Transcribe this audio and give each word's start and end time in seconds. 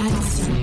Attention. 0.00 0.54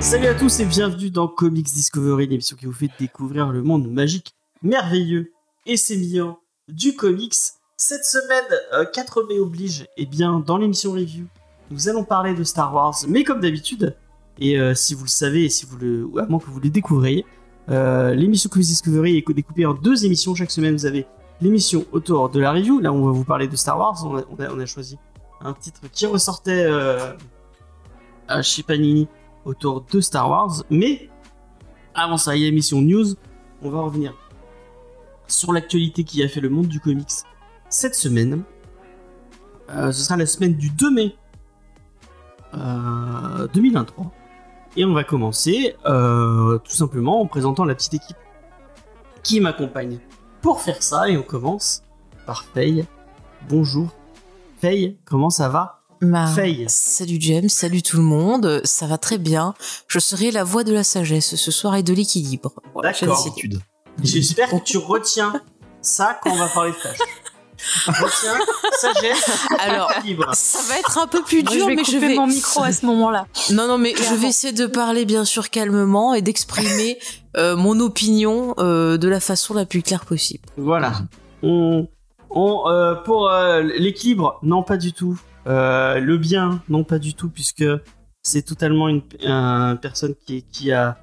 Salut 0.00 0.26
à 0.26 0.34
tous 0.34 0.58
et 0.58 0.64
bienvenue 0.64 1.10
dans 1.10 1.28
Comics 1.28 1.66
Discovery, 1.66 2.26
l'émission 2.26 2.56
qui 2.56 2.66
vous 2.66 2.72
fait 2.72 2.90
découvrir 2.98 3.50
le 3.50 3.62
monde 3.62 3.88
magique, 3.88 4.34
merveilleux 4.62 5.32
et 5.66 5.76
sémillant 5.76 6.40
du 6.66 6.96
comics. 6.96 7.34
Cette 7.76 8.04
semaine, 8.04 8.44
euh, 8.72 8.84
4 8.84 9.28
mai 9.28 9.38
oblige, 9.38 9.86
et 9.96 10.06
bien 10.06 10.40
dans 10.40 10.58
l'émission 10.58 10.90
review, 10.90 11.26
nous 11.70 11.88
allons 11.88 12.04
parler 12.04 12.34
de 12.34 12.42
Star 12.42 12.74
Wars, 12.74 12.96
mais 13.06 13.22
comme 13.22 13.40
d'habitude, 13.40 13.94
et 14.38 14.58
euh, 14.58 14.74
si 14.74 14.94
vous 14.94 15.04
le 15.04 15.08
savez, 15.08 15.44
et 15.44 15.48
si 15.48 15.66
vous 15.66 15.76
le, 15.78 16.10
à 16.18 16.26
moins 16.26 16.38
que 16.38 16.46
vous 16.46 16.60
le 16.60 16.68
découvriez, 16.68 17.24
euh, 17.68 18.14
l'émission 18.14 18.48
Comics 18.48 18.68
Discovery 18.68 19.16
est 19.16 19.32
découpée 19.32 19.66
en 19.66 19.74
deux 19.74 20.04
émissions. 20.04 20.34
Chaque 20.34 20.50
semaine, 20.50 20.74
vous 20.74 20.86
avez 20.86 21.06
l'émission 21.40 21.84
autour 21.92 22.28
de 22.30 22.40
la 22.40 22.52
review. 22.52 22.80
Là, 22.80 22.92
on 22.92 23.04
va 23.04 23.12
vous 23.12 23.24
parler 23.24 23.48
de 23.48 23.56
Star 23.56 23.78
Wars. 23.78 24.04
On 24.06 24.60
a, 24.60 24.66
choisi 24.66 24.98
un 25.40 25.52
titre 25.52 25.82
qui 25.92 26.06
ressortait 26.06 26.64
euh, 26.64 27.12
à 28.28 28.42
chez 28.42 28.62
Panini 28.62 29.08
autour 29.44 29.84
de 29.90 30.00
Star 30.00 30.28
Wars. 30.30 30.62
Mais 30.70 31.10
avant 31.94 32.16
ça, 32.16 32.36
il 32.36 32.42
y 32.42 32.44
a 32.44 32.48
l'émission 32.48 32.80
News. 32.80 33.14
On 33.62 33.70
va 33.70 33.80
revenir 33.80 34.14
sur 35.26 35.52
l'actualité 35.52 36.04
qui 36.04 36.22
a 36.22 36.28
fait 36.28 36.40
le 36.40 36.50
monde 36.50 36.68
du 36.68 36.78
comics 36.78 37.08
cette 37.68 37.94
semaine. 37.94 38.42
Euh, 39.70 39.90
ce 39.90 40.04
sera 40.04 40.16
la 40.16 40.26
semaine 40.26 40.54
du 40.54 40.70
2 40.70 40.90
mai 40.90 41.16
euh, 42.54 43.48
2023. 43.52 44.12
Et 44.76 44.84
on 44.84 44.92
va 44.92 45.04
commencer 45.04 45.74
euh, 45.86 46.58
tout 46.58 46.72
simplement 46.72 47.22
en 47.22 47.26
présentant 47.26 47.64
la 47.64 47.74
petite 47.74 47.94
équipe 47.94 48.16
qui 49.22 49.40
m'accompagne 49.40 49.98
pour 50.42 50.60
faire 50.60 50.82
ça. 50.82 51.08
Et 51.08 51.16
on 51.16 51.22
commence 51.22 51.82
par 52.26 52.44
Faye. 52.44 52.84
Bonjour. 53.48 53.88
Faye, 54.60 54.98
comment 55.06 55.30
ça 55.30 55.48
va? 55.48 55.80
Bah, 56.02 56.26
Faye. 56.26 56.66
Salut 56.68 57.16
James, 57.20 57.48
salut 57.48 57.82
tout 57.82 57.96
le 57.96 58.02
monde, 58.02 58.60
ça 58.64 58.86
va 58.86 58.98
très 58.98 59.16
bien. 59.16 59.54
Je 59.88 59.98
serai 59.98 60.30
la 60.30 60.44
voix 60.44 60.62
de 60.62 60.74
la 60.74 60.84
sagesse 60.84 61.36
ce 61.36 61.50
soir 61.50 61.74
et 61.76 61.82
de 61.82 61.94
l'équilibre. 61.94 62.52
Voilà, 62.74 62.92
D'accord. 62.92 63.26
J'espère 64.02 64.50
que 64.50 64.62
tu 64.62 64.76
retiens 64.76 65.32
ça 65.80 66.18
quand 66.22 66.32
on 66.32 66.36
va 66.36 66.48
parler 66.48 66.72
de 66.72 66.76
Flash. 66.76 66.98
Sagesse, 67.58 69.46
Alors, 69.58 69.90
ça 70.34 70.58
va 70.68 70.78
être 70.78 70.98
un 70.98 71.06
peu 71.06 71.22
plus 71.22 71.42
Moi, 71.42 71.52
dur, 71.52 71.60
je 71.64 71.66
vais 71.68 71.76
mais 71.76 71.84
je 71.84 71.96
vais. 71.98 72.14
mon 72.14 72.26
micro 72.26 72.62
à 72.62 72.72
ce 72.72 72.84
moment-là. 72.86 73.26
Non, 73.52 73.66
non, 73.68 73.78
mais 73.78 73.94
je 73.96 74.14
vais 74.14 74.28
essayer 74.28 74.52
de 74.52 74.66
parler 74.66 75.04
bien 75.04 75.24
sûr 75.24 75.50
calmement 75.50 76.14
et 76.14 76.22
d'exprimer 76.22 76.98
euh, 77.36 77.56
mon 77.56 77.80
opinion 77.80 78.54
euh, 78.58 78.96
de 78.98 79.08
la 79.08 79.20
façon 79.20 79.54
la 79.54 79.66
plus 79.66 79.82
claire 79.82 80.04
possible. 80.04 80.44
Voilà. 80.56 80.92
On, 81.42 81.88
on, 82.30 82.68
euh, 82.68 82.94
pour 82.94 83.30
euh, 83.30 83.62
l'équilibre, 83.62 84.38
non 84.42 84.62
pas 84.62 84.76
du 84.76 84.92
tout. 84.92 85.18
Euh, 85.46 86.00
le 86.00 86.18
bien, 86.18 86.62
non 86.68 86.82
pas 86.84 86.98
du 86.98 87.14
tout, 87.14 87.28
puisque 87.28 87.64
c'est 88.22 88.42
totalement 88.42 88.88
une, 88.88 89.02
un 89.24 89.76
personne 89.76 90.14
qui, 90.26 90.44
qui 90.50 90.72
a. 90.72 90.98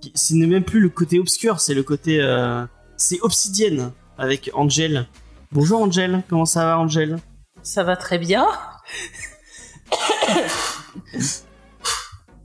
Qui, 0.00 0.12
ce 0.14 0.34
n'est 0.34 0.46
même 0.46 0.62
plus 0.62 0.78
le 0.78 0.88
côté 0.88 1.18
obscur, 1.18 1.58
c'est 1.60 1.74
le 1.74 1.82
côté. 1.82 2.20
euh, 2.20 2.64
c'est 2.96 3.20
obsidienne 3.20 3.92
avec 4.18 4.50
Angel. 4.54 5.06
Bonjour 5.52 5.80
Angel, 5.82 6.22
comment 6.28 6.44
ça 6.44 6.64
va 6.64 6.78
Angel? 6.78 7.18
Ça 7.62 7.82
va 7.82 7.96
très 7.96 8.18
bien. 8.18 8.46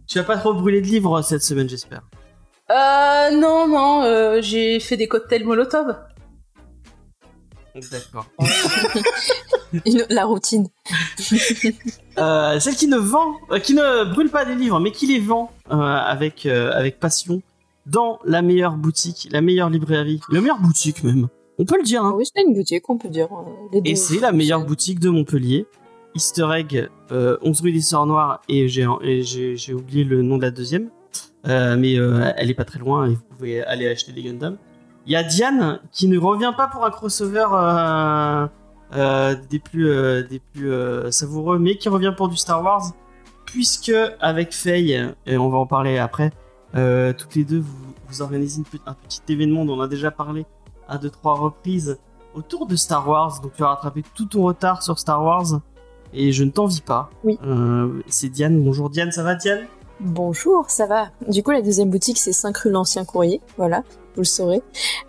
Tu 0.07 0.17
vas 0.19 0.23
pas 0.23 0.37
trop 0.37 0.53
brûler 0.53 0.81
de 0.81 0.87
livres 0.87 1.21
cette 1.21 1.43
semaine, 1.43 1.67
j'espère. 1.67 2.01
Euh, 2.69 3.31
non, 3.31 3.67
non, 3.67 4.03
euh, 4.03 4.39
j'ai 4.41 4.79
fait 4.79 4.95
des 4.97 5.07
cocktails 5.07 5.43
Molotov. 5.43 5.97
D'accord. 7.91 8.27
Une- 9.85 10.05
la 10.09 10.25
routine. 10.25 10.67
Euh, 12.19 12.59
celle 12.59 12.75
qui 12.75 12.85
ne 12.85 12.97
vend, 12.97 13.39
euh, 13.49 13.57
qui 13.57 13.73
ne 13.73 14.03
brûle 14.13 14.29
pas 14.29 14.45
des 14.45 14.53
livres, 14.53 14.79
mais 14.79 14.91
qui 14.91 15.07
les 15.07 15.19
vend 15.19 15.51
euh, 15.71 15.75
avec 15.75 16.45
euh, 16.45 16.71
avec 16.71 16.99
passion 16.99 17.41
dans 17.87 18.19
la 18.23 18.43
meilleure 18.43 18.73
boutique, 18.77 19.27
la 19.31 19.41
meilleure 19.41 19.71
librairie, 19.71 20.21
la 20.29 20.39
meilleure 20.39 20.59
boutique 20.59 21.03
même. 21.03 21.27
On 21.59 21.65
peut 21.65 21.77
le 21.77 21.83
dire. 21.83 22.03
Hein. 22.03 22.13
Oui, 22.15 22.25
c'est 22.25 22.43
une 22.43 22.53
boutique, 22.53 22.89
on 22.89 22.97
peut 22.97 23.09
dire. 23.09 23.27
euh, 23.31 23.79
les 23.81 23.91
Et 23.91 23.95
c'est 23.95 24.19
la 24.19 24.31
meilleure 24.31 24.65
boutique 24.65 24.99
de 24.99 25.09
Montpellier. 25.09 25.65
Easter 26.15 26.47
Egg, 26.55 26.89
euh, 27.11 27.37
11 27.41 27.61
rue 27.61 27.71
des 27.71 27.81
Sœurs 27.81 28.05
Noires, 28.05 28.41
et 28.47 28.67
j'ai 28.67 28.85
et 29.01 29.23
j'ai 29.23 29.57
j'ai 29.57 29.73
oublié 29.73 30.03
le 30.03 30.21
nom 30.21 30.37
de 30.37 30.43
la 30.43 30.51
deuxième, 30.51 30.89
Euh, 31.47 31.75
mais 31.77 31.97
euh, 31.97 32.31
elle 32.37 32.49
est 32.49 32.53
pas 32.53 32.63
très 32.65 32.79
loin 32.79 33.07
et 33.07 33.15
vous 33.15 33.21
pouvez 33.35 33.63
aller 33.63 33.87
acheter 33.87 34.11
des 34.13 34.21
Gundam. 34.23 34.57
Il 35.07 35.11
y 35.11 35.15
a 35.15 35.23
Diane 35.23 35.79
qui 35.91 36.07
ne 36.07 36.17
revient 36.19 36.53
pas 36.55 36.67
pour 36.67 36.85
un 36.85 36.91
crossover 36.91 37.47
euh, 37.51 38.47
euh, 38.95 39.35
des 39.49 39.59
plus 39.59 39.89
euh, 39.89 40.21
des 40.23 40.39
plus 40.39 40.71
euh, 40.71 41.09
savoureux, 41.11 41.57
mais 41.59 41.77
qui 41.77 41.89
revient 41.89 42.13
pour 42.15 42.29
du 42.29 42.37
Star 42.37 42.63
Wars, 42.63 42.91
puisque 43.45 43.91
avec 44.21 44.53
Faye, 44.53 45.03
et 45.25 45.37
on 45.37 45.49
va 45.49 45.57
en 45.57 45.65
parler 45.65 45.97
après, 45.97 46.31
euh, 46.75 47.11
toutes 47.11 47.33
les 47.35 47.43
deux 47.43 47.59
vous, 47.59 47.93
vous 48.07 48.21
organisez 48.21 48.59
une 48.61 48.79
un 48.85 48.93
petit 48.93 49.21
événement 49.29 49.65
dont 49.65 49.77
on 49.77 49.81
a 49.81 49.87
déjà 49.87 50.11
parlé 50.11 50.45
à 50.87 50.97
deux 50.97 51.09
trois 51.09 51.33
reprises 51.35 51.97
autour 52.33 52.65
de 52.65 52.75
Star 52.75 53.07
Wars, 53.07 53.39
donc 53.41 53.53
tu 53.55 53.63
as 53.63 53.67
rattrapé 53.67 54.03
tout 54.15 54.25
ton 54.25 54.43
retard 54.43 54.81
sur 54.83 54.97
Star 54.99 55.23
Wars 55.23 55.59
et 56.13 56.31
je 56.31 56.43
ne 56.43 56.49
t'envie 56.51 56.81
pas. 56.81 57.09
Oui. 57.23 57.37
Euh, 57.45 58.01
c'est 58.07 58.29
Diane. 58.29 58.63
Bonjour 58.63 58.89
Diane, 58.89 59.11
ça 59.11 59.23
va 59.23 59.35
Diane? 59.35 59.61
Bonjour, 59.99 60.69
ça 60.69 60.85
va. 60.87 61.07
Du 61.27 61.43
coup, 61.43 61.51
la 61.51 61.61
deuxième 61.61 61.89
boutique, 61.89 62.17
c'est 62.17 62.33
5 62.33 62.57
rue 62.57 62.71
l'Ancien 62.71 63.05
Courrier. 63.05 63.39
Voilà, 63.57 63.83
vous 64.15 64.21
le 64.21 64.25
saurez. 64.25 64.61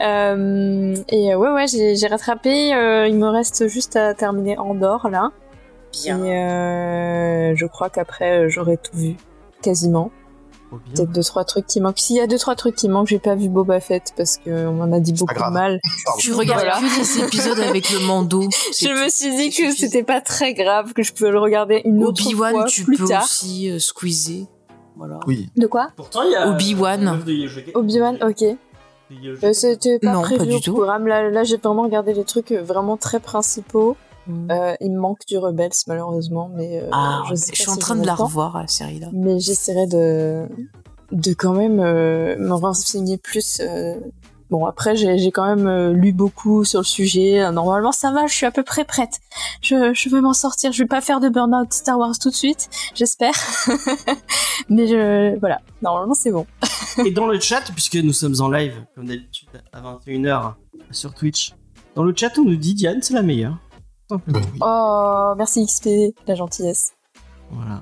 Euh, 0.03 0.95
et 1.09 1.33
euh, 1.35 1.39
ouais, 1.39 1.51
ouais, 1.53 1.67
j'ai 1.67 1.97
j'ai 1.97 2.07
rattrapé. 2.07 2.75
euh, 2.75 3.09
il 3.09 3.17
me 3.17 3.27
reste 3.29 3.67
juste 3.69 3.97
à 3.97 4.15
terminer 4.15 4.59
Andorre, 4.59 5.09
là. 5.11 5.31
Bien. 5.93 6.23
Et 6.25 6.37
euh, 6.37 7.57
je 7.57 7.67
crois 7.67 7.89
qu'après, 7.89 8.49
j'aurai 8.51 8.77
tout 8.77 8.97
vu. 8.97 9.17
Quasiment. 9.63 10.11
Peut-être 10.95 11.13
deux, 11.13 11.23
trois 11.23 11.45
trucs 11.45 11.67
qui 11.67 11.81
manquent. 11.81 11.99
S'il 11.99 12.17
y 12.17 12.21
a 12.21 12.27
deux, 12.27 12.39
trois 12.39 12.55
trucs 12.55 12.77
qui 12.77 12.89
manquent, 12.89 13.09
j'ai 13.09 13.19
pas 13.19 13.35
vu 13.35 13.49
Boba 13.49 13.81
Fett 13.81 14.13
parce 14.17 14.39
qu'on 14.39 14.73
m'en 14.73 14.93
a 14.93 15.01
dit 15.01 15.13
pas 15.13 15.19
beaucoup 15.19 15.35
de 15.49 15.53
mal. 15.53 15.81
Tu 16.19 16.33
regardes 16.33 16.61
Voilà. 16.63 16.79
plus 16.79 16.99
les 17.19 17.25
épisodes 17.25 17.59
avec 17.61 17.91
le 17.91 18.01
Mando. 18.01 18.43
Je 18.81 18.89
me 19.05 19.09
suis 19.09 19.37
dit 19.37 19.51
que 19.51 19.73
c'était 19.75 20.03
pas 20.03 20.21
très 20.21 20.55
grave, 20.55 20.93
que 20.93 21.03
je 21.03 21.13
pouvais 21.13 21.31
le 21.31 21.39
regarder 21.39 21.83
une 21.85 22.05
autre 22.05 22.25
Obi-Wan, 22.27 22.53
fois 22.53 22.65
tu 22.65 22.85
plus 22.85 22.97
peux 22.97 23.07
tard. 23.07 23.25
aussi 23.25 23.71
euh, 23.71 23.79
squeezer. 23.79 24.47
Voilà. 24.97 25.19
Oui. 25.27 25.49
De 25.57 25.67
quoi? 25.67 25.89
Pourtant, 25.97 26.23
il 26.23 26.31
y 26.33 26.37
a 26.37 26.49
Obi-Wan. 26.49 27.21
euh. 27.29 27.71
Obi-Wan, 27.75 28.19
ok. 28.23 28.45
Euh, 29.43 29.53
C'était 29.53 29.99
pas 29.99 30.13
Non, 30.13 30.23
pas 30.23 30.29
prévu 30.29 30.47
du 30.47 30.55
au 30.57 30.61
tout. 30.61 30.73
programme. 30.75 31.07
Là, 31.07 31.31
là 31.31 31.45
j'ai 31.45 31.57
vraiment 31.59 31.83
regardé 31.83 32.15
les 32.15 32.25
trucs 32.25 32.53
euh, 32.53 32.63
vraiment 32.63 32.97
très 32.97 33.21
principaux. 33.21 33.97
Mm. 34.27 34.51
Euh, 34.51 34.75
il 34.81 34.93
me 34.93 34.99
manque 34.99 35.27
du 35.27 35.37
Rebels, 35.39 35.71
malheureusement, 35.87 36.51
mais 36.55 36.81
euh, 36.83 36.89
Ah, 36.93 37.23
je, 37.29 37.31
je, 37.31 37.35
sais 37.37 37.51
pas 37.53 37.57
suis 37.57 37.69
en 37.71 37.75
si 37.75 37.79
train 37.79 37.97
de 37.97 38.07
la 38.07 38.17
temps. 38.17 38.25
revoir, 38.25 38.59
la 38.59 38.67
série 38.69 38.99
là. 39.01 39.09
Mais 39.13 39.39
j'essaierai 39.41 39.87
de, 39.87 40.47
de 41.13 41.33
quand 41.35 41.53
même 41.55 41.81
euh, 41.81 42.37
me 42.39 42.53
renseigner 42.55 43.19
plus. 43.19 43.59
euh. 43.61 43.95
Bon, 44.51 44.67
après, 44.67 44.95
j'ai 44.95 45.17
j'ai 45.19 45.33
quand 45.33 45.47
même 45.47 45.67
euh, 45.67 45.93
lu 45.93 46.13
beaucoup 46.13 46.65
sur 46.65 46.81
le 46.81 46.85
sujet. 46.85 47.51
Normalement, 47.51 47.93
ça 47.93 48.13
va, 48.13 48.27
je 48.27 48.35
suis 48.35 48.47
à 48.47 48.51
peu 48.51 48.63
près 48.63 48.85
prête. 48.85 49.21
Je, 49.63 49.93
je 49.95 50.09
vais 50.11 50.21
m'en 50.21 50.35
sortir. 50.35 50.71
Je 50.71 50.83
vais 50.83 50.87
pas 50.89 51.01
faire 51.01 51.19
de 51.19 51.29
burn-out 51.29 51.73
Star 51.73 51.99
Wars 51.99 52.19
tout 52.21 52.29
de 52.31 52.35
suite, 52.35 52.69
j'espère. 52.95 53.35
mais 54.69 54.87
je, 54.87 55.39
voilà, 55.41 55.61
normalement, 55.83 56.15
c'est 56.15 56.31
bon. 56.31 56.47
Et 57.05 57.11
dans 57.11 57.27
le 57.27 57.41
chat, 57.41 57.63
puisque 57.73 57.97
nous 57.97 58.13
sommes 58.13 58.35
en 58.41 58.49
live, 58.49 58.75
comme 58.95 59.07
d'habitude, 59.07 59.49
à 59.73 59.81
21h 59.81 60.53
sur 60.91 61.15
Twitch, 61.15 61.55
dans 61.97 62.05
le 62.05 62.13
chat, 62.15 62.39
on 62.39 62.45
nous 62.45 62.57
dit 62.57 62.75
Diane, 62.75 63.01
c'est 63.03 63.15
la 63.15 63.23
meilleure. 63.23 63.57
Bah 64.11 64.19
oui. 64.29 64.59
Oh, 64.61 65.35
merci 65.37 65.65
XP, 65.67 66.15
la 66.27 66.35
gentillesse. 66.35 66.93
Voilà. 67.51 67.81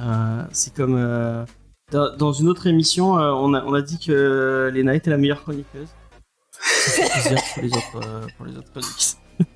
Euh, 0.00 0.44
c'est 0.52 0.74
comme. 0.74 0.94
euh, 0.96 1.44
dans, 1.92 2.16
dans 2.16 2.32
une 2.32 2.48
autre 2.48 2.66
émission, 2.66 3.18
euh, 3.18 3.32
on, 3.32 3.54
a, 3.54 3.64
on 3.64 3.72
a 3.74 3.82
dit 3.82 3.98
que 3.98 4.70
Lena 4.74 4.94
était 4.94 5.10
la 5.10 5.18
meilleure 5.18 5.42
chroniqueuse. 5.42 5.88
Ça 6.60 7.36
fait 7.36 7.60
plaisir 7.60 7.80
pour 7.92 8.00
les 8.00 8.06
autres, 8.06 8.08
euh, 8.08 8.26
pour 8.36 8.46
les 8.46 8.56
autres 8.56 8.70
chroniqueuses. 8.70 9.16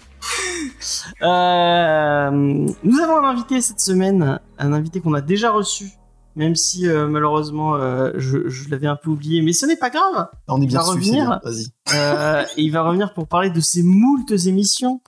Euh, 1.23 2.31
nous 2.31 3.01
avons 3.01 3.17
un 3.19 3.31
invité 3.31 3.61
cette 3.61 3.81
semaine, 3.81 4.39
un 4.59 4.73
invité 4.73 5.01
qu'on 5.01 5.15
a 5.15 5.21
déjà 5.21 5.51
reçu, 5.51 5.91
même 6.37 6.55
si 6.55 6.87
euh, 6.89 7.07
malheureusement 7.09 7.75
euh, 7.77 8.13
je, 8.17 8.49
je 8.49 8.69
l'avais 8.71 8.87
un 8.87 8.97
peu 8.97 9.11
oublié, 9.11 9.43
mais 9.43 9.53
ce 9.53 9.67
n'est 9.67 9.77
pas 9.77 9.91
grave. 9.91 10.29
On 10.49 10.61
est 10.63 10.67
bien 10.67 10.81
va 10.81 10.95
dessus, 10.95 11.05
c'est 11.05 11.11
revenir. 11.11 11.27
bien. 11.27 11.41
Vas-y. 11.45 11.67
Euh, 11.95 12.45
et 12.57 12.63
il 12.63 12.71
va 12.71 12.83
revenir 12.83 13.13
pour 13.15 13.27
parler 13.29 13.51
de 13.51 13.61
ses 13.61 13.83
moultes 13.83 14.33
émissions. 14.47 15.01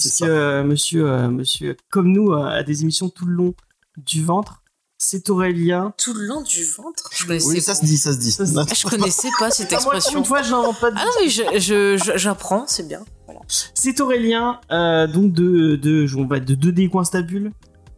Puisque 0.00 0.18
ça. 0.18 0.26
euh, 0.26 0.64
monsieur, 0.64 1.08
euh, 1.08 1.28
monsieur, 1.28 1.76
comme 1.90 2.12
nous, 2.12 2.32
euh, 2.32 2.44
a 2.44 2.62
des 2.62 2.82
émissions 2.82 3.08
tout 3.08 3.26
le 3.26 3.32
long 3.34 3.54
du 3.96 4.24
ventre. 4.24 4.62
C'est 5.02 5.30
Aurélien. 5.30 5.94
Tout 5.96 6.12
le 6.12 6.26
long 6.26 6.42
du 6.42 6.62
ventre? 6.64 7.08
Je 7.12 7.26
Oui, 7.26 7.60
ça 7.62 7.72
pas. 7.72 7.78
se 7.80 7.84
dit, 7.86 7.96
ça 7.96 8.12
se 8.12 8.18
dit. 8.18 8.32
Ça 8.32 8.44
se 8.44 8.52
dit. 8.52 8.58
Ah, 8.60 8.64
Je 8.74 8.86
connaissais 8.86 9.30
pas 9.38 9.50
cette 9.50 9.72
Ah, 9.72 9.78
moi, 9.84 9.94
expression. 9.96 10.18
une 10.18 10.24
fois, 10.26 10.42
je 10.42 10.50
pas 10.80 10.90
de 10.90 10.96
Ah 10.98 11.04
non, 11.06 11.10
mais 11.22 11.28
je- 11.30 11.42
je- 11.58 11.96
je- 12.04 12.18
j'apprends, 12.18 12.64
c'est 12.66 12.86
bien. 12.86 13.00
Voilà. 13.24 13.40
C'est 13.48 13.98
Aurélien, 14.00 14.60
euh, 14.70 15.06
donc 15.06 15.32
de, 15.32 15.76
de, 15.76 16.06
on 16.18 16.26
va 16.26 16.38
de 16.40 16.54
2D 16.54 16.90
Coinstabule. 16.90 17.52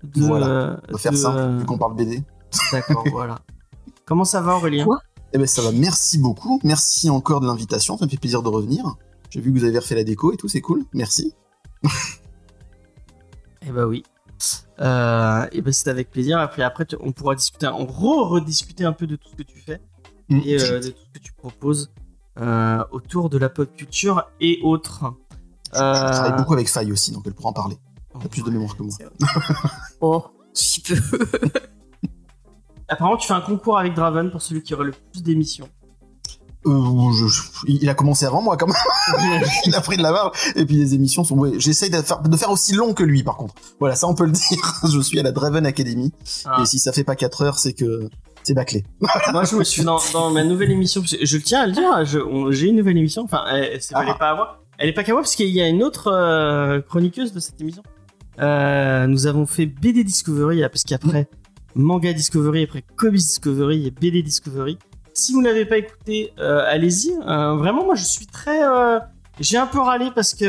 De, 0.05 0.23
Voilà. 0.23 0.47
euh, 0.47 0.77
On 0.91 0.93
va 0.93 0.99
faire 0.99 1.17
simple, 1.17 1.39
euh, 1.39 1.59
vu 1.59 1.65
qu'on 1.65 1.79
parle 1.79 1.97
BD. 1.97 2.23
D'accord, 2.71 3.05
voilà. 3.13 3.41
Comment 4.05 4.25
ça 4.25 4.41
va 4.41 4.57
Aurélien? 4.57 4.85
Quoi? 4.85 4.99
Eh 5.33 5.39
ben 5.39 5.47
ça 5.47 5.63
va, 5.63 5.73
merci 5.73 6.19
beaucoup. 6.19 6.61
Merci 6.63 7.09
encore 7.11 7.41
de 7.41 7.47
l'invitation, 7.47 7.97
ça 7.99 8.05
me 8.05 8.11
fait 8.11 8.17
plaisir 8.19 8.43
de 8.43 8.49
revenir. 8.49 8.85
J'ai 9.31 9.41
vu 9.41 9.53
que 9.53 9.59
vous 9.59 9.65
avez 9.65 9.79
refait 9.79 9.95
la 9.95 10.05
déco 10.05 10.33
et 10.33 10.37
tout, 10.37 10.47
c'est 10.49 10.61
cool. 10.61 10.85
Merci. 10.93 11.33
Eh 13.67 13.71
bah 13.71 13.87
oui. 13.87 14.03
Euh, 14.81 15.47
et 15.53 15.63
ben 15.63 15.73
c'est 15.73 15.89
avec 15.89 16.11
plaisir. 16.11 16.39
Après, 16.39 16.63
après 16.63 16.85
tu- 16.85 16.97
on 17.01 17.13
pourra 17.13 17.35
discuter, 17.37 17.69
on 17.69 17.87
re-rediscuter 17.87 18.85
un 18.85 18.93
peu 18.93 19.07
de 19.07 19.15
tout 19.17 19.29
ce 19.29 19.37
que 19.37 19.43
tu 19.45 19.59
fais 19.61 19.81
Mm. 20.29 20.41
et 20.45 20.61
euh, 20.61 20.81
de 20.81 20.89
tout 20.91 20.99
ce 21.05 21.19
que 21.19 21.25
tu 21.25 21.33
proposes 21.33 21.93
euh, 22.41 22.83
autour 22.91 23.29
de 23.31 23.39
la 23.39 23.49
pop 23.49 23.73
culture 23.77 24.29
et 24.41 24.59
autres. 24.63 25.05
Je, 25.73 25.79
je 25.79 26.11
travaille 26.13 26.37
beaucoup 26.37 26.55
avec 26.55 26.69
Faye 26.69 26.91
aussi, 26.93 27.13
donc 27.13 27.23
elle 27.27 27.35
pourra 27.35 27.51
en 27.51 27.53
parler. 27.53 27.77
Elle 28.19 28.27
a 28.27 28.29
plus 28.29 28.43
de 28.43 28.51
mémoire 28.51 28.77
que 28.77 28.83
moi. 28.83 28.95
Oh, 30.01 30.25
si 30.55 30.81
peu. 30.83 30.97
Apparemment, 32.89 33.17
tu 33.17 33.27
fais 33.29 33.35
un 33.35 33.41
concours 33.41 33.79
avec 33.79 33.95
Draven 33.95 34.31
pour 34.31 34.43
celui 34.43 34.63
qui 34.63 34.75
aurait 34.75 34.85
le 34.87 34.93
plus 35.13 35.23
d'émissions. 35.23 35.69
Euh, 36.67 37.13
je- 37.13 37.27
je- 37.27 37.43
il 37.67 37.89
a 37.89 37.95
commencé 37.95 38.25
avant 38.25 38.41
moi 38.41 38.57
quand 38.57 38.67
même. 38.69 39.43
il 39.67 39.75
a 39.75 39.81
pris 39.81 39.97
de 39.97 40.03
la 40.03 40.13
barre. 40.13 40.33
Et 40.55 40.65
puis 40.65 40.77
les 40.77 40.95
émissions 40.95 41.25
sont. 41.25 41.37
Ouais, 41.37 41.53
J'essaye 41.59 41.91
de 41.91 42.01
faire, 42.03 42.21
de 42.21 42.37
faire 42.37 42.51
aussi 42.51 42.73
long 42.73 42.95
que 42.95 43.03
lui 43.03 43.23
par 43.25 43.37
contre. 43.37 43.55
Voilà, 43.81 43.95
ça 43.97 44.07
on 44.07 44.15
peut 44.15 44.27
le 44.27 44.33
dire. 44.33 44.81
je 44.93 45.01
suis 45.01 45.19
à 45.19 45.23
la 45.23 45.33
Draven 45.33 45.67
Academy. 45.67 46.13
Ah. 46.45 46.61
Et 46.63 46.67
si 46.67 46.79
ça 46.79 46.93
fait 46.93 47.05
pas 47.05 47.17
4 47.17 47.43
heures, 47.43 47.59
c'est 47.59 47.73
que 47.73 48.09
c'est 48.45 48.55
bâclé. 48.55 48.85
Moi, 49.33 49.45
je 49.45 49.57
me 49.57 49.65
suis 49.65 49.83
dans, 49.85 49.99
dans 50.13 50.31
ma 50.31 50.45
nouvelle 50.45 50.71
émission. 50.71 51.03
Je 51.05 51.37
tiens 51.39 51.63
à 51.63 51.67
le 51.67 51.73
dire, 51.73 52.27
on- 52.31 52.51
j'ai 52.53 52.69
une 52.69 52.77
nouvelle 52.77 52.99
émission. 52.99 53.23
Enfin, 53.25 53.43
elle, 53.51 53.83
c'est- 53.83 53.95
elle 54.01 54.09
est 54.09 54.19
pas 54.19 54.31
à 54.31 54.35
moi. 54.37 54.59
Elle 54.79 54.89
est 54.89 54.93
pas 54.93 55.05
qu'à 55.05 55.13
moi 55.13 55.23
parce 55.23 55.35
qu'il 55.37 55.49
y 55.49 55.61
a 55.61 55.69
une 55.69 55.83
autre 55.83 56.09
euh, 56.13 56.81
chroniqueuse 56.81 57.33
de 57.33 57.41
cette 57.41 57.61
émission. 57.61 57.83
Euh, 58.41 59.07
nous 59.07 59.27
avons 59.27 59.47
fait 59.47 59.67
BD 59.67 60.05
Discovery 60.05 60.61
parce 60.63 60.85
qu'après 60.85 61.29
Manga 61.75 62.13
Discovery, 62.13 62.65
après 62.65 62.83
Comics 62.97 63.21
Discovery 63.21 63.87
et 63.87 63.91
BD 63.91 64.23
Discovery. 64.23 64.79
Si 65.15 65.33
vous 65.33 65.43
n'avez 65.43 65.67
pas 65.67 65.79
écouté, 65.79 66.33
euh, 66.39 66.65
allez-y. 66.67 67.13
Euh, 67.27 67.57
vraiment, 67.57 67.85
moi, 67.85 67.95
je 67.95 68.05
suis 68.05 68.27
très. 68.27 68.63
euh, 68.65 68.99
j'ai 69.41 69.59
un 69.59 69.67
peu 69.67 69.81
râlé 69.81 70.11
parce 70.15 70.35
que 70.35 70.47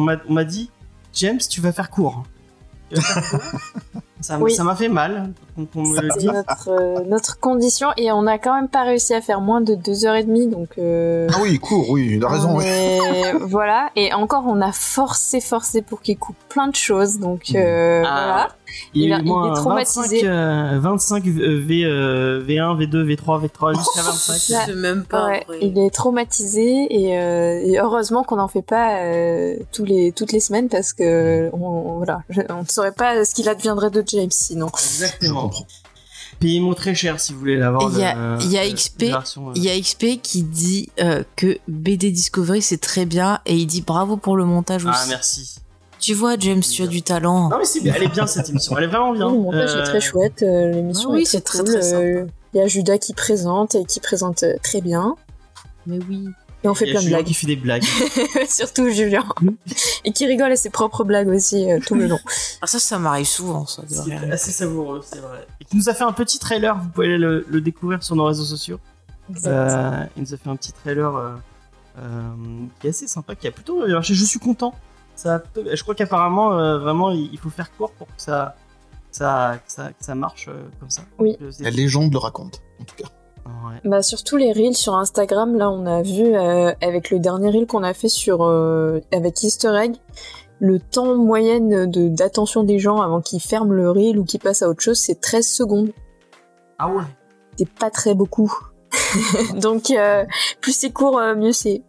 m'a 0.00 0.16
on 0.28 0.32
m'a 0.32 0.44
dit, 0.44 0.70
James, 1.14 1.38
tu 1.38 1.60
vas 1.60 1.72
faire 1.72 1.90
court. 1.90 2.24
Tu 2.90 2.96
vas 2.96 3.02
faire 3.02 3.30
court. 3.30 3.60
Ça 4.20 4.38
Oui. 4.38 4.56
m'a 4.60 4.74
fait 4.74 4.88
mal 4.88 5.30
qu'on 5.54 5.66
qu'on 5.66 5.82
me 5.82 6.00
le 6.00 6.08
C'est 6.12 6.18
dise. 6.20 6.30
notre, 6.32 6.68
euh, 6.70 7.00
notre 7.06 7.38
condition 7.38 7.88
et 7.96 8.10
on 8.12 8.22
n'a 8.22 8.38
quand 8.38 8.54
même 8.54 8.68
pas 8.68 8.82
réussi 8.82 9.12
à 9.14 9.20
faire 9.20 9.40
moins 9.40 9.60
de 9.60 9.74
deux 9.74 10.06
heures 10.06 10.14
et 10.16 10.24
demie 10.24 10.46
donc. 10.46 10.68
euh, 10.78 11.28
Ah 11.32 11.38
oui, 11.42 11.58
court, 11.58 11.90
oui, 11.90 12.12
il 12.16 12.24
a 12.24 12.28
raison. 12.28 12.50
on 12.54 12.58
oui. 12.58 12.64
voilà 13.48 13.90
et 13.94 14.12
encore 14.14 14.44
on 14.46 14.60
a 14.62 14.72
forcé 14.72 15.40
forcé 15.40 15.82
pour 15.82 16.00
qu'il 16.00 16.16
coupe 16.18 16.36
plein 16.48 16.68
de 16.68 16.74
choses 16.74 17.18
donc 17.18 17.42
euh, 17.54 18.02
Ah. 18.06 18.24
voilà. 18.26 18.48
Il, 18.94 19.04
Il 19.04 19.12
a 19.12 19.18
il 19.20 19.28
est 19.28 19.54
traumatisé. 19.54 20.22
25, 20.22 20.28
euh, 20.28 20.78
25 20.80 21.26
euh, 21.28 21.62
v, 21.64 21.84
euh, 21.84 22.42
V1, 22.44 22.76
V2, 22.76 23.04
V3, 23.06 23.46
V3 23.46 23.76
jusqu'à 23.76 24.02
25. 24.02 24.62
C'est 24.66 24.74
même 24.74 25.04
pas 25.04 25.26
Ouais, 25.28 25.46
il 25.62 25.78
est 25.78 25.90
traumatisé 25.94 26.86
et, 26.90 27.16
euh, 27.18 27.60
et 27.64 27.78
heureusement 27.78 28.24
qu'on 28.24 28.36
n'en 28.36 28.48
fait 28.48 28.62
pas 28.62 28.98
euh, 29.02 29.56
tous 29.72 29.84
les 29.84 30.10
toutes 30.12 30.32
les 30.32 30.40
semaines 30.40 30.68
parce 30.68 30.92
que 30.92 31.48
on, 31.52 31.98
voilà 31.98 32.22
je- 32.28 32.40
on 32.50 32.62
ne 32.62 32.66
saurait 32.68 32.92
pas 32.92 33.24
ce 33.24 33.34
qu'il 33.36 33.48
adviendrait 33.48 33.90
de 33.90 34.00
James 34.06 34.30
sinon. 34.30 34.68
Je 34.76 34.82
Exactement. 34.84 35.42
comprends. 35.42 35.66
Payez-moi 36.40 36.74
très 36.74 36.94
cher 36.94 37.18
si 37.18 37.32
vous 37.32 37.38
voulez 37.38 37.56
l'avoir. 37.56 37.90
Il 37.90 37.98
y 37.98 38.04
a- 38.04 38.14
le- 38.14 38.38
il 38.42 38.50
y 38.52 38.58
a 38.58 38.68
XP, 38.68 39.04
euh. 39.04 39.52
Il 39.54 39.62
y 39.64 39.70
a 39.70 39.80
XP 39.80 40.20
qui 40.22 40.42
dit 40.42 40.90
euh, 41.00 41.22
que 41.36 41.58
BD 41.66 42.10
Discovery 42.10 42.60
c'est 42.60 42.76
très 42.80 43.06
bien 43.06 43.40
et 43.46 43.56
il 43.56 43.66
dit 43.66 43.80
bravo 43.80 44.16
pour 44.18 44.36
le 44.36 44.44
montage 44.44 44.84
aussi. 44.84 44.98
Ah, 45.02 45.06
merci. 45.08 45.56
Tu 45.98 46.12
vois, 46.12 46.36
James, 46.38 46.60
tu 46.60 46.82
as 46.82 46.86
du 46.88 47.00
talent. 47.02 47.48
Non, 47.48 47.58
mais 47.58 47.64
c'est 47.64 47.80
bien, 47.80 47.94
elle 47.96 48.02
est 48.02 48.08
bien 48.12 48.26
cette 48.26 48.50
émission. 48.50 48.76
Elle 48.76 48.84
est 48.84 48.88
vraiment 48.88 49.12
bien. 49.12 49.30
Le 49.30 49.38
montage 49.38 49.70
Euh, 49.74 49.80
est 49.80 49.84
très 49.84 50.00
chouette, 50.00 50.42
euh, 50.42 50.70
l'émission 50.72 51.08
ah 51.10 51.14
oui, 51.14 51.22
est 51.22 51.24
très 51.24 51.32
c'est 51.38 51.40
très, 51.40 51.58
cool. 51.60 51.74
euh, 51.94 52.26
Il 52.54 52.58
y 52.58 52.60
a 52.62 52.66
Judas 52.68 52.98
qui 52.98 53.14
présente 53.14 53.74
et 53.74 53.84
qui 53.86 54.00
présente 54.00 54.44
très 54.62 54.82
bien. 54.82 55.16
Mais 55.86 55.98
oui. 56.08 56.26
Et 56.66 56.68
on 56.68 56.74
fait 56.74 56.90
plein 56.90 57.02
de 57.02 57.08
blagues. 57.08 57.24
qui 57.24 57.34
fait 57.34 57.46
des 57.46 57.56
blagues. 57.56 57.84
Surtout 58.48 58.88
Julien. 58.90 59.24
et 60.04 60.12
qui 60.12 60.26
rigole 60.26 60.52
à 60.52 60.56
ses 60.56 60.70
propres 60.70 61.04
blagues 61.04 61.28
aussi 61.28 61.70
euh, 61.70 61.78
tout 61.84 61.94
le 61.94 62.06
long. 62.06 62.18
Ah 62.62 62.66
ça, 62.66 62.78
ça 62.78 62.98
m'arrive 62.98 63.26
souvent, 63.26 63.66
ça. 63.66 63.82
C'est 63.86 64.14
assez 64.32 64.50
savoureux, 64.50 65.00
c'est 65.04 65.20
vrai. 65.20 65.46
Et 65.60 65.64
qui 65.66 65.76
nous 65.76 65.88
a 65.90 65.94
fait 65.94 66.04
un 66.04 66.12
petit 66.12 66.38
trailer. 66.38 66.76
Vous 66.78 66.88
pouvez 66.88 67.06
aller 67.06 67.18
le, 67.18 67.44
le 67.48 67.60
découvrir 67.60 68.02
sur 68.02 68.16
nos 68.16 68.24
réseaux 68.24 68.44
sociaux. 68.44 68.80
Euh, 69.46 70.04
il 70.16 70.22
nous 70.22 70.34
a 70.34 70.36
fait 70.36 70.48
un 70.48 70.56
petit 70.56 70.72
trailer 70.72 71.14
euh, 71.14 71.34
euh, 71.98 72.34
qui 72.80 72.86
est 72.86 72.90
assez 72.90 73.06
sympa, 73.06 73.34
qui 73.34 73.46
a 73.46 73.50
plutôt 73.50 73.86
marché. 73.86 74.14
Je 74.14 74.24
suis 74.24 74.38
content. 74.38 74.74
Ça, 75.16 75.42
je 75.56 75.82
crois 75.82 75.94
qu'apparemment, 75.94 76.58
euh, 76.58 76.78
vraiment, 76.78 77.10
il 77.10 77.38
faut 77.38 77.48
faire 77.48 77.74
court 77.74 77.90
pour 77.92 78.06
que 78.06 78.12
ça, 78.20 78.54
ça, 79.10 79.58
que 79.66 79.72
ça, 79.72 79.88
que 79.88 80.04
ça 80.04 80.14
marche 80.14 80.48
euh, 80.48 80.62
comme 80.78 80.90
ça. 80.90 81.02
Oui. 81.18 81.36
La 81.60 81.70
légende 81.70 82.12
le 82.12 82.18
raconte, 82.18 82.60
en 82.80 82.84
tout 82.84 82.96
cas. 82.96 83.08
Ouais. 83.46 83.80
Bah 83.84 84.02
surtout 84.02 84.36
les 84.36 84.52
reels 84.52 84.76
sur 84.76 84.94
Instagram, 84.94 85.56
là 85.56 85.70
on 85.70 85.86
a 85.86 86.02
vu 86.02 86.34
euh, 86.34 86.72
avec 86.80 87.10
le 87.10 87.18
dernier 87.18 87.50
reel 87.50 87.66
qu'on 87.66 87.82
a 87.82 87.94
fait 87.94 88.08
sur 88.08 88.42
euh, 88.42 89.00
avec 89.12 89.42
Easter 89.42 89.74
egg, 89.76 89.96
le 90.58 90.80
temps 90.80 91.16
moyenne 91.16 91.90
de 91.90 92.08
d'attention 92.08 92.64
des 92.64 92.78
gens 92.78 93.00
avant 93.00 93.20
qu'ils 93.20 93.40
ferment 93.40 93.72
le 93.72 93.90
reel 93.90 94.18
ou 94.18 94.24
qu'ils 94.24 94.40
passent 94.40 94.62
à 94.62 94.68
autre 94.68 94.82
chose, 94.82 94.98
c'est 94.98 95.20
13 95.20 95.46
secondes. 95.46 95.90
Ah 96.78 96.88
ouais. 96.88 97.04
C'est 97.58 97.68
pas 97.68 97.90
très 97.90 98.14
beaucoup. 98.14 98.52
Donc 99.60 99.90
euh, 99.90 100.24
plus 100.60 100.72
c'est 100.72 100.90
court, 100.90 101.20
mieux 101.36 101.52
c'est. 101.52 101.82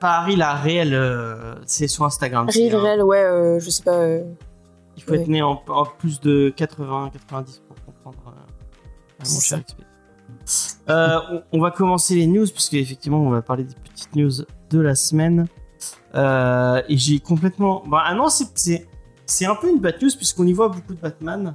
Paris, 0.00 0.36
la 0.36 0.60
euh, 0.66 1.54
c'est 1.66 1.88
sur 1.88 2.04
Instagram. 2.04 2.48
Reel, 2.48 2.74
reel, 2.76 3.02
ouais, 3.02 3.58
je 3.60 3.70
sais 3.70 3.82
pas. 3.82 4.00
Il 4.96 5.02
faut 5.02 5.14
être 5.14 5.28
né 5.28 5.42
en, 5.42 5.62
en 5.68 5.84
plus 5.84 6.20
de 6.20 6.52
80, 6.54 7.10
90 7.12 7.58
pour 7.58 7.63
comprendre 7.63 7.63
euh, 7.63 7.63
mon 9.32 9.40
cher. 9.40 9.60
XP. 9.64 9.80
Euh, 10.90 11.18
on, 11.30 11.42
on 11.52 11.60
va 11.60 11.70
commencer 11.70 12.14
les 12.16 12.26
news 12.26 12.46
puisque 12.46 12.74
effectivement 12.74 13.18
on 13.18 13.30
va 13.30 13.40
parler 13.42 13.64
des 13.64 13.74
petites 13.74 14.14
news 14.14 14.32
de 14.70 14.80
la 14.80 14.94
semaine. 14.94 15.46
Euh, 16.14 16.82
et 16.88 16.96
j'ai 16.96 17.18
complètement. 17.20 17.82
Bah, 17.86 18.02
ah 18.06 18.14
non, 18.14 18.28
c'est- 18.28 18.86
un 19.46 19.54
peu 19.54 19.70
une 19.70 19.80
bad 19.80 20.00
news 20.02 20.10
puisqu'on 20.16 20.46
y 20.46 20.52
voit 20.52 20.68
beaucoup 20.68 20.94
de 20.94 21.00
Batman. 21.00 21.54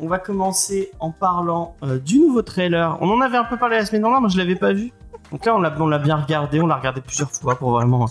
On 0.00 0.08
va 0.08 0.18
commencer 0.18 0.90
en 0.98 1.10
parlant 1.12 1.76
euh, 1.84 1.98
du 1.98 2.18
nouveau 2.18 2.42
trailer. 2.42 2.98
On 3.00 3.08
en 3.10 3.20
avait 3.20 3.36
un 3.36 3.44
peu 3.44 3.56
parlé 3.56 3.76
la 3.76 3.86
semaine 3.86 4.02
dernière, 4.02 4.20
moi 4.20 4.28
je 4.30 4.38
l'avais 4.38 4.56
pas 4.56 4.72
vu. 4.72 4.92
Donc 5.30 5.44
là 5.46 5.54
on 5.56 5.60
l'a 5.86 5.98
bien 5.98 6.16
regardé, 6.16 6.60
on 6.60 6.66
l'a 6.66 6.76
regardé 6.76 7.00
plusieurs 7.00 7.30
fois 7.30 7.56
pour 7.56 7.70
vraiment 7.70 8.06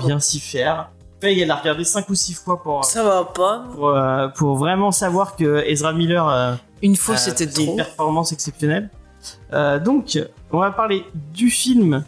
bien 0.00 0.18
s'y 0.20 0.40
faire. 0.40 0.90
Faye, 1.20 1.40
elle 1.40 1.48
l'a 1.48 1.56
regardé 1.56 1.84
5 1.84 2.08
ou 2.10 2.14
6 2.14 2.34
fois 2.34 2.62
pour, 2.62 2.84
Ça 2.84 3.02
va 3.02 3.24
pas. 3.24 3.64
pour, 3.74 3.88
euh, 3.88 4.28
pour 4.28 4.56
vraiment 4.56 4.92
savoir 4.92 5.36
que 5.36 5.64
Ezra 5.66 5.92
Miller 5.92 6.28
euh, 6.28 6.54
Une 6.82 6.96
fois, 6.96 7.14
euh, 7.14 7.18
c'était 7.18 7.46
faisait 7.46 7.62
trop. 7.64 7.70
une 7.72 7.76
performance 7.76 8.32
exceptionnelle. 8.32 8.90
Euh, 9.52 9.78
donc, 9.78 10.18
on 10.52 10.58
va 10.58 10.70
parler 10.70 11.04
du 11.32 11.48
film 11.50 12.04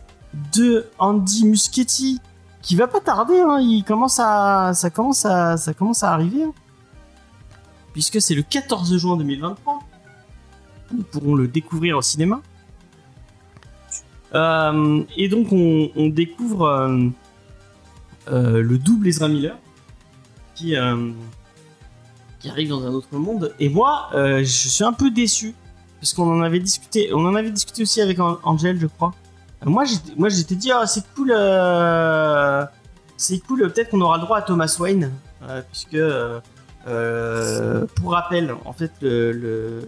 de 0.55 0.87
Andy 0.99 1.47
Muschietti 1.47 2.21
qui 2.61 2.77
va 2.77 2.89
pas 2.89 3.01
tarder. 3.01 3.39
hein, 3.41 3.59
il 3.61 3.85
commence 3.85 4.19
à, 4.21 4.73
ça 4.75 4.91
commence 4.91 5.25
à, 5.25 5.57
ça 5.57 5.73
commence 5.73 6.03
à 6.03 6.13
arriver, 6.13 6.43
hein. 6.43 6.53
puisque 7.95 8.21
c'est 8.21 8.35
le 8.35 8.43
14 8.43 8.97
juin 8.99 9.17
2023. 9.17 9.79
Nous 10.93 11.03
pourrons 11.05 11.35
le 11.35 11.49
découvrir 11.49 11.97
au 11.97 12.03
cinéma. 12.03 12.41
Euh, 14.35 15.03
et 15.17 15.29
donc, 15.29 15.49
on, 15.53 15.91
on 15.97 16.09
découvre 16.09 16.63
euh, 16.67 16.89
euh, 16.89 17.09
le 18.31 18.79
double 18.79 19.09
Ezra 19.09 19.29
Miller 19.29 19.57
qui, 20.55 20.77
euh, 20.77 21.11
qui 22.41 22.49
arrive 22.49 22.69
dans 22.71 22.85
un 22.87 22.91
autre 22.93 23.15
monde. 23.17 23.55
Et 23.61 23.69
moi, 23.69 24.09
euh, 24.15 24.39
je 24.39 24.69
suis 24.69 24.85
un 24.85 24.93
peu 24.93 25.11
déçu 25.11 25.55
parce 26.01 26.13
qu'on 26.15 26.31
en 26.31 26.43
avait 26.43 26.61
discuté. 26.61 27.11
On 27.13 27.25
en 27.27 27.35
avait 27.35 27.51
discuté 27.51 27.83
aussi 27.83 28.01
avec 28.01 28.19
An- 28.21 28.39
Angel, 28.43 28.79
je 28.81 28.87
crois. 28.87 29.15
Euh, 29.67 29.71
Moi, 29.71 29.85
moi, 30.17 30.29
j'étais 30.29 30.55
dit, 30.55 30.71
ah, 30.73 30.87
c'est 30.87 31.05
cool, 31.15 31.33
euh, 31.35 32.65
c'est 33.17 33.39
cool. 33.41 33.61
Peut-être 33.73 33.91
qu'on 33.91 34.01
aura 34.01 34.17
le 34.19 34.23
droit 34.25 34.39
à 34.39 34.43
Thomas 34.43 34.75
Wayne, 34.79 35.11
euh, 35.49 35.63
puisque, 35.71 35.95
euh, 35.95 36.41
euh, 36.87 37.87
pour 37.97 38.13
rappel, 38.13 38.55
en 38.65 38.73
fait, 38.73 38.93
le, 39.03 39.33
le, 39.33 39.81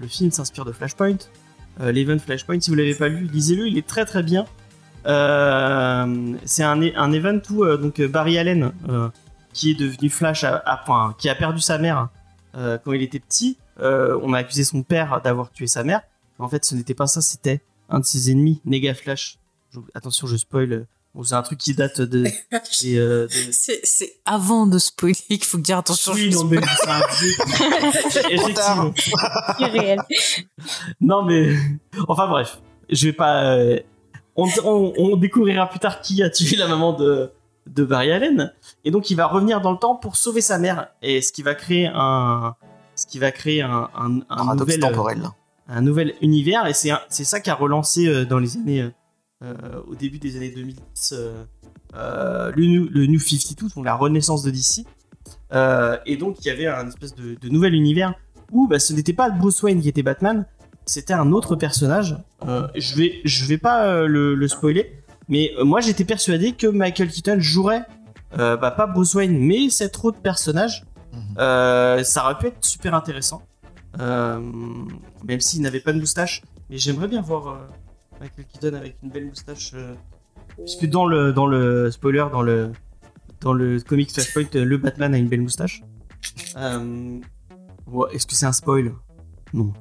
le- 0.00 0.06
film 0.08 0.30
s'inspire 0.30 0.64
de 0.64 0.72
Flashpoint, 0.72 1.16
euh, 1.80 1.92
l'event 1.92 2.18
Flashpoint. 2.18 2.60
Si 2.60 2.70
vous 2.70 2.76
l'avez 2.76 2.94
pas 2.94 3.08
lu, 3.08 3.28
lisez-le. 3.32 3.66
Il 3.68 3.76
est 3.78 3.86
très 3.86 4.04
très 4.04 4.22
bien. 4.22 4.46
Euh, 5.06 6.34
c'est 6.44 6.62
un, 6.64 6.80
un 6.82 7.12
event 7.12 7.40
où 7.50 7.64
euh, 7.64 7.76
donc 7.76 8.00
Barry 8.02 8.38
Allen, 8.38 8.72
euh, 8.88 9.08
qui 9.52 9.70
est 9.70 9.74
devenu 9.74 10.10
Flash 10.10 10.44
à, 10.44 10.56
à 10.64 10.76
point, 10.78 11.14
qui 11.18 11.28
a 11.28 11.34
perdu 11.34 11.60
sa 11.60 11.78
mère 11.78 12.08
euh, 12.56 12.78
quand 12.84 12.92
il 12.92 13.02
était 13.02 13.20
petit. 13.20 13.58
Euh, 13.80 14.18
on 14.22 14.32
a 14.32 14.38
accusé 14.38 14.64
son 14.64 14.82
père 14.82 15.20
d'avoir 15.22 15.50
tué 15.50 15.66
sa 15.66 15.84
mère. 15.84 16.02
En 16.38 16.48
fait, 16.48 16.64
ce 16.64 16.74
n'était 16.74 16.94
pas 16.94 17.06
ça, 17.06 17.20
c'était 17.20 17.60
un 17.88 18.00
de 18.00 18.04
ses 18.04 18.30
ennemis, 18.30 18.60
Nega 18.64 18.94
Flash. 18.94 19.38
Je- 19.72 19.80
attention, 19.94 20.26
je 20.26 20.36
spoil. 20.36 20.86
Bon, 21.14 21.22
c'est 21.24 21.34
un 21.34 21.42
truc 21.42 21.58
qui 21.58 21.74
date 21.74 22.00
de. 22.00 22.26
euh, 22.84 23.26
C'est 23.50 23.80
c'est 23.82 24.16
avant 24.26 24.66
de 24.66 24.78
spoiler 24.78 25.14
qu'il 25.14 25.44
faut 25.44 25.58
dire 25.58 25.78
attention. 25.78 26.12
Oui, 26.12 26.30
je 26.30 26.36
non, 26.36 26.44
spoil. 26.44 26.60
mais 26.60 26.66
c'est 26.80 26.90
un 26.90 27.00
vieux. 27.20 28.30
Effectivement. 28.30 28.92
réel. 29.72 30.00
Non, 31.00 31.24
mais. 31.24 31.56
Enfin, 32.08 32.28
bref. 32.28 32.60
Je 32.90 33.06
vais 33.06 33.12
pas. 33.12 33.54
On, 34.38 34.46
on- 34.64 34.92
on 34.96 35.16
découvrira 35.16 35.68
plus 35.68 35.78
tard 35.80 36.00
qui 36.00 36.22
a 36.22 36.30
tué 36.30 36.56
la 36.56 36.66
maman 36.68 36.92
de, 36.94 37.30
de 37.66 37.84
Barry 37.84 38.10
Allen. 38.12 38.52
Et 38.84 38.90
donc, 38.90 39.10
il 39.10 39.16
va 39.16 39.26
revenir 39.26 39.60
dans 39.60 39.72
le 39.72 39.78
temps 39.78 39.96
pour 39.96 40.16
sauver 40.16 40.40
sa 40.40 40.58
mère. 40.58 40.88
Et 41.02 41.20
ce 41.20 41.32
qui 41.32 41.42
va 41.42 41.54
créer 41.54 41.90
un. 41.92 42.54
Ce 42.94 43.06
qui 43.06 43.18
va 43.18 43.30
créer 43.30 43.62
un, 43.62 43.88
un, 43.94 44.16
un 44.16 44.20
Paradoxe 44.36 44.58
nouvel, 44.60 44.84
euh, 44.84 44.88
temporel. 44.88 45.22
un 45.68 45.80
nouvel 45.82 46.14
univers 46.20 46.66
et 46.66 46.72
c'est 46.74 46.90
ça 47.24 47.38
qui 47.40 47.48
a 47.50 47.54
relancé 47.54 48.08
euh, 48.08 48.24
dans 48.24 48.40
les 48.40 48.56
années 48.56 48.90
euh, 49.44 49.54
au 49.86 49.94
début 49.94 50.18
des 50.18 50.36
années 50.36 50.50
2010 50.50 51.12
euh, 51.12 51.44
euh, 51.94 52.50
le, 52.56 52.66
new, 52.66 52.88
le 52.90 53.06
New 53.06 53.20
52 53.20 53.68
donc 53.76 53.84
la 53.84 53.94
renaissance 53.94 54.42
de 54.42 54.50
DC 54.50 54.84
Euh, 55.52 55.96
et 56.06 56.16
donc 56.16 56.38
il 56.40 56.48
y 56.48 56.50
avait 56.50 56.66
un 56.66 56.88
espèce 56.88 57.14
de, 57.14 57.36
de 57.40 57.48
nouvel 57.48 57.74
univers 57.74 58.14
où 58.50 58.66
bah, 58.66 58.80
ce 58.80 58.92
n'était 58.92 59.12
pas 59.12 59.30
Bruce 59.30 59.62
Wayne 59.62 59.80
qui 59.80 59.88
était 59.88 60.02
Batman 60.02 60.44
c'était 60.88 61.14
un 61.14 61.30
autre 61.32 61.54
personnage 61.56 62.16
Euh, 62.46 62.66
je 62.74 62.94
vais 62.96 63.20
je 63.24 63.44
vais 63.44 63.58
pas 63.58 63.86
euh, 63.86 64.06
le, 64.06 64.34
le 64.34 64.48
spoiler 64.48 64.84
mais 65.28 65.52
euh, 65.58 65.64
moi 65.64 65.80
j'étais 65.80 66.04
persuadé 66.04 66.52
que 66.52 66.66
Michael 66.66 67.08
Keaton 67.08 67.38
jouerait 67.40 67.84
bah, 68.36 68.70
pas 68.76 68.86
Bruce 68.86 69.14
Wayne 69.14 69.38
mais 69.38 69.70
cet 69.70 70.04
autre 70.04 70.20
personnage 70.20 70.84
Mhm. 71.12 72.04
ça 72.04 72.24
aurait 72.24 72.38
pu 72.38 72.46
être 72.48 72.64
super 72.64 72.92
intéressant 72.94 73.40
même 73.98 75.40
s'il 75.40 75.62
n'avait 75.62 75.80
pas 75.80 75.92
de 75.92 75.98
moustache. 76.00 76.42
Mais 76.70 76.76
j'aimerais 76.78 77.08
bien 77.08 77.22
voir 77.22 77.42
Michael 78.20 78.44
Keaton 78.46 78.74
avec 78.76 78.96
une 79.02 79.10
belle 79.10 79.26
moustache. 79.26 79.72
puisque 80.64 80.86
dans 80.86 81.06
le, 81.06 81.32
dans 81.32 81.46
le 81.46 81.90
spoiler, 81.90 82.24
dans 82.30 82.42
le, 82.42 82.72
dans 83.40 83.52
le 83.54 83.80
comics 83.80 84.12
Flashpoint, 84.12 84.50
le 84.54 84.76
Batman 84.76 85.14
a 85.14 85.18
une 85.18 85.28
belle 85.28 85.40
moustache. 85.42 85.82
Ouais, 87.86 88.08
Est-ce 88.14 88.26
que 88.26 88.34
c'est 88.34 88.46
un 88.46 88.52
spoil? 88.52 88.92
Non, 89.54 89.72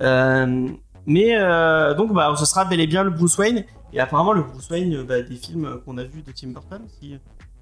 mais 0.00 1.36
euh, 1.38 1.94
donc, 1.94 2.12
bah, 2.12 2.34
ce 2.36 2.44
sera 2.44 2.64
bel 2.64 2.80
et 2.80 2.86
bien 2.86 3.04
le 3.04 3.10
Bruce 3.10 3.36
Wayne. 3.38 3.64
Et 3.92 4.00
apparemment, 4.00 4.32
le 4.32 4.42
Bruce 4.42 4.68
Wayne 4.70 4.94
euh, 4.94 5.04
bah, 5.04 5.22
des 5.22 5.36
films 5.36 5.66
euh, 5.66 5.76
qu'on 5.84 5.98
a 5.98 6.04
vus 6.04 6.22
de 6.22 6.32
Tim 6.32 6.48
Burton, 6.48 6.82
si, 7.00 7.16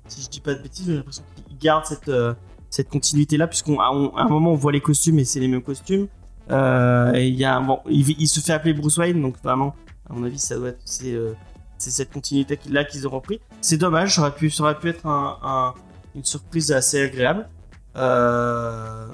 si 0.08 0.22
je 0.22 0.30
dis 0.30 0.40
pas 0.40 0.54
de 0.54 0.62
bêtises, 0.62 0.86
j'ai 0.86 0.96
l'impression 0.96 1.22
qu'il 1.46 1.58
garde 1.58 1.84
cette, 1.84 2.08
euh, 2.08 2.34
cette 2.70 2.88
continuité-là, 2.88 3.46
puisqu'à 3.48 3.72
à 3.72 3.88
un 3.90 4.28
moment, 4.28 4.52
on 4.52 4.56
voit 4.56 4.72
les 4.72 4.80
costumes 4.80 5.18
et 5.18 5.24
c'est 5.24 5.40
les 5.40 5.48
mêmes 5.48 5.62
costumes. 5.62 6.08
Euh, 6.50 7.12
il 7.16 8.28
se 8.28 8.40
fait 8.40 8.52
appeler 8.52 8.72
Bruce 8.72 8.96
Wayne, 8.98 9.20
donc 9.20 9.36
vraiment, 9.42 9.74
à 10.08 10.14
mon 10.14 10.24
avis, 10.24 10.38
ça 10.38 10.56
doit 10.56 10.70
être 10.70 10.80
c'est 10.84 11.12
euh, 11.12 11.34
cette 11.78 12.12
continuité 12.12 12.58
là 12.70 12.84
qu'ils 12.84 13.06
ont 13.06 13.10
repris. 13.10 13.40
C'est 13.60 13.76
dommage, 13.76 14.14
ça 14.16 14.22
aurait 14.22 14.34
pu 14.34 14.50
ça 14.50 14.62
aurait 14.64 14.78
pu 14.78 14.88
être 14.88 15.06
un, 15.06 15.38
un- 15.42 15.74
une 16.14 16.24
surprise 16.24 16.72
assez 16.72 17.00
agréable. 17.02 17.48
Euh, 17.96 19.06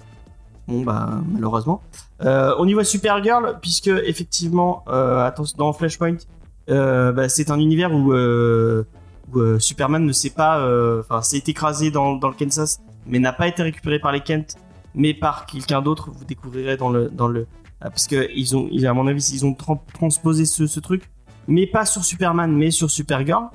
bon 0.67 0.83
bah 0.83 1.21
malheureusement. 1.29 1.83
On 2.21 2.67
y 2.67 2.73
voit 2.73 2.85
Supergirl 2.85 3.59
puisque 3.61 3.89
effectivement, 3.89 4.85
euh, 4.89 5.25
attention 5.25 5.57
dans 5.59 5.73
Flashpoint, 5.73 6.17
euh, 6.71 7.13
bah, 7.13 7.29
c'est 7.29 7.51
un 7.51 7.59
univers 7.59 7.93
où, 7.93 8.13
euh, 8.13 8.85
Superman 9.59 10.05
ne 10.05 10.13
sait 10.13 10.31
pas, 10.31 10.59
enfin 11.01 11.23
s'est 11.23 11.43
écrasé 11.47 11.91
dans, 11.91 12.15
le 12.15 12.33
Kansas, 12.33 12.81
mais 13.07 13.19
n'a 13.19 13.33
pas 13.33 13.47
été 13.47 13.63
récupéré 13.63 13.99
par 13.99 14.11
les 14.11 14.21
Kent, 14.21 14.57
mais 14.95 15.15
par 15.15 15.47
quelqu'un 15.47 15.83
d'autre. 15.83 16.11
Vous 16.11 16.25
découvrirez 16.25 16.77
dans 16.77 16.89
le 16.89 17.09
dans 17.11 17.29
le 17.29 17.47
parce 17.81 18.07
que 18.07 18.29
ils 18.35 18.87
à 18.87 18.95
mon 18.95 19.07
avis, 19.07 19.31
ils 19.33 19.45
ont 19.45 19.53
tran- 19.53 19.85
transposé 19.93 20.47
ce, 20.47 20.81
truc, 20.81 21.03
mais 21.47 21.67
pas 21.67 21.85
sur 21.85 22.05
Superman, 22.05 22.51
mais 22.53 22.71
sur 22.71 22.91
Supergirl. 22.91 23.49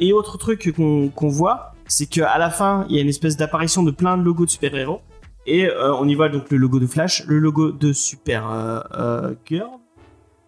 Et 0.00 0.12
autre 0.12 0.36
truc 0.36 0.72
qu'on 0.76 1.08
qu'on 1.08 1.28
voit, 1.28 1.72
c'est 1.86 2.06
qu'à 2.06 2.38
la 2.38 2.50
fin, 2.50 2.86
il 2.88 2.96
y 2.96 2.98
a 2.98 3.02
une 3.02 3.08
espèce 3.08 3.36
d'apparition 3.36 3.82
de 3.82 3.90
plein 3.90 4.16
de 4.18 4.22
logos 4.22 4.44
de 4.44 4.50
super-héros. 4.50 5.00
Et 5.46 5.66
euh, 5.66 5.94
on 5.94 6.06
y 6.06 6.14
voit 6.14 6.28
donc 6.28 6.50
le 6.50 6.56
logo 6.56 6.78
de 6.78 6.86
Flash, 6.86 7.24
le 7.26 7.38
logo 7.38 7.72
de 7.72 7.92
Super 7.92 8.50
euh, 8.50 8.80
euh, 8.94 9.34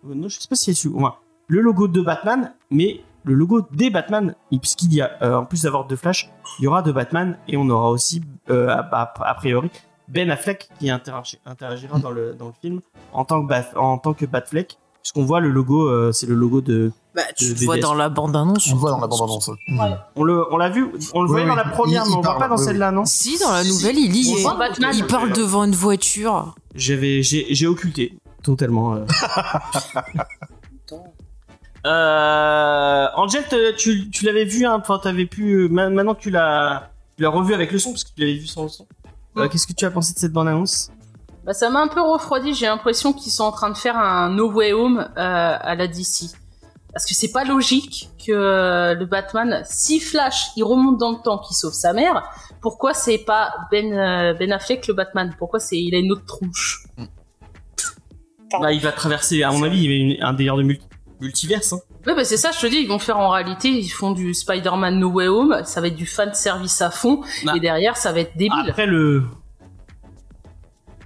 non, 0.04 0.28
je 0.28 0.38
sais 0.38 0.48
pas 0.48 0.54
si 0.54 0.74
c'est 0.74 0.88
enfin, 0.94 1.14
le 1.48 1.60
logo 1.60 1.88
de 1.88 2.00
Batman, 2.00 2.52
mais 2.70 3.00
le 3.24 3.34
logo 3.34 3.62
des 3.72 3.90
Batman, 3.90 4.34
puisqu'il 4.50 4.92
y 4.92 5.00
a, 5.00 5.38
en 5.40 5.46
plus 5.46 5.62
d'avoir 5.62 5.86
de 5.86 5.96
Flash, 5.96 6.30
il 6.58 6.64
y 6.64 6.68
aura 6.68 6.82
de 6.82 6.92
Batman 6.92 7.38
et 7.48 7.56
on 7.56 7.68
aura 7.70 7.90
aussi, 7.90 8.22
a, 8.50 9.34
priori, 9.38 9.70
Ben 10.08 10.30
Affleck 10.30 10.68
qui 10.78 10.88
interagi- 10.88 11.38
interagira 11.46 11.98
dans 11.98 12.10
le, 12.10 12.36
film 12.60 12.82
en 13.14 13.24
tant 13.24 13.42
que 14.12 14.26
Batfleck, 14.26 14.78
puisqu'on 15.04 15.24
voit 15.26 15.38
le 15.40 15.50
logo, 15.50 15.86
euh, 15.86 16.12
c'est 16.12 16.26
le 16.26 16.34
logo 16.34 16.62
de. 16.62 16.90
Bah, 17.14 17.20
tu 17.36 17.52
De 17.52 17.60
le 17.60 17.66
vois 17.66 17.76
dans 17.76 17.92
la 17.94 18.08
bande-annonce. 18.08 18.68
On 18.70 18.74
le 18.74 18.78
voit 18.80 18.90
dans 18.90 19.00
la 19.00 19.06
bande-annonce. 19.06 19.48
Ouais. 19.48 19.56
On 20.16 20.24
le, 20.24 20.50
on 20.52 20.56
l'a 20.56 20.70
vu, 20.70 20.86
on 21.12 21.20
le 21.20 21.26
Oui, 21.26 21.30
voyait 21.30 21.44
oui, 21.44 21.50
dans 21.50 21.54
la 21.56 21.64
première, 21.68 22.04
il- 22.06 22.08
mais 22.10 22.16
on 22.16 22.20
voit 22.22 22.30
parle, 22.30 22.38
pas 22.38 22.48
dans 22.48 22.56
oui, 22.56 22.64
celle-là, 22.64 22.90
non 22.90 23.04
Si, 23.04 23.38
dans 23.38 23.52
la 23.52 23.64
nouvelle, 23.64 23.98
il 23.98 24.16
y 24.16 24.32
On 24.32 24.36
est. 24.38 24.42
voit 24.42 24.54
Batman. 24.54 24.90
Il 24.94 25.06
parle 25.06 25.30
devant 25.32 25.64
une 25.64 25.74
voiture. 25.74 26.54
J'avais, 26.74 27.22
j'ai, 27.22 27.46
j'ai 27.50 27.66
occulté 27.66 28.16
totalement. 28.42 28.94
euh. 28.94 29.04
Euh, 31.86 33.06
Angel, 33.16 33.44
tu, 33.76 34.08
tu 34.10 34.24
l'avais 34.24 34.46
vu, 34.46 34.64
hein, 34.64 34.78
enfin, 34.80 34.98
t'avais 34.98 35.26
pu. 35.26 35.52
euh, 35.52 35.68
ma- 35.68 35.90
Maintenant 35.90 36.14
tu 36.14 36.30
l'as, 36.30 36.90
tu 37.16 37.22
l'as 37.22 37.28
revu 37.28 37.52
avec 37.52 37.72
le 37.72 37.78
son, 37.78 37.90
parce 37.90 38.04
que 38.04 38.08
tu 38.14 38.22
l'avais 38.22 38.34
vu 38.38 38.46
sans 38.46 38.62
le 38.62 38.68
son. 38.70 38.86
Euh. 39.36 39.48
Qu'est-ce 39.48 39.66
que 39.66 39.74
tu 39.74 39.84
as 39.84 39.90
pensé 39.90 40.14
de 40.14 40.18
cette 40.18 40.32
bande-annonce? 40.32 40.90
Bah, 41.44 41.52
ça 41.52 41.68
m'a 41.70 41.80
un 41.80 41.88
peu 41.88 42.00
refroidi. 42.00 42.54
J'ai 42.54 42.66
l'impression 42.66 43.12
qu'ils 43.12 43.32
sont 43.32 43.44
en 43.44 43.52
train 43.52 43.70
de 43.70 43.76
faire 43.76 43.96
un 43.98 44.30
No 44.30 44.50
Way 44.50 44.72
Home 44.72 44.98
euh, 45.00 45.56
à 45.60 45.74
la 45.74 45.86
DC. 45.86 46.30
Parce 46.92 47.06
que 47.06 47.14
c'est 47.14 47.32
pas 47.32 47.44
logique 47.44 48.08
que 48.24 48.30
euh, 48.32 48.94
le 48.94 49.04
Batman, 49.04 49.62
si 49.64 49.98
Flash, 50.00 50.50
il 50.56 50.62
remonte 50.62 50.96
dans 50.98 51.10
le 51.10 51.18
temps, 51.22 51.38
qu'il 51.38 51.56
sauve 51.56 51.72
sa 51.72 51.92
mère, 51.92 52.22
pourquoi 52.62 52.94
c'est 52.94 53.18
pas 53.18 53.52
Ben, 53.72 53.92
euh, 53.92 54.32
ben 54.34 54.52
Affleck 54.52 54.86
le 54.86 54.94
Batman? 54.94 55.34
Pourquoi 55.38 55.58
c'est 55.58 55.76
il 55.76 55.92
a 55.94 55.98
une 55.98 56.12
autre 56.12 56.24
tronche? 56.24 56.84
Bah, 58.60 58.72
il 58.72 58.80
va 58.80 58.92
traverser, 58.92 59.42
à 59.42 59.50
mon 59.50 59.64
avis, 59.64 59.82
il 59.84 60.22
un 60.22 60.32
délire 60.32 60.56
de 60.56 60.62
mul- 60.62 60.78
multiverse. 61.20 61.72
Hein. 61.72 61.80
Ouais, 62.06 62.14
bah 62.14 62.24
c'est 62.24 62.36
ça, 62.36 62.50
je 62.52 62.60
te 62.60 62.66
dis, 62.66 62.76
ils 62.78 62.86
vont 62.88 62.98
faire 63.00 63.18
en 63.18 63.30
réalité, 63.30 63.68
ils 63.70 63.88
font 63.88 64.12
du 64.12 64.32
Spider-Man 64.32 64.96
No 64.98 65.08
Way 65.10 65.26
Home, 65.28 65.62
ça 65.64 65.80
va 65.80 65.88
être 65.88 65.96
du 65.96 66.06
fan 66.06 66.32
service 66.34 66.80
à 66.80 66.90
fond, 66.90 67.22
Bah. 67.44 67.54
et 67.56 67.60
derrière, 67.60 67.96
ça 67.96 68.12
va 68.12 68.20
être 68.20 68.36
débile. 68.36 68.66
Après 68.68 68.86
le 68.86 69.24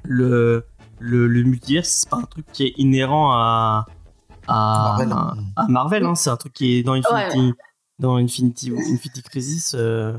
le 0.09 0.65
le, 1.01 1.29
le 1.29 1.43
multiverse, 1.45 1.89
c'est 1.89 2.09
pas 2.11 2.17
un 2.17 2.23
truc 2.23 2.47
qui 2.53 2.65
est 2.67 2.75
inhérent 2.77 3.31
à 3.33 3.87
à 4.49 4.97
Marvel. 4.99 5.13
à, 5.57 5.63
à 5.63 5.69
Marvel, 5.69 6.05
hein. 6.07 6.15
C'est 6.15 6.31
un 6.31 6.37
truc 6.37 6.53
qui 6.55 6.79
est 6.79 6.83
dans 6.83 6.95
Infinity 6.95 7.53
dans 7.99 8.17
Infinity 8.17 8.73
Infinity 8.73 9.23
Crisis. 9.23 9.75
euh, 9.79 10.15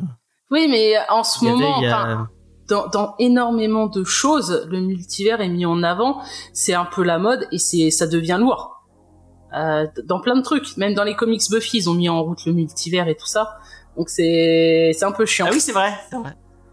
Oui, 0.52 0.68
mais 0.70 0.94
en 1.10 1.24
ce 1.24 1.44
avait- 1.46 1.52
moment, 1.56 1.82
a- 1.84 2.28
dans, 2.68 2.88
dans 2.88 3.16
énormément 3.18 3.88
de 3.88 4.04
choses, 4.04 4.68
le 4.70 4.80
multivers 4.82 5.42
est 5.42 5.50
mis 5.50 5.66
en 5.66 5.82
avant, 5.82 6.22
c'est 6.54 6.76
un 6.76 6.86
peu 6.86 7.04
la 7.04 7.18
mode, 7.18 7.48
et 7.52 7.58
c'est 7.58 7.90
ça 7.90 8.06
devient 8.06 8.38
lourd. 8.40 8.76
Euh, 9.58 9.88
dans 10.06 10.20
plein 10.22 10.36
de 10.38 10.44
trucs, 10.44 10.78
même 10.78 10.94
dans 10.94 11.04
les 11.04 11.16
comics 11.16 11.42
Buffy, 11.50 11.78
ils 11.78 11.90
ont 11.90 11.96
mis 11.96 12.08
en 12.10 12.22
route 12.22 12.46
le 12.46 12.54
multivers 12.54 13.08
et 13.08 13.16
tout 13.16 13.26
ça. 13.26 13.58
Donc 13.98 14.10
c'est 14.10 14.92
c'est 14.94 15.06
un 15.06 15.12
peu 15.12 15.26
chiant. 15.26 15.48
Ah 15.50 15.52
oui, 15.52 15.60
c'est 15.60 15.72
vrai. 15.72 15.92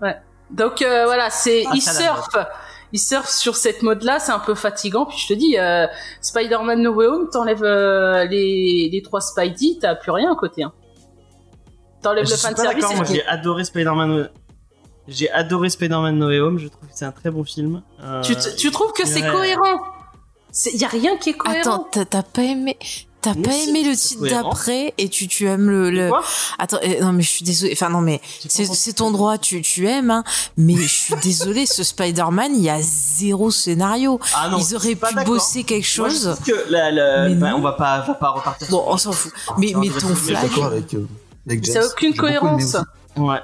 vrai. 0.01 0.23
Donc 0.51 0.83
euh, 0.83 1.07
voilà, 1.07 1.31
c'est 1.31 1.65
Ah, 1.67 1.73
ils 1.75 1.81
surfent, 1.81 2.47
ils 2.93 3.00
surfent 3.00 3.28
sur 3.28 3.57
cette 3.57 3.83
mode-là, 3.83 4.19
c'est 4.19 4.33
un 4.33 4.38
peu 4.38 4.55
fatigant. 4.55 5.07
Puis 5.07 5.19
je 5.19 5.28
te 5.28 5.33
dis, 5.35 5.59
euh, 5.59 5.87
Spider-Man 6.21 6.83
No 6.83 6.93
Way 6.93 7.07
Home, 7.07 7.28
t'enlèves 7.31 7.64
euh, 7.64 8.25
les 8.25 8.88
les 8.93 9.02
trois 9.02 9.21
Spidey, 9.21 9.78
t'as 9.81 9.95
plus 9.95 10.12
rien 10.12 10.33
à 10.33 10.37
côté. 10.37 10.62
Hein. 10.62 10.73
T'enlèves 12.02 12.28
le 12.28 12.37
fan 12.37 12.57
service. 12.57 12.85
moi 12.95 13.05
j'ai 13.05 13.25
adoré 13.26 13.64
Spider-Man. 13.64 14.31
J'ai 15.09 15.31
adoré 15.31 15.71
Spider-Man 15.71 16.19
No 16.19 16.28
Way 16.28 16.40
Home. 16.40 16.59
Je 16.59 16.69
trouve 16.69 16.88
que 16.88 16.95
c'est 16.95 17.05
un 17.05 17.12
très 17.12 17.31
bon 17.31 17.45
film. 17.45 17.83
Euh, 18.02 18.23
tu, 18.23 18.35
tu 18.57 18.71
trouves 18.71 18.93
que 18.93 19.07
c'est 19.07 19.23
cohérent? 19.23 19.81
Il 20.73 20.81
y 20.81 20.85
a 20.85 20.88
rien 20.88 21.16
qui 21.16 21.31
est 21.31 21.35
cohérent. 21.35 21.87
Attends, 21.93 22.05
t'as 22.05 22.23
pas 22.23 22.43
aimé. 22.43 22.78
T'as 23.26 23.35
Mais 23.35 23.42
pas 23.42 23.50
si, 23.52 23.68
aimé 23.71 23.83
le 23.83 23.97
titre 23.97 24.25
d'après 24.28 24.95
et 24.99 25.09
tu, 25.09 25.26
tu 25.26 25.47
aimes 25.49 25.68
le. 25.68 25.90
le... 25.90 26.11
Attends, 26.61 26.78
euh, 26.85 27.00
non 27.00 27.12
mais 27.12 27.25
je 27.25 27.28
suis 27.30 27.45
désolée. 27.45 27.73
Enfin 27.73 27.88
non 27.88 28.00
mais 28.00 28.21
c'est 28.49 28.92
ton 28.95 29.11
droit, 29.11 29.37
tu, 29.37 29.62
tu 29.62 29.88
aimes, 29.88 30.11
hein. 30.12 30.23
Mais 30.56 30.76
je 30.76 30.87
suis 30.87 31.14
désolée, 31.23 31.66
ce 31.66 31.83
Spider-Man, 31.83 32.52
il 32.54 32.62
y 32.62 32.71
a 32.71 32.78
zéro 32.80 33.50
scénario. 33.50 34.21
Ah 34.35 34.49
non, 34.49 34.59
Ils 34.59 34.76
auraient 34.76 34.95
pu 34.95 35.14
bosser 35.25 35.64
quelque 35.64 35.99
Moi, 35.99 36.09
je 36.09 36.14
chose. 36.14 36.35
trouve 36.37 36.47
que 36.47 36.71
la, 36.71 36.92
la- 36.92 37.28
Mais 37.28 37.35
bah, 37.35 37.54
on 37.56 37.61
va 37.61 37.73
pas, 37.73 38.02
va 38.02 38.14
pas 38.14 38.30
repartir. 38.30 38.68
Bon, 38.71 38.85
on 38.87 38.97
s'en 38.97 39.11
fout. 39.12 39.33
Mais, 39.59 39.73
Non, 39.73 39.80
mais 39.80 39.88
je 39.88 39.92
vais 39.95 40.00
ton 40.00 40.14
flash. 40.14 40.45
avec, 40.45 40.95
euh, 40.95 41.06
avec. 41.49 41.66
Ça 41.66 41.80
a 41.80 41.87
aucune 41.87 42.14
cohérence. 42.14 42.76
Ouais. 43.16 43.40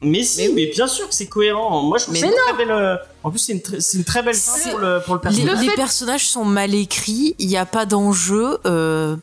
Mais 0.00 0.22
si, 0.22 0.52
mais, 0.52 0.66
bien 0.66 0.86
sûr 0.86 1.08
que 1.08 1.14
c'est 1.14 1.26
cohérent. 1.26 1.82
Moi, 1.82 1.98
je 1.98 2.04
trouve 2.04 2.14
Mais 2.14 2.20
que 2.20 2.26
c'est 2.26 2.32
une 2.32 2.38
très 2.44 2.56
belle. 2.56 2.70
euh, 2.70 2.96
En 3.24 3.30
plus, 3.30 3.40
c'est 3.40 3.52
une, 3.52 3.62
très- 3.62 3.80
c'est 3.80 3.98
une 3.98 4.04
très 4.04 4.22
belle 4.22 4.34
fin 4.36 4.70
pour 4.70 4.78
le, 4.78 5.00
pour 5.04 5.14
le 5.16 5.20
Les, 5.20 5.22
personnage. 5.22 5.60
Le 5.64 5.68
les 5.70 5.74
personnages 5.74 6.26
sont 6.28 6.44
mal 6.44 6.72
écrits, 6.74 7.34
il 7.40 7.48
n'y 7.48 7.56
a 7.56 7.66
pas 7.66 7.84
d'enjeu. 7.84 8.58
euh, 8.64 9.16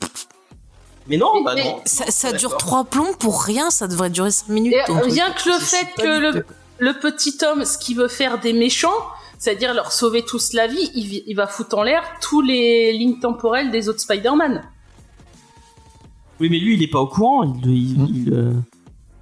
Mais 1.07 1.15
non, 1.17 1.41
bah 1.43 1.53
Mais- 1.55 1.63
non. 1.63 1.81
ça 1.85 2.33
dure 2.33 2.57
trois 2.57 2.83
plombs 2.83 3.13
pour 3.17 3.41
rien, 3.43 3.69
ça 3.69 3.87
devrait 3.87 4.09
durer 4.09 4.31
cinq 4.31 4.49
minutes. 4.49 4.73
Et 4.73 4.91
rien 4.91 5.31
que 5.31 5.47
le 5.49 5.59
fait 5.59 5.87
que 5.97 6.43
le, 6.79 6.93
petit 6.99 7.37
homme, 7.45 7.63
ce 7.63 7.77
qu'il 7.77 7.95
veut 7.95 8.09
faire 8.09 8.41
des 8.41 8.51
méchants, 8.51 8.89
c'est-à-dire 9.39 9.73
leur 9.73 9.93
sauver 9.93 10.23
tous 10.25 10.51
la 10.51 10.67
vie, 10.67 10.91
il, 10.93 11.35
va 11.35 11.47
foutre 11.47 11.77
en 11.77 11.83
l'air 11.83 12.03
tous 12.21 12.41
les 12.41 12.91
lignes 12.91 13.19
temporelles 13.19 13.71
des 13.71 13.87
autres 13.87 14.01
Spider-Man. 14.01 14.61
Oui, 16.41 16.49
mais 16.49 16.57
lui, 16.59 16.73
il 16.75 16.83
est 16.83 16.87
pas 16.91 16.99
au 16.99 17.07
courant. 17.07 17.43
Il, 17.43 17.71
il, 17.71 18.15
il, 18.27 18.33
euh, 18.33 18.51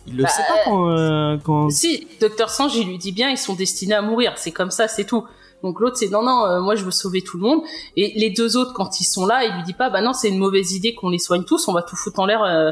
il 0.07 0.17
le 0.17 0.24
Bah, 0.24 0.29
sait 0.29 0.43
pas 0.43 0.60
quand. 0.65 0.89
euh, 0.89 1.38
quand... 1.43 1.69
Si, 1.69 2.07
Docteur 2.19 2.50
Strange, 2.50 2.75
il 2.75 2.88
lui 2.88 2.98
dit 2.98 3.12
bien, 3.12 3.29
ils 3.29 3.38
sont 3.38 3.53
destinés 3.55 3.95
à 3.95 4.01
mourir, 4.01 4.33
c'est 4.38 4.51
comme 4.51 4.72
ça, 4.72 4.88
c'est 4.88 5.05
tout. 5.05 5.24
Donc 5.63 5.79
l'autre, 5.79 5.95
c'est 5.98 6.10
non, 6.10 6.24
non, 6.24 6.45
euh, 6.45 6.60
moi 6.60 6.75
je 6.75 6.83
veux 6.83 6.91
sauver 6.91 7.22
tout 7.22 7.38
le 7.38 7.43
monde. 7.43 7.62
Et 7.95 8.12
les 8.19 8.29
deux 8.29 8.57
autres, 8.57 8.74
quand 8.74 9.00
ils 9.00 9.05
sont 9.05 9.25
là, 9.25 9.45
il 9.45 9.53
lui 9.55 9.63
dit 9.63 9.74
pas, 9.74 9.89
bah 9.89 10.01
non, 10.01 10.12
c'est 10.13 10.27
une 10.29 10.38
mauvaise 10.38 10.74
idée 10.74 10.93
qu'on 10.93 11.10
les 11.10 11.19
soigne 11.19 11.43
tous, 11.45 11.67
on 11.69 11.74
va 11.74 11.81
tout 11.83 11.95
foutre 11.95 12.19
en 12.19 12.25
l'air. 12.25 12.43
euh, 12.43 12.72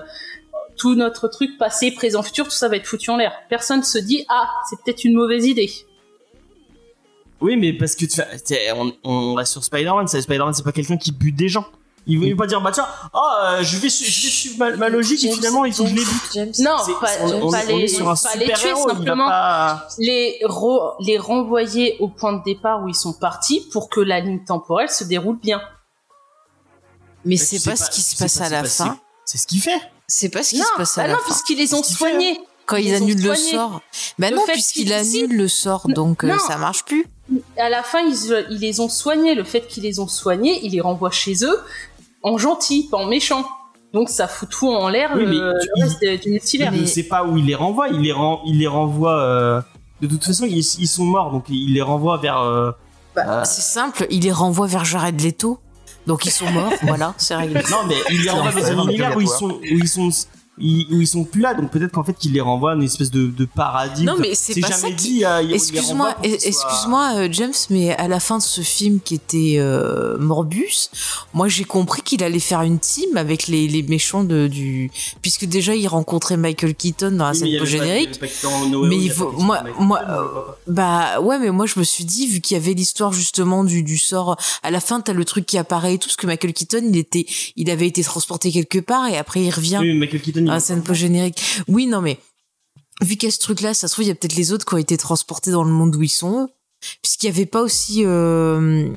tout 0.78 0.96
notre 0.96 1.28
truc 1.28 1.58
passé, 1.60 1.92
présent, 1.92 2.24
futur, 2.24 2.46
tout 2.46 2.52
ça 2.52 2.68
va 2.68 2.76
être 2.78 2.88
foutu 2.88 3.12
en 3.12 3.18
l'air. 3.18 3.34
Personne 3.50 3.84
se 3.84 3.98
dit, 4.00 4.26
ah, 4.30 4.50
c'est 4.68 4.78
peut-être 4.84 5.04
une 5.04 5.14
mauvaise 5.14 5.46
idée. 5.46 5.70
Oui, 7.40 7.56
mais 7.58 7.74
parce 7.74 7.96
que 7.96 8.06
tu 8.06 8.20
on, 8.76 8.92
on 9.04 9.34
reste 9.36 9.52
sur 9.54 9.64
Spider-Man. 9.64 10.08
c'est- 10.08 10.22
Spider-Man, 10.22 10.54
c'est 10.54 10.64
pas 10.64 10.72
quelqu'un 10.72 10.98
qui 10.98 11.12
bute 11.12 11.36
des 11.36 11.50
gens. 11.50 11.66
Il 12.08 12.20
veut 12.20 12.36
pas 12.36 12.48
dire, 12.48 12.60
bah 12.62 12.72
tiens, 12.74 12.88
oh, 13.14 13.20
euh, 13.44 13.64
je, 13.64 13.78
vais, 13.78 13.90
su- 13.90 14.06
je 14.10 14.24
vais 14.26 14.32
suivre 14.32 14.58
ma, 14.58 14.76
ma 14.76 14.90
logique 14.90 15.24
et 15.24 15.32
finalement 15.32 15.66
il 15.66 15.74
faut 15.74 15.84
que 15.84 15.90
je 15.90 16.64
Non, 16.64 16.78
C'est- 16.84 16.94
pas, 17.00 17.10
on, 17.22 17.48
on- 17.48 17.52
pas 17.52 17.60
on 17.70 17.78
les, 17.78 17.84
est 17.84 17.88
sur 17.88 18.10
un 18.10 18.16
pas 18.16 18.34
les 18.36 18.46
tuer, 18.46 18.56
super 18.56 18.68
héros. 18.70 18.82
Il 18.82 18.88
va 18.88 18.94
simplement 18.96 19.28
pas. 19.28 19.88
les, 20.00 20.40
ro- 20.46 20.92
les 21.00 21.18
renvoyer 21.20 21.98
au 22.00 22.08
point 22.08 22.34
de 22.34 22.44
départ 22.44 22.84
où 22.84 22.88
ils 22.88 22.96
sont 22.96 23.14
partis 23.14 23.68
pour 23.72 23.88
que 23.90 24.00
la 24.00 24.20
ligne 24.20 24.44
temporelle 24.44 24.90
se 24.90 25.04
déroule 25.04 25.38
bien. 25.40 25.62
Mais 27.26 27.36
Tu 27.38 27.46
c'est 27.46 27.60
sais 27.60 27.70
pas 27.70 27.76
ce 27.76 27.90
qui 27.92 28.02
tu 28.02 28.10
se 28.10 28.16
sais 28.16 28.24
passe 28.24 28.38
pas, 28.40 28.46
à 28.46 28.50
la 28.50 28.62
pas- 28.64 28.68
fin. 28.70 29.00
C'est 29.26 29.38
ce 29.38 29.46
qu'il 29.48 29.62
fait. 29.62 29.80
C'est 30.08 30.30
pas 30.30 30.44
ce 30.44 30.50
qui 30.50 30.58
non, 30.58 30.66
se 30.66 30.78
passe 30.78 30.98
à 30.98 31.02
bah 31.04 31.08
la 31.10 31.14
non, 31.14 31.20
fin. 31.20 31.26
puisqu'ils 31.26 31.58
les 31.58 31.74
ont 31.74 31.78
Qu'est-ce 31.78 31.88
qu'il 31.90 31.98
fait 31.98 32.12
soignés. 32.12 32.40
Quand 32.66 32.78
ils 32.78 32.88
il 32.88 32.94
ont 32.94 32.98
annule 32.98 33.22
le 33.22 33.36
sort. 33.36 33.82
Bah 34.18 34.30
Le 34.30 34.36
non, 34.38 34.46
fait 34.46 34.54
puisqu'il 34.54 34.84
qu'il- 34.86 34.94
annule 34.94 35.36
le 35.38 35.48
sort, 35.48 35.88
donc 35.88 36.24
euh, 36.24 36.30
Non. 36.30 36.40
ça 36.40 36.58
marche 36.58 36.84
plus. 36.86 37.06
À 37.58 37.70
la 37.70 37.82
fin, 37.84 38.00
ils, 38.02 38.46
ils 38.50 38.60
les 38.60 38.80
ont 38.82 38.90
soignés. 38.90 39.36
Le 39.36 39.44
fait 39.44 39.68
qu'ils 39.68 39.84
les 39.84 40.00
ont 40.00 40.08
soignés, 40.08 40.60
ils 40.66 40.72
les 40.72 40.82
renvoient 40.82 41.12
chez 41.12 41.44
eux 41.44 41.60
en 42.24 42.38
gentil, 42.38 42.88
pas 42.90 42.98
en 42.98 43.06
méchant. 43.06 43.46
Donc 43.94 44.10
ça 44.10 44.28
fout 44.28 44.50
tout 44.50 44.70
en 44.70 44.88
l'air 44.90 45.12
Oui, 45.16 45.22
le, 45.22 45.28
mais 45.28 45.36
le 45.36 45.54
tu- 45.76 45.84
reste 45.84 46.02
de- 46.02 46.16
du 46.24 46.30
multivers. 46.32 46.74
Il 46.74 46.82
ne 46.82 46.86
sait 46.86 47.04
pas 47.04 47.24
où 47.26 47.36
il 47.38 47.46
les 47.46 47.56
renvoie. 47.56 47.90
Il 47.90 48.00
les, 48.02 48.14
ren- 48.14 48.40
il 48.46 48.58
les 48.60 48.68
renvoie. 48.68 49.20
euh, 49.22 49.62
De 50.02 50.08
toute 50.08 50.24
façon, 50.24 50.46
ils, 50.46 50.60
ils 50.60 50.88
sont 50.88 51.04
morts, 51.06 51.32
donc 51.32 51.46
il 51.50 51.74
les 51.74 51.82
renvoie 51.82 52.18
vers. 52.18 52.40
euh, 52.40 52.72
Bah, 53.16 53.44
c'est 53.44 53.62
simple, 53.62 54.08
il 54.10 54.24
les 54.24 54.32
renvoie 54.32 54.68
vers 54.68 54.86
Jared 54.86 55.20
Leto. 55.20 55.60
Donc 56.08 56.26
ils 56.26 56.32
sont 56.32 56.50
morts, 56.52 56.72
voilà, 56.84 57.14
c'est 57.18 57.36
réglé. 57.36 57.62
Non, 57.70 57.78
mais 57.88 57.96
il 58.10 58.24
les 58.24 58.30
renvoie 58.30 58.52
l'enfer, 58.52 58.80
un 58.80 58.84
univers 58.88 59.18
où 59.18 59.22
ils 59.22 59.28
sont, 59.28 59.50
où 59.52 59.60
ils 59.64 59.88
sont, 59.88 60.10
ils- 60.58 60.88
ils 60.92 61.08
sont 61.08 61.24
plus 61.24 61.42
là. 61.42 61.54
Donc 61.54 61.72
peut-être 61.72 61.92
qu'en 61.92 62.04
fait, 62.04 62.16
il 62.24 62.34
les 62.34 62.42
renvoie 62.42 62.72
à 62.74 62.76
une 62.76 62.84
espèce 62.84 63.10
de, 63.12 63.28
de 63.28 63.46
paradis. 63.46 64.04
Non, 64.04 64.16
mais 64.20 64.36
c'est 64.36 64.60
pas 64.60 64.68
jamais 64.70 64.82
ça 64.82 64.90
dit. 64.92 64.96
qui- 65.18 65.26
euh, 65.26 65.40
Excuse-moi, 65.50 66.14
qu'ils 66.22 66.32
soient- 66.40 66.48
excuse-moi, 66.48 67.12
euh, 67.16 67.28
James, 67.32 67.54
mais 67.70 67.92
à 67.96 68.08
la 68.08 68.20
fin 68.20 68.38
de 68.38 68.44
ce 68.44 68.62
film 68.62 69.00
qui 69.00 69.16
était 69.16 69.56
euh, 69.58 70.18
Morbus, 70.20 70.90
moi 71.34 71.48
j'ai 71.48 71.64
compris 71.64 72.02
qu'il 72.02 72.24
allait 72.24 72.40
faire 72.40 72.62
une 72.62 72.80
team 72.80 73.18
avec 73.18 73.48
les, 73.48 73.68
les 73.68 73.82
méchants 73.84 74.24
de, 74.24 74.48
du, 74.48 74.92
puisque 75.22 75.46
déjà 75.46 75.74
il 75.76 75.88
rencontrait 75.88 76.38
Michael 76.38 76.76
Keaton 76.76 77.12
dans 77.12 77.26
la 77.26 77.32
Oui, 77.32 77.38
scène 77.38 77.48
il 77.48 77.54
y 77.54 77.58
avait 77.58 77.66
pas- 77.66 77.72
post-générique. 77.72 78.10
il 78.12 78.16
y 78.16 78.18
avait 78.20 78.20
pas 78.20 78.28
que 78.28 78.44
dans 78.44 78.66
No 78.70 78.82
Way 78.84 78.90
Mais 78.90 78.98
il 78.98 79.12
faut- 79.12 79.32
moi-. 79.32 79.64
Bah 80.68 81.20
ouais, 81.22 81.40
mais 81.40 81.50
moi 81.52 81.66
je 81.66 81.80
me 81.80 81.84
suis 81.84 82.06
dit 82.06 82.28
vu 82.28 82.42
qu'il 82.42 82.56
y 82.56 82.60
avait 82.60 82.74
l'histoire 82.74 83.14
justement 83.14 83.64
du, 83.64 83.84
du 83.84 83.98
sort, 83.98 84.38
à 84.64 84.72
la 84.72 84.80
fin 84.80 85.02
t'as 85.02 85.14
le 85.14 85.26
truc 85.26 85.46
qui 85.46 85.58
apparaît 85.58 85.96
et 85.96 85.98
tout, 85.98 86.08
parce 86.08 86.16
que 86.18 86.28
Michael 86.28 86.54
Keaton 86.54 86.82
il 86.88 86.98
était, 86.98 87.26
il 87.56 87.70
avait 87.70 87.88
été 87.88 88.04
transporté 88.04 88.52
quelque 88.52 88.80
part 88.80 89.08
et 89.08 89.18
après 89.18 89.42
il 89.42 89.50
revient 89.52 89.78
Oui, 89.82 89.88
mais 89.94 90.00
Michael 90.06 90.22
Keaton. 90.22 90.41
À 90.50 90.54
la 90.56 90.60
scène 90.60 90.84
post-générique. 90.84 91.42
Oui, 91.68 91.88
non 91.88 92.02
mais 92.02 92.20
vu 93.02 93.16
qu'il 93.18 93.28
y 93.28 93.32
a 93.32 93.32
ce 93.32 93.40
truc-là, 93.40 93.74
ça 93.74 93.88
se 93.88 93.94
trouve 93.94 94.06
il 94.06 94.10
y 94.10 94.12
a 94.12 94.16
peut-être 94.16 94.36
les 94.36 94.52
autres 94.54 94.66
qui 94.66 94.74
ont 94.74 94.78
été 94.78 94.98
transportés 94.98 95.52
dans 95.52 95.64
le 95.64 95.72
monde 95.72 95.96
où 95.96 96.02
ils 96.04 96.10
sont, 96.10 96.50
puisqu'il 97.02 97.28
y 97.28 97.30
avait 97.30 97.46
pas 97.46 97.62
aussi 97.62 98.04
euh, 98.06 98.90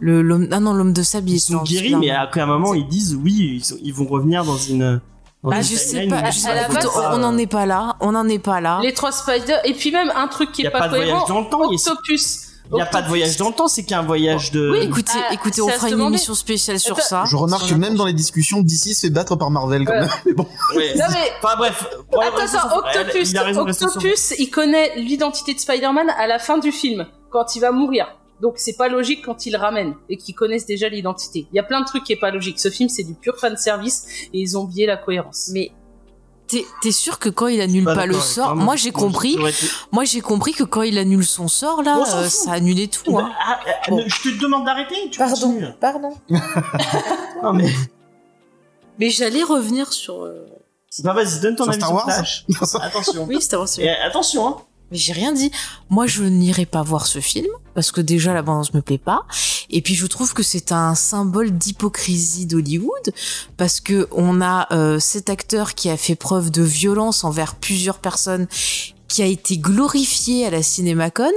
le 0.00 0.22
l'homme, 0.22 0.48
ah 0.52 0.60
non 0.60 0.72
l'homme 0.74 0.92
de 0.92 1.02
sable, 1.02 1.28
il 1.30 1.34
Ils 1.34 1.36
était 1.36 1.52
sont 1.54 1.62
guéris, 1.62 1.94
mais 1.96 2.10
après 2.10 2.40
un 2.42 2.46
moment, 2.46 2.74
ils 2.74 2.86
disent 2.86 3.14
oui, 3.14 3.56
ils, 3.56 3.64
sont- 3.64 3.78
ils 3.82 3.94
vont 3.94 4.06
revenir 4.06 4.44
dans 4.44 4.58
une. 4.58 5.00
Ah, 5.48 5.62
je 5.62 5.76
sais 5.76 6.08
pas, 6.08 6.30
je 6.30 6.38
ils 6.38 6.40
sais 6.40 6.48
base, 6.68 6.88
on 7.12 7.18
n'en 7.18 7.38
est 7.38 7.46
pas 7.46 7.66
là, 7.66 7.96
on 8.00 8.10
n'en 8.12 8.26
est 8.28 8.40
pas 8.40 8.60
là. 8.60 8.80
Les 8.82 8.92
trois 8.92 9.12
Spider 9.12 9.56
et 9.64 9.74
puis 9.74 9.92
même 9.92 10.10
un 10.16 10.26
truc 10.26 10.50
qui 10.50 10.62
est 10.62 10.70
pas, 10.70 10.80
pas 10.80 10.88
cohérent. 10.88 11.24
dans 11.28 11.40
le 11.42 11.48
temps. 11.48 11.70
Octopus. 11.70 12.45
Il 12.70 12.74
n'y 12.74 12.82
a 12.82 12.86
pas 12.86 13.02
de 13.02 13.08
voyage 13.08 13.36
dans 13.36 13.48
le 13.48 13.54
temps, 13.54 13.68
c'est 13.68 13.84
qu'un 13.84 14.02
voyage 14.02 14.50
de. 14.52 14.70
Oui, 14.70 14.78
écoutez, 14.82 15.12
Ah, 15.14 15.32
écoutez, 15.32 15.60
on 15.62 15.68
fera 15.68 15.88
une 15.88 15.94
demander. 15.94 16.16
émission 16.16 16.34
spéciale 16.34 16.78
sur 16.80 16.96
Attends, 16.96 17.06
ça. 17.06 17.24
Je 17.26 17.36
remarque 17.36 17.68
que 17.68 17.74
même 17.74 17.94
dans 17.96 18.06
les 18.06 18.12
discussions, 18.12 18.60
DC 18.60 18.94
se 18.94 19.00
fait 19.06 19.10
battre 19.10 19.36
par 19.36 19.50
Marvel 19.50 19.84
quand 19.84 19.92
Ouais. 19.92 20.00
même. 20.00 20.10
Mais 20.26 20.32
bon, 20.32 20.46
Ouais. 20.74 20.94
Non 20.96 21.04
mais 21.10 21.30
Enfin 21.42 21.56
bref. 21.56 21.88
ouais, 22.12 22.26
Attends, 22.26 22.38
elle- 22.38 23.00
Octopus, 23.02 23.30
il 23.32 23.58
Octopus, 23.58 24.34
il 24.38 24.50
connaît 24.50 24.96
l'identité 24.96 25.54
de 25.54 25.58
Spider-Man 25.60 26.10
à 26.18 26.26
la 26.26 26.38
fin 26.38 26.58
du 26.58 26.72
film, 26.72 27.06
quand 27.30 27.56
il 27.56 27.60
va 27.60 27.70
mourir. 27.72 28.06
Donc 28.42 28.54
c'est 28.56 28.76
pas 28.76 28.88
logique 28.88 29.24
quand 29.24 29.46
ils 29.46 29.52
le 29.52 29.58
ramènent 29.58 29.94
et 30.10 30.18
qu'ils 30.18 30.34
connaissent 30.34 30.66
déjà 30.66 30.88
l'identité. 30.90 31.46
Il 31.52 31.56
y 31.56 31.58
a 31.58 31.62
plein 31.62 31.80
de 31.80 31.86
trucs 31.86 32.04
qui 32.04 32.12
est 32.12 32.20
pas 32.20 32.30
logique. 32.30 32.60
Ce 32.60 32.68
film 32.68 32.88
c'est 32.90 33.02
du 33.04 33.14
pur 33.14 33.36
fan 33.38 33.56
service 33.56 34.04
et 34.34 34.38
ils 34.40 34.58
ont 34.58 34.62
oublié 34.64 34.84
la 34.86 34.98
cohérence. 34.98 35.48
Mais 35.54 35.72
t'es 36.48 36.64
t'es 36.82 36.92
sûr 36.92 37.18
que 37.18 37.28
quand 37.28 37.46
il 37.48 37.60
annule 37.60 37.84
Pas 37.84 37.94
pas, 37.94 38.06
le 38.06 38.14
sort, 38.20 38.54
moi 38.56 38.76
j'ai 38.76 38.92
compris, 38.92 39.36
moi 39.92 40.04
j'ai 40.04 40.20
compris 40.20 40.52
que 40.52 40.64
quand 40.64 40.82
il 40.82 40.96
annule 40.98 41.24
son 41.26 41.48
sort 41.48 41.82
là, 41.82 41.98
euh, 42.16 42.28
ça 42.28 42.52
annulait 42.52 42.86
tout. 42.88 43.18
Hein. 43.18 43.30
Ah, 43.40 43.58
ah, 43.66 43.90
Bon. 43.90 43.96
ne- 43.98 44.08
Je 44.08 44.22
te 44.22 44.40
demande 44.40 44.64
d'arrêter. 44.64 44.94
tu 45.10 45.18
Pardon, 45.18 45.34
continues. 45.36 45.66
pardon. 45.80 46.14
Non 47.42 47.52
mais. 47.52 47.72
Mais 48.98 49.10
j'allais 49.10 49.42
revenir 49.42 49.92
sur. 49.92 50.22
euh, 50.24 50.46
Bah 51.04 51.12
vas-y, 51.12 51.40
donne 51.40 51.56
ton 51.56 51.64
Sur 51.64 51.72
avis 51.72 51.80
Star 51.82 51.88
sur 51.88 51.96
Wars 51.96 52.04
Flash. 52.14 52.46
Attention. 52.82 53.26
Oui, 53.28 53.36
c'était 53.40 53.56
vrai. 53.56 53.66
Et 53.78 53.88
attention, 53.90 54.48
hein. 54.48 54.56
Mais 54.90 54.96
j'ai 54.98 55.12
rien 55.12 55.32
dit. 55.32 55.50
Moi, 55.90 56.06
je 56.06 56.22
n'irai 56.22 56.64
pas 56.64 56.82
voir 56.82 57.06
ce 57.06 57.18
film 57.18 57.48
parce 57.74 57.90
que 57.92 58.00
déjà 58.00 58.32
la 58.32 58.42
bande 58.42 58.66
me 58.72 58.80
plaît 58.80 58.98
pas, 58.98 59.26
et 59.70 59.82
puis 59.82 59.94
je 59.94 60.06
trouve 60.06 60.34
que 60.34 60.42
c'est 60.42 60.72
un 60.72 60.94
symbole 60.94 61.50
d'hypocrisie 61.50 62.46
d'Hollywood 62.46 63.12
parce 63.56 63.80
que 63.80 64.08
on 64.12 64.40
a 64.40 64.72
euh, 64.72 64.98
cet 64.98 65.30
acteur 65.30 65.74
qui 65.74 65.90
a 65.90 65.96
fait 65.96 66.16
preuve 66.16 66.50
de 66.50 66.62
violence 66.62 67.24
envers 67.24 67.54
plusieurs 67.54 67.98
personnes 67.98 68.46
qui 69.08 69.22
a 69.22 69.26
été 69.26 69.58
glorifié 69.58 70.46
à 70.46 70.50
la 70.50 70.62
Cinémacon, 70.62 71.30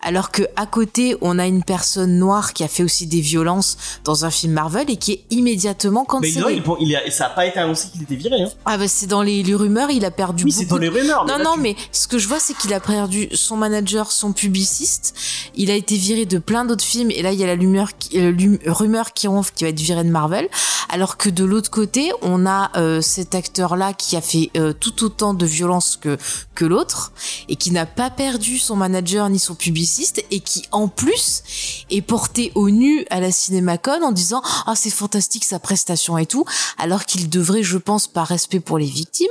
alors 0.00 0.30
que 0.30 0.42
à 0.56 0.66
côté 0.66 1.16
on 1.20 1.38
a 1.38 1.46
une 1.46 1.62
personne 1.64 2.18
noire 2.18 2.52
qui 2.52 2.62
a 2.64 2.68
fait 2.68 2.82
aussi 2.82 3.06
des 3.06 3.20
violences 3.20 3.76
dans 4.04 4.24
un 4.24 4.30
film 4.30 4.52
Marvel 4.52 4.88
et 4.90 4.96
qui 4.96 5.12
est 5.12 5.24
immédiatement 5.30 6.06
Mais 6.22 6.30
non, 6.32 6.42
cancellé. 6.42 6.62
il, 6.80 6.96
a, 6.96 7.10
ça 7.10 7.26
a 7.26 7.30
pas 7.30 7.46
été 7.46 7.58
annoncé 7.58 7.88
qu'il 7.92 8.02
était 8.02 8.16
viré. 8.16 8.42
Hein. 8.42 8.48
Ah 8.64 8.78
bah 8.78 8.88
c'est 8.88 9.06
dans 9.06 9.22
les, 9.22 9.42
les 9.42 9.54
rumeurs, 9.54 9.90
il 9.90 10.04
a 10.04 10.10
perdu 10.10 10.44
Oui, 10.44 10.52
c'est 10.52 10.66
dans 10.66 10.78
les 10.78 10.88
rumeurs. 10.88 11.24
non, 11.26 11.38
là, 11.38 11.44
non, 11.44 11.54
tu- 11.54 11.60
mais 11.60 11.76
ce 11.92 12.06
que 12.08 12.18
je 12.18 12.28
vois, 12.28 12.38
c'est 12.40 12.54
qu'il 12.56 12.72
a 12.74 12.80
perdu 12.80 13.28
son 13.34 13.56
manager, 13.56 14.12
son 14.12 14.32
publiciste. 14.32 15.14
Il 15.54 15.70
a 15.70 15.74
été 15.74 15.96
viré 15.96 16.26
de 16.26 16.38
plein 16.38 16.64
d'autres 16.64 16.84
films. 16.84 17.10
Et 17.10 17.22
là, 17.22 17.32
il 17.32 17.38
y 17.40 17.44
a 17.44 17.46
la 17.46 17.54
rumeur 17.54 17.96
qui, 17.98 18.18
euh, 18.20 18.32
rumeur 18.66 19.12
qui 19.12 19.26
ronfle 19.26 19.52
qui 19.54 19.64
va 19.64 19.70
être 19.70 19.80
viré 19.80 20.04
de 20.04 20.10
Marvel. 20.10 20.48
Alors 20.88 21.16
que 21.16 21.28
de 21.30 21.44
l'autre 21.44 21.70
côté, 21.70 22.12
on 22.22 22.46
a 22.46 22.70
euh, 22.76 23.00
cet 23.00 23.34
acteur-là 23.34 23.92
qui 23.92 24.16
a 24.16 24.20
fait 24.20 24.50
euh, 24.56 24.72
tout 24.72 25.04
autant 25.04 25.34
de 25.34 25.44
violence 25.46 25.98
que, 26.00 26.16
que 26.54 26.64
l'autre. 26.64 27.12
Et 27.48 27.56
qui 27.56 27.70
n'a 27.70 27.86
pas 27.86 28.10
perdu 28.10 28.58
son 28.58 28.76
manager 28.76 29.28
ni 29.28 29.38
son 29.38 29.54
publiciste. 29.54 30.24
Et 30.30 30.40
qui, 30.40 30.64
en 30.72 30.88
plus, 30.88 31.42
est 31.90 32.02
porté 32.02 32.52
au 32.54 32.70
nu 32.70 33.04
à 33.10 33.20
la 33.20 33.32
Cinémacon 33.32 34.02
en 34.02 34.12
disant 34.12 34.42
«Ah, 34.66 34.74
c'est 34.74 34.90
fantastique 34.90 35.44
sa 35.44 35.58
prestation 35.58 36.18
et 36.18 36.26
tout». 36.26 36.44
Alors 36.78 37.04
qu'il 37.04 37.28
devrait, 37.28 37.62
je 37.62 37.78
pense, 37.78 38.06
par 38.06 38.26
respect 38.26 38.60
pour 38.60 38.78
les 38.78 38.86
victimes, 38.86 39.26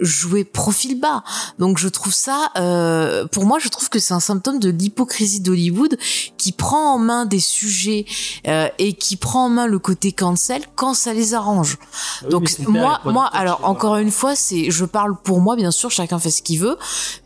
jouer 0.00 0.44
profil 0.44 0.98
bas. 0.98 1.22
Donc 1.58 1.78
je 1.78 1.88
trouve 1.88 2.14
ça, 2.14 2.50
euh, 2.56 3.26
pour 3.26 3.44
moi, 3.44 3.58
je 3.58 3.68
trouve 3.68 3.88
que 3.88 3.98
c'est 3.98 4.14
un 4.14 4.20
symptôme 4.20 4.58
de 4.58 4.70
l'hypocrisie 4.70 5.40
d'Hollywood 5.40 5.98
qui 6.36 6.52
prend 6.52 6.94
en 6.94 6.98
main 6.98 7.26
des 7.26 7.40
sujets 7.40 8.06
euh, 8.46 8.68
et 8.78 8.92
qui 8.92 9.16
prend 9.16 9.46
en 9.46 9.48
main 9.48 9.66
le 9.66 9.78
côté 9.78 10.12
cancel 10.12 10.62
quand 10.74 10.94
ça 10.94 11.12
les 11.12 11.34
arrange. 11.34 11.78
Ah 11.80 12.24
oui, 12.24 12.30
Donc 12.30 12.58
moi, 12.68 13.00
moi, 13.04 13.26
alors 13.26 13.60
encore 13.64 13.96
une 13.96 14.10
fois, 14.10 14.36
c'est, 14.36 14.70
je 14.70 14.84
parle 14.84 15.16
pour 15.16 15.40
moi, 15.40 15.56
bien 15.56 15.70
sûr, 15.70 15.90
chacun 15.90 16.18
fait 16.18 16.30
ce 16.30 16.42
qu'il 16.42 16.60
veut, 16.60 16.76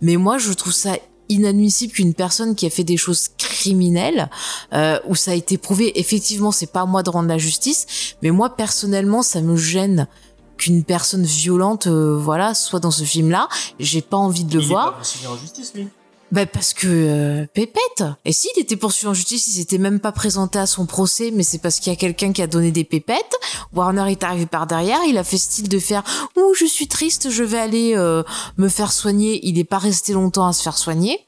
mais 0.00 0.16
moi, 0.16 0.38
je 0.38 0.52
trouve 0.52 0.72
ça 0.72 0.96
inadmissible 1.28 1.92
qu'une 1.92 2.14
personne 2.14 2.54
qui 2.54 2.66
a 2.66 2.70
fait 2.70 2.84
des 2.84 2.96
choses 2.96 3.28
criminelles 3.38 4.28
euh, 4.72 4.98
où 5.06 5.14
ça 5.14 5.30
a 5.30 5.34
été 5.34 5.58
prouvé 5.58 5.98
effectivement 5.98 6.50
c'est 6.50 6.72
pas 6.72 6.80
à 6.80 6.86
moi 6.86 7.04
de 7.04 7.10
rendre 7.10 7.28
la 7.28 7.38
justice 7.38 8.16
mais 8.20 8.32
moi 8.32 8.56
personnellement 8.56 9.22
ça 9.22 9.40
me 9.40 9.56
gêne 9.56 10.08
qu'une 10.56 10.82
personne 10.82 11.22
violente 11.22 11.86
euh, 11.86 12.18
voilà 12.18 12.52
soit 12.54 12.80
dans 12.80 12.90
ce 12.90 13.04
film 13.04 13.30
là 13.30 13.48
j'ai 13.78 14.02
pas 14.02 14.16
envie 14.16 14.42
de 14.42 14.54
le 14.54 14.60
Il 14.60 14.64
est 14.64 14.68
voir 14.68 14.94
pas 14.94 15.30
en 15.30 15.36
justice, 15.36 15.72
lui. 15.72 15.86
Bah 16.32 16.46
parce 16.46 16.74
que 16.74 16.86
euh, 16.86 17.46
pépette. 17.52 18.04
Et 18.24 18.32
s'il 18.32 18.50
était 18.56 18.76
poursuivi 18.76 19.08
en 19.08 19.14
justice, 19.14 19.48
il 19.48 19.52
s'était 19.52 19.78
même 19.78 20.00
pas 20.00 20.12
présenté 20.12 20.58
à 20.58 20.66
son 20.66 20.86
procès, 20.86 21.32
mais 21.32 21.42
c'est 21.42 21.58
parce 21.58 21.80
qu'il 21.80 21.92
y 21.92 21.96
a 21.96 21.98
quelqu'un 21.98 22.32
qui 22.32 22.42
a 22.42 22.46
donné 22.46 22.70
des 22.70 22.84
pépettes. 22.84 23.34
Warner 23.72 24.10
est 24.10 24.22
arrivé 24.22 24.46
par 24.46 24.66
derrière, 24.66 25.00
il 25.08 25.18
a 25.18 25.24
fait 25.24 25.38
style 25.38 25.68
de 25.68 25.78
faire 25.78 26.02
"Ouh, 26.36 26.54
je 26.54 26.66
suis 26.66 26.88
triste, 26.88 27.30
je 27.30 27.42
vais 27.42 27.58
aller 27.58 27.94
euh, 27.96 28.22
me 28.58 28.68
faire 28.68 28.92
soigner." 28.92 29.40
Il 29.42 29.58
est 29.58 29.64
pas 29.64 29.78
resté 29.78 30.12
longtemps 30.12 30.46
à 30.46 30.52
se 30.52 30.62
faire 30.62 30.78
soigner. 30.78 31.18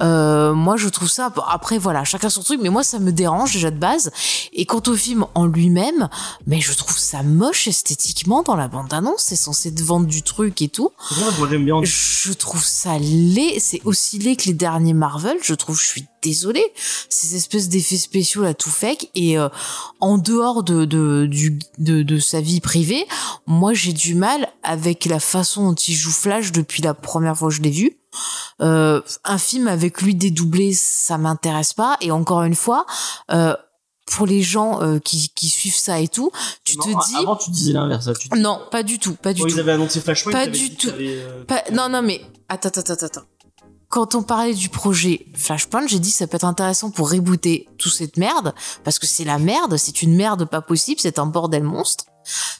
Euh, 0.00 0.54
moi, 0.54 0.76
je 0.76 0.88
trouve 0.88 1.08
ça. 1.08 1.32
Après, 1.48 1.78
voilà, 1.78 2.04
chacun 2.04 2.30
son 2.30 2.42
truc, 2.42 2.60
mais 2.62 2.68
moi, 2.68 2.82
ça 2.82 2.98
me 2.98 3.12
dérange 3.12 3.52
déjà 3.52 3.70
de 3.70 3.78
base. 3.78 4.10
Et 4.52 4.66
quant 4.66 4.82
au 4.86 4.94
film 4.94 5.26
en 5.34 5.46
lui-même, 5.46 6.08
mais 6.46 6.60
je 6.60 6.72
trouve 6.72 6.98
ça 6.98 7.22
moche 7.22 7.66
esthétiquement 7.66 8.42
dans 8.42 8.56
la 8.56 8.68
bande-annonce. 8.68 9.24
C'est 9.26 9.36
censé 9.36 9.74
te 9.74 9.82
vendre 9.82 10.06
du 10.06 10.22
truc 10.22 10.62
et 10.62 10.68
tout. 10.68 10.92
Moi 11.38 11.48
bien. 11.58 11.80
Je 11.82 12.32
trouve 12.32 12.64
ça 12.64 12.98
laid. 12.98 13.58
C'est 13.60 13.80
aussi 13.84 14.18
laid 14.18 14.27
que 14.36 14.44
les 14.44 14.54
derniers 14.54 14.94
Marvel. 14.94 15.36
Je 15.42 15.54
trouve, 15.54 15.78
je 15.80 15.86
suis 15.86 16.06
désolée. 16.22 16.64
Ces 17.08 17.36
espèces 17.36 17.68
d'effets 17.68 17.96
spéciaux 17.96 18.42
là, 18.42 18.54
tout 18.54 18.70
fake. 18.70 19.10
Et 19.14 19.38
euh, 19.38 19.48
en 20.00 20.18
dehors 20.18 20.62
de 20.62 20.84
de, 20.84 21.26
du, 21.30 21.58
de 21.78 22.02
de 22.02 22.18
sa 22.18 22.40
vie 22.40 22.60
privée, 22.60 23.06
moi 23.46 23.72
j'ai 23.74 23.92
du 23.92 24.14
mal 24.14 24.48
avec 24.62 25.04
la 25.04 25.20
façon 25.20 25.68
dont 25.70 25.74
il 25.74 25.94
joue 25.94 26.10
Flash 26.12 26.52
depuis 26.52 26.82
la 26.82 26.94
première 26.94 27.36
fois 27.36 27.48
que 27.48 27.54
je 27.54 27.62
l'ai 27.62 27.70
vu. 27.70 27.96
Euh, 28.60 29.00
un 29.24 29.38
film 29.38 29.68
avec 29.68 30.00
lui 30.02 30.14
dédoublé, 30.14 30.72
ça 30.74 31.18
m'intéresse 31.18 31.72
pas. 31.74 31.96
Et 32.00 32.10
encore 32.10 32.42
une 32.42 32.54
fois. 32.56 32.86
Euh, 33.30 33.54
pour 34.10 34.26
les 34.26 34.40
gens 34.42 34.80
euh, 34.80 34.98
qui, 35.00 35.28
qui 35.34 35.50
suivent 35.50 35.76
ça 35.76 36.00
et 36.00 36.08
tout, 36.08 36.30
tu 36.64 36.78
Non, 36.78 36.84
te 36.84 37.06
dis 37.10 37.16
Avant, 37.16 37.36
tu 37.36 37.50
disais 37.50 37.74
l'inverse. 37.74 38.08
Tu... 38.18 38.30
non, 38.38 38.58
pas 38.70 38.82
du 38.82 38.98
tout, 38.98 39.12
pas 39.16 39.34
du 39.34 39.42
Quand 39.42 39.48
tout. 39.48 39.54
ils 39.54 39.60
avaient 39.60 39.72
annoncé 39.72 40.00
Flashpoint, 40.00 40.32
Pas 40.32 40.46
du 40.46 40.74
tout. 40.74 40.88
euh, 40.98 41.44
Pas- 41.44 41.64
non, 41.74 41.90
non, 41.90 42.00
mais 42.00 42.22
attends, 42.48 42.70
attends, 42.70 42.94
attends, 42.94 43.04
attends. 43.04 43.20
Quand 43.88 44.14
on 44.14 44.22
parlait 44.22 44.54
du 44.54 44.68
projet 44.68 45.26
Flashpoint, 45.34 45.86
j'ai 45.86 45.98
dit 45.98 46.10
ça 46.10 46.26
peut 46.26 46.36
être 46.36 46.44
intéressant 46.44 46.90
pour 46.90 47.10
rebooter 47.10 47.68
toute 47.78 47.92
cette 47.92 48.16
merde 48.16 48.54
parce 48.84 48.98
que 48.98 49.06
c'est 49.06 49.24
la 49.24 49.38
merde, 49.38 49.76
c'est 49.76 50.02
une 50.02 50.14
merde 50.14 50.44
pas 50.44 50.60
possible, 50.60 51.00
c'est 51.00 51.18
un 51.18 51.26
bordel 51.26 51.62
monstre. 51.62 52.04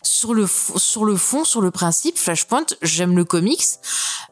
Sur 0.03 0.35
le 0.35 0.47
sur 0.77 1.05
le 1.05 1.17
fond, 1.17 1.45
sur 1.45 1.61
le 1.61 1.71
principe, 1.71 2.19
Flashpoint, 2.19 2.67
j'aime 2.83 3.17
le 3.17 3.25
comics. 3.25 3.65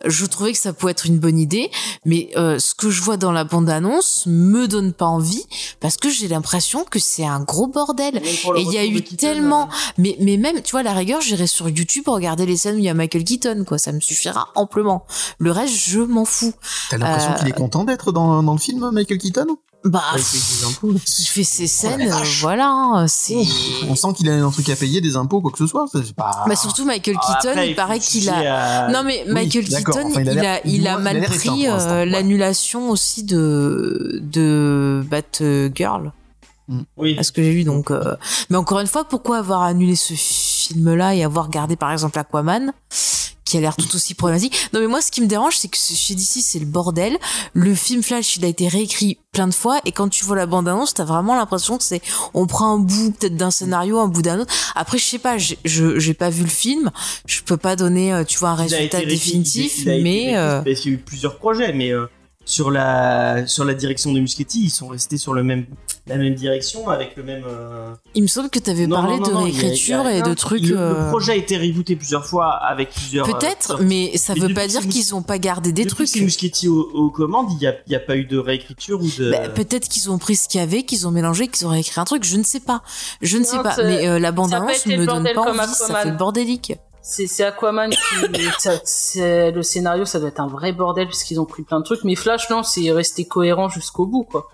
Je 0.05 0.27
trouvais 0.27 0.53
que 0.53 0.59
ça 0.59 0.73
pouvait 0.73 0.93
être 0.93 1.07
une 1.07 1.19
bonne 1.19 1.39
idée, 1.39 1.71
mais 2.05 2.31
euh, 2.37 2.59
ce 2.59 2.75
que 2.75 2.91
je 2.91 3.01
vois 3.03 3.17
dans 3.17 3.33
la 3.33 3.45
bande 3.45 3.71
annonce 3.71 4.25
me 4.27 4.67
donne 4.69 4.93
pas 4.93 5.07
envie 5.07 5.45
parce 5.81 5.97
que 5.97 6.11
j'ai 6.11 6.29
l'impression 6.29 6.85
que 6.85 6.99
c'est 6.99 7.25
un 7.25 7.41
gros 7.41 7.67
bordel. 7.67 8.17
Et 8.57 8.61
il 8.63 8.73
y 8.73 8.79
a 8.79 8.85
eu 8.85 9.03
tellement, 9.03 9.65
euh, 9.65 9.93
mais, 9.99 10.17
mais 10.21 10.37
même, 10.37 10.61
tu 10.63 10.73
vois, 10.73 10.81
à 10.81 10.83
la 10.83 10.93
rigueur, 10.93 11.21
j'irai 11.21 11.47
sur 11.47 11.69
YouTube 11.69 12.09
regarder 12.09 12.47
les 12.47 12.57
scènes 12.57 12.77
où 12.77 12.79
il 12.79 12.85
y 12.85 12.89
a 12.89 12.95
Michael 12.95 13.25
Keaton, 13.25 13.65
quoi. 13.67 13.79
Ça 13.79 13.93
me 13.93 14.01
suffira 14.01 14.49
amplement. 14.55 15.07
Le 15.39 15.51
reste, 15.51 15.75
je 15.75 16.01
m'en 16.01 16.25
fous. 16.25 16.53
T'as 16.91 16.99
l'impression 16.99 17.33
Euh, 17.33 17.35
qu'il 17.39 17.49
est 17.49 17.53
content 17.53 17.85
d'être 17.85 18.13
dans, 18.13 18.43
dans 18.43 18.53
le 18.53 18.59
film, 18.59 18.91
Michael 18.91 19.19
Keaton? 19.19 19.47
Bah, 19.89 20.03
il 20.17 21.27
fait 21.27 21.45
ses 21.45 21.67
scènes, 21.67 22.03
Oh 22.07 22.09
la 22.09 22.17
euh, 22.21 22.25
voilà, 22.41 22.69
hein, 22.71 23.07
c'est. 23.09 23.39
On 23.89 23.95
sent 23.95 24.09
qu'il 24.17 24.29
a 24.29 24.35
un 24.35 24.51
truc 24.51 24.69
à 24.69 24.77
payer, 24.77 25.01
des 25.01 25.17
impôts, 25.17 25.41
quoi 25.41 25.53
que 25.53 25.59
ce 25.59 25.67
soit. 25.67 25.87
C'est 25.93 26.13
pas. 26.15 26.45
Bah, 26.49 26.57
surtout 26.57 26.85
Michael 26.85 27.17
Ah, 27.23 27.27
Keaton, 27.41 27.49
après, 27.51 27.71
il 27.71 27.75
paraît 27.77 28.01
qu'il 28.01 28.29
a. 28.29 28.87
à- 28.87 28.91
Non 28.91 29.03
mais 29.05 29.23
oui, 29.27 29.33
Michael. 29.33 29.65
Keaton, 29.69 30.09
Enfin, 30.09 30.21
il 30.23 30.29
a 30.31 30.33
il, 30.67 30.87
a, 30.89 30.97
il 30.97 31.03
mal 31.03 31.23
pris 31.23 31.69
euh, 31.69 31.77
ouais. 32.01 32.07
l'annulation 32.07 32.91
aussi 32.91 33.23
de 33.23 34.19
de 34.23 35.05
Batgirl, 35.09 36.13
Oui. 36.97 37.17
à 37.19 37.23
ce 37.23 37.31
que 37.33 37.43
j'ai 37.43 37.53
lu. 37.53 37.65
Donc, 37.65 37.91
euh, 37.91 38.17
mais 38.51 38.57
encore 38.57 38.81
une 38.81 38.87
fois, 38.89 39.05
pourquoi 39.05 39.39
avoir 39.39 39.63
annulé 39.63 39.95
ce 39.95 40.15
film-là 40.15 41.15
et 41.15 41.23
avoir 41.23 41.49
gardé 41.49 41.77
par 41.77 41.93
exemple 41.93 42.19
Aquaman, 42.19 42.73
qui 43.47 43.57
a 43.57 43.61
l'air 43.61 43.77
tout 43.77 43.95
aussi 43.95 44.15
problématique 44.15 44.69
Non, 44.75 44.81
mais 44.81 44.87
moi, 44.89 45.01
ce 45.01 45.11
qui 45.11 45.23
me 45.23 45.27
dérange, 45.27 45.57
c'est 45.57 45.69
que 45.69 45.77
chez 45.79 46.15
DC, 46.15 46.43
c'est 46.43 46.59
le 46.59 46.67
bordel. 46.67 47.17
Le 47.55 47.75
film 47.75 48.03
Flash, 48.03 48.37
il 48.37 48.45
a 48.45 48.49
été 48.49 48.69
réécrit 48.69 49.19
plein 49.33 49.47
de 49.47 49.55
fois, 49.55 49.81
et 49.85 49.93
quand 49.93 50.09
tu 50.09 50.25
vois 50.25 50.37
la 50.37 50.47
bande-annonce, 50.47 50.95
t'as 50.95 51.05
vraiment 51.05 51.35
l'impression 51.35 51.79
que 51.79 51.85
c'est, 51.85 52.03
on 52.35 52.47
prend 52.47 52.75
un 52.75 52.79
bout 52.79 53.13
peut-être 53.13 53.37
d'un 53.37 53.51
scénario, 53.51 53.99
un 53.99 54.09
bout 54.09 54.23
d'un 54.23 54.41
autre. 54.41 54.53
Après, 54.75 54.99
je 54.99 55.05
sais 55.05 55.19
pas, 55.19 55.37
je 55.39 55.55
j'ai 55.65 56.15
pas 56.15 56.31
vu 56.31 56.43
le 56.43 56.49
film, 56.49 56.91
je 57.27 57.43
peux 57.43 57.57
pas 57.57 57.77
donner, 57.77 58.13
euh, 58.13 58.25
tu 58.25 58.39
vois, 58.39 58.51
un 58.51 58.67
Il 58.67 58.75
a 58.75 58.81
été 58.81 58.97
résultat 58.97 59.05
définitif, 59.05 59.79
il 59.83 59.91
a 59.91 59.95
été 59.95 60.03
mais 60.03 60.37
euh, 60.37 60.63
parce 60.63 60.81
qu'il 60.81 60.93
y 60.93 60.95
a 60.95 60.99
eu 60.99 61.01
plusieurs 61.03 61.37
projets, 61.37 61.73
mais 61.73 61.93
euh, 61.93 62.07
sur 62.47 62.71
la 62.71 63.47
sur 63.47 63.65
la 63.65 63.75
direction 63.75 64.13
de 64.13 64.21
Muschietti, 64.21 64.63
ils 64.65 64.71
sont 64.71 64.87
restés 64.89 65.19
sur 65.19 65.35
le 65.35 65.43
même 65.43 65.67
la 66.07 66.17
même 66.17 66.35
direction 66.37 66.89
avec 66.89 67.17
le 67.17 67.25
même. 67.25 67.43
euh, 67.45 67.93
il 68.15 68.23
me 68.23 68.29
semble 68.29 68.49
que 68.49 68.61
t'avais 68.61 68.87
non, 68.87 68.95
parlé 68.97 69.17
non, 69.19 69.23
non, 69.23 69.29
de 69.29 69.33
non, 69.35 69.47
il 69.47 69.55
y 69.55 69.59
a- 69.59 69.61
réécriture 69.63 70.01
il 70.05 70.05
y 70.05 70.15
a 70.15 70.19
et 70.19 70.23
de 70.23 70.35
trucs. 70.35 70.63
Le, 70.63 70.69
le 70.69 70.79
euh, 70.81 71.09
projet 71.11 71.33
a 71.33 71.35
été 71.35 71.59
rebooté 71.59 71.97
plusieurs 71.97 72.25
fois 72.25 72.51
avec 72.55 72.91
plusieurs. 72.91 73.29
euh, 73.29 73.33
Peut-être, 73.33 73.77
plusieurs- 73.77 73.81
mais 73.89 74.17
ça 74.17 74.35
Mais 74.35 74.41
veut 74.41 74.55
pas 74.55 74.69
dire 74.69 74.87
qu'ils 74.89 75.15
ont 75.17 75.23
pas 75.23 75.39
gardé 75.41 75.73
des 75.73 75.83
Depuis 75.83 75.95
trucs. 75.97 76.07
que 76.07 76.13
c'est 76.13 76.21
Muschietti 76.21 76.69
aux, 76.69 76.89
aux 76.95 77.11
commandes, 77.11 77.49
il 77.59 77.63
y 77.63 77.67
a, 77.67 77.75
il 77.89 77.93
y 77.93 77.97
a 77.97 78.01
pas 78.01 78.17
eu 78.17 78.25
de 78.25 78.39
réécriture 78.39 79.01
ou 79.03 79.09
de. 79.19 79.33
Bah, 79.33 79.49
peut-être 79.49 79.89
qu'ils 79.89 80.09
ont 80.09 80.19
pris 80.19 80.37
ce 80.37 80.49
qu'il 80.49 80.61
y 80.61 80.63
avait, 80.63 80.85
qu'ils 80.85 81.09
ont 81.09 81.11
mélangé, 81.11 81.49
qu'ils 81.49 81.67
ont 81.67 81.71
réécrit 81.71 82.01
un 82.01 82.05
truc, 82.05 82.23
je 82.23 82.37
ne 82.37 82.45
sais 82.45 82.61
pas. 82.61 82.83
Je 83.21 83.37
ne 83.39 83.43
sais 83.45 83.57
Non, 83.57 83.65
pas, 83.65 83.75
mais 83.79 84.07
euh, 84.07 84.21
la 84.21 84.29
ça 84.29 84.29
a 84.29 84.33
pas 84.33 84.33
bande-annonce 84.33 84.87
été 84.87 84.97
me 84.97 85.05
donne 85.07 85.29
pas 85.35 85.41
envie, 85.41 85.75
ça 85.75 85.93
fait 85.97 86.11
le 86.11 86.17
bordélique. 86.17 86.75
C'est 87.09 87.29
c'est 87.29 87.45
Aquaman 87.45 87.91
qui. 87.91 88.49
ça- 88.59 89.51
le 89.53 89.63
scénario, 89.63 90.05
ça 90.05 90.19
doit 90.19 90.29
être 90.29 90.41
un 90.41 90.49
vrai 90.49 90.73
bordel 90.73 91.07
puisqu'ils 91.07 91.41
ont 91.41 91.45
pris 91.45 91.63
plein 91.63 91.79
de 91.79 91.85
trucs. 91.85 92.03
Mais 92.03 92.17
Flash, 92.17 92.51
non, 92.51 92.65
c'est 92.65 92.91
resté 92.91 93.25
cohérent 93.27 93.69
jusqu'au 93.69 94.07
bout, 94.07 94.25
quoi. 94.25 94.49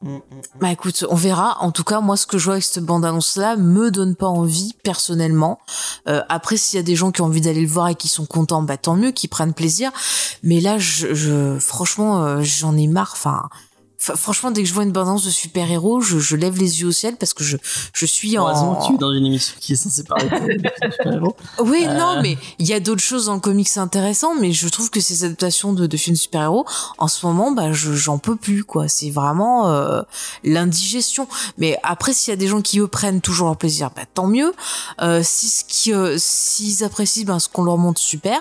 Mm, 0.00 0.14
mm. 0.14 0.20
Bah 0.58 0.72
écoute, 0.72 1.04
on 1.10 1.16
verra. 1.16 1.58
En 1.60 1.70
tout 1.70 1.84
cas, 1.84 2.00
moi, 2.00 2.16
ce 2.16 2.24
que 2.24 2.38
je 2.38 2.44
vois 2.44 2.54
avec 2.54 2.64
cette 2.64 2.82
bande-annonce-là 2.82 3.56
me 3.56 3.90
donne 3.90 4.16
pas 4.16 4.26
envie, 4.26 4.72
personnellement. 4.82 5.58
Euh, 6.08 6.22
après, 6.30 6.56
s'il 6.56 6.78
y 6.78 6.80
a 6.80 6.82
des 6.82 6.96
gens 6.96 7.12
qui 7.12 7.20
ont 7.20 7.26
envie 7.26 7.42
d'aller 7.42 7.60
le 7.60 7.68
voir 7.68 7.88
et 7.88 7.94
qui 7.94 8.08
sont 8.08 8.24
contents, 8.24 8.62
bah 8.62 8.78
tant 8.78 8.94
mieux, 8.94 9.10
qui 9.10 9.28
prennent 9.28 9.52
plaisir. 9.52 9.90
Mais 10.42 10.60
là, 10.60 10.78
je, 10.78 11.12
je 11.14 11.58
franchement, 11.58 12.24
euh, 12.24 12.40
j'en 12.40 12.74
ai 12.74 12.86
marre. 12.86 13.10
Enfin, 13.12 13.50
franchement, 13.98 14.50
dès 14.50 14.62
que 14.62 14.68
je 14.68 14.74
vois 14.74 14.84
une 14.84 14.92
bande-annonce 14.92 15.24
de 15.24 15.30
super-héros, 15.30 16.00
je, 16.00 16.18
je 16.18 16.36
lève 16.36 16.56
les 16.58 16.80
yeux 16.80 16.88
au 16.88 16.92
ciel 16.92 17.16
parce 17.16 17.34
que 17.34 17.42
je, 17.44 17.56
je 17.92 18.06
suis 18.06 18.36
Heureusement 18.36 18.80
en... 18.80 18.86
tu 18.86 18.94
es 18.94 18.98
dans 18.98 19.12
une 19.12 19.26
émission 19.26 19.54
qui 19.60 19.72
est 19.72 19.76
censée 19.76 20.04
parler 20.04 20.28
de 20.28 20.62
super-héros. 20.92 21.36
Oui, 21.60 21.84
Euh. 21.86 21.94
non, 21.96 22.22
mais 22.22 22.38
il 22.58 22.66
y 22.66 22.72
a 22.74 22.80
d'autres 22.80 23.02
choses 23.02 23.26
dans 23.26 23.34
le 23.34 23.40
comics 23.40 23.76
intéressants, 23.76 24.34
mais 24.40 24.52
je 24.52 24.68
trouve 24.68 24.90
que 24.90 25.00
ces 25.00 25.24
adaptations 25.24 25.72
de, 25.72 25.86
de 25.86 25.96
films 25.96 26.16
super-héros, 26.16 26.64
en 26.98 27.08
ce 27.08 27.26
moment, 27.26 27.50
bah, 27.52 27.72
je, 27.72 27.92
j'en 27.92 28.18
peux 28.18 28.36
plus, 28.36 28.64
quoi. 28.64 28.88
C'est 28.88 29.10
vraiment 29.10 29.68
euh, 29.68 30.02
l'indigestion. 30.44 31.28
Mais 31.58 31.78
après, 31.82 32.12
s'il 32.12 32.30
y 32.30 32.34
a 32.34 32.36
des 32.36 32.48
gens 32.48 32.62
qui 32.62 32.78
eux 32.80 32.86
prennent 32.88 33.20
toujours 33.20 33.48
leur 33.48 33.56
plaisir, 33.56 33.90
bah, 33.94 34.02
tant 34.12 34.26
mieux. 34.26 34.52
Euh, 35.00 35.22
si 35.24 35.48
ce 35.48 35.64
qui, 35.64 35.92
euh, 35.92 36.16
s'ils 36.18 36.84
apprécient 36.84 37.24
ben, 37.24 37.38
ce 37.38 37.48
qu'on 37.48 37.64
leur 37.64 37.78
montre, 37.78 38.00
super. 38.00 38.40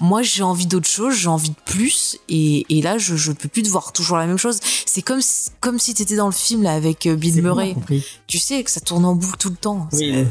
Moi, 0.00 0.22
j'ai 0.22 0.42
envie 0.42 0.66
d'autre 0.66 0.88
chose, 0.88 1.14
j'ai 1.14 1.28
envie 1.28 1.50
de 1.50 1.54
plus, 1.64 2.16
et, 2.28 2.66
et 2.70 2.82
là, 2.82 2.98
je, 2.98 3.16
je 3.16 3.32
peux 3.32 3.48
plus 3.48 3.62
de 3.62 3.68
voir 3.68 3.92
toujours 3.92 4.16
la 4.16 4.26
même 4.26 4.38
chose. 4.38 4.58
C'est 4.94 5.02
comme 5.02 5.20
si, 5.20 5.50
comme 5.58 5.80
si 5.80 5.92
t'étais 5.92 6.14
dans 6.14 6.26
le 6.26 6.32
film 6.32 6.62
là 6.62 6.72
avec 6.72 7.06
euh, 7.06 7.16
Bill 7.16 7.42
Murray. 7.42 7.74
compris. 7.74 8.06
Tu 8.28 8.38
sais 8.38 8.62
que 8.62 8.70
ça 8.70 8.78
tourne 8.78 9.04
en 9.04 9.16
boucle 9.16 9.36
tout 9.38 9.50
le 9.50 9.56
temps. 9.56 9.88
Oui. 9.92 10.24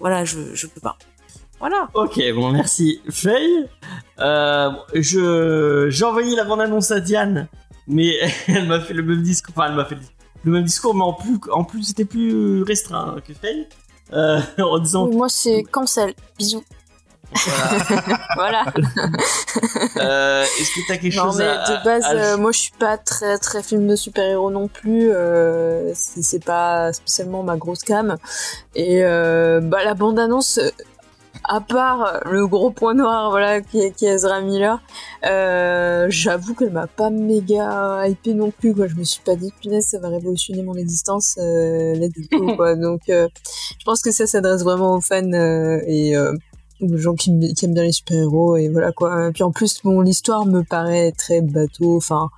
Voilà, 0.00 0.26
je, 0.26 0.54
je 0.54 0.66
peux 0.66 0.82
pas. 0.82 0.98
Voilà. 1.60 1.88
Ok, 1.94 2.20
bon, 2.34 2.50
merci. 2.52 3.00
Faye, 3.08 3.70
euh, 4.18 4.68
je, 4.92 5.86
j'ai 5.88 6.04
envoyé 6.04 6.36
la 6.36 6.44
bande-annonce 6.44 6.90
à 6.90 7.00
Diane, 7.00 7.48
mais 7.86 8.12
elle 8.48 8.68
m'a 8.68 8.80
fait 8.80 8.92
le 8.92 9.02
même 9.02 9.22
discours, 9.22 9.54
enfin, 9.56 9.70
elle 9.70 9.76
m'a 9.76 9.86
fait 9.86 9.94
le, 9.94 10.02
le 10.44 10.52
même 10.52 10.64
discours, 10.64 10.94
mais 10.94 11.04
en 11.04 11.14
plus, 11.14 11.38
en 11.50 11.64
plus, 11.64 11.82
c'était 11.84 12.04
plus 12.04 12.62
restreint 12.64 13.16
que 13.26 13.32
Faye, 13.32 13.66
euh, 14.12 14.42
en 14.58 14.78
disant, 14.78 15.06
Moi, 15.08 15.30
c'est 15.30 15.62
cancel. 15.62 16.12
Bisous. 16.38 16.64
voilà. 18.36 18.64
euh, 19.96 20.42
est-ce 20.42 20.70
que 20.74 20.80
t'as 20.88 20.96
quelque 20.96 21.16
Non, 21.16 21.24
chose 21.24 21.38
mais 21.38 21.46
à, 21.48 21.64
de 21.78 21.84
base, 21.84 22.04
à- 22.04 22.12
euh, 22.12 22.36
moi, 22.36 22.52
je 22.52 22.58
suis 22.58 22.72
pas 22.78 22.96
très 22.98 23.38
très 23.38 23.62
film 23.62 23.86
de 23.86 23.96
super-héros 23.96 24.50
non 24.50 24.68
plus. 24.68 25.10
euh, 25.12 25.92
c'est 25.94 26.44
pas 26.44 26.92
spécialement 26.92 27.42
ma 27.42 27.56
grosse 27.56 27.82
cam. 27.82 28.16
Et 28.74 29.04
euh, 29.04 29.60
bah, 29.62 29.84
la 29.84 29.94
bande-annonce, 29.94 30.60
à 31.48 31.60
part 31.60 32.20
le 32.30 32.46
gros 32.46 32.70
point 32.70 32.94
noir, 32.94 33.30
voilà, 33.30 33.60
qui 33.60 33.80
est, 33.80 33.90
qui 33.92 34.06
est 34.06 34.10
Ezra 34.14 34.40
Miller, 34.40 34.80
euh, 35.26 36.06
j'avoue 36.08 36.54
qu'elle 36.54 36.70
m'a 36.70 36.86
pas 36.86 37.10
méga 37.10 38.06
hypé 38.06 38.34
non 38.34 38.50
plus. 38.52 38.74
Quoi. 38.74 38.86
Je 38.86 38.94
me 38.94 39.04
suis 39.04 39.22
pas 39.22 39.34
dit, 39.34 39.52
punaise, 39.60 39.86
ça 39.86 39.98
va 39.98 40.08
révolutionner 40.08 40.62
mon 40.62 40.74
existence. 40.74 41.36
Euh, 41.38 41.94
let's 41.94 42.12
go, 42.30 42.54
quoi. 42.56 42.76
Donc, 42.76 43.00
euh, 43.08 43.28
je 43.78 43.84
pense 43.84 44.00
que 44.02 44.12
ça 44.12 44.26
s'adresse 44.26 44.62
vraiment 44.62 44.94
aux 44.94 45.00
fans 45.00 45.32
euh, 45.32 45.80
et 45.86 46.16
aux 46.82 46.96
gens 46.96 47.14
qui, 47.14 47.30
aiment 47.30 47.74
bien 47.74 47.82
les 47.84 47.92
super-héros 47.92 48.56
et 48.56 48.68
voilà 48.68 48.92
quoi. 48.92 49.28
Et 49.28 49.32
puis 49.32 49.42
en 49.42 49.50
plus, 49.52 49.80
bon, 49.82 50.00
l'histoire 50.00 50.44
me 50.46 50.62
paraît 50.62 51.12
très 51.12 51.40
bateau. 51.40 51.96
Enfin, 51.96 52.28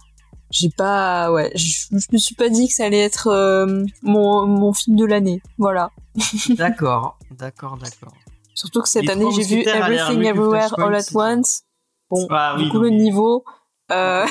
j'ai 0.51 0.69
pas, 0.71 1.33
ouais, 1.33 1.51
je, 1.55 1.87
je 1.91 2.07
me 2.13 2.19
suis 2.19 2.35
pas 2.35 2.49
dit 2.49 2.69
que 2.69 2.75
ça 2.75 2.85
allait 2.87 3.01
être 3.03 3.29
euh, 3.29 3.85
mon, 4.03 4.47
mon 4.47 4.73
film 4.73 4.97
de 4.97 5.05
l'année. 5.05 5.43
Voilà. 5.59 5.91
D'accord, 6.57 7.19
d'accord, 7.33 7.77
d'accord. 7.79 8.13
Surtout 8.55 8.83
que 8.83 8.89
cette 8.89 9.03
Les 9.05 9.11
année, 9.11 9.27
j'ai 9.35 9.43
vu 9.43 9.63
Everything 9.69 10.23
Everywhere 10.23 10.79
All 10.79 10.95
at 10.95 11.07
Once. 11.15 11.63
Bon, 12.09 12.27
Ah 12.31 12.55
oui, 12.57 12.65
du 12.65 12.71
coup, 12.71 12.77
non, 12.77 12.83
le 12.85 12.91
mais- 12.91 12.97
niveau. 12.99 13.45
Euh, 13.91 14.25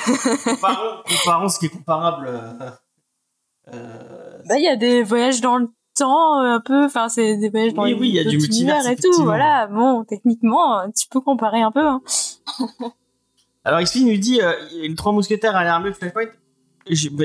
Comparons, 0.45 1.03
comparons 1.07 1.49
ce 1.49 1.59
qui 1.59 1.65
est 1.65 1.69
comparable. 1.69 2.27
euh, 3.73 4.37
bah, 4.47 4.57
il 4.57 4.63
y 4.63 4.67
a 4.67 4.75
des 4.75 5.03
voyages 5.03 5.41
dans 5.41 5.57
le 5.57 5.67
temps, 5.93 6.41
euh, 6.41 6.55
un 6.55 6.59
peu. 6.59 6.85
Enfin, 6.85 7.09
c'est 7.09 7.37
des 7.37 7.49
voyages 7.49 7.73
dans 7.73 7.83
Oui, 7.83 7.93
oui, 7.99 8.09
il 8.09 8.15
y 8.15 8.19
a 8.19 8.23
du 8.23 8.37
multivers, 8.37 8.75
univers 8.77 8.91
et 8.91 8.95
tout. 8.95 9.23
Voilà. 9.23 9.67
Bon, 9.67 10.03
techniquement, 10.03 10.79
euh, 10.79 10.87
tu 10.95 11.07
peux 11.07 11.21
comparer 11.21 11.61
un 11.61 11.71
peu. 11.71 11.85
Hein. 11.87 12.01
Alors 13.65 13.79
XP 13.81 13.97
nous 14.01 14.17
dit 14.17 14.41
euh, 14.41 14.51
les 14.81 14.93
trois 14.95 15.11
mousquetaires 15.13 15.55
a 15.55 15.63
l'air 15.63 15.79
mieux 15.79 15.91
que 15.91 15.97
Flashpoint. 15.97 16.25
J'ai- 16.89 17.09
bah, 17.09 17.23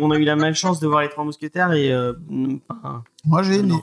on 0.00 0.10
a 0.10 0.16
eu 0.16 0.24
la 0.24 0.36
malchance 0.36 0.80
de 0.80 0.86
voir 0.86 1.00
les 1.00 1.08
trois 1.08 1.24
mousquetaires 1.24 1.72
et 1.72 1.90
euh, 1.92 2.12
Moi, 3.24 3.42
j'ai 3.42 3.54
aimé. 3.60 3.68
non. 3.68 3.80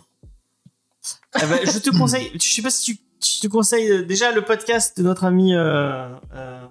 Eh 1.41 1.45
ben, 1.48 1.60
je 1.63 1.80
te 1.80 1.89
conseille, 1.98 2.32
je 2.36 2.39
sais 2.48 2.62
pas 2.62 2.69
si 2.69 2.95
tu, 2.95 3.02
je 3.28 3.41
te 3.41 3.48
conseille 3.48 3.89
euh, 3.91 4.04
déjà 4.04 4.32
le 4.32 4.41
podcast 4.43 4.98
de 4.98 5.04
notre 5.04 5.24
ami 5.26 5.54
euh, 5.54 6.08
euh, 6.36 6.65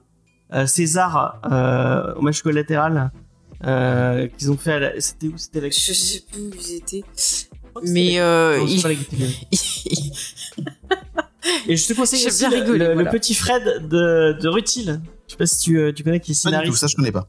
euh, 0.52 0.66
César, 0.66 1.40
euh, 1.50 2.14
hommage 2.16 2.42
collatéral, 2.42 3.10
euh, 3.66 4.26
qu'ils 4.28 4.50
ont 4.50 4.56
fait. 4.56 4.72
à 4.72 4.78
la- 4.78 5.00
C'était 5.00 5.28
où? 5.28 5.36
C'était 5.38 5.60
la. 5.60 5.70
Je 5.70 5.92
sais 5.92 6.20
plus 6.30 6.40
où 6.42 6.50
ils 6.60 6.74
étaient. 6.76 7.04
Mais 7.86 8.20
euh, 8.20 8.58
Non, 8.58 8.66
il- 8.66 8.82
pas 8.82 8.88
la. 8.90 8.94
Et 11.66 11.76
je 11.76 11.86
te 11.86 11.92
conseille 11.92 12.20
J'ai 12.20 12.28
aussi 12.28 12.38
bien 12.48 12.50
le, 12.50 12.62
rigolé, 12.62 12.94
le- 13.04 13.10
petit 13.10 13.34
Fred 13.34 13.86
de, 13.88 14.38
de 14.40 14.48
Rutil. 14.48 15.00
Je 15.26 15.32
sais 15.32 15.36
pas 15.36 15.46
si 15.46 15.58
tu, 15.58 15.78
euh, 15.78 15.92
tu 15.92 16.02
connais 16.02 16.20
qui 16.20 16.32
est 16.32 16.42
Pas 16.42 16.50
du 16.50 16.56
tout, 16.68 16.72
scénariste. 16.74 16.76
ça 16.80 16.86
je 16.86 16.96
connais 16.96 17.12
pas. 17.12 17.28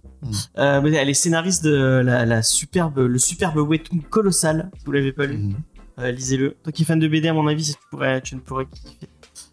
Euh, 0.58 0.82
mais 0.82 0.92
elle 0.92 1.10
est 1.10 1.14
scénariste 1.14 1.64
de 1.64 2.02
la, 2.04 2.26
la 2.26 2.42
superbe, 2.44 3.00
le 3.00 3.18
superbe 3.20 3.58
webtoon 3.58 4.00
colossal. 4.10 4.70
Si 4.78 4.86
vous 4.86 4.92
l'avez 4.92 5.12
pas 5.12 5.26
lu, 5.26 5.38
Mhm. 5.38 5.56
euh, 6.00 6.12
lisez-le. 6.12 6.56
Toi 6.64 6.72
qui 6.72 6.84
es 6.84 6.86
fan 6.86 7.00
de 7.00 7.08
BD, 7.08 7.28
à 7.28 7.34
mon 7.34 7.48
avis, 7.48 7.66
tu, 7.74 7.80
pourrais, 7.92 8.22
tu 8.22 8.36
ne 8.36 8.40
pourrais 8.42 8.66
kiffer. 8.68 9.08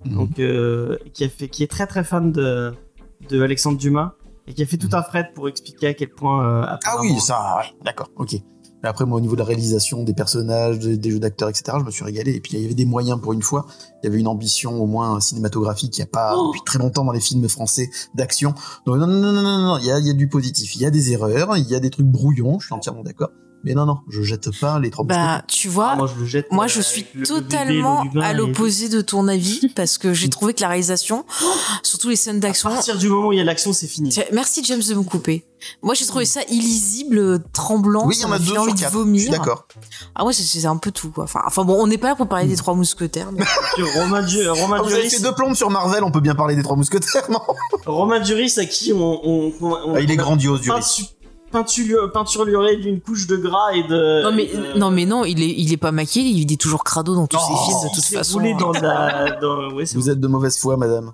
Mhm. 0.05 0.15
Donc, 0.15 0.39
euh, 0.39 0.97
qui, 1.13 1.25
a 1.25 1.29
fait, 1.29 1.49
qui 1.49 1.63
est 1.65 1.69
très 1.71 1.87
très 1.87 2.05
fan 2.05 2.31
de, 2.33 2.73
de 3.31 3.43
Alexandre 3.43 3.79
Dumas 3.79 4.15
et 4.47 4.55
qui 4.55 4.63
a 4.63 4.67
fait 4.67 4.77
tout 4.77 4.89
un 4.93 5.03
thread 5.03 5.27
pour 5.35 5.49
expliquer 5.49 5.89
à 5.89 5.95
quel 5.95 6.11
point. 6.11 6.45
euh, 6.47 6.77
Ah 6.85 6.97
oui, 7.01 7.19
ça, 7.21 7.57
ouais, 7.59 7.65
d'accord, 7.85 8.09
ok. 8.17 8.37
Mais 8.83 8.89
après, 8.89 9.07
moi, 9.07 9.19
au 9.19 9.21
niveau 9.21 9.35
de 9.35 9.39
la 9.39 9.45
réalisation 9.45 10.03
des 10.03 10.13
personnages, 10.13 10.81
des, 10.81 11.11
jeux 11.13 11.21
d'acteurs, 11.21 11.49
etc., 11.49 11.77
je 11.79 11.85
me 11.85 11.91
suis 11.93 12.03
régalé. 12.03 12.33
Et 12.33 12.41
puis, 12.41 12.55
il 12.55 12.63
y 12.63 12.65
avait 12.65 12.75
des 12.75 12.85
moyens 12.85 13.21
pour 13.21 13.33
une 13.33 13.43
fois. 13.43 13.65
Il 14.03 14.07
y 14.07 14.09
avait 14.09 14.19
une 14.19 14.27
ambition, 14.27 14.83
au 14.83 14.87
moins, 14.87 15.21
cinématographique, 15.21 15.93
qu'il 15.93 16.03
n'y 16.03 16.09
a 16.09 16.11
pas 16.11 16.35
Oh. 16.37 16.49
depuis 16.49 16.63
très 16.67 16.81
longtemps 16.81 17.05
dans 17.05 17.13
les 17.13 17.21
films 17.21 17.49
français 17.49 17.91
d'action. 18.17 18.55
Donc, 18.85 18.97
non, 18.97 19.07
non, 19.07 19.21
non, 19.21 19.33
non, 19.33 19.43
non, 19.43 19.59
non, 19.59 19.79
il 19.79 19.85
y 19.87 19.93
a, 19.93 20.01
il 20.01 20.07
y 20.07 20.11
a 20.11 20.15
du 20.15 20.27
positif. 20.29 20.75
Il 20.75 20.83
y 20.83 20.87
a 20.87 20.91
des 20.91 21.13
erreurs, 21.13 21.57
il 21.57 21.69
y 21.69 21.77
a 21.77 21.81
des 21.81 21.91
trucs 21.91 22.07
brouillons, 22.09 22.59
je 22.59 22.67
suis 22.67 22.75
entièrement 22.75 23.05
d'accord. 23.05 23.29
Mais 23.65 23.75
non, 23.75 23.87
non, 23.87 23.99
je 24.09 24.23
jette 24.23 24.51
pas 24.59 24.79
les 24.81 24.91
trois 24.91 25.05
Bah, 25.05 25.43
tu 25.47 25.69
vois, 25.69 25.91
Ah, 25.93 25.97
moi, 25.97 26.11
je 26.13 26.21
le 26.21 26.27
jette. 26.27 26.51
Moi, 26.51 26.65
euh, 26.65 26.69
je 26.69 26.81
suis 26.81 27.07
le- 27.15 27.27
totalement 27.27 28.05
à 28.21 28.33
et- 28.33 28.35
l'opposé 28.35 28.89
de 28.89 29.01
ton 29.01 29.29
avis 29.29 29.69
parce 29.77 29.99
que 29.99 30.13
j'ai 30.15 30.29
trouvé 30.29 30.53
que 30.55 30.61
la 30.63 30.69
réalisation, 30.69 31.25
surtout 31.83 32.09
les 32.09 32.17
scènes 32.17 32.37
À 32.37 32.41
d'action. 32.41 32.71
partir 32.71 32.99
du 32.99 33.09
moment 33.09 33.29
où 33.29 33.33
il 33.33 33.39
y 33.39 33.41
a 33.41 33.45
l'action, 33.45 33.73
c'est 33.73 33.87
fini. 33.87 34.15
Merci 34.33 34.65
James 34.65 34.83
de 34.87 34.95
me 34.95 35.03
couper. 35.03 35.45
Moi, 35.81 35.95
j'ai 35.95 36.07
trouvé 36.07 36.25
ça 36.25 36.41
illisible, 36.51 37.41
tremblant. 37.53 38.05
Oui, 38.07 38.17
il 38.19 38.23
y 38.23 38.25
en 38.25 38.33
a 38.33 38.39
deux 38.41 38.57
envie 38.57 38.75
de 38.75 38.85
vomir. 38.87 39.31
d'accord. 39.31 39.69
Ah 40.17 40.25
ouais, 40.25 40.33
c'est- 40.33 40.43
c'est 40.43 40.67
un 40.67 40.77
peu 40.77 40.91
tout. 40.91 41.11
Quoi. 41.11 41.23
Enfin, 41.25 41.41
enfin 41.47 41.65
bon, 41.65 41.81
on 41.81 41.87
n'est 41.87 41.99
pas 41.99 42.09
là 42.09 42.17
pour 42.17 42.27
parler 42.27 42.49
des 42.49 42.57
trois 42.57 42.75
mousquetaires. 42.75 43.31
mais- 43.31 43.45
Romain, 43.95 44.23
Du- 44.23 44.49
Romain 44.49 44.79
Ah, 44.81 44.83
vous 44.83 44.93
avez 44.93 45.03
Duris, 45.03 45.11
fait 45.11 45.23
deux 45.23 45.35
plombes 45.35 45.55
sur 45.55 45.71
Marvel, 45.71 46.03
on 46.03 46.11
peut 46.11 46.21
bien 46.21 46.35
parler 46.35 46.57
des 46.57 46.65
trois 46.65 46.75
mousquetaires, 46.77 47.31
non? 47.31 47.39
Romain 47.87 48.19
Duris 48.19 48.55
à 48.59 48.65
qui 48.65 48.93
on, 48.93 49.21
on, 49.25 49.53
on- 49.61 49.73
on- 49.87 49.95
Ah, 49.95 50.01
Il 50.01 50.11
est 50.11 50.17
grandiose, 50.17 50.63
du 50.63 50.69
peintu- 50.69 51.03
peinture- 51.05 51.07
peinturluré 51.53 52.77
d'une 52.77 53.01
couche 53.01 53.27
de 53.27 53.37
gras 53.37 53.73
et 53.75 53.83
de. 53.85 54.23
non 54.23 54.33
mais 54.33 54.47
de- 54.47 54.79
non 54.79 54.91
mais 54.91 55.07
non, 55.07 55.25
il 55.25 55.43
est 55.43 55.51
il 55.57 55.73
est 55.73 55.77
pas 55.77 55.93
maquillé, 55.93 56.25
il 56.31 56.53
est 56.53 56.61
toujours 56.61 56.83
crado 56.85 57.15
dans 57.15 57.27
tous 57.27 57.37
Non, 57.37 57.43
ses 57.43 57.65
films 57.65 57.89
de 57.91 57.95
toute 57.95 58.05
façon. 58.05 58.39
roulé 58.39 58.53
hein. 58.53 58.57
dans 58.59 58.73
la. 58.73 59.31
dans- 59.41 59.73
ouais, 59.75 59.85
Vous 59.95 60.11
êtes 60.11 60.21
de 60.21 60.29
mauvaise 60.29 60.59
foi, 60.59 60.77
madame. 60.77 61.13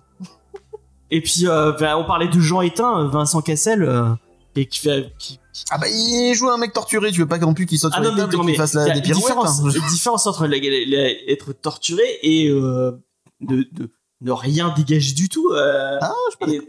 Et 1.11 1.21
puis, 1.23 1.47
euh, 1.47 1.73
ben, 1.73 1.97
on 1.97 2.05
parlait 2.05 2.29
de 2.29 2.39
Jean 2.39 2.61
Éteint, 2.61 3.05
Vincent 3.09 3.41
Cassel, 3.41 3.83
euh, 3.83 4.11
et 4.57 4.67
qui 4.67 4.81
fait. 4.81 5.13
Qui... 5.19 5.41
Ah 5.71 5.79
bah, 5.79 5.87
il 5.89 6.35
joue 6.35 6.49
un 6.51 6.59
mec 6.59 6.73
torturé, 6.73 7.11
tu 7.11 7.21
veux 7.21 7.27
pas 7.27 7.39
non 7.39 7.55
plus 7.55 7.67
qu'il 7.67 7.79
saute 7.79 7.93
Ah 7.95 8.03
sur 8.03 8.11
non, 8.13 8.17
les 8.17 8.23
mais, 8.25 8.29
tables 8.31 8.43
et 8.45 8.47
qu'il 8.53 8.57
fasse 8.57 8.75
il 8.75 8.77
y 8.77 8.79
la, 8.79 8.83
a 8.85 8.89
des 8.91 8.99
une 8.99 9.03
pirouettes. 9.05 9.23
différence, 9.27 9.61
hein. 9.65 9.89
différence 9.91 10.27
entre 10.27 10.47
la- 10.47 10.59
la- 10.59 10.87
la- 10.87 11.31
être 11.33 11.53
torturé 11.53 12.03
et 12.23 12.49
euh, 12.51 12.93
de, 13.41 13.67
de 13.73 13.91
ne 14.21 14.33
rien 14.33 14.73
dégager 14.77 15.15
du 15.15 15.29
tout. 15.29 15.49
euh, 15.53 15.97
Ah, 16.01 16.13
je 16.33 16.37
pas 16.47 16.53
et- 16.53 16.61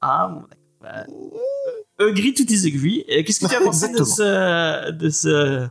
Ah, 0.00 0.28
bon. 0.32 0.42
Bah, 0.80 1.04
agree, 1.98 2.34
tout 2.34 2.50
is 2.52 2.66
agree. 2.66 3.04
Et 3.08 3.24
Qu'est-ce 3.24 3.40
que 3.40 3.46
tu 3.46 3.54
as 3.54 3.60
pensé 3.60 3.88
de 3.88 4.02
ce. 4.04 4.90
De 4.90 5.10
ce... 5.10 5.66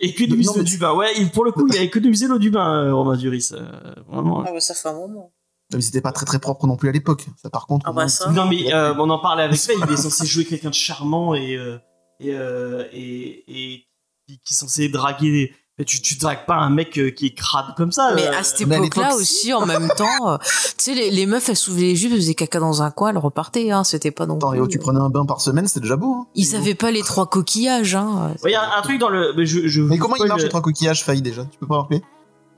Économiser 0.00 0.50
l'eau 0.56 0.62
du 0.64 0.76
bain. 0.78 0.92
Ouais, 0.94 1.12
il- 1.18 1.30
pour 1.30 1.44
le 1.44 1.52
coup, 1.52 1.66
il 1.68 1.76
a 1.78 1.82
économisé 1.82 2.26
l'eau 2.26 2.38
du 2.38 2.50
bain, 2.50 2.84
euh, 2.86 2.94
Romain 2.94 3.16
Duris. 3.16 3.50
euh, 3.52 3.64
vraiment. 4.08 4.42
Ah 4.46 4.52
ouais, 4.52 4.60
ça 4.60 4.74
fait 4.74 4.88
un 4.88 4.92
moment. 4.94 5.32
Mais 5.72 5.80
c'était 5.80 6.00
pas 6.00 6.12
très 6.12 6.26
très 6.26 6.38
propre 6.40 6.66
non 6.66 6.76
plus 6.76 6.88
à 6.88 6.92
l'époque. 6.92 7.24
Ça, 7.40 7.48
par 7.48 7.66
contre. 7.66 7.86
Ah 7.88 7.92
bah, 7.92 8.02
non. 8.02 8.08
ça. 8.08 8.30
Non, 8.30 8.46
mais 8.46 8.72
euh, 8.74 8.94
on 8.98 9.08
en 9.08 9.18
parlait 9.18 9.44
avec 9.44 9.56
Faye, 9.58 9.76
il 9.86 9.92
est 9.92 9.96
censé 9.96 10.26
jouer 10.26 10.44
quelqu'un 10.44 10.70
de 10.70 10.74
charmant 10.74 11.34
et, 11.34 11.56
euh, 11.56 11.78
et, 12.20 12.34
euh, 12.34 12.84
et, 12.92 13.44
et 13.48 13.84
qui 14.26 14.40
qui 14.44 14.52
est 14.52 14.56
censé 14.56 14.88
draguer. 14.88 15.54
Mais 15.78 15.84
tu, 15.84 16.00
tu 16.00 16.14
dragues 16.14 16.46
pas 16.46 16.54
un 16.54 16.70
mec 16.70 16.96
euh, 16.98 17.10
qui 17.10 17.26
est 17.26 17.34
crade 17.34 17.74
comme 17.76 17.90
ça. 17.90 18.12
Mais 18.14 18.28
euh. 18.28 18.38
à 18.38 18.44
cette 18.44 18.60
époque-là 18.60 19.16
aussi, 19.16 19.52
en 19.52 19.66
même 19.66 19.88
temps, 19.96 20.28
euh, 20.32 20.36
tu 20.38 20.46
sais, 20.78 20.94
les, 20.94 21.10
les 21.10 21.26
meufs, 21.26 21.48
elles 21.48 21.56
soulevaient 21.56 21.82
les 21.82 21.96
jupes, 21.96 22.12
elles 22.12 22.18
faisaient 22.20 22.34
caca 22.36 22.60
dans 22.60 22.82
un 22.82 22.92
coin, 22.92 23.10
elles 23.10 23.18
repartaient, 23.18 23.72
hein, 23.72 23.82
c'était 23.82 24.12
pas 24.12 24.24
non 24.26 24.36
Attends, 24.36 24.50
plus. 24.50 24.58
Léo, 24.58 24.68
tu 24.68 24.78
prenais 24.78 25.00
un 25.00 25.08
bain 25.10 25.26
par 25.26 25.40
semaine, 25.40 25.66
c'était 25.66 25.80
déjà 25.80 25.96
beau. 25.96 26.14
Hein. 26.14 26.26
Ils 26.36 26.44
savaient 26.46 26.76
pas 26.76 26.92
les 26.92 27.02
trois 27.02 27.26
coquillages, 27.26 27.96
hein. 27.96 28.34
Ouais, 28.44 28.50
Il 28.50 28.52
y 28.52 28.54
a 28.54 28.76
un 28.78 28.82
truc 28.82 29.00
dans 29.00 29.08
le. 29.08 29.32
Mais, 29.36 29.46
je, 29.46 29.66
je 29.66 29.80
Mais 29.82 29.96
vous 29.96 30.02
comment 30.02 30.14
il 30.14 30.18
spoil 30.18 30.28
marche 30.28 30.42
le- 30.42 30.44
les 30.44 30.50
trois 30.50 30.62
coquillages 30.62 31.02
failles 31.02 31.22
déjà? 31.22 31.44
Tu 31.44 31.58
peux 31.58 31.66
pas 31.66 31.78
rappeler? 31.78 32.02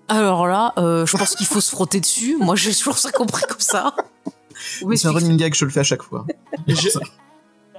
Alors 0.09 0.47
là, 0.47 0.75
euh, 0.77 1.07
je 1.07 1.17
pense 1.17 1.35
qu'il 1.37 1.47
faut 1.47 1.63
se 1.63 1.71
frotter 1.71 2.01
dessus. 2.01 2.37
Moi, 2.39 2.55
j'ai 2.55 2.75
toujours 2.75 2.99
ça 2.99 3.11
compris 3.13 3.45
comme 3.49 3.61
ça. 3.61 3.95
C'est 4.95 5.07
un 5.09 5.13
running 5.13 5.37
gag, 5.39 5.55
je 5.55 5.65
le 5.65 5.71
fais 5.71 5.81
à 5.81 5.85
chaque 5.85 6.03
fois. 6.03 6.27
Je- 6.69 6.89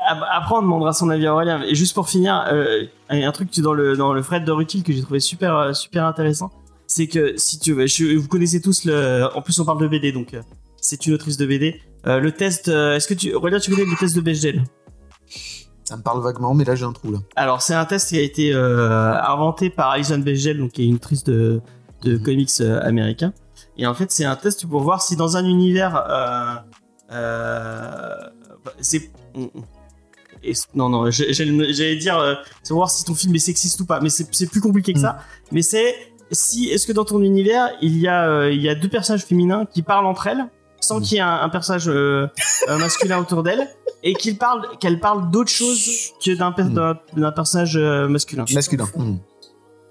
Ap- 0.05 0.23
Après, 0.31 0.55
on 0.55 0.61
demandera 0.61 0.93
son 0.93 1.09
avis 1.09 1.25
à 1.27 1.33
Aurélien. 1.33 1.59
Mais 1.59 1.73
juste 1.75 1.93
pour 1.93 2.09
finir, 2.09 2.45
euh, 2.51 2.83
un 3.09 3.31
truc 3.31 3.57
dans 3.59 3.73
le, 3.73 3.95
dans 3.95 4.13
le 4.13 4.21
Fred 4.21 4.43
de 4.45 4.51
Rutil 4.51 4.83
que 4.83 4.91
j'ai 4.93 5.01
trouvé 5.01 5.19
super, 5.19 5.55
euh, 5.55 5.73
super 5.73 6.05
intéressant, 6.05 6.51
c'est 6.87 7.07
que 7.07 7.33
si 7.37 7.59
tu 7.59 7.73
veux, 7.73 7.87
je- 7.87 8.15
vous 8.17 8.27
connaissez 8.27 8.61
tous 8.61 8.85
le. 8.85 9.27
En 9.35 9.41
plus, 9.41 9.59
on 9.59 9.65
parle 9.65 9.81
de 9.81 9.87
BD, 9.87 10.11
donc 10.11 10.33
euh, 10.33 10.41
c'est 10.81 11.05
une 11.05 11.13
autrice 11.13 11.37
de 11.37 11.45
BD. 11.45 11.81
Euh, 12.05 12.19
le 12.19 12.31
test, 12.31 12.67
est-ce 12.67 13.07
que 13.07 13.13
tu. 13.13 13.33
Aurélien, 13.33 13.59
tu 13.59 13.71
connais 13.71 13.85
le 13.89 13.97
test 13.97 14.15
de 14.15 14.21
Bechdel? 14.21 14.63
Ça 15.83 15.95
me 15.97 16.01
parle 16.01 16.21
vaguement, 16.21 16.53
mais 16.53 16.65
là 16.65 16.75
j'ai 16.75 16.83
un 16.85 16.91
trou 16.91 17.11
là. 17.11 17.19
Alors, 17.37 17.61
c'est 17.61 17.73
un 17.73 17.85
test 17.85 18.09
qui 18.09 18.17
a 18.17 18.21
été 18.21 18.53
inventé 18.53 19.69
par 19.69 19.89
Alison 19.91 20.17
Bechdel, 20.19 20.57
donc 20.59 20.71
qui 20.71 20.83
est 20.83 20.87
une 20.87 20.95
autrice 20.95 21.23
de, 21.23 21.61
de 22.03 22.17
comics 22.17 22.49
euh, 22.61 22.79
américain. 22.83 23.33
Et 23.77 23.85
en 23.87 23.93
fait, 23.93 24.11
c'est 24.11 24.25
un 24.25 24.35
test 24.35 24.65
pour 24.67 24.81
voir 24.81 25.01
si 25.01 25.15
dans 25.15 25.37
un 25.37 25.45
univers. 25.45 26.03
C'est. 28.79 29.11
Et- 30.49 30.53
non, 30.75 30.89
non, 30.89 31.09
j'allais 31.11 31.95
dire, 31.95 32.17
euh, 32.17 32.35
c'est 32.63 32.73
voir 32.73 32.89
si 32.89 33.03
ton 33.05 33.15
film 33.15 33.35
est 33.35 33.39
sexiste 33.39 33.79
ou 33.81 33.85
pas, 33.85 33.99
mais 34.01 34.09
c'est 34.09 34.49
plus 34.49 34.61
compliqué 34.61 34.93
que 34.93 34.99
ça. 34.99 35.17
Mais 35.51 35.61
c'est 35.61 35.95
si, 36.31 36.69
est-ce 36.69 36.85
que 36.87 36.91
dans 36.93 37.05
ton 37.05 37.21
univers, 37.21 37.69
il 37.81 37.97
y, 37.97 38.07
a, 38.07 38.27
euh, 38.29 38.51
il 38.51 38.61
y 38.61 38.67
a 38.69 38.75
deux 38.75 38.89
personnages 38.89 39.23
féminins 39.23 39.65
qui 39.65 39.81
parlent 39.81 40.05
entre 40.05 40.27
elles, 40.27 40.45
sans 40.81 40.99
qu'il 41.01 41.15
y 41.15 41.17
ait 41.19 41.23
un, 41.23 41.39
un 41.41 41.49
personnage 41.49 41.87
euh, 41.87 42.27
masculin 42.79 43.19
autour 43.19 43.43
d'elles, 43.43 43.67
et 44.03 44.13
qu'ils 44.13 44.37
parlent, 44.37 44.67
qu'elles 44.79 44.99
parlent 44.99 45.31
d'autre 45.31 45.49
chose 45.49 46.11
que 46.23 46.35
d'un 46.35 46.51
per- 46.51 46.63
Mm. 46.65 47.31
personnage 47.35 47.77
masculin. 47.77 48.45
Masculin. 48.53 48.85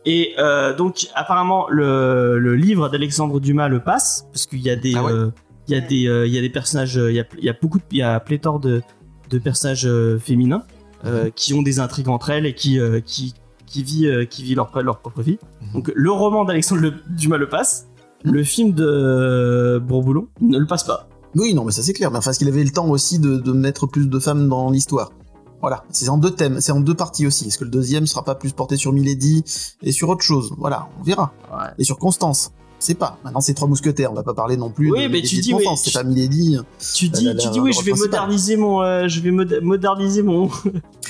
Et 0.09 0.35
donc 0.79 1.09
apparemment 1.15 1.67
le, 1.69 2.39
le 2.39 2.55
livre 2.55 2.89
d'Alexandre 2.89 3.41
Dumas 3.41 3.69
le 3.69 3.81
passe 3.81 4.27
parce 4.33 4.47
qu'il 4.47 4.61
y 4.61 4.71
a 4.71 4.77
des 4.77 4.95
Ah 4.95 5.03
ouais. 5.03 5.13
euh, 5.13 5.31
il 5.67 5.75
y 5.75 5.77
a 5.77 5.81
des 5.81 6.07
euh, 6.07 6.27
il 6.29 6.33
y 6.33 6.39
a 6.39 6.41
des 6.41 6.49
personnages 6.51 6.95
il 6.95 7.15
y 7.17 7.19
a, 7.19 7.25
il 7.37 7.45
y 7.45 7.49
a 7.49 7.55
beaucoup 7.61 7.79
de, 7.79 7.85
il 7.91 7.99
y 7.99 8.03
a 8.03 8.21
pléthore 8.21 8.61
de, 8.61 8.83
de 9.31 9.39
personnages 9.39 9.87
euh, 9.87 10.19
féminins 10.19 10.63
euh, 11.05 11.31
qui 11.35 11.55
ont 11.55 11.63
des 11.63 11.79
intrigues 11.79 12.09
entre 12.09 12.31
elles 12.31 12.47
et 12.47 12.55
qui 12.55 12.79
euh, 12.79 13.01
qui 13.01 13.35
qui 13.67 13.83
vit 13.83 14.07
euh, 14.07 14.25
qui 14.25 14.43
vit 14.43 14.55
leur 14.55 14.71
leur 14.83 14.99
propre 15.01 15.23
vie. 15.23 15.39
Mhm. 15.63 15.73
Donc 15.75 15.93
le 15.95 16.11
roman 16.11 16.45
d'Alexandre 16.45 16.81
le- 16.83 16.95
Dumas 17.11 17.37
le 17.39 17.49
passe. 17.49 17.87
Mhm. 18.25 18.33
Le 18.33 18.45
film 18.45 18.73
de 18.73 19.83
Bourboulon 19.87 20.29
ne 20.41 20.59
le 20.59 20.67
passe 20.67 20.85
pas. 20.85 21.09
Oui, 21.35 21.53
non, 21.55 21.65
mais 21.65 21.73
ça 21.73 21.83
c'est 21.83 21.93
clair. 21.93 22.11
Mais 22.11 22.19
enfin, 22.19 22.31
est-ce 22.31 22.39
qu'il 22.39 22.49
avait 22.49 22.65
le 22.65 22.71
temps 22.71 22.89
aussi 22.89 23.19
de, 23.19 23.37
de 23.37 23.53
mettre 23.53 23.87
plus 23.87 24.09
de 24.09 24.19
femmes 24.19 24.49
dans 24.49 24.71
l'histoire? 24.71 25.13
Voilà, 25.61 25.85
c'est 25.91 26.09
en 26.09 26.19
deux 26.19 26.31
thèmes, 26.31 26.61
c'est 26.61 26.73
en 26.73 26.81
deux 26.81 26.95
parties 26.95 27.27
aussi. 27.27 27.49
Est-ce 27.49 27.59
que 27.59 27.65
le 27.65 27.71
deuxième 27.71 28.07
sera 28.07 28.25
pas 28.25 28.35
plus 28.35 28.53
porté 28.53 28.77
sur 28.77 28.93
Milady 28.93 29.43
et 29.83 29.91
sur 29.93 30.09
autre 30.11 30.23
chose? 30.23 30.55
Voilà, 30.59 30.89
on 31.01 31.03
verra. 31.03 31.33
Ouais. 31.53 31.69
Et 31.79 31.85
sur 31.85 31.99
Constance 31.99 32.53
c'est 32.87 32.95
pas. 32.95 33.19
Maintenant, 33.25 33.41
c'est 33.41 33.55
trois 33.55 33.69
mousquetaires. 33.69 34.11
On 34.13 34.15
va 34.15 34.23
pas 34.23 34.35
parler 34.35 34.57
non 34.57 34.71
plus. 34.71 34.91
Oui, 34.93 35.03
de, 35.05 35.09
mais 35.09 35.23
tu 35.23 35.37
dis, 35.37 35.53
oui, 35.55 35.65
C'est 35.77 35.93
pas 35.93 36.03
Milady. 36.05 36.59
Tu 36.95 37.09
dis, 37.09 37.27
Elle 37.29 37.37
tu 37.37 37.49
dis 37.51 37.61
oui, 37.61 37.73
je 37.73 37.83
vais 37.85 37.93
moderniser 37.93 38.57
mon, 38.57 38.83
euh, 38.83 39.09
je 39.09 39.21
vais 39.21 39.31
mod- 39.31 39.61
moderniser 39.63 40.23
mon. 40.23 40.51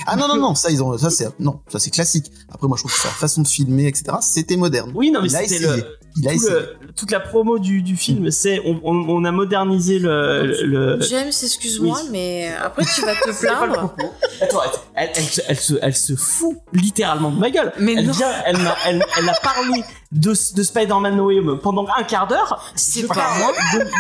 Ah 0.07 0.15
non 0.15 0.29
non 0.29 0.37
non, 0.37 0.55
ça 0.55 0.71
ils 0.71 0.83
ont, 0.83 0.97
ça 0.99 1.09
c'est 1.09 1.27
non, 1.41 1.61
ça 1.69 1.79
c'est 1.79 1.91
classique. 1.91 2.31
Après 2.53 2.69
moi 2.69 2.77
je 2.77 2.83
trouve 2.83 2.93
que 2.93 3.01
sa 3.01 3.09
façon 3.09 3.41
de 3.41 3.49
filmer 3.49 3.87
etc. 3.87 4.05
C'était 4.21 4.57
moderne. 4.59 4.93
Oui, 4.95 5.11
non, 5.11 5.23
mais 5.23 5.29
Il 5.29 5.35
a 5.37 5.41
c'était 5.41 5.55
essayé. 5.55 5.69
le, 5.79 5.87
Il 6.19 6.29
a 6.29 6.35
tout 6.35 6.41
le- 6.51 6.93
toute 6.95 7.11
la 7.11 7.19
promo 7.19 7.59
du, 7.59 7.81
du 7.83 7.97
film, 7.97 8.31
c'est 8.31 8.61
on, 8.67 8.79
on, 8.85 8.95
on 9.09 9.25
a 9.25 9.33
modernisé 9.33 9.99
le. 9.99 10.53
le- 10.67 11.01
James, 11.01 11.29
excuse-moi, 11.29 11.99
Oui. 12.03 12.09
mais 12.13 12.51
après 12.63 12.85
tu 12.85 13.01
vas 13.01 13.15
te 13.15 13.31
plaindre. 13.41 13.95
Attends, 14.43 14.59
elle, 14.95 15.11
elle, 15.17 15.25
se- 15.25 15.41
elle 15.49 15.57
se, 15.61 15.75
elle 15.81 15.97
se 15.97 16.15
fout 16.15 16.57
littéralement 16.75 17.31
de 17.31 17.39
ma 17.39 17.51
gueule. 17.51 17.73
Mais 17.81 17.95
elle 17.97 18.07
non. 18.07 18.13
vient, 18.13 18.31
elle 18.45 18.59
m'a, 18.59 18.77
elle, 18.87 19.03
elle 19.19 19.29
a 19.31 19.35
parlé 19.43 19.83
de, 20.13 20.31
de 20.31 20.63
Spider-Man 20.63 21.17
No 21.17 21.27
Way 21.27 21.41
Home 21.41 21.59
pendant 21.63 21.87
un 21.99 22.03
quart 22.05 22.27
d'heure. 22.27 22.73
C'est 22.75 23.03
Je 23.03 23.07
pas 23.07 23.15
moi. 23.39 23.53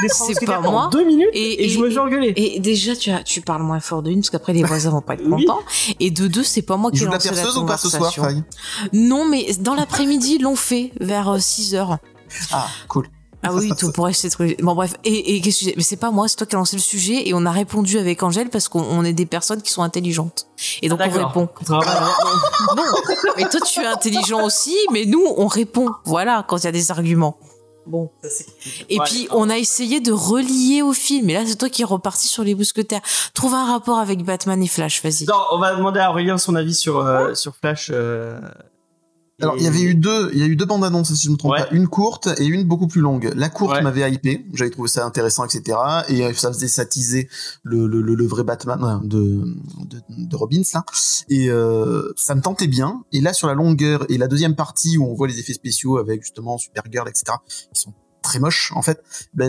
C'est 0.08 0.44
pas 0.46 0.60
moi. 0.60 0.88
deux 0.92 1.04
minutes 1.04 1.28
Et- 1.32 1.64
et, 1.64 1.68
je 1.68 1.78
me 1.78 1.90
fais 1.90 1.98
engueuler. 1.98 2.32
Et 2.36 2.60
déjà, 2.60 2.94
tu, 2.94 3.10
as, 3.10 3.22
tu 3.22 3.40
parles 3.40 3.62
moins 3.62 3.80
fort 3.80 4.02
de 4.02 4.10
une, 4.10 4.20
parce 4.20 4.30
qu'après 4.30 4.52
les 4.52 4.62
voisins 4.64 4.90
vont 4.90 5.00
pas 5.00 5.14
être 5.14 5.22
Oui. 5.26 5.44
contents. 5.44 5.60
Et 6.00 6.10
de 6.10 6.26
deux, 6.28 6.44
c'est 6.44 6.62
pas 6.62 6.76
moi 6.76 6.90
qui 6.90 7.02
ai 7.02 7.04
la 7.06 7.12
la 7.12 7.18
perceuse 7.18 7.56
ou 7.56 7.64
pas 7.66 7.76
ce 7.76 7.88
soir, 7.88 8.14
conversation. 8.14 8.44
Non, 8.92 9.24
mais 9.24 9.46
dans 9.60 9.74
l'après-midi, 9.74 10.36
ils 10.38 10.42
l'ont 10.42 10.56
fait 10.56 10.92
vers 11.00 11.40
6 11.40 11.74
heures. 11.74 11.98
Ah, 12.52 12.66
cool. 12.88 13.08
Ah 13.48 13.54
oui, 13.54 13.70
tout 13.78 13.92
pour 13.92 14.08
essayer 14.08 14.28
de 14.28 14.34
trouver. 14.34 14.56
Bon, 14.62 14.74
bref. 14.74 14.94
Et, 15.04 15.36
et 15.36 15.40
qu'est-ce 15.40 15.64
que 15.70 15.76
Mais 15.76 15.82
c'est 15.82 15.96
pas 15.96 16.10
moi, 16.10 16.28
c'est 16.28 16.36
toi 16.36 16.46
qui 16.46 16.54
as 16.56 16.58
lancé 16.58 16.76
le 16.76 16.82
sujet 16.82 17.28
et 17.28 17.34
on 17.34 17.44
a 17.46 17.50
répondu 17.50 17.98
avec 17.98 18.22
Angèle 18.22 18.50
parce 18.50 18.68
qu'on 18.68 18.82
on 18.82 19.04
est 19.04 19.12
des 19.12 19.26
personnes 19.26 19.62
qui 19.62 19.70
sont 19.72 19.82
intelligentes. 19.82 20.46
Et 20.82 20.88
donc 20.88 21.00
on 21.02 21.06
D'accord. 21.08 21.28
répond. 21.28 21.48
Contrairement 21.54 21.84
à- 21.86 22.74
Non, 22.76 22.82
mais 23.36 23.48
toi 23.48 23.60
tu 23.60 23.80
es 23.80 23.86
intelligent 23.86 24.44
aussi, 24.44 24.76
mais 24.92 25.04
nous 25.06 25.24
on 25.36 25.46
répond. 25.46 25.90
Voilà, 26.04 26.44
quand 26.48 26.56
il 26.58 26.64
y 26.64 26.68
a 26.68 26.72
des 26.72 26.90
arguments. 26.90 27.38
Bon. 27.86 28.10
Et 28.88 28.98
Ouais. 28.98 29.04
puis 29.06 29.28
on 29.30 29.48
a 29.48 29.56
essayé 29.58 30.00
de 30.00 30.10
relier 30.10 30.82
au 30.82 30.92
film. 30.92 31.30
Et 31.30 31.34
là, 31.34 31.42
c'est 31.46 31.54
toi 31.54 31.68
qui 31.68 31.82
es 31.82 31.84
reparti 31.84 32.26
sur 32.26 32.42
les 32.42 32.56
mousquetaires. 32.56 33.00
Trouve 33.32 33.54
un 33.54 33.64
rapport 33.72 34.00
avec 34.00 34.24
Batman 34.24 34.60
et 34.60 34.66
Flash, 34.66 35.04
vas-y. 35.04 35.24
Non, 35.26 35.36
on 35.52 35.58
va 35.60 35.76
demander 35.76 36.00
à 36.00 36.10
Aurélien 36.10 36.36
son 36.36 36.56
avis 36.56 36.74
sur, 36.74 36.98
euh, 36.98 37.34
sur 37.34 37.54
Flash. 37.54 37.90
euh, 37.94 38.40
Alors, 39.42 39.56
il 39.58 39.64
y 39.64 39.66
avait 39.66 39.82
eu 39.82 39.94
deux, 39.94 40.30
il 40.32 40.38
y 40.38 40.42
a 40.42 40.46
eu 40.46 40.56
deux 40.56 40.64
bandes 40.64 40.82
annonces, 40.84 41.12
si 41.12 41.26
je 41.26 41.30
me 41.30 41.36
trompe 41.36 41.52
Ouais. 41.52 41.60
pas. 41.64 41.68
Une 41.72 41.88
courte 41.88 42.28
et 42.38 42.46
une 42.46 42.64
beaucoup 42.64 42.86
plus 42.86 43.02
longue. 43.02 43.30
La 43.36 43.50
courte 43.50 43.74
Ouais. 43.76 43.82
m'avait 43.82 44.10
hypé. 44.10 44.46
J'avais 44.54 44.70
trouvé 44.70 44.88
ça 44.88 45.04
intéressant, 45.04 45.44
etc. 45.44 45.76
Et 46.08 46.24
euh, 46.24 46.32
ça 46.32 46.48
faisait 46.50 46.68
satiser 46.68 47.28
le, 47.62 47.86
le, 47.86 48.00
le, 48.00 48.14
le 48.14 48.26
vrai 48.26 48.44
Batman 48.44 48.82
euh, 48.82 49.06
de, 49.06 49.44
de, 49.84 50.00
de 50.26 50.36
Robbins, 50.36 50.62
là. 50.72 50.84
Et 51.28 51.50
euh, 51.50 52.12
ça 52.16 52.34
me 52.34 52.40
tentait 52.40 52.66
bien. 52.66 53.02
Et 53.12 53.20
là, 53.20 53.34
sur 53.34 53.46
la 53.46 53.52
longueur 53.54 54.10
et 54.10 54.16
la 54.16 54.26
deuxième 54.26 54.54
partie 54.56 54.96
où 54.96 55.04
on 55.04 55.14
voit 55.14 55.28
les 55.28 55.38
effets 55.38 55.52
spéciaux 55.52 55.98
avec 55.98 56.22
justement 56.22 56.56
Supergirl, 56.56 57.06
etc., 57.06 57.36
qui 57.74 57.80
sont 57.80 57.92
très 58.26 58.38
moche 58.38 58.72
en 58.74 58.82
fait, 58.82 59.02
bah, 59.34 59.46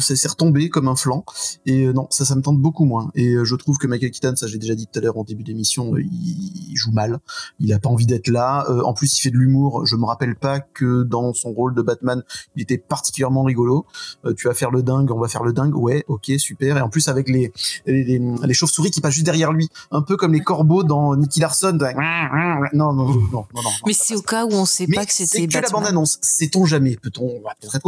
ça 0.00 0.16
s'est 0.16 0.28
retombé 0.28 0.68
comme 0.68 0.88
un 0.88 0.96
flanc. 0.96 1.24
Et 1.64 1.84
euh, 1.86 1.92
non, 1.92 2.08
ça, 2.10 2.24
ça 2.24 2.34
me 2.34 2.42
tente 2.42 2.58
beaucoup 2.60 2.84
moins. 2.84 3.10
Et 3.14 3.34
euh, 3.34 3.44
je 3.44 3.54
trouve 3.56 3.78
que 3.78 3.86
Michael 3.86 4.10
Keaton, 4.10 4.34
ça 4.36 4.46
j'ai 4.46 4.58
déjà 4.58 4.74
dit 4.74 4.86
tout 4.86 4.98
à 4.98 5.02
l'heure 5.02 5.16
en 5.16 5.24
début 5.24 5.42
d'émission, 5.44 5.94
euh, 5.94 6.02
il, 6.02 6.70
il 6.72 6.76
joue 6.76 6.92
mal. 6.92 7.18
Il 7.60 7.72
a 7.72 7.78
pas 7.78 7.88
envie 7.88 8.06
d'être 8.06 8.28
là. 8.28 8.66
Euh, 8.68 8.82
en 8.82 8.92
plus, 8.94 9.16
il 9.18 9.20
fait 9.20 9.30
de 9.30 9.36
l'humour. 9.36 9.86
Je 9.86 9.96
me 9.96 10.04
rappelle 10.04 10.36
pas 10.36 10.60
que 10.60 11.02
dans 11.02 11.32
son 11.32 11.52
rôle 11.52 11.74
de 11.74 11.82
Batman, 11.82 12.22
il 12.56 12.62
était 12.62 12.78
particulièrement 12.78 13.44
rigolo. 13.44 13.86
Euh, 14.24 14.34
tu 14.34 14.48
vas 14.48 14.54
faire 14.54 14.70
le 14.70 14.82
dingue, 14.82 15.10
on 15.10 15.18
va 15.20 15.28
faire 15.28 15.44
le 15.44 15.52
dingue. 15.52 15.74
Ouais, 15.76 16.04
ok, 16.08 16.32
super. 16.38 16.76
Et 16.76 16.80
en 16.80 16.88
plus 16.88 17.08
avec 17.08 17.28
les 17.28 17.52
les, 17.86 18.04
les, 18.04 18.20
les 18.42 18.54
chauves-souris 18.54 18.90
qui 18.90 19.00
passent 19.00 19.14
juste 19.14 19.26
derrière 19.26 19.52
lui, 19.52 19.68
un 19.90 20.02
peu 20.02 20.16
comme 20.16 20.32
les 20.32 20.40
corbeaux 20.40 20.82
dans 20.82 21.16
Nicky 21.16 21.40
Larson. 21.40 21.72
Non, 21.72 22.92
non, 22.92 22.92
non, 22.92 22.92
non, 22.92 23.14
non. 23.32 23.46
non 23.54 23.70
Mais 23.86 23.92
c'est 23.92 24.14
au 24.16 24.22
cas 24.22 24.44
où 24.44 24.50
on 24.52 24.66
sait 24.66 24.86
mais 24.88 24.96
pas 24.96 25.06
que 25.06 25.12
c'est 25.12 25.26
c'était 25.26 25.46
que 25.46 25.54
la 25.54 25.60
Batman. 25.62 25.82
bande-annonce. 25.82 26.18
Sait-on 26.22 26.64
jamais? 26.64 26.96
Peut-on 26.96 27.28
peut-être 27.60 27.74
être 27.76 27.86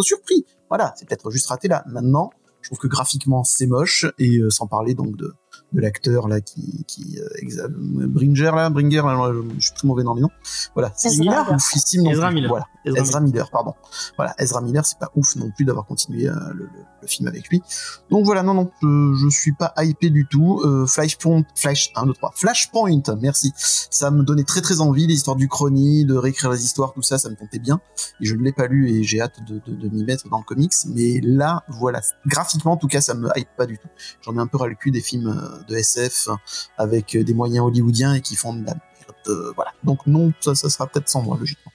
Voilà, 0.68 0.92
c'est 0.96 1.08
peut-être 1.08 1.30
juste 1.30 1.46
raté 1.48 1.68
là. 1.68 1.82
Maintenant, 1.86 2.30
je 2.60 2.68
trouve 2.70 2.78
que 2.78 2.88
graphiquement 2.88 3.44
c'est 3.44 3.66
moche 3.66 4.04
et 4.18 4.38
euh, 4.38 4.50
sans 4.50 4.66
parler 4.66 4.94
donc 4.94 5.16
de 5.16 5.32
de 5.72 5.80
l'acteur 5.80 6.28
là 6.28 6.40
qui 6.40 6.84
qui 6.86 7.18
euh, 7.20 7.68
Bringer 7.68 8.50
là, 8.54 8.70
Bringer 8.70 9.02
là, 9.02 9.32
je 9.58 9.64
suis 9.66 9.74
très 9.74 9.86
mauvais 9.86 10.02
dans 10.02 10.14
les 10.14 10.22
noms. 10.22 10.30
Voilà, 10.74 10.92
c'est 10.96 11.08
Ezra 11.08 11.18
Miller 11.20 11.58
non 12.04 12.10
Ezra 12.10 12.28
plus. 12.28 12.34
Miller. 12.34 12.48
Voilà, 12.50 12.66
Ezra 12.84 13.00
Ezra 13.02 13.20
Miller, 13.20 13.50
pardon. 13.50 13.74
Voilà, 14.16 14.34
Ezra 14.38 14.60
Miller, 14.60 14.84
c'est 14.86 14.98
pas 14.98 15.10
ouf 15.14 15.36
non 15.36 15.50
plus 15.54 15.64
d'avoir 15.64 15.84
continué 15.86 16.28
euh, 16.28 16.34
le, 16.54 16.64
le- 16.64 16.70
le 17.02 17.08
film 17.08 17.28
avec 17.28 17.48
lui. 17.48 17.62
Donc 18.10 18.24
voilà, 18.24 18.42
non, 18.42 18.54
non, 18.54 18.70
je, 18.82 19.14
je 19.22 19.28
suis 19.28 19.52
pas 19.52 19.72
hypé 19.78 20.10
du 20.10 20.26
tout. 20.26 20.60
Euh, 20.64 20.86
Flashpoint, 20.86 21.42
Flash, 21.54 21.90
1, 21.94 22.06
2, 22.06 22.12
3. 22.12 22.32
Flashpoint, 22.34 23.02
merci. 23.20 23.52
Ça 23.56 24.10
me 24.10 24.22
donnait 24.22 24.44
très 24.44 24.60
très 24.60 24.80
envie, 24.80 25.06
les 25.06 25.14
histoires 25.14 25.36
du 25.36 25.48
chrony, 25.48 26.04
de 26.04 26.14
réécrire 26.14 26.50
les 26.50 26.64
histoires, 26.64 26.92
tout 26.92 27.02
ça, 27.02 27.18
ça 27.18 27.28
me 27.30 27.36
tentait 27.36 27.58
bien. 27.58 27.80
Et 28.20 28.24
je 28.24 28.34
ne 28.34 28.42
l'ai 28.42 28.52
pas 28.52 28.66
lu 28.66 28.90
et 28.90 29.02
j'ai 29.04 29.20
hâte 29.20 29.44
de, 29.46 29.60
de, 29.66 29.74
de 29.74 29.88
m'y 29.88 30.04
mettre 30.04 30.28
dans 30.28 30.38
le 30.38 30.44
comics. 30.44 30.72
Mais 30.86 31.20
là, 31.22 31.64
voilà, 31.68 32.00
graphiquement, 32.26 32.72
en 32.72 32.76
tout 32.76 32.88
cas, 32.88 33.00
ça 33.00 33.14
me 33.14 33.28
hype 33.36 33.48
pas 33.56 33.66
du 33.66 33.78
tout. 33.78 33.88
J'en 34.22 34.34
ai 34.36 34.38
un 34.38 34.46
peu 34.46 34.56
ras 34.58 34.66
le 34.66 34.74
cul 34.74 34.90
des 34.90 35.00
films 35.00 35.28
euh, 35.28 35.62
de 35.68 35.76
SF 35.76 36.28
avec 36.76 37.14
euh, 37.16 37.24
des 37.24 37.34
moyens 37.34 37.64
hollywoodiens 37.66 38.14
et 38.14 38.20
qui 38.20 38.36
font 38.36 38.52
de 38.52 38.64
la 38.64 38.74
merde. 38.74 38.80
euh, 39.28 39.52
voilà. 39.56 39.72
Donc 39.84 40.06
non, 40.06 40.32
ça, 40.40 40.54
ça 40.54 40.68
sera 40.70 40.86
peut-être 40.86 41.08
sans 41.08 41.22
moi, 41.22 41.36
logiquement. 41.38 41.72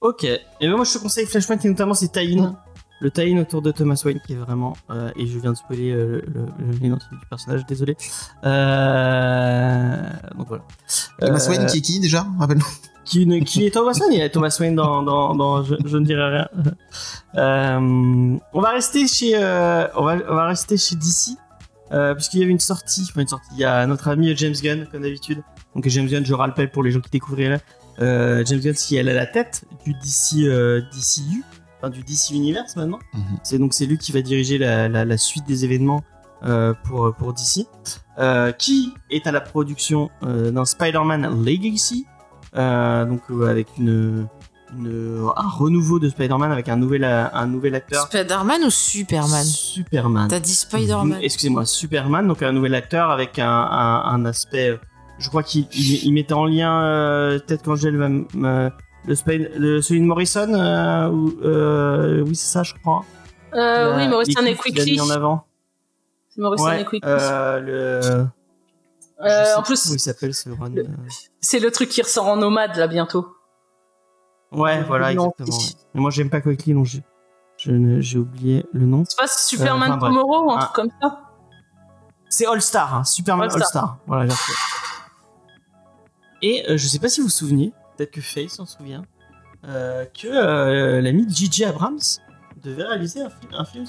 Ok. 0.00 0.24
Et 0.24 0.42
ben 0.60 0.76
moi 0.76 0.84
je 0.84 0.92
te 0.92 0.98
conseille 0.98 1.26
Flashpoint 1.26 1.58
et 1.58 1.68
notamment 1.68 1.94
c'est 1.94 2.12
tie-in. 2.12 2.58
Le 3.00 3.10
tie-in 3.10 3.38
autour 3.38 3.60
de 3.60 3.70
Thomas 3.72 4.00
Wayne 4.04 4.20
qui 4.26 4.32
est 4.32 4.36
vraiment 4.36 4.74
euh, 4.90 5.10
et 5.16 5.26
je 5.26 5.38
viens 5.38 5.50
de 5.52 5.56
spoiler 5.56 5.90
euh, 5.90 6.22
l'identité 6.80 7.14
du 7.16 7.26
personnage, 7.28 7.66
désolé. 7.66 7.96
Euh, 8.44 9.96
donc 10.36 10.48
voilà. 10.48 10.62
Thomas 11.20 11.46
Wayne 11.48 11.66
qui 11.66 11.78
est 11.78 11.80
qui 11.80 12.00
déjà? 12.00 12.26
Rappelle-nous. 12.38 12.64
qui, 13.04 13.26
ne- 13.26 13.40
qui 13.40 13.66
est 13.66 13.70
Thomas 13.70 13.92
Wayne 14.00 14.12
Il 14.12 14.18
y 14.18 14.22
a 14.22 14.28
Thomas 14.30 14.56
Wayne 14.60 14.74
dans, 14.74 15.02
dans, 15.02 15.34
dans 15.34 15.62
je, 15.64 15.74
je 15.84 15.96
ne 15.98 16.04
dirai 16.04 16.28
rien. 16.36 16.48
Euh, 17.36 18.38
on 18.52 18.60
va 18.60 18.70
rester 18.70 19.06
chez 19.06 19.36
on 19.36 20.04
va 20.04 20.16
on 20.28 20.34
va 20.34 20.46
rester 20.46 20.76
chez 20.76 20.94
DC 20.96 21.36
puisqu'il 22.16 22.40
y 22.40 22.42
avait 22.42 22.52
une 22.52 22.58
sortie, 22.60 23.06
enfin 23.10 23.20
une 23.22 23.28
sortie. 23.28 23.48
Il 23.54 23.58
y 23.60 23.64
a 23.64 23.86
notre 23.86 24.08
ami 24.08 24.34
James 24.36 24.54
Gunn 24.62 24.86
comme 24.90 25.02
d'habitude. 25.02 25.42
Donc 25.74 25.86
James 25.88 26.06
Gunn, 26.06 26.24
je 26.24 26.34
rappelle 26.34 26.70
pour 26.70 26.82
les 26.82 26.90
gens 26.92 27.00
qui 27.00 27.10
découvriraient, 27.10 27.60
James 27.98 28.60
Gunn 28.60 28.74
qui 28.74 28.96
est 28.96 29.00
à 29.00 29.02
la 29.02 29.26
tête 29.26 29.64
du 29.84 29.92
DC 29.94 30.44
DCU, 30.92 31.44
enfin 31.84 31.90
du 31.90 32.02
DC 32.02 32.30
Universe 32.32 32.76
maintenant. 32.76 32.98
Mhm. 33.12 33.22
C'est 33.42 33.58
donc 33.58 33.74
c'est 33.74 33.86
lui 33.86 33.98
qui 33.98 34.12
va 34.12 34.22
diriger 34.22 34.58
la, 34.58 34.88
la, 34.88 35.04
la 35.04 35.16
suite 35.18 35.46
des 35.46 35.64
événements 35.64 36.02
euh, 36.44 36.74
pour 36.84 37.14
pour 37.14 37.32
DC, 37.32 37.66
euh, 38.18 38.52
qui 38.52 38.92
est 39.10 39.26
à 39.26 39.32
la 39.32 39.40
production 39.40 40.10
euh, 40.22 40.50
d'un 40.50 40.64
Spider-Man 40.64 41.44
Legacy, 41.44 42.06
euh, 42.56 43.04
donc 43.04 43.22
euh, 43.30 43.46
avec 43.48 43.68
une, 43.78 44.26
une- 44.76 45.28
un 45.36 45.48
renouveau 45.48 45.98
de 45.98 46.08
Spider-Man 46.08 46.50
avec 46.52 46.68
un 46.68 46.76
nouvel 46.76 47.04
un 47.04 47.46
nouvel 47.46 47.74
acteur. 47.74 48.06
Spider-Man 48.06 48.62
ou 48.64 48.70
Superman? 48.70 49.44
Superman. 49.44 50.28
T'as 50.28 50.40
dit 50.40 50.54
Spider-Man. 50.54 51.18
Excusez-moi, 51.22 51.64
Superman, 51.64 52.26
donc 52.28 52.42
un 52.42 52.52
nouvel 52.52 52.74
acteur 52.74 53.10
avec 53.10 53.38
un, 53.38 53.48
un, 53.48 54.02
un 54.04 54.24
aspect. 54.26 54.78
Je 55.18 55.28
crois 55.28 55.44
qu'il 55.44 55.66
il, 55.72 56.04
il 56.06 56.12
mettait 56.12 56.34
en 56.34 56.44
lien, 56.44 56.82
euh, 56.82 57.38
peut-être 57.38 57.62
qu'Angèle 57.62 57.96
va 57.96 58.08
me- 58.08 58.70
le, 59.06 59.14
le 59.58 59.82
celui 59.82 60.00
de 60.00 60.06
Morrison, 60.06 60.52
euh, 60.54 61.10
euh, 61.44 62.22
oui 62.26 62.34
c'est 62.36 62.46
ça 62.52 62.62
je 62.62 62.74
crois. 62.74 63.04
Euh, 63.54 63.96
oui, 63.96 64.08
Morrison 64.08 64.44
et 64.44 64.56
Quickly. 64.56 64.92
mis 64.92 65.00
en 65.00 65.10
avant. 65.10 65.46
C'est 66.30 66.40
Morrison 66.40 66.64
Ouais, 66.64 66.80
et 66.82 66.84
Quickly. 66.84 67.10
le. 67.10 68.26
en 69.56 69.62
plus 69.62 69.90
il 69.90 70.00
s'appelle 70.00 70.34
ce 70.34 70.50
run. 70.50 70.70
le- 70.70 70.86
c'est 71.40 71.60
le 71.60 71.70
truc 71.70 71.88
qui 71.88 72.02
ressort 72.02 72.26
en 72.28 72.36
nomade 72.36 72.76
là 72.76 72.86
bientôt. 72.88 73.28
Ouais, 74.52 74.82
voilà, 74.84 75.12
exactement. 75.12 75.48
ouais. 75.48 75.64
Mais 75.94 76.00
moi 76.00 76.10
j'aime 76.10 76.30
pas 76.30 76.40
Quickly, 76.40 76.74
donc 76.74 76.86
j'ai 76.86 77.02
j'ai 77.56 78.18
oublié 78.18 78.66
le 78.72 78.86
nom. 78.86 79.04
C'est 79.08 79.16
pas 79.18 79.26
Superman 79.28 79.92
enfin. 79.92 80.08
Tomorrow 80.08 80.46
ou 80.48 80.52
un 80.52 80.58
Ah. 80.58 80.64
truc 80.64 80.74
comme 80.74 80.90
ça 81.00 81.20
C'est 82.28 82.46
All 82.46 82.60
Star, 82.60 82.94
hein, 82.94 83.04
Superman 83.04 83.48
All 83.48 83.54
All 83.54 83.58
Star. 83.64 83.68
Star. 83.68 83.98
Voilà, 84.08 84.26
j'ai. 84.26 84.36
Et 86.42 86.64
je 86.76 86.86
sais 86.88 86.98
pas 86.98 87.08
si 87.08 87.20
vous 87.20 87.26
vous 87.28 87.32
souvenez, 87.32 87.72
peut-être 87.96 88.10
que 88.10 88.20
Faye 88.20 88.48
s'en 88.48 88.66
souvient, 88.66 89.04
euh, 89.66 90.04
que 90.06 90.26
euh, 90.28 91.00
l'ami 91.00 91.26
J.J. 91.28 91.64
Abrams 91.64 91.98
devait 92.62 92.84
réaliser 92.84 93.20
un 93.22 93.30
film, 93.30 93.52
un 93.56 93.64
film 93.64 93.84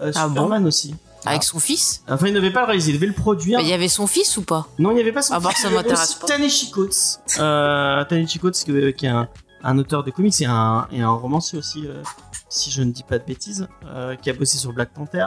euh, 0.00 0.12
Ah 0.14 0.26
Superman 0.28 0.66
aussi. 0.66 0.94
Avec 1.26 1.42
son 1.42 1.58
fils? 1.58 2.02
Enfin, 2.08 2.28
il 2.28 2.32
ne 2.32 2.38
devait 2.38 2.52
pas 2.52 2.60
le 2.60 2.66
réaliser, 2.66 2.92
il 2.92 2.94
devait 2.94 3.08
le 3.08 3.12
produire. 3.12 3.58
Mais 3.58 3.64
Il 3.64 3.70
y 3.70 3.72
avait 3.72 3.88
son 3.88 4.06
fils 4.06 4.36
ou 4.36 4.42
pas? 4.42 4.68
Non, 4.78 4.92
il 4.92 4.94
n'y 4.94 5.00
avait 5.00 5.12
pas 5.12 5.22
son 5.22 5.34
Ah 5.34 5.40
fils, 5.40 5.62
ça 5.62 5.68
m'intéresse 5.70 6.14
pas. 6.14 6.26
Taneshi 6.28 6.70
Coates. 6.70 7.20
Euh, 7.40 8.04
Taneshi 8.04 8.38
Coates, 8.38 8.54
qui, 8.64 8.92
qui 8.94 9.06
est 9.06 9.08
un, 9.08 9.28
un 9.64 9.78
auteur 9.78 10.04
de 10.04 10.10
comics 10.12 10.40
et 10.40 10.46
un, 10.46 10.86
et 10.92 11.00
un 11.00 11.10
romancier 11.10 11.58
aussi, 11.58 11.86
euh, 11.86 12.02
si 12.48 12.70
je 12.70 12.82
ne 12.82 12.92
dis 12.92 13.02
pas 13.02 13.18
de 13.18 13.24
bêtises, 13.24 13.66
euh, 13.86 14.14
qui 14.14 14.30
a 14.30 14.32
bossé 14.32 14.58
sur 14.58 14.72
Black 14.72 14.90
Panther. 14.94 15.26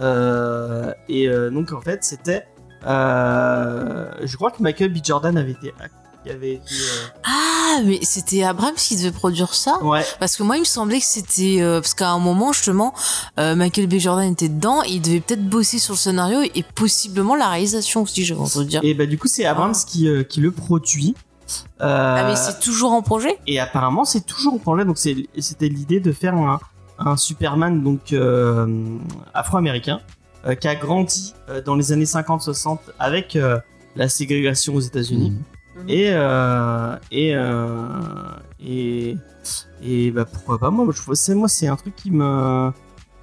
Euh, 0.00 0.92
et 1.08 1.28
euh, 1.28 1.50
donc, 1.50 1.72
en 1.72 1.80
fait, 1.80 2.02
c'était. 2.02 2.48
euh, 2.84 4.10
je 4.22 4.36
crois 4.36 4.50
que 4.50 4.60
Michael 4.62 4.92
B. 4.92 4.98
Jordan 5.04 5.36
avait 5.38 5.52
été. 5.52 5.72
Qui 6.24 6.30
avait 6.30 6.54
été 6.54 6.74
euh, 6.74 7.08
Ah, 7.24 7.80
mais 7.84 7.98
c'était 8.02 8.42
Abrams 8.42 8.74
qui 8.74 8.96
devait 8.96 9.10
produire 9.12 9.54
ça 9.54 9.82
ouais, 9.82 10.04
Parce 10.20 10.36
que 10.36 10.42
moi, 10.42 10.56
il 10.56 10.60
me 10.60 10.64
semblait 10.64 10.98
que 11.00 11.06
c'était... 11.06 11.60
euh, 11.60 11.80
parce 11.80 11.94
qu'à 11.94 12.10
un 12.10 12.18
moment, 12.18 12.52
justement, 12.52 12.94
euh, 13.38 13.54
Michael 13.56 13.86
B. 13.86 13.94
Jordan 13.98 14.30
était 14.32 14.48
dedans, 14.48 14.82
et 14.84 14.90
il 14.92 15.00
devait 15.02 15.20
peut-être 15.20 15.48
bosser 15.48 15.78
sur 15.78 15.94
le 15.94 15.98
scénario 15.98 16.40
et 16.54 16.62
possiblement 16.74 17.34
la 17.34 17.48
réalisation 17.48 18.02
aussi, 18.02 18.24
j'ai 18.24 18.34
envie 18.34 18.58
de 18.58 18.64
dire. 18.64 18.80
et 18.82 18.94
bah, 18.94 19.06
du 19.06 19.18
coup, 19.18 19.28
c'est 19.28 19.44
Abrams 19.44 19.74
qui, 19.86 20.08
euh, 20.08 20.22
qui 20.22 20.40
le 20.40 20.52
produit. 20.52 21.14
Euh, 21.80 22.14
Ah, 22.18 22.24
mais 22.28 22.36
c'est 22.36 22.60
toujours 22.60 22.92
en 22.92 23.02
projet? 23.02 23.38
Et 23.46 23.58
apparemment, 23.60 24.04
c'est 24.04 24.24
toujours 24.24 24.54
en 24.54 24.58
projet. 24.58 24.84
Donc, 24.84 24.96
c'était 24.98 25.68
l'idée 25.68 26.00
de 26.00 26.12
faire 26.12 26.34
un, 26.34 26.60
un 26.98 27.16
Superman 27.16 27.82
donc 27.82 28.12
euh, 28.12 28.66
afro-américain 29.34 30.00
euh, 30.46 30.54
qui 30.54 30.68
a 30.68 30.74
grandi 30.74 31.34
euh, 31.48 31.60
dans 31.60 31.74
les 31.74 31.92
années 31.92 32.04
50-60 32.04 32.78
avec 32.98 33.36
euh, 33.36 33.58
la 33.96 34.08
ségrégation 34.08 34.74
aux 34.74 34.80
États-Unis. 34.80 35.30
Mhm. 35.30 35.42
Et 35.88 36.08
euh, 36.10 36.96
et 37.10 37.34
euh, 37.34 37.86
et 38.64 39.16
et 39.84 40.10
bah 40.10 40.24
pourquoi 40.24 40.58
pas 40.58 40.70
moi 40.70 40.86
c'est 41.14 41.34
moi 41.34 41.48
c'est 41.48 41.66
un 41.66 41.76
truc 41.76 41.96
qui 41.96 42.10
me 42.10 42.70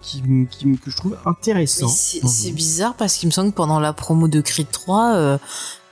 qui, 0.01 0.21
me- 0.23 0.45
qui 0.45 0.77
que 0.77 0.89
je 0.91 0.95
trouve 0.97 1.17
intéressant. 1.25 1.87
C'est 1.87 2.51
bizarre 2.51 2.95
parce 2.95 3.15
qu'il 3.15 3.27
me 3.27 3.31
semble 3.31 3.51
que 3.51 3.55
pendant 3.55 3.79
la 3.79 3.91
promo 3.93 4.27
de 4.29 4.39
Creed 4.39 4.67
3, 4.71 5.13
euh, 5.15 5.37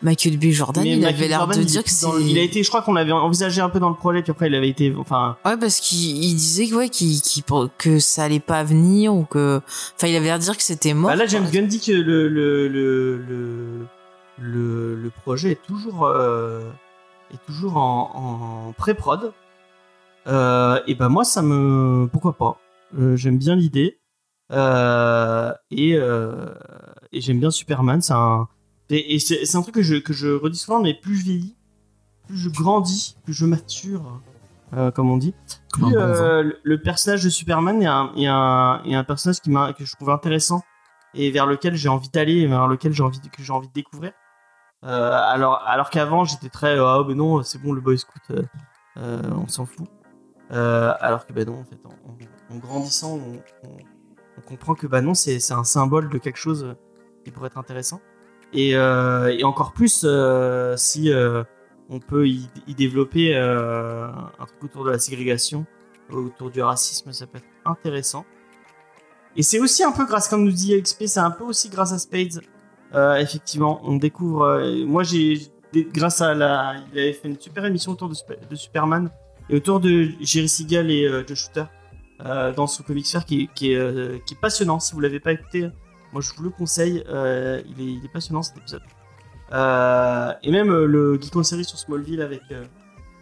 Michael 0.02 0.38
B. 0.38 0.46
Jordan, 0.52 0.84
Mais 0.84 0.92
il 0.92 1.00
Michael 1.00 1.16
avait 1.16 1.28
l'air 1.28 1.48
de 1.48 1.62
dire 1.64 1.84
que 1.84 1.90
c'est... 1.90 2.08
il 2.22 2.38
a 2.38 2.42
été 2.42 2.64
je 2.64 2.70
crois 2.70 2.82
qu'on 2.82 2.94
l'avait 2.94 3.12
envisagé 3.12 3.60
un 3.62 3.70
peu 3.70 3.80
dans 3.82 3.90
le 3.90 3.96
projet 3.96 4.22
puis 4.22 4.32
après 4.32 4.48
il 4.48 4.56
avait 4.56 4.70
été 4.70 4.94
enfin 4.98 5.36
Ouais, 5.46 5.58
parce 5.58 5.80
qu'il 5.82 6.24
il 6.24 6.36
disait 6.36 6.68
que, 6.68 6.76
ouais, 6.76 6.90
qu'il- 6.90 7.22
qu'il- 7.22 7.44
que 7.78 8.00
ça 8.00 8.24
allait 8.24 8.40
pas 8.40 8.64
venir 8.64 9.14
ou 9.14 9.26
que... 9.26 9.60
Enfin, 9.96 10.08
il 10.08 10.16
avait 10.16 10.26
l'air 10.28 10.38
de 10.40 10.44
dire 10.44 10.56
que 10.56 10.64
c'était 10.64 10.94
mort. 10.94 11.10
Bah 11.10 11.16
là, 11.16 11.26
James 11.26 11.46
dit 11.68 11.80
que 11.82 11.92
le, 11.92 12.28
le, 12.30 12.68
le, 12.70 13.18
le, 13.18 13.86
le, 14.40 14.96
le 14.96 15.10
projet 15.10 15.52
est 15.52 15.62
toujours, 15.64 16.06
euh, 16.06 16.62
est 17.34 17.46
toujours 17.46 17.78
en, 17.78 18.68
en 18.68 18.74
pré-prod. 18.74 19.34
Euh, 20.28 20.82
et 20.88 20.96
bah 20.96 21.10
moi, 21.10 21.24
ça 21.24 21.42
me... 21.42 22.08
Pourquoi 22.12 22.34
pas 22.34 22.60
Euh, 22.98 23.16
J'aime 23.16 23.38
bien 23.38 23.56
l'idée. 23.56 24.00
Et 24.52 25.98
et 27.12 27.22
j'aime 27.22 27.40
bien 27.40 27.52
Superman. 27.52 28.02
C'est 28.02 28.14
un, 28.14 28.48
et, 28.90 29.20
c'est 29.20 29.56
un 29.56 29.62
truc 29.62 29.76
que 29.76 29.82
je, 29.82 29.96
que 29.96 30.14
je 30.14 30.28
redis 30.30 30.58
souvent, 30.58 30.82
mais 30.82 30.94
plus 30.94 31.16
je 31.18 31.24
vieillis, 31.24 31.56
plus 32.28 32.38
je 32.38 32.50
grandis, 32.50 33.18
plus 33.24 33.34
je 33.34 33.46
mature, 33.46 34.22
euh, 34.74 34.92
comme 34.92 35.10
on 35.10 35.18
dit, 35.18 35.34
plus 35.74 35.96
euh, 35.98 36.44
le, 36.44 36.60
le 36.64 36.82
personnage 36.82 37.24
de 37.24 37.30
Superman 37.30 37.82
est 37.82 37.88
un, 37.88 38.12
est 38.16 38.28
un, 38.28 38.82
est 38.86 38.96
un 38.96 39.04
personnage 39.04 39.42
qui 39.42 39.50
que 39.78 39.86
je 39.86 39.96
trouve 39.96 40.10
intéressant 40.10 40.62
et 41.14 41.32
vers 41.32 41.46
lequel 41.46 41.76
j'ai 41.76 41.90
envie 41.90 42.10
d'aller, 42.10 42.46
vers 42.48 42.68
lequel 42.68 42.94
j'ai 42.94 43.04
envie, 43.04 43.20
que 43.20 43.44
j'ai 43.44 43.54
envie 43.54 43.68
de 43.68 43.74
découvrir. 43.74 44.12
Euh, 44.84 45.12
alors, 45.12 45.64
alors 45.66 45.90
qu'avant 45.90 46.24
j'étais 46.24 46.50
très 46.50 46.78
ah 46.78 47.04
mais 47.08 47.16
non 47.16 47.42
c'est 47.42 47.60
bon 47.60 47.74
le 47.74 47.82
boy 47.82 47.98
scout 47.98 48.22
euh, 48.30 48.44
euh, 48.98 49.22
on 49.32 49.48
s'en 49.48 49.66
fout. 49.66 49.88
Euh, 50.52 50.94
alors 51.00 51.26
que 51.26 51.34
ben 51.34 51.48
non 51.48 51.62
en 51.62 51.64
fait 51.64 51.80
en, 52.50 52.58
grandissant 52.58 53.20
on, 53.20 54.42
comprend 54.48 54.76
que 54.76 54.88
bah 54.88 55.02
non 55.02 55.14
c'est 55.14 55.52
un 55.52 55.64
symbole 55.64 56.10
de 56.10 56.18
quelque 56.20 56.38
chose 56.38 56.76
qui 57.26 57.32
pourrait 57.32 57.48
être 57.48 57.58
intéressant 57.58 58.00
et, 58.54 58.76
euh, 58.76 59.42
encore 59.44 59.74
plus 59.74 60.04
euh, 60.06 60.76
si 60.78 61.12
euh, 61.12 61.44
on 61.90 62.00
peut 62.00 62.28
y, 62.28 62.50
y 62.68 62.76
développer 62.76 63.36
euh, 63.36 64.08
un 64.08 64.46
truc 64.46 64.64
autour 64.64 64.86
de 64.86 64.92
la 64.92 65.00
ségrégation 65.00 65.66
autour 66.10 66.52
du 66.52 66.62
racisme, 66.62 67.12
ça 67.12 67.28
peut 67.28 67.38
être 67.38 67.48
intéressant. 67.66 68.26
Et 69.36 69.44
c'est 69.44 69.60
aussi 69.60 69.84
un 69.84 69.92
peu 69.92 70.06
grâce, 70.06 70.30
comme 70.30 70.46
nous 70.46 70.52
dit 70.52 70.82
XP, 70.82 71.06
c'est 71.06 71.20
un 71.20 71.32
peu 71.32 71.44
aussi 71.44 71.70
grâce 71.70 71.92
à 71.92 72.00
Spades. 72.00 72.42
Euh, 72.96 73.16
effectivement, 73.18 73.82
on 73.84 73.98
découvre. 73.98 74.44
euh, 74.44 74.86
moi, 74.86 75.04
j'ai 75.04 75.40
grâce 75.94 76.22
à 76.22 76.34
la, 76.34 76.76
il 76.94 77.00
avait 77.00 77.14
fait 77.14 77.28
une 77.28 77.40
super 77.40 77.66
émission 77.66 77.92
autour 77.92 78.10
de, 78.10 78.16
de 78.50 78.56
Superman 78.56 79.10
et 79.50 79.56
autour 79.58 79.80
de 79.80 80.10
Jerry 80.22 80.48
Siegel 80.50 80.90
et 80.90 81.06
euh, 81.06 81.24
Joe 81.28 81.38
Shooter 81.38 81.66
euh, 82.26 82.54
dans 82.54 82.66
son 82.68 82.84
comic 82.84 83.06
sphere 83.06 83.26
qui, 83.26 83.50
est- 83.62 83.76
euh, 83.76 84.18
passionnant. 84.42 84.80
Si 84.80 84.94
vous 84.94 85.02
l'avez 85.02 85.20
pas 85.20 85.34
écouté, 85.34 85.70
moi 86.14 86.22
je 86.22 86.32
vous 86.36 86.44
le 86.44 86.50
conseille. 86.50 87.04
euh, 87.10 87.62
il, 87.78 88.04
est, 88.06 88.08
passionnant 88.12 88.42
cet 88.42 88.58
épisode. 88.58 88.82
Euh, 89.54 90.34
et 90.44 90.52
même 90.52 90.70
euh, 90.72 90.86
le 90.86 91.20
Geek 91.22 91.36
en 91.36 91.44
série 91.44 91.64
sur 91.66 91.78
Smallville 91.78 92.22
avec 92.22 92.42
euh, 92.52 92.66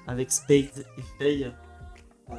avec 0.08 0.32
Spade 0.32 0.86
et 0.98 1.02
Faye. 1.20 1.52
euh, 2.32 2.34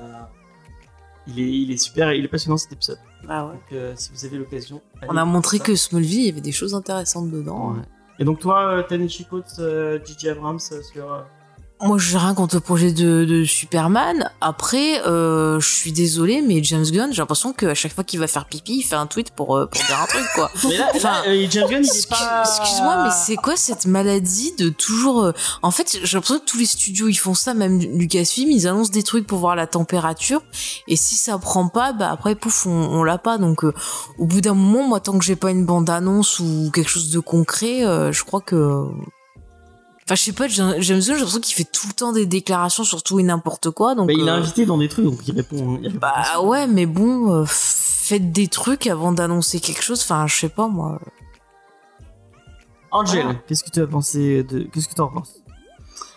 il 1.29 1.41
est, 1.41 1.51
il 1.63 1.73
est 1.73 1.77
super, 1.77 2.13
il 2.13 2.25
est 2.25 2.29
passionnant 2.29 2.57
cet 2.57 2.73
épisode. 2.73 2.99
Bah 3.27 3.47
ouais. 3.47 3.53
Donc 3.53 3.73
euh, 3.73 3.93
si 3.97 4.11
vous 4.13 4.25
avez 4.25 4.39
l'occasion, 4.39 4.81
On 5.09 5.17
a 5.17 5.25
montré 5.25 5.59
que 5.59 5.75
Smallville, 5.75 6.21
il 6.21 6.27
y 6.27 6.31
avait 6.31 6.41
des 6.41 6.53
choses 6.53 6.75
intéressantes 6.75 7.31
dedans. 7.31 7.73
Ouais. 7.73 7.83
Et 8.19 8.25
donc 8.25 8.39
toi, 8.41 8.67
euh, 8.69 8.83
Tennessee 8.83 9.27
Coates, 9.29 9.57
euh, 9.59 9.99
J.J. 10.05 10.31
Abrams 10.31 10.59
euh, 10.73 10.83
sur. 10.83 11.25
Moi, 11.83 11.99
je 11.99 12.17
rien 12.17 12.33
contre 12.33 12.55
le 12.55 12.61
projet 12.63 12.91
de, 12.91 13.27
de 13.27 13.45
Superman. 13.45 14.31
Après, 14.41 15.07
euh, 15.07 15.61
je 15.61 15.69
suis 15.69 15.93
désolée, 15.93 16.41
mais 16.41 16.65
James 16.65 16.87
Gunn, 16.91 17.13
j'ai 17.13 17.19
l'impression 17.21 17.53
qu'à 17.53 17.75
chaque 17.75 17.93
fois 17.95 18.03
qu'il 18.03 18.19
va 18.19 18.27
faire 18.27 18.47
pipi, 18.47 18.79
il 18.79 18.83
fait 18.83 18.95
un 18.95 19.07
tweet 19.07 19.31
pour, 19.33 19.59
euh, 19.59 19.67
pour 19.67 19.83
dire 19.85 20.01
un 20.03 20.07
truc, 20.07 20.25
quoi. 20.35 20.51
Mais 20.65 20.79
là, 20.79 20.89
Enfin, 20.95 21.23
là, 21.27 21.29
euh, 21.29 21.47
James 21.51 21.69
Gunn, 21.69 21.85
il 21.85 21.99
est 21.99 22.09
pas. 22.09 22.43
Excuse-moi, 22.47 23.05
mais 23.05 23.11
c'est 23.15 23.37
quoi 23.37 23.57
cette 23.57 23.85
maladie 23.85 24.55
de 24.59 24.71
toujours... 24.71 25.23
euh, 25.23 25.33
En 25.61 25.71
fait, 25.71 25.99
j'ai 26.03 26.17
l'impression 26.17 26.39
que 26.39 26.47
tous 26.47 26.57
les 26.59 26.65
studios, 26.65 27.09
ils 27.09 27.15
font 27.15 27.35
ça, 27.35 27.53
même 27.53 27.79
Lucasfilm, 27.79 28.51
ils 28.51 28.67
annoncent 28.67 28.91
des 28.93 29.03
trucs 29.03 29.27
pour 29.27 29.39
voir 29.39 29.55
la 29.55 29.67
température, 29.67 30.41
et 30.89 30.97
si 30.97 31.15
ça 31.15 31.37
prend 31.37 31.69
pas, 31.69 31.93
bah 31.93 32.09
après, 32.11 32.35
pouf, 32.37 32.65
on, 32.65 32.71
on 32.71 33.05
l'a 33.05 33.19
pas. 33.19 33.37
Donc, 33.37 33.65
euh, 33.65 33.75
au 34.19 34.25
bout 34.25 34.41
d'un 34.41 34.55
moment, 34.55 34.89
moi, 34.89 35.01
tant 35.01 35.19
que 35.19 35.25
j'ai 35.27 35.37
pas 35.37 35.51
une 35.51 35.67
bande-annonce 35.67 36.41
ou 36.41 36.71
quelque 36.73 36.89
chose 36.91 37.11
de 37.11 37.21
concret, 37.21 37.85
euh, 37.85 38.13
je 38.13 38.25
crois 38.25 38.41
que... 38.41 38.85
Enfin, 40.07 40.15
je 40.15 40.23
sais 40.23 40.33
pas, 40.33 40.47
James 40.47 40.71
Gunn, 40.79 41.01
j'ai 41.01 41.13
l'impression 41.15 41.41
qu'il 41.41 41.57
fait 41.57 41.65
tout 41.65 41.89
le 41.89 41.93
temps 41.93 42.13
des 42.13 42.27
déclarations 42.27 42.85
sur 42.85 43.03
tout 43.03 43.19
et 43.19 43.25
n'importe 43.25 43.71
quoi, 43.71 43.97
donc... 43.97 44.07
Bah, 44.07 44.13
il 44.17 44.27
est 44.27 44.31
euh, 44.31 44.35
invité 44.35 44.65
dans 44.65 44.79
des 44.79 44.89
trucs, 44.89 45.05
donc 45.05 45.19
il 45.27 45.35
répond. 45.35 45.79
il 45.83 45.89
répond 45.89 45.99
bah 45.99 46.41
ouais, 46.43 46.69
mais 46.69 46.87
bon, 46.87 47.35
euh, 47.35 47.45
faites 47.47 48.31
des 48.31 48.47
trucs 48.47 48.87
avant 48.87 49.11
d'annoncer 49.11 49.59
quelque 49.59 49.83
chose. 49.83 50.01
Enfin, 50.03 50.29
je 50.29 50.37
sais 50.37 50.49
pas 50.49 50.69
moi. 50.69 51.01
Angel, 52.93 53.27
qu'est-ce 53.49 53.65
que 53.65 53.71
tu 53.71 53.81
as 53.81 53.87
pensé 53.87 54.45
de. 54.45 54.61
Qu'est-ce 54.73 54.89
que 54.89 54.95
tu 54.95 55.01
en 55.01 55.09
penses? 55.09 55.35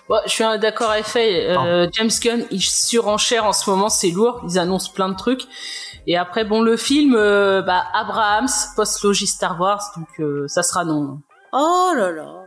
Ouais, 0.08 0.20
je 0.26 0.32
suis 0.32 0.44
d'accord 0.60 0.90
avec 0.90 1.06
Faye. 1.06 1.48
Euh, 1.48 1.88
James 1.94 2.10
Gunn, 2.22 2.46
il 2.52 2.62
surenchère 2.62 3.46
en 3.46 3.54
ce 3.54 3.70
moment, 3.70 3.90
c'est 3.90 4.10
lourd. 4.10 4.42
Ils 4.48 4.58
annoncent 4.58 4.92
plein 4.94 5.10
de 5.10 5.16
trucs. 5.16 5.44
Et 6.08 6.18
après, 6.18 6.46
bon, 6.46 6.62
le 6.62 6.78
film, 6.78 7.14
euh, 7.16 7.62
bah, 7.62 7.84
Abrahams, 7.94 8.50
post-logie 8.76 9.28
Star 9.28 9.60
Wars, 9.60 9.82
donc 9.96 10.08
euh, 10.20 10.48
ça 10.48 10.64
sera 10.64 10.84
non. 10.84 11.22
Oh 11.54 11.92
là 11.96 12.12
là. 12.12 12.46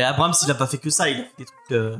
Bah, 0.00 0.08
Abrams, 0.08 0.34
il 0.44 0.50
a 0.50 0.54
pas 0.54 0.66
fait 0.66 0.78
que 0.78 0.90
ça, 0.90 1.08
il 1.08 1.16
a 1.20 1.24
fait 1.24 1.30
des 1.38 1.44
trucs. 1.44 1.72
euh, 1.72 1.96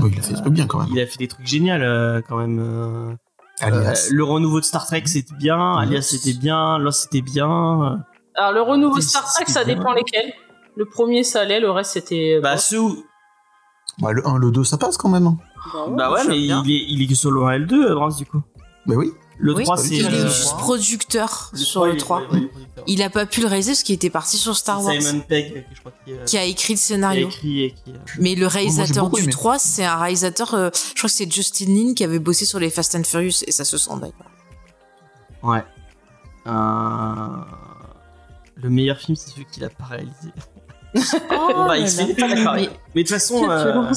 Oui, 0.00 0.10
il 0.12 0.18
a 0.18 0.22
fait 0.22 0.34
des 0.34 0.40
trucs 0.40 0.52
bien 0.52 0.66
quand 0.66 0.78
même. 0.80 0.88
il 0.90 1.00
a 1.00 1.06
fait 1.06 1.18
des 1.18 1.28
trucs 1.28 1.46
géniaux 1.46 1.74
euh, 1.74 2.20
quand 2.28 2.36
même. 2.36 2.58
euh, 2.60 3.14
Alias. 3.60 4.08
euh, 4.10 4.14
le 4.14 4.24
renouveau 4.24 4.60
de 4.60 4.64
Star 4.64 4.86
Trek, 4.86 5.02
c'était 5.06 5.34
bien. 5.36 5.76
Alias, 5.76 6.02
c'était 6.02 6.32
bien. 6.38 6.78
Lost, 6.78 7.02
c'était 7.04 7.22
bien. 7.22 8.04
Alors, 8.34 8.52
le 8.52 8.62
renouveau 8.62 9.00
C'est- 9.00 9.08
Star 9.08 9.24
Trek, 9.24 9.44
c'est 9.46 9.52
ça 9.52 9.64
bien. 9.64 9.76
dépend 9.76 9.92
lesquels. 9.92 10.32
Le 10.76 10.84
premier, 10.84 11.24
ça 11.24 11.40
allait, 11.40 11.58
le 11.58 11.70
reste, 11.72 11.92
c'était... 11.94 12.38
Bah, 12.40 12.54
bon. 12.54 12.60
ceux 12.60 12.78
où- 12.80 13.04
Bah, 14.00 14.12
le 14.12 14.24
1, 14.26 14.38
le 14.38 14.52
2, 14.52 14.62
ça 14.62 14.78
passe 14.78 14.96
quand 14.96 15.08
même. 15.08 15.26
hein. 15.26 15.36
Bah 15.96 16.12
ouais, 16.12 16.20
j'aime 16.22 16.30
mais 16.30 16.38
il 16.40 16.50
est, 16.52 16.84
il 16.88 17.02
est 17.02 17.06
que 17.08 17.14
sur 17.16 17.30
le 17.32 17.42
1 17.42 17.50
et 17.52 17.58
le 17.58 17.66
2, 17.66 17.90
Abrams, 17.90 18.12
du 18.16 18.24
coup. 18.26 18.40
Mais 18.86 18.94
oui. 18.94 19.10
Le 19.40 19.54
Oui, 19.54 19.62
3, 19.64 19.76
c'est. 19.76 19.94
Il 19.96 20.04
euh, 20.04 20.08
est 20.08 20.22
le- 20.24 20.28
juste 20.28 20.56
producteur 20.56 21.50
le 21.52 21.58
sur 21.58 21.80
3, 21.80 21.86
le 21.86 21.92
il 21.92 21.96
est- 21.96 22.00
3. 22.00 22.20
ouais, 22.22 22.26
il. 22.32 22.48
Il 22.94 23.02
a 23.02 23.10
pas 23.10 23.26
pu 23.26 23.40
le 23.40 23.46
réaliser 23.46 23.72
parce 23.72 23.82
qu'il 23.82 23.94
était 23.94 24.10
parti 24.10 24.36
sur 24.36 24.56
Star 24.56 24.82
Wars. 24.82 24.94
Simon 25.00 25.20
Pegg, 25.28 25.64
je 25.72 25.78
crois, 25.80 25.92
qui, 26.04 26.12
euh, 26.12 26.24
Qui 26.24 26.38
a 26.38 26.44
écrit 26.44 26.72
le 26.74 26.78
qui 26.78 26.82
a 26.84 26.86
scénario. 26.86 27.28
écrit 27.28 27.62
et 27.64 27.70
qui. 27.72 27.90
euh, 27.92 27.96
Mais 28.18 28.34
le 28.34 28.46
réalisateur 28.46 29.10
du 29.10 29.22
aimé. 29.22 29.30
3, 29.32 29.58
c'est 29.58 29.84
un 29.84 29.96
réalisateur, 29.96 30.54
euh, 30.54 30.70
je 30.74 30.94
crois 30.98 31.08
que 31.10 31.14
c'est 31.14 31.30
Justin 31.30 31.66
Lin 31.66 31.94
qui 31.94 32.02
avait 32.02 32.18
bossé 32.18 32.44
sur 32.46 32.58
les 32.58 32.70
Fast 32.70 32.94
and 32.96 33.04
Furious 33.04 33.42
et 33.46 33.52
ça 33.52 33.64
se 33.64 33.76
sent 33.78 33.90
d'ailleurs. 34.00 34.14
Ouais. 35.42 35.64
Euh, 36.46 37.26
Le 38.56 38.70
meilleur 38.70 38.98
film, 38.98 39.14
c'est 39.16 39.30
celui 39.30 39.44
qu'il 39.46 39.64
a 39.64 39.68
pas 39.70 39.84
réalisé. 39.84 40.30
Oh 41.30 41.64
bah, 41.66 41.76
il 41.78 41.88
se 41.88 42.02
fait 42.02 42.14
pas 42.14 42.28
d'accord. 42.34 42.54
Mais, 42.54 42.62
de 42.64 42.68
toute 43.02 43.08
façon, 43.10 43.48
euh. 43.48 43.92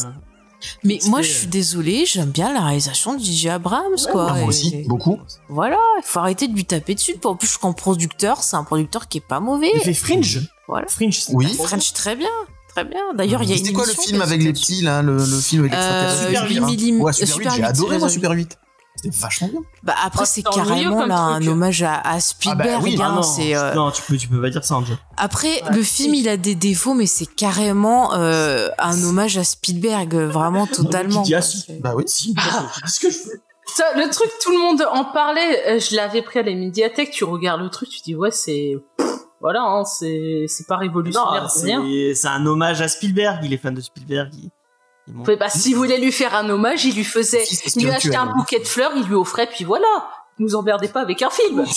Mais 0.84 1.00
moi, 1.08 1.22
je 1.22 1.30
euh, 1.30 1.34
suis 1.34 1.48
désolée, 1.48 2.06
j'aime 2.06 2.30
bien 2.30 2.54
la 2.54 2.62
réalisation 2.62 3.14
de 3.16 3.24
DJ 3.24 3.48
Abrams, 3.48 3.96
quoi. 4.12 4.30
Moi 4.34 4.40
Et- 4.42 4.44
aussi, 4.46 4.84
beaucoup. 4.88 5.20
Voilà, 5.50 5.78
il 6.00 6.04
faut 6.06 6.20
arrêter 6.20 6.48
de 6.48 6.54
lui 6.54 6.66
taper 6.66 6.96
dessus. 6.96 7.16
En 7.24 7.36
plus, 7.36 7.58
qu'en 7.58 7.74
producteur, 7.74 8.44
c'est 8.44 8.56
un 8.56 8.64
producteur 8.64 9.08
qui 9.08 9.18
est 9.20 9.28
pas 9.28 9.40
mauvais. 9.40 9.72
il 9.76 9.82
fait 9.82 9.94
Fringe. 9.94 10.42
Voilà. 10.68 10.88
Fringe, 10.88 11.20
c'est 11.20 11.34
Oui. 11.34 11.54
French, 11.56 11.94
très 11.94 12.16
bien. 12.16 12.30
Très 12.70 12.86
bien. 12.86 13.02
D'ailleurs, 13.14 13.44
il 13.44 13.50
y 13.50 13.52
a 13.52 13.56
une 13.58 13.66
C'était 13.66 13.74
quoi 13.76 13.86
le 13.86 13.92
film 13.94 14.22
avec 14.22 14.42
les 14.42 14.54
petits, 14.54 14.82
là 14.82 15.02
Le, 15.02 15.18
le 15.18 15.40
film 15.42 15.64
avec 15.64 15.74
Euh, 15.74 15.78
l'extraterrestre? 15.78 16.48
Super 16.48 16.64
etc. 16.64 16.86
8 16.86 16.92
mm. 16.94 17.02
Ouais, 17.02 17.12
Super 17.14 17.28
8, 17.28 17.34
Super 17.34 17.52
j'ai 17.52 17.62
8, 17.62 17.64
adoré, 17.66 17.98
moi. 17.98 18.10
Super 18.10 18.32
8. 18.32 18.58
C'était 19.04 19.16
vachement 19.18 19.48
bien. 19.48 19.62
Bah 19.84 19.96
après 20.04 20.24
Oh, 20.24 20.28
c'est 20.28 20.44
carrément 20.44 21.06
là 21.06 21.18
un 21.20 21.48
hommage 21.48 21.82
à, 21.84 21.96
à 22.00 22.20
Spielberg. 22.20 22.84
oui, 22.84 22.96
hein, 23.00 23.08
Ah 23.12 23.16
non, 23.16 23.24
c'est, 23.24 23.56
euh, 23.56 23.74
non, 23.74 23.90
tu 23.92 24.02
peux, 24.04 24.16
tu 24.18 24.28
peux 24.28 24.40
pas 24.42 24.50
dire 24.50 24.64
ça, 24.64 24.76
Angel. 24.76 24.98
Après 25.18 25.62
le 25.72 25.82
film 25.82 26.14
il 26.14 26.30
a 26.30 26.38
des 26.38 26.56
défauts 26.56 26.94
mais 26.94 27.08
c'est 27.08 27.26
carrément 27.26 28.14
euh, 28.14 28.68
un 28.78 29.02
hommage 29.04 29.38
à 29.38 29.44
Spielberg 29.44 30.14
vraiment 30.16 30.68
totalement. 30.68 31.24
Ah, 31.26 31.40
quoi. 31.40 31.76
Bah 31.82 31.94
oui. 31.96 32.04
Si, 32.08 32.36
ce 32.88 33.00
que 33.00 33.10
je 33.10 33.18
fais. 33.18 33.42
Ça, 33.74 33.86
le 33.96 34.10
truc, 34.10 34.30
tout 34.44 34.52
le 34.52 34.58
monde 34.60 34.86
en 34.92 35.06
parlait. 35.06 35.64
euh, 35.68 35.80
Je 35.80 35.96
l'avais 35.96 36.22
pris 36.22 36.40
à 36.40 36.44
la 36.44 36.54
médiathèque. 36.54 37.12
Tu 37.12 37.24
regardes 37.24 37.62
le 37.62 37.70
truc, 37.70 37.88
tu 37.90 38.02
dis 38.02 38.16
ouais, 38.16 38.32
c'est 38.32 38.74
voilà, 39.40 39.62
hein, 39.62 39.86
c'est 39.86 40.46
c'est 40.48 40.68
pas 40.68 40.78
révolutionnaire, 40.78 41.44
Non, 41.44 41.48
c'est 41.50 41.66
rien. 41.66 41.82
c'est 41.84 42.14
c'est 42.16 42.28
un 42.28 42.46
hommage 42.46 42.82
à 42.82 42.88
Spielberg. 42.88 43.40
Il 43.44 43.54
est 43.54 43.58
fan 43.58 43.74
de 43.74 43.82
Spielberg. 43.82 44.30
Il, 44.34 44.50
Ouais, 45.08 45.36
bah, 45.36 45.50
s'il 45.50 45.76
voulait 45.76 46.00
lui 46.00 46.12
faire 46.12 46.34
un 46.36 46.50
hommage, 46.50 46.86
il 46.86 46.96
lui 46.96 47.04
faisait, 47.04 47.44
il 47.76 47.84
lui 47.84 47.92
achetait 47.92 48.16
un 48.16 48.34
bouquet 48.34 48.60
de 48.60 48.66
fleurs, 48.66 48.92
il 48.96 49.04
lui 49.06 49.16
offrait, 49.16 49.48
puis 49.48 49.64
voilà. 49.66 49.88
Nous 50.40 50.56
emmerdez 50.56 50.88
pas 50.88 51.02
avec 51.02 51.22
un 51.22 51.30
film. 51.30 51.66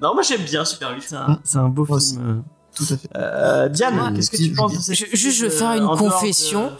Non, 0.00 0.14
moi 0.14 0.22
j'aime 0.24 0.42
bien 0.42 0.64
Super 0.64 0.90
8. 0.94 1.14
C'est 1.44 1.58
un, 1.58 1.68
beau 1.68 1.86
Moi 1.88 2.00
film. 2.00 2.42
Tout 2.74 2.84
à 2.90 2.96
fait. 2.96 3.08
Euh, 3.16 3.68
Diane, 3.68 4.00
Ouais, 4.00 4.16
qu'est-ce 4.16 4.30
que 4.32 4.36
tu 4.36 4.50
penses 4.52 4.88
de 4.88 4.94
Je- 4.94 5.04
juste, 5.14 5.38
je 5.38 5.46
vais 5.46 5.52
euh, 5.52 5.56
faire 5.56 5.72
une 5.74 5.84
en 5.84 5.94
dehors 5.94 5.96
de- 5.96 6.10
confession. 6.10 6.72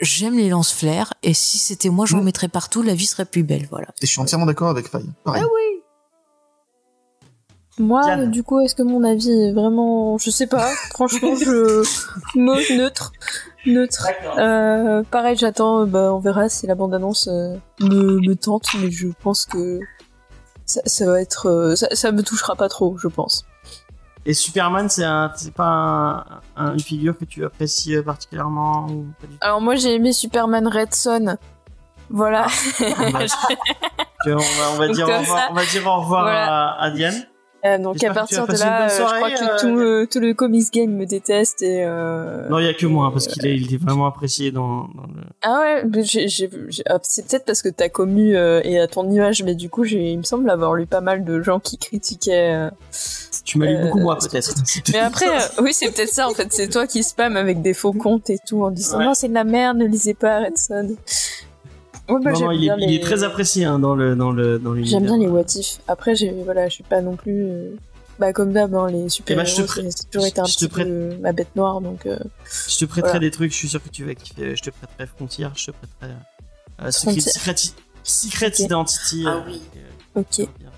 J'aime 0.00 0.36
les 0.38 0.48
lance-flares 0.48 1.12
et 1.22 1.34
si 1.34 1.58
c'était 1.58 1.90
moi 1.90 2.06
j'en 2.06 2.22
Mm. 2.22 2.24
mettrais 2.24 2.48
partout, 2.48 2.80
la 2.80 2.94
vie 2.94 3.04
serait 3.04 3.26
plus 3.26 3.42
belle. 3.42 3.66
Voilà. 3.70 3.88
Et 4.00 4.06
je 4.06 4.10
suis 4.12 4.20
entièrement 4.20 4.46
d'accord 4.46 4.70
avec 4.70 4.88
Faye. 4.88 5.04
Pareil. 5.24 5.42
Moi, 7.78 8.02
Diane. 8.04 8.30
du 8.30 8.42
coup, 8.44 8.60
est-ce 8.60 8.74
que 8.76 8.82
mon 8.84 9.02
avis 9.04 9.30
est 9.30 9.52
vraiment, 9.52 10.16
je 10.16 10.30
sais 10.30 10.46
pas. 10.46 10.70
Franchement, 10.92 11.34
je 11.34 11.82
neutre, 12.78 13.12
neutre. 13.66 14.08
Euh, 14.38 15.02
pareil, 15.10 15.36
j'attends. 15.36 15.82
euh, 15.82 15.86
Bah, 15.86 16.12
on 16.14 16.18
verra 16.18 16.48
si 16.48 16.66
la 16.66 16.74
bande-annonce 16.74 17.28
euh, 17.28 17.56
me, 17.80 18.20
me 18.20 18.34
tente, 18.34 18.66
mais 18.80 18.90
je 18.90 19.08
pense 19.22 19.46
que 19.46 19.80
ça, 20.66 20.80
ça 20.86 21.06
va 21.06 21.20
être, 21.20 21.48
euh, 21.48 21.76
ça, 21.76 21.88
ça 21.92 22.12
me 22.12 22.22
touchera 22.22 22.54
pas 22.56 22.68
trop, 22.68 22.96
je 22.98 23.08
pense. 23.08 23.44
Et 24.26 24.32
Superman, 24.32 24.88
c'est 24.88 25.04
un, 25.04 25.30
c'est 25.36 25.52
pas 25.52 25.66
un- 25.66 26.24
un- 26.56 26.72
une 26.72 26.80
figure 26.80 27.16
que 27.18 27.26
tu 27.26 27.44
apprécies 27.44 27.94
euh, 27.96 28.02
particulièrement 28.02 28.86
ou 28.88 29.06
pas 29.20 29.26
du 29.26 29.34
tout? 29.34 29.38
Alors 29.42 29.60
moi, 29.60 29.74
j'ai 29.74 29.94
aimé 29.94 30.12
Superman 30.14 30.66
Red 30.66 30.94
Son. 30.94 31.36
Voilà. 32.10 32.46
Vois, 32.80 34.34
on, 34.34 34.36
va, 34.38 34.70
on 34.72 34.78
va 34.78 34.86
Donc, 34.86 34.96
dire 34.96 35.08
au 35.08 35.18
revoir, 35.18 35.48
on 35.50 35.54
va 35.54 35.64
dire 35.66 35.86
au 35.86 36.00
revoir 36.00 36.22
Voilà. 36.22 36.70
à, 36.70 36.82
à 36.84 36.90
Diane. 36.90 37.14
Euh, 37.64 37.78
donc 37.78 38.04
à 38.04 38.12
partir 38.12 38.46
de 38.46 38.52
là, 38.58 38.84
euh, 38.84 38.88
je 38.90 39.02
crois 39.02 39.30
que 39.30 39.42
euh, 39.42 39.58
tout, 39.58 39.78
euh, 39.78 40.06
tout 40.10 40.20
le 40.20 40.34
comics 40.34 40.70
game 40.70 40.90
me 40.90 41.06
déteste 41.06 41.62
et. 41.62 41.82
Euh... 41.86 42.46
Non, 42.50 42.58
il 42.58 42.66
y 42.66 42.68
a 42.68 42.74
que 42.74 42.84
moi, 42.84 43.10
parce 43.10 43.26
qu'il 43.26 43.46
est, 43.46 43.56
il 43.56 43.72
est 43.72 43.82
vraiment 43.82 44.06
apprécié 44.06 44.50
dans, 44.50 44.88
dans 44.94 45.06
le. 45.14 45.22
Ah 45.40 45.60
ouais, 45.60 45.82
ah, 46.86 46.98
c'est 47.02 47.26
peut-être 47.26 47.46
parce 47.46 47.62
que 47.62 47.70
t'as 47.70 47.88
commu 47.88 48.34
et 48.36 48.78
à 48.78 48.86
ton 48.86 49.10
image, 49.10 49.42
mais 49.42 49.54
du 49.54 49.70
coup, 49.70 49.84
j'ai, 49.84 50.12
il 50.12 50.18
me 50.18 50.24
semble 50.24 50.50
avoir 50.50 50.74
lu 50.74 50.86
pas 50.86 51.00
mal 51.00 51.24
de 51.24 51.40
gens 51.40 51.58
qui 51.58 51.78
critiquaient. 51.78 52.68
Tu 53.44 53.58
m'as 53.58 53.66
lu 53.66 53.78
beaucoup 53.82 54.00
moi, 54.00 54.18
peut-être. 54.18 54.54
Mais 54.92 54.98
après, 54.98 55.26
oui, 55.60 55.72
c'est 55.72 55.90
peut-être 55.90 56.12
ça 56.12 56.28
en 56.28 56.34
fait. 56.34 56.52
C'est 56.52 56.68
toi 56.68 56.86
qui 56.86 57.02
spam 57.02 57.36
avec 57.36 57.62
des 57.62 57.74
faux 57.74 57.92
comptes 57.92 58.30
et 58.30 58.38
tout 58.46 58.62
en 58.62 58.70
disant 58.70 58.98
Ouais. 58.98 59.04
non, 59.04 59.14
c'est 59.14 59.28
de 59.28 59.34
la 59.34 59.44
merde, 59.44 59.78
ne 59.78 59.86
lisez 59.86 60.14
pas 60.14 60.40
Redson. 60.40 60.96
Ouais, 62.08 62.20
bah, 62.22 62.30
Non, 62.32 62.36
j'aime 62.36 62.46
non, 62.46 62.52
il, 62.52 62.64
est, 62.68 62.94
il 62.94 63.00
très 63.00 63.22
apprécié 63.24 63.64
hein, 63.64 63.78
dans 63.78 63.94
le 63.94 64.14
dans 64.14 64.30
le 64.30 64.58
dans 64.58 64.72
l'univers. 64.72 64.98
J'aime 65.00 65.06
bien 65.06 65.16
les 65.18 65.26
what 65.28 65.44
if. 65.56 65.78
Après, 65.88 66.14
j'ai, 66.14 66.30
voilà, 66.44 66.68
je 66.68 66.74
suis 66.74 66.84
pas 66.84 67.00
non 67.00 67.16
plus. 67.16 67.44
euh, 67.46 67.74
Bah, 68.18 68.32
comme 68.32 68.52
d'hab, 68.52 68.74
hein, 68.74 68.88
les 68.90 69.08
super 69.08 69.34
Eh 69.34 69.36
ben, 69.40 69.44
je 69.46 69.54
te 69.54 69.60
héros, 69.60 69.66
prête- 69.68 69.90
c'est 69.90 70.10
toujours 70.10 70.26
été 70.26 70.40
un 70.40 70.44
je 70.44 70.54
te 70.56 70.66
petit 70.66 70.84
peu 70.84 71.16
ma 71.20 71.32
bête 71.32 71.56
noire, 71.56 71.80
donc. 71.80 72.06
euh, 72.06 72.18
Je 72.68 72.78
te 72.78 72.84
prêterai 72.84 73.10
Voilà. 73.12 73.18
des 73.20 73.30
trucs, 73.30 73.50
je 73.52 73.56
suis 73.56 73.68
sûr 73.68 73.82
que 73.82 73.88
tu 73.88 74.04
vas 74.04 74.14
kiffer. 74.14 74.54
Je 74.54 74.62
te 74.62 74.70
prêterai 74.70 75.06
Frontier, 75.06 75.48
je 75.56 75.66
te 75.66 75.70
prêterai 75.72 76.14
euh, 76.82 76.90
Secret. 76.90 77.20
Secret, 77.20 77.56
Secret. 78.04 78.52
Identity. 78.58 79.24
Ah 79.26 79.36
euh, 79.36 79.40
oui. 79.46 79.62
euh, 79.76 80.20
Ok, 80.20 80.36
bien. 80.36 80.70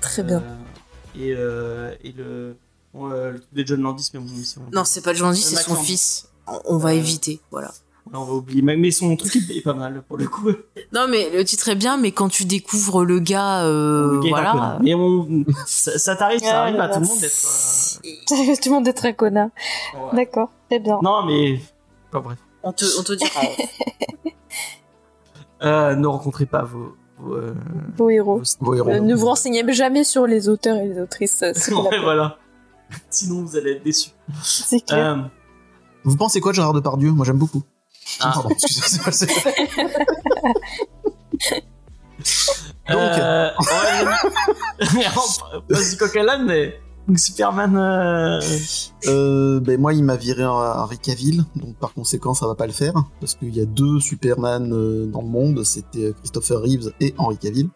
très 0.00 0.22
bien. 0.24 0.38
Euh, 0.38 1.18
et, 1.18 1.34
euh, 1.36 1.94
et 2.04 2.12
le, 2.12 2.56
bon, 2.92 3.10
euh, 3.10 3.30
le 3.32 3.38
truc 3.40 3.54
de 3.54 3.66
John 3.66 3.80
Landis, 3.82 4.10
mais 4.12 4.20
bon, 4.20 4.26
c'est- 4.44 4.58
Non, 4.72 4.84
c'est 4.84 5.00
pas 5.02 5.12
le 5.12 5.18
journaliste, 5.18 5.52
Euh, 5.52 5.56
c'est 5.56 5.62
son 5.70 5.76
fils. 5.76 6.28
On, 6.46 6.60
on 6.66 6.76
va 6.76 6.90
Euh, 6.90 6.94
éviter, 6.94 7.40
voilà. 7.50 7.72
On 8.12 8.24
va 8.24 8.32
oublier. 8.34 8.62
Mais 8.62 8.90
son 8.90 9.16
truc 9.16 9.36
est 9.50 9.60
pas 9.62 9.74
mal 9.74 10.02
pour 10.06 10.16
le 10.16 10.26
coup. 10.26 10.48
Non, 10.92 11.06
mais 11.08 11.30
le 11.30 11.44
titre 11.44 11.68
est 11.68 11.74
bien, 11.74 11.96
mais 11.96 12.12
quand 12.12 12.28
tu 12.28 12.44
découvres 12.44 13.04
le 13.04 13.18
gars, 13.20 13.64
euh, 13.64 14.12
Le 14.12 14.20
gars 14.20 14.28
est 14.28 14.32
un 14.46 14.52
voilà. 14.52 14.78
Mais 14.82 14.94
on, 14.94 15.44
ça, 15.66 15.98
ça 15.98 16.16
t'arrive, 16.16 16.40
ça 16.40 16.62
arrive 16.62 16.80
à 16.80 16.88
tout 16.88 17.00
le 17.00 17.06
monde 17.06 17.20
d'être. 17.20 18.60
Tout 18.62 18.68
le 18.68 18.74
monde 18.74 18.88
est 18.88 18.92
très 18.92 19.14
connard. 19.14 19.48
euh, 19.94 19.98
ouais. 20.10 20.16
D'accord, 20.24 20.50
très 20.68 20.78
bien. 20.78 20.98
Non, 21.02 21.24
mais. 21.26 21.60
Enfin, 22.10 22.20
bref. 22.24 22.38
On 22.62 22.72
te, 22.72 22.84
on 22.98 23.02
te 23.02 23.12
dira. 23.12 23.40
Euh, 25.62 25.96
ne 25.96 26.06
rencontrez 26.06 26.46
pas 26.46 26.62
vos. 26.62 26.94
vos, 27.18 27.34
euh, 27.34 27.54
Vos 27.96 28.10
héros. 28.10 28.38
vos- 28.38 28.44
Vos 28.60 28.74
héros. 28.74 28.90
Euh, 28.90 29.00
ne 29.00 29.14
vous 29.14 29.26
renseignez 29.26 29.64
jamais 29.72 30.04
sur 30.04 30.26
les 30.26 30.48
auteurs 30.48 30.76
et 30.76 30.86
les 30.86 31.00
autrices. 31.00 31.42
euh, 31.42 31.52
Ouais, 31.74 31.98
voilà. 32.00 32.38
Sinon, 33.10 33.42
vous 33.42 33.56
allez 33.56 33.72
être 33.72 33.82
déçus. 33.82 34.10
C'est 34.42 34.80
clair. 34.86 35.18
Euh, 35.18 35.22
Vous 36.04 36.16
pensez 36.16 36.40
quoi 36.40 36.52
de 36.52 36.56
Gérard 36.56 36.74
Depardieu? 36.74 37.10
Moi, 37.10 37.26
j'aime 37.26 37.38
beaucoup. 37.38 37.62
Ah. 38.20 38.32
Pardon, 38.34 38.48
Donc. 42.88 42.98
euh, 42.98 43.50
ouais, 43.60 44.04
coq 45.98 46.16
l'âne, 46.22 46.46
mais. 46.46 46.80
Donc, 47.08 47.18
Superman. 47.18 47.74
euh, 47.76 48.40
Euh, 49.06 49.60
ben 49.60 49.80
moi, 49.80 49.94
il 49.94 50.02
m'a 50.02 50.16
viré 50.16 50.42
à 50.42 50.82
Henry 50.82 50.98
Cavill, 50.98 51.44
donc 51.54 51.76
par 51.76 51.94
conséquent, 51.94 52.34
ça 52.34 52.46
va 52.48 52.54
pas 52.56 52.66
le 52.66 52.72
faire, 52.72 52.92
parce 53.20 53.36
qu'il 53.36 53.54
y 53.56 53.60
a 53.60 53.64
deux 53.64 54.00
Superman 54.00 54.72
euh, 54.72 55.06
dans 55.06 55.22
le 55.22 55.28
monde, 55.28 55.62
c'était 55.64 56.12
Christopher 56.18 56.60
Reeves 56.60 56.92
et 57.00 57.14
Henry 57.16 57.36
Cavill, 57.38 57.68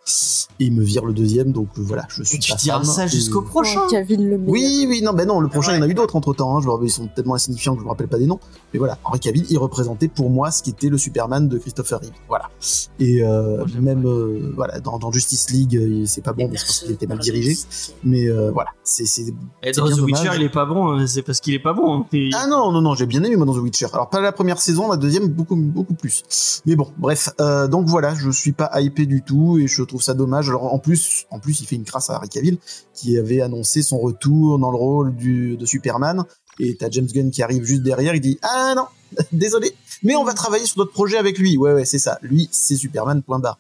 et 0.59 0.65
il 0.65 0.73
me 0.75 0.83
vire 0.83 1.05
le 1.05 1.13
deuxième, 1.13 1.53
donc 1.53 1.69
euh, 1.79 1.83
voilà, 1.83 2.07
je 2.09 2.25
suis 2.25 2.41
Tu 2.41 2.51
pas 2.51 2.57
diras 2.59 2.83
ça 2.85 3.05
et- 3.05 3.09
jusqu'au 3.09 3.41
prochain. 3.41 3.83
Kevin 3.89 4.29
le 4.29 4.37
meilleur. 4.37 4.51
Oui, 4.53 4.87
oui, 4.89 5.01
non, 5.03 5.13
ben 5.13 5.27
non, 5.29 5.39
le 5.41 5.49
prochain, 5.49 5.71
Ouais. 5.71 5.77
il 5.79 5.81
y 5.81 5.85
en 5.85 5.87
a 5.87 5.91
eu 5.91 5.95
d'autres 5.95 6.17
entre 6.17 6.35
temps, 6.35 6.61
je 6.61 6.69
me- 6.69 6.85
ils 6.85 6.91
sont 6.91 7.07
tellement 7.07 7.35
insignifiants 7.37 7.75
que 7.75 7.81
je 7.81 7.85
me 7.85 7.91
rappelle 7.91 8.09
pas 8.09 8.19
des 8.19 8.27
noms, 8.27 8.41
mais 8.73 8.81
voilà, 8.81 8.99
Henry 9.05 9.21
Cavill, 9.21 9.47
il 9.49 9.59
représentait 9.59 10.09
pour 10.09 10.29
moi 10.29 10.51
ce 10.51 10.63
qui 10.65 10.71
était 10.71 10.89
le 10.89 10.99
Superman 10.99 11.49
de 11.49 11.57
Christopher 11.57 12.01
Reeves, 12.01 12.11
voilà. 12.29 12.51
Et 12.99 13.23
euh, 13.23 13.65
même, 13.81 14.05
euh, 14.07 14.53
voilà, 14.57 14.81
dans, 14.81 14.99
dans 14.99 15.13
Justice 15.13 15.51
League, 15.51 16.05
c'est 16.07 16.23
pas 16.25 16.33
bon, 16.33 16.49
parce 16.49 16.81
qu'il 16.81 16.91
était 16.91 17.07
mal 17.07 17.21
dirigé, 17.21 17.57
mais 18.03 18.27
euh, 18.29 18.51
voilà, 18.51 18.71
c'est 18.83 19.07
c'est 19.27 19.69
Et 19.69 19.73
C'est 19.73 19.81
dans 19.81 19.89
The 19.89 20.01
Witcher, 20.01 20.23
dommage. 20.25 20.37
il 20.39 20.43
est 20.45 20.49
pas 20.49 20.65
bon, 20.67 20.89
hein, 20.93 21.07
c'est 21.07 21.23
parce 21.23 21.41
qu'il 21.41 21.55
est 21.55 21.59
pas 21.63 21.73
bon. 21.73 22.01
hein. 22.01 22.07
Et- 22.13 22.31
Ah 22.35 22.47
non, 22.47 22.73
non, 22.73 22.81
non, 22.81 22.95
j'ai 22.95 23.07
bien 23.07 23.23
aimé 23.23 23.37
moi 23.37 23.47
dans 23.47 23.55
The 23.55 23.59
Witcher. 23.63 23.87
Alors 23.93 24.09
pas 24.11 24.21
la 24.21 24.33
première 24.33 24.59
saison, 24.61 24.91
la 24.91 24.97
deuxième 24.97 25.29
beaucoup, 25.29 25.57
beaucoup 25.57 25.95
plus. 25.95 26.23
Mais 26.67 26.77
bon, 26.77 26.89
bref. 26.99 27.31
euh, 27.41 27.69
donc 27.69 27.87
voilà, 27.87 28.15
je 28.15 28.31
suis 28.31 28.53
pas 28.53 28.71
hypé 28.81 29.07
du 29.07 29.23
tout 29.23 29.59
et 29.59 29.67
je 29.67 29.83
trouve 29.83 30.03
ça 30.03 30.15
dommage. 30.15 30.49
Alors 30.49 30.73
en 30.73 30.79
plus, 30.79 31.27
en 31.31 31.39
plus, 31.39 31.61
il 31.61 31.67
fait 31.67 31.77
une 31.77 31.85
crasse 31.85 32.11
à 32.11 32.17
Harry 32.17 32.29
Cavill 32.29 32.59
qui 32.95 33.17
avait 33.19 33.41
annoncé 33.41 33.83
son 33.83 33.99
retour 33.99 34.59
dans 34.59 34.71
le 34.71 34.77
rôle 34.77 35.15
du, 35.15 35.57
de 35.57 35.65
Superman. 35.67 36.25
Et 36.61 36.77
t'as 36.77 36.91
James 36.91 37.07
Gunn 37.07 37.31
qui 37.31 37.43
arrive 37.43 37.65
juste 37.65 37.83
derrière, 37.83 38.15
il 38.15 38.21
dit 38.21 38.39
ah 38.43 38.75
non, 38.77 38.87
désolé, 39.33 39.75
mais 40.03 40.15
on 40.17 40.25
va 40.25 40.35
travailler 40.35 40.67
sur 40.67 40.77
d'autres 40.77 40.93
projets 40.93 41.17
avec 41.19 41.39
lui. 41.39 41.57
Ouais 41.57 41.73
ouais, 41.73 41.85
c'est 41.85 41.99
ça. 41.99 42.19
Lui, 42.23 42.49
c'est 42.53 42.77
Superman. 42.77 43.23
Point 43.23 43.39
barre. 43.39 43.59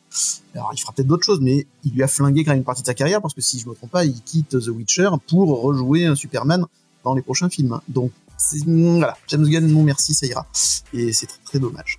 Alors 0.55 0.71
il 0.75 0.79
fera 0.79 0.93
peut-être 0.93 1.09
d'autres 1.09 1.25
choses, 1.25 1.41
mais 1.41 1.67
il 1.85 1.93
lui 1.93 2.03
a 2.03 2.09
flingué 2.09 2.45
quand 2.45 2.51
même 2.51 2.59
une 2.59 2.65
partie 2.65 2.83
de 2.83 2.87
sa 2.87 2.95
carrière 2.95 3.21
parce 3.23 3.35
que 3.35 3.41
si 3.41 3.59
je 3.59 3.69
me 3.69 3.75
trompe 3.75 3.91
pas, 3.91 4.05
il 4.05 4.21
quitte 4.23 4.51
The 4.61 4.69
Witcher 4.69 5.09
pour 5.29 5.61
rejouer 5.63 6.07
un 6.07 6.15
Superman 6.15 6.67
dans 7.05 7.15
les 7.15 7.23
prochains 7.23 7.49
films. 7.49 7.81
Donc 7.89 8.13
c'est- 8.37 8.65
voilà, 8.67 9.17
James 9.29 9.47
Gunn, 9.49 9.67
non 9.69 9.83
merci, 9.83 10.13
ça 10.15 10.27
ira. 10.27 10.47
Et 10.93 11.13
c'est 11.13 11.27
très, 11.27 11.39
très 11.45 11.59
dommage. 11.59 11.99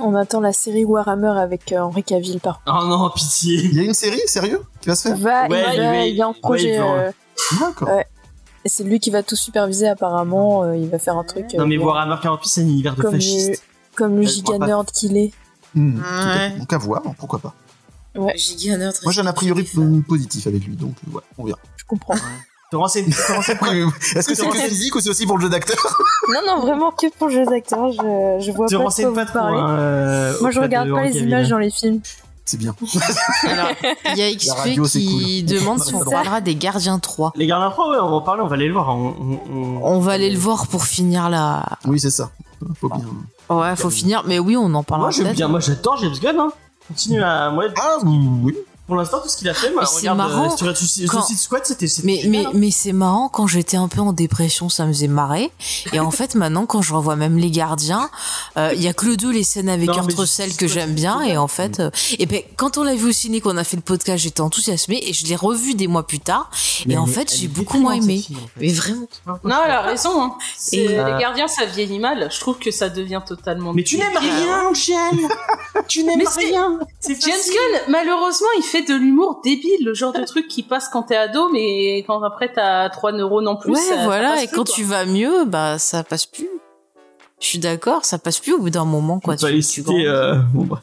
On 0.00 0.14
attend 0.16 0.40
la 0.40 0.52
série 0.52 0.84
Warhammer 0.84 1.38
avec 1.38 1.70
euh, 1.72 1.78
Henry 1.80 2.02
Cavill 2.02 2.40
par 2.40 2.64
contre. 2.64 2.78
Oh 2.84 2.88
non, 2.88 3.10
pitié. 3.14 3.60
Il 3.62 3.74
y 3.76 3.80
a 3.80 3.82
une 3.84 3.94
série, 3.94 4.20
sérieux, 4.26 4.60
qui 4.80 4.88
va 4.88 4.96
se 4.96 5.08
faire? 5.08 5.16
Va, 5.18 5.46
Ouais, 5.48 5.62
il, 5.68 5.74
il 5.74 5.80
va- 5.80 6.06
il 6.06 6.18
est 6.18 6.22
en 6.24 6.32
il 6.32 6.34
va 6.34 6.40
projet. 6.40 6.78
euh, 6.80 7.12
D'accord. 7.60 7.88
Ouais. 7.90 8.06
Et 8.64 8.68
c'est 8.68 8.84
lui 8.84 8.98
qui 9.00 9.10
va 9.10 9.22
tout 9.22 9.36
superviser 9.36 9.88
apparemment. 9.88 10.62
euh, 10.64 10.76
il 10.76 10.88
va 10.88 10.98
faire 10.98 11.16
un 11.16 11.24
truc. 11.24 11.46
euh, 11.54 11.58
Non, 11.58 11.66
mais 11.66 11.76
bien. 11.76 11.86
Warhammer 11.86 12.16
48, 12.22 12.48
c'est 12.48 12.60
un 12.62 12.64
univers 12.64 12.94
de 12.96 13.02
Comme 13.02 13.12
le- 13.12 13.18
fascistes. 13.18 13.62
Comme 13.96 14.16
le 14.16 14.22
giga 14.22 14.58
nerd 14.58 14.90
qu'il 14.90 15.16
est. 15.16 15.32
Hmm, 15.74 15.96
tout 15.98 16.02
à 16.04 16.32
fait. 16.32 16.52
Ouais. 16.52 16.58
Donc 16.58 16.72
à 16.72 16.78
voir, 16.78 17.02
pourquoi 17.18 17.38
pas. 17.38 17.54
Giga 18.36 18.76
nerd. 18.76 18.94
Moi 19.02 19.12
j'ai 19.12 19.20
un 19.20 19.26
a 19.26 19.32
priori 19.32 19.68
euh, 19.78 20.00
positif 20.08 20.46
avec 20.46 20.64
lui, 20.64 20.76
donc 20.76 20.92
euh, 21.06 21.10
voilà, 21.10 21.26
on 21.38 21.44
verra. 21.44 21.58
Je 21.76 21.84
comprends. 21.84 22.14
Te 22.70 22.76
renseigne, 22.76 23.10
te. 23.10 24.16
Est-ce 24.18 24.26
que 24.28 24.34
c'est 24.34 24.48
que 24.48 24.56
physique 24.56 24.94
ou 24.96 25.00
c'est 25.00 25.10
aussi 25.10 25.26
pour 25.26 25.36
le 25.36 25.42
jeu 25.44 25.48
d'acteur? 25.50 25.76
Non, 26.32 26.40
non, 26.46 26.60
vraiment 26.62 26.90
que 26.90 27.06
pour 27.18 27.28
le 27.28 27.34
jeu 27.34 27.44
d'acteur. 27.44 27.92
Je, 27.92 27.98
je 28.40 28.50
vois 28.52 28.66
te 28.66 28.72
pas 28.72 28.76
de 28.76 28.76
quoi 28.76 28.84
renseignes 28.84 29.14
pas 29.14 29.26
trop. 29.26 29.38
Hein, 29.38 29.78
euh, 29.78 30.34
Moi, 30.40 30.50
je 30.50 30.58
regarde 30.60 30.88
de 30.88 30.94
pas 30.94 31.04
les 31.04 31.18
images 31.18 31.48
dans 31.50 31.58
les 31.58 31.70
films. 31.70 32.00
C'est 32.46 32.58
bien. 32.58 32.74
Alors, 33.48 33.68
il 34.12 34.18
y 34.18 34.22
a 34.22 34.34
XP 34.34 34.50
radio, 34.54 34.84
qui 34.84 35.44
cool. 35.46 35.56
demande 35.58 35.80
si 35.82 35.94
on 35.94 36.04
parlera 36.04 36.40
des 36.42 36.54
Gardiens 36.54 36.98
3. 36.98 37.32
Les 37.36 37.46
Gardiens 37.46 37.70
3, 37.70 37.90
ouais, 37.90 37.96
on 38.02 38.10
va 38.10 38.16
en 38.16 38.20
parler, 38.20 38.42
on 38.42 38.46
va 38.48 38.54
aller 38.54 38.66
le 38.66 38.74
voir. 38.74 38.90
On, 38.90 39.14
on- 39.18 39.40
on- 39.56 39.80
On 39.82 39.98
va 40.00 40.12
aller 40.12 40.30
le 40.30 40.38
voir 40.38 40.66
pour 40.66 40.84
finir 40.84 41.30
la. 41.30 41.64
Oui, 41.86 41.98
c'est 41.98 42.10
ça. 42.10 42.30
Faut 42.80 42.88
bien. 42.88 43.04
Ouais, 43.50 43.76
faut 43.76 43.90
finir, 43.90 44.22
mais 44.26 44.38
oui, 44.38 44.56
on 44.56 44.72
en 44.74 44.82
parlera 44.82 45.08
Moi, 45.08 45.10
j'aime 45.10 45.32
bien. 45.34 45.48
Moi, 45.48 45.60
j'adore 45.60 45.96
James 45.98 46.14
Gunn. 46.20 46.38
Hein. 46.38 46.52
Continue 46.88 47.22
à. 47.22 47.50
Moi, 47.50 47.64
Ah 47.78 47.96
oui. 48.04 48.54
Pour 48.86 48.96
l'instant, 48.96 49.20
tout 49.22 49.28
ce 49.28 49.36
qu'il 49.36 49.48
a 49.48 49.54
fait, 49.54 49.72
moi, 49.72 49.86
c'est 49.86 50.10
regarde, 50.10 50.18
marrant 50.18 50.54
euh, 50.62 50.74
Suicide 50.74 51.08
quand- 51.08 51.22
Suicide 51.22 51.42
Squad, 51.42 51.64
c'était. 51.64 51.86
c'était 51.86 52.06
Mais, 52.06 52.20
génial, 52.20 52.42
mais, 52.42 52.46
hein. 52.46 52.50
mais 52.54 52.70
c'est 52.70 52.92
marrant, 52.92 53.28
quand 53.28 53.46
j'étais 53.46 53.78
un 53.78 53.88
peu 53.88 54.00
en 54.00 54.12
dépression, 54.12 54.68
ça 54.68 54.84
me 54.84 54.92
faisait 54.92 55.08
marrer. 55.08 55.50
Et 55.92 56.00
en 56.00 56.10
fait, 56.10 56.34
maintenant, 56.34 56.66
quand 56.66 56.82
je 56.82 56.92
revois 56.92 57.16
même 57.16 57.38
Les 57.38 57.50
Gardiens, 57.50 58.10
euh, 58.58 58.72
il 58.74 58.82
y 58.82 58.88
a 58.88 58.92
que 58.92 59.06
le 59.06 59.16
2, 59.16 59.30
les 59.30 59.42
scènes 59.44 59.68
avec 59.68 59.90
Kurt 59.90 60.12
Russell 60.12 60.54
que 60.56 60.66
j'aime 60.68 60.92
bien. 60.94 61.22
Et 61.22 61.36
en 61.38 61.48
fait, 61.48 61.80
euh, 61.80 61.90
et 62.18 62.26
ben, 62.26 62.42
quand 62.56 62.76
on 62.76 62.82
l'a 62.82 62.94
vu 62.94 63.08
au 63.08 63.12
ciné, 63.12 63.40
qu'on 63.40 63.56
a 63.56 63.64
fait 63.64 63.76
le 63.76 63.82
podcast, 63.82 64.22
j'étais 64.22 64.40
enthousiasmée. 64.42 65.00
Et 65.06 65.12
je 65.12 65.26
l'ai 65.26 65.36
revu 65.36 65.74
des 65.74 65.86
mois 65.86 66.06
plus 66.06 66.20
tard. 66.20 66.50
Mais 66.86 66.94
et 66.94 66.98
en 66.98 67.06
fait, 67.06 67.34
j'ai 67.34 67.48
beaucoup 67.48 67.78
moins 67.78 67.94
aimé. 67.94 68.24
en 68.30 68.34
fait. 68.34 68.40
Mais 68.60 68.72
vraiment. 68.72 69.08
Non, 69.44 69.56
elle 69.64 69.70
a 69.70 69.80
raison. 69.82 70.22
Hein. 70.22 70.34
Et, 70.72 70.88
les 70.88 70.94
euh, 70.94 71.18
gardiens, 71.18 71.48
ça 71.48 71.64
vieillit 71.64 71.98
mal. 71.98 72.28
Je 72.30 72.40
trouve 72.40 72.58
que 72.58 72.70
ça 72.70 72.88
devient 72.90 73.22
totalement. 73.26 73.72
Mais 73.72 73.82
tu 73.82 73.96
n'aimes 73.96 74.16
rien, 74.16 74.74
Jen 74.74 75.28
Tu 75.88 76.04
n'aimes 76.04 76.26
rien 76.36 76.78
James. 77.02 77.16
Gunn, 77.24 77.80
malheureusement, 77.88 78.48
il 78.58 78.62
fait 78.62 78.73
de 78.82 78.94
l'humour 78.94 79.40
débile, 79.44 79.84
le 79.84 79.94
genre 79.94 80.12
de 80.12 80.24
truc 80.24 80.48
qui 80.48 80.62
passe 80.62 80.88
quand 80.88 81.04
t'es 81.04 81.16
ado, 81.16 81.48
mais 81.50 81.98
quand 82.06 82.22
après 82.22 82.52
t'as 82.52 82.88
trois 82.90 83.12
neurones 83.12 83.48
en 83.48 83.56
plus. 83.56 83.72
ouais, 83.72 83.78
ça- 83.80 83.96
ça 83.96 84.04
voilà. 84.04 84.32
passe 84.32 84.42
Et 84.44 84.46
plus, 84.48 84.56
quand 84.56 84.64
quoi. 84.64 84.74
tu 84.74 84.82
vas 84.84 85.04
mieux, 85.06 85.44
bah, 85.44 85.78
ça 85.78 86.02
passe 86.04 86.26
plus. 86.26 86.48
Je 87.40 87.48
suis 87.48 87.58
d'accord, 87.58 88.04
ça 88.06 88.16
passe 88.18 88.38
plus 88.38 88.54
au 88.54 88.58
bout 88.58 88.70
d'un 88.70 88.84
moment, 88.86 89.20
quoi. 89.20 89.36
Tu- 89.36 89.60
citer. 89.60 89.82
grandis. 89.82 90.06
euh, 90.06 90.36
Bon, 90.54 90.64
bref. 90.64 90.80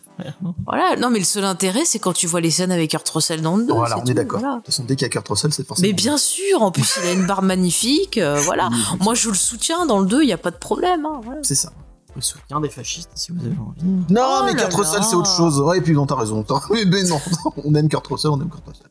Voilà. 0.67 0.95
Non, 0.97 1.09
mais 1.09 1.17
le 1.17 1.25
seul 1.25 1.43
intérêt, 1.45 1.85
c'est 1.85 1.97
quand 1.97 2.13
tu 2.13 2.27
vois 2.27 2.41
les 2.41 2.51
scènes 2.51 2.71
avec 2.71 2.91
Kurt 2.91 3.07
Russell 3.09 3.41
dans 3.41 3.55
le 3.55 3.65
2. 3.65 3.73
Voilà, 3.73 3.97
on 3.99 4.05
est 4.05 4.13
d'accord. 4.13 4.39
voilà. 4.41 4.55
De 4.55 4.59
toute 4.59 4.67
façon, 4.67 4.83
dès 4.83 4.95
qu'il 4.95 5.05
y 5.05 5.07
a 5.07 5.09
Kurt 5.09 5.27
Russell, 5.27 5.51
c'est 5.53 5.65
forcément. 5.65 5.87
Mais 5.87 5.93
bien 5.93 6.17
sûr, 6.17 6.61
en 6.61 6.69
plus 6.71 6.99
il 7.01 7.07
a 7.07 7.13
une 7.13 7.25
barbe 7.25 7.45
magnifique, 7.45 8.19
euh, 8.19 8.35
voilà. 8.41 8.69
Moi 8.99 9.15
je 9.15 9.29
le 9.29 9.33
soutiens 9.35 9.85
dans 9.87 9.99
le 9.99 10.05
2, 10.05 10.21
il 10.21 10.29
y 10.29 10.33
a 10.33 10.37
pas 10.37 10.51
de 10.51 10.57
problème. 10.57 11.05
hein, 11.05 11.21
voilà. 11.23 11.39
C'est 11.41 11.55
ça. 11.55 11.71
Le 12.15 12.21
soutien 12.21 12.59
des 12.59 12.69
fascistes, 12.69 13.11
si 13.15 13.31
vous 13.31 13.39
avez 13.45 13.55
envie. 13.57 13.83
Non, 14.09 14.21
Oh 14.41 14.43
mais 14.45 14.53
Kurt 14.53 14.73
Russell, 14.73 15.03
c'est 15.03 15.15
autre 15.15 15.29
chose. 15.35 15.59
Ouais, 15.61 15.77
et 15.77 15.81
puis 15.81 15.93
non, 15.93 16.05
t'as 16.05 16.15
raison. 16.15 16.43
Mais, 16.71 16.85
mais 16.85 17.03
non, 17.03 17.19
on 17.63 17.73
aime 17.75 17.87
Kurt 17.87 18.05
Russell, 18.07 18.31
on 18.31 18.41
aime 18.41 18.49
Kurt 18.49 18.63
Russell. 18.67 18.87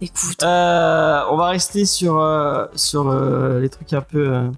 Écoute, 0.00 0.42
Euh, 0.42 1.22
on 1.30 1.36
va 1.36 1.48
rester 1.48 1.84
sur, 1.84 2.18
euh, 2.20 2.66
sur 2.74 3.08
euh, 3.08 3.60
les 3.60 3.68
trucs 3.68 3.92
un 3.92 4.00
peu. 4.00 4.34
euh, 4.34 4.50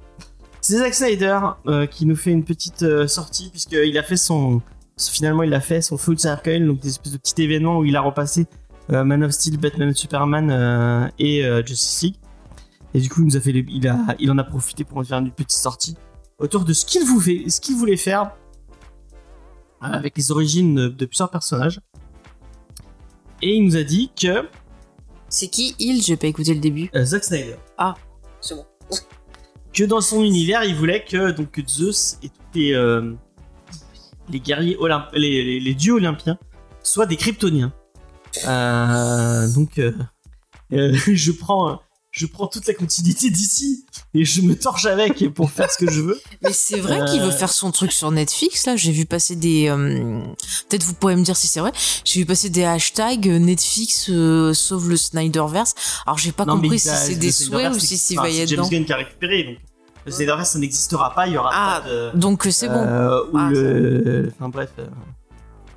C'est 0.60 0.78
Zack 0.78 0.94
Snyder 0.94 1.38
euh, 1.66 1.86
qui 1.86 2.06
nous 2.06 2.16
fait 2.16 2.30
une 2.30 2.44
petite 2.44 2.82
euh, 2.82 3.06
sortie, 3.08 3.50
puisqu'il 3.50 3.96
a 3.98 4.02
fait 4.02 4.16
son. 4.16 4.60
Finalement, 4.98 5.42
il 5.44 5.54
a 5.54 5.60
fait 5.60 5.80
son 5.80 5.96
Full 5.96 6.18
Circle, 6.18 6.66
donc 6.66 6.80
des 6.80 6.88
espèces 6.90 7.12
de 7.12 7.18
petits 7.18 7.40
événements 7.42 7.78
où 7.78 7.84
il 7.84 7.96
a 7.96 8.02
repassé 8.02 8.46
euh, 8.92 9.02
Man 9.02 9.24
of 9.24 9.30
Steel, 9.32 9.56
Batman, 9.58 9.94
Superman 9.94 10.50
euh, 10.50 11.08
et 11.18 11.44
euh, 11.44 11.62
Justice 11.64 12.02
League. 12.02 12.16
Et 12.92 13.00
du 13.00 13.08
coup, 13.08 13.20
il, 13.22 13.26
nous 13.26 13.36
a 13.36 13.40
fait 13.40 13.52
les- 13.52 13.64
il, 13.68 13.88
a, 13.88 13.96
il 14.18 14.30
en 14.30 14.36
a 14.38 14.44
profité 14.44 14.84
pour 14.84 14.98
nous 14.98 15.04
faire 15.04 15.18
une 15.18 15.30
petite 15.30 15.52
sortie 15.58 15.96
autour 16.40 16.64
de 16.64 16.72
ce 16.72 16.84
qu'il 16.84 17.04
voulait, 17.04 17.48
ce 17.48 17.60
qu'il 17.60 17.76
voulait 17.76 17.96
faire 17.96 18.32
euh, 19.82 19.86
avec 19.86 20.16
les 20.16 20.30
origines 20.32 20.74
de, 20.74 20.88
de 20.88 21.06
plusieurs 21.06 21.30
personnages. 21.30 21.80
Et 23.42 23.54
il 23.56 23.64
nous 23.64 23.76
a 23.76 23.82
dit 23.82 24.10
que 24.20 24.48
c'est 25.28 25.48
qui 25.48 25.74
il 25.78 26.02
J'ai 26.02 26.16
pas 26.16 26.26
écouté 26.26 26.52
le 26.54 26.60
début. 26.60 26.90
euh, 26.94 27.04
Zack 27.04 27.24
Snyder. 27.24 27.56
C'est 28.40 28.54
bon. 28.54 28.66
que 29.72 29.84
dans 29.84 30.00
son 30.00 30.22
univers, 30.24 30.64
il 30.64 30.74
voulait 30.74 31.04
que 31.04 31.30
donc 31.30 31.52
que 31.52 31.62
Zeus 31.66 32.18
et 32.22 32.28
tous 32.28 32.34
les 32.54 32.74
euh, 32.74 33.12
les 34.28 34.40
guerriers 34.40 34.76
olymp 34.78 35.08
les, 35.12 35.42
les, 35.44 35.60
les 35.60 35.74
dieux 35.74 35.94
olympiens 35.94 36.38
soient 36.82 37.06
des 37.06 37.16
kryptoniens. 37.16 37.72
Euh, 38.46 39.52
donc 39.54 39.80
je 40.70 41.32
prends 41.32 41.80
je 42.10 42.26
prends 42.26 42.46
toute 42.48 42.66
la 42.66 42.74
continuité 42.74 43.30
d'ici 43.30 43.84
et 44.12 44.24
je 44.24 44.40
me 44.42 44.56
torche 44.58 44.86
avec 44.86 45.28
pour 45.34 45.50
faire 45.50 45.70
ce 45.70 45.78
que 45.78 45.90
je 45.90 46.00
veux. 46.00 46.20
Mais 46.42 46.52
c'est 46.52 46.80
vrai 46.80 47.04
qu'il 47.08 47.20
veut 47.20 47.28
Euh. 47.28 47.30
faire 47.30 47.52
son 47.52 47.70
truc 47.70 47.92
sur 47.92 48.10
Netflix 48.10 48.66
là. 48.66 48.76
J'ai 48.76 48.92
vu 48.92 49.06
passer 49.06 49.36
des. 49.36 49.68
euh, 49.68 50.20
Peut-être 50.68 50.82
vous 50.84 50.94
pourrez 50.94 51.14
me 51.16 51.22
dire 51.22 51.36
si 51.36 51.46
c'est 51.46 51.60
vrai. 51.60 51.72
J'ai 52.04 52.20
vu 52.20 52.26
passer 52.26 52.50
des 52.50 52.64
hashtags 52.64 53.28
euh, 53.28 53.38
Netflix 53.38 54.08
euh, 54.10 54.52
sauve 54.54 54.88
le 54.88 54.96
Snyderverse. 54.96 55.74
Alors 56.06 56.18
j'ai 56.18 56.32
pas 56.32 56.44
Non, 56.44 56.60
compris 56.60 56.78
si 56.80 56.88
a- 56.90 56.94
c'est 56.96 57.14
des 57.16 57.30
souhaits 57.32 57.72
ou 57.74 57.78
si 57.78 58.14
pas. 58.16 58.22
va 58.22 58.30
y 58.30 58.40
être 58.40 58.48
James. 58.48 58.66
Gunn 58.68 58.84
qui 58.84 58.92
a 58.92 58.96
récupéré 58.96 59.44
donc 59.44 59.56
le 60.06 60.12
Snyderverse 60.12 60.50
ça 60.52 60.58
n'existera 60.58 61.14
pas, 61.14 61.26
il 61.26 61.34
y 61.34 61.38
aura 61.38 61.50
Ah, 61.52 61.80
pas 61.84 61.90
de 61.90 62.10
Donc 62.18 62.46
c'est 62.50 62.68
bon. 62.68 62.82
Ou 62.82 63.36
Ah, 63.38 63.50
le... 63.52 64.32
Enfin 64.34 64.48
bref. 64.48 64.70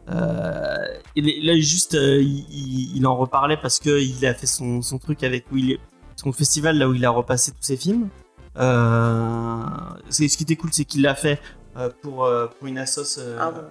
euh, 0.09 0.77
là, 1.15 1.59
juste, 1.59 1.95
euh, 1.95 2.21
il 2.21 3.05
en 3.05 3.15
reparlait 3.15 3.57
parce 3.61 3.79
que 3.79 4.01
il 4.01 4.25
a 4.25 4.33
fait 4.33 4.47
son, 4.47 4.81
son 4.81 4.97
truc 4.97 5.23
avec 5.23 5.45
où 5.51 5.57
il 5.57 5.71
est, 5.73 5.79
son 6.15 6.31
festival 6.31 6.77
là 6.77 6.87
où 6.89 6.93
il 6.93 7.05
a 7.05 7.09
repassé 7.09 7.51
tous 7.51 7.57
ses 7.63 7.77
films. 7.77 8.09
Euh, 8.57 9.63
c'est 10.09 10.27
ce 10.27 10.37
qui 10.37 10.43
était 10.43 10.55
cool, 10.55 10.69
c'est 10.73 10.85
qu'il 10.85 11.01
l'a 11.01 11.15
fait 11.15 11.39
euh, 11.77 11.89
pour 12.01 12.25
euh, 12.25 12.47
pour 12.47 12.67
une 12.67 12.77
assoce 12.77 13.17
euh, 13.21 13.37
Ah 13.39 13.51
bon. 13.51 13.61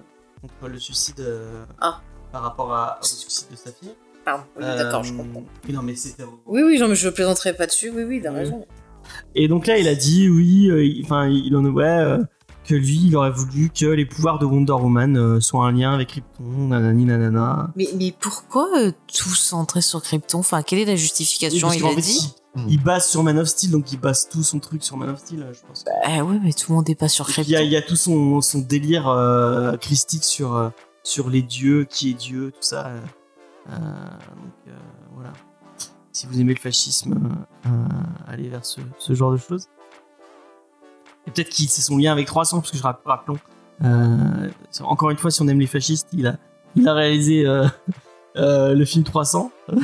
contre 0.41 0.71
le 0.71 0.79
suicide 0.79 1.19
euh, 1.21 1.63
Ah. 1.79 2.01
par 2.31 2.41
rapport 2.43 2.73
à, 2.73 2.99
au 3.01 3.05
suicide 3.05 3.47
de 3.51 3.55
sa 3.55 3.71
fille. 3.71 3.93
Pardon, 4.25 4.43
oui, 4.57 4.63
d'accord, 4.63 5.03
je 5.03 5.13
comprends. 5.13 5.43
non, 5.69 5.81
mais 5.81 5.95
c'était. 5.95 6.23
Oui, 6.45 6.61
oui, 6.63 6.79
non, 6.79 6.87
mais 6.87 6.95
je 6.95 7.09
plaisanterai 7.09 7.53
pas 7.55 7.65
dessus, 7.65 7.91
oui, 7.93 8.03
oui, 8.03 8.21
t'as 8.23 8.31
Oui. 8.31 8.37
raison. 8.39 8.65
Et 9.35 9.47
donc 9.49 9.67
là, 9.67 9.77
il 9.77 9.87
a 9.87 9.95
dit 9.95 10.29
oui, 10.29 10.69
euh, 10.71 10.83
il- 10.85 11.03
enfin, 11.03 11.27
il 11.27 11.53
en 11.57 11.65
ouais, 11.65 11.83
euh, 11.85 12.19
que 12.65 12.73
lui, 12.75 13.01
il 13.07 13.15
aurait 13.17 13.31
voulu 13.31 13.69
que 13.69 13.85
les 13.85 14.05
pouvoirs 14.05 14.39
de 14.39 14.45
Wonder 14.45 14.71
Woman 14.73 15.17
euh, 15.17 15.39
soient 15.41 15.65
un 15.65 15.73
lien 15.73 15.93
avec 15.93 16.07
Krypton, 16.09 16.43
nanani 16.69 17.03
nanana. 17.03 17.71
Mais, 17.75 17.89
mais 17.97 18.13
pourquoi 18.17 18.69
euh, 18.79 18.91
tout 19.13 19.35
centré 19.35 19.81
sur 19.81 20.01
Krypton? 20.01 20.39
Enfin, 20.39 20.61
quelle 20.63 20.79
est 20.79 20.85
la 20.85 20.95
justification 20.95 21.67
Parce 21.67 21.79
Il 21.79 21.85
a 21.85 21.89
fait, 21.89 22.01
dit? 22.01 22.33
Il, 22.55 22.73
il 22.73 22.83
base 22.83 23.07
sur 23.07 23.23
Man 23.23 23.37
of 23.39 23.47
Steel, 23.47 23.71
donc 23.71 23.91
il 23.91 23.99
base 23.99 24.29
tout 24.29 24.43
son 24.43 24.59
truc 24.59 24.83
sur 24.83 24.95
Man 24.97 25.09
of 25.09 25.19
Steel, 25.19 25.45
je 25.53 25.59
pense. 25.67 25.85
Ah 26.03 26.23
ouais, 26.23 26.39
mais 26.43 26.53
tout 26.53 26.71
le 26.71 26.75
monde 26.75 26.89
est 26.89 26.95
pas 26.95 27.07
sur 27.07 27.27
Et 27.29 27.33
puis, 27.33 27.41
il 27.43 27.49
y, 27.49 27.53
Krypton. 27.53 27.61
a- 27.61 27.63
il 27.65 27.71
y 27.71 27.75
a 27.75 27.81
tout 27.81 27.95
son, 27.95 28.41
son 28.41 28.59
délire 28.59 29.07
euh, 29.07 29.75
christique 29.77 30.23
sur, 30.23 30.55
euh, 30.55 30.69
sur 31.03 31.29
les 31.29 31.41
dieux, 31.41 31.85
qui 31.85 32.11
est 32.11 32.13
Dieu, 32.13 32.51
tout 32.51 32.57
ça. 32.61 32.87
euh, 32.87 32.99
euh, 33.69 33.73
donc 33.75 34.53
euh, 34.67 34.71
voilà. 35.15 35.33
Si 36.11 36.27
vous 36.27 36.39
aimez 36.39 36.53
le 36.53 36.59
fascisme, 36.59 37.17
allez 38.27 38.47
vers 38.49 38.63
ce, 38.65 38.81
ce 38.99 39.13
genre 39.13 39.31
de 39.31 39.37
choses. 39.37 39.67
Et 41.25 41.31
peut-être 41.31 41.49
qu'il 41.49 41.67
c'est 41.69 41.81
son 41.81 41.97
lien 41.97 42.11
avec 42.11 42.27
300, 42.27 42.59
parce 42.59 42.71
que 42.71 42.77
je 42.77 42.83
rapp- 42.83 43.01
rappelons, 43.05 43.39
euh, 43.83 44.49
encore 44.81 45.09
une 45.09 45.17
fois, 45.17 45.31
si 45.31 45.41
on 45.41 45.47
aime 45.47 45.59
les 45.59 45.65
fascistes, 45.67 46.09
il 46.13 46.27
a, 46.27 46.35
il 46.75 46.87
a 46.87 46.93
réalisé 46.93 47.45
euh, 47.47 47.65
euh, 48.37 48.73
le 48.75 48.85
film 48.85 49.03
300. 49.03 49.51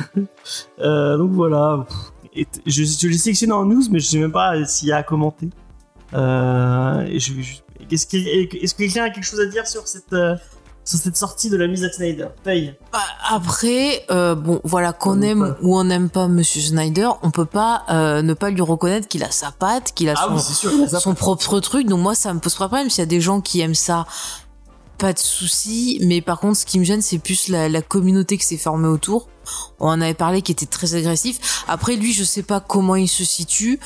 Euh, 0.80 1.16
donc 1.18 1.30
voilà. 1.32 1.84
Pff, 1.88 1.96
je, 2.34 2.84
je 2.84 3.08
l'ai 3.08 3.18
sélectionné 3.18 3.52
en 3.52 3.64
news, 3.64 3.82
mais 3.90 3.98
je 4.00 4.06
sais 4.06 4.18
même 4.18 4.32
pas 4.32 4.64
s'il 4.64 4.88
y 4.88 4.92
a 4.92 4.96
à 4.98 5.02
commenter. 5.02 5.48
Euh, 6.14 7.00
et 7.08 7.18
je, 7.20 7.32
je- 7.40 7.58
est-ce 7.90 8.06
que, 8.06 8.16
est-ce 8.16 8.74
que 8.74 8.78
quelqu'un 8.78 9.04
a 9.04 9.10
quelque 9.10 9.24
chose 9.24 9.40
à 9.40 9.46
dire 9.46 9.66
sur 9.66 9.86
cette, 9.88 10.12
euh, 10.12 10.36
sur 10.84 10.98
cette 10.98 11.16
sortie 11.16 11.50
de 11.50 11.56
la 11.56 11.66
mise 11.66 11.84
à 11.84 11.90
Snyder? 11.92 12.26
Paye. 12.44 12.74
Bah, 12.92 12.98
après, 13.28 14.04
euh, 14.10 14.34
bon, 14.34 14.60
voilà, 14.64 14.92
qu'on 14.92 15.18
On 15.18 15.22
aime 15.22 15.56
ou 15.62 15.76
on 15.78 15.84
n'aime 15.84 16.08
pas 16.10 16.28
Monsieur 16.28 16.60
Snyder, 16.60 17.08
on 17.22 17.30
peut 17.30 17.44
pas 17.46 17.84
ne 18.22 18.34
pas 18.34 18.50
lui 18.50 18.60
reconnaître 18.62 19.08
qu'il 19.08 19.22
a 19.24 19.30
sa 19.30 19.50
patte, 19.52 19.92
qu'il 19.94 20.08
a 20.08 20.14
Ah 20.16 20.26
son, 20.28 20.34
oui, 20.34 20.40
c'est 20.40 20.52
sûr. 20.54 20.70
il 20.76 20.84
a 20.84 20.88
ça. 20.88 21.00
son 21.00 21.14
propre 21.14 21.58
truc. 21.60 21.86
Donc 21.88 22.00
moi, 22.00 22.14
ça 22.14 22.32
me 22.34 22.40
pose 22.40 22.54
pas 22.54 22.64
de 22.64 22.68
problème. 22.68 22.90
S'il 22.90 23.00
y 23.00 23.02
a 23.02 23.06
des 23.06 23.20
gens 23.20 23.40
qui 23.40 23.60
aiment 23.60 23.74
ça, 23.74 24.06
pas 24.98 25.12
de 25.12 25.18
souci. 25.18 25.98
Mais 26.02 26.20
par 26.20 26.38
contre, 26.40 26.58
ce 26.58 26.66
qui 26.66 26.78
me 26.78 26.84
gêne, 26.84 27.02
c'est 27.02 27.18
plus 27.18 27.48
la, 27.48 27.68
la 27.68 27.82
communauté 27.82 28.36
qui 28.36 28.44
s'est 28.46 28.56
formée 28.56 28.88
autour. 28.88 29.28
On 29.78 29.88
en 29.88 30.00
avait 30.00 30.14
parlé, 30.14 30.42
qui 30.42 30.52
était 30.52 30.66
très 30.66 30.94
agressif. 30.94 31.64
Après, 31.66 31.96
lui, 31.96 32.12
je 32.12 32.22
sais 32.24 32.42
pas 32.42 32.60
comment 32.60 32.96
il 32.96 33.08
se 33.08 33.24
situe, 33.24 33.80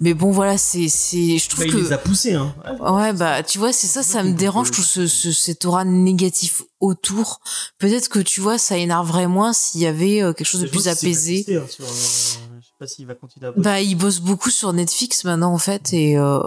mais 0.00 0.14
bon, 0.14 0.30
voilà, 0.30 0.56
c'est, 0.58 0.88
c'est, 0.88 1.38
je 1.38 1.48
trouve 1.48 1.64
Bah, 1.64 1.70
que. 1.72 1.76
Il 1.78 1.84
les 1.84 1.92
a 1.92 1.98
poussés. 1.98 2.34
Hein. 2.34 2.54
Ouais, 2.80 3.12
bah, 3.12 3.42
tu 3.42 3.58
vois, 3.58 3.72
c'est 3.72 3.86
ça, 3.88 4.02
ça 4.02 4.22
me 4.22 4.32
dérange, 4.32 4.68
je 4.68 4.72
trouve 4.72 4.84
ce, 4.84 5.06
ce, 5.08 5.32
cet 5.32 5.64
aura 5.64 5.84
négatif 5.84 6.62
autour. 6.78 7.40
Peut-être 7.78 8.08
que, 8.08 8.20
tu 8.20 8.40
vois, 8.40 8.58
ça 8.58 8.76
énerverait 8.76 9.26
moins 9.26 9.52
s'il 9.52 9.80
y 9.80 9.86
avait 9.86 10.22
euh, 10.22 10.32
quelque 10.32 10.46
chose 10.46 10.60
de 10.60 10.68
plus 10.68 10.86
apaisé. 10.88 11.44
hein, 11.48 11.64
sur, 11.68 11.84
euh, 11.84 11.88
je 11.88 12.66
sais 12.66 12.72
pas 12.78 12.86
s'il 12.86 13.06
va 13.06 13.14
continuer 13.14 13.48
à 13.48 13.50
bosser. 13.50 13.62
Bah, 13.64 13.80
il 13.80 13.96
bosse 13.96 14.20
beaucoup 14.20 14.50
sur 14.50 14.72
Netflix 14.72 15.24
maintenant, 15.24 15.52
en 15.52 15.58
fait, 15.58 15.92
et 15.92 16.16
euh, 16.16 16.38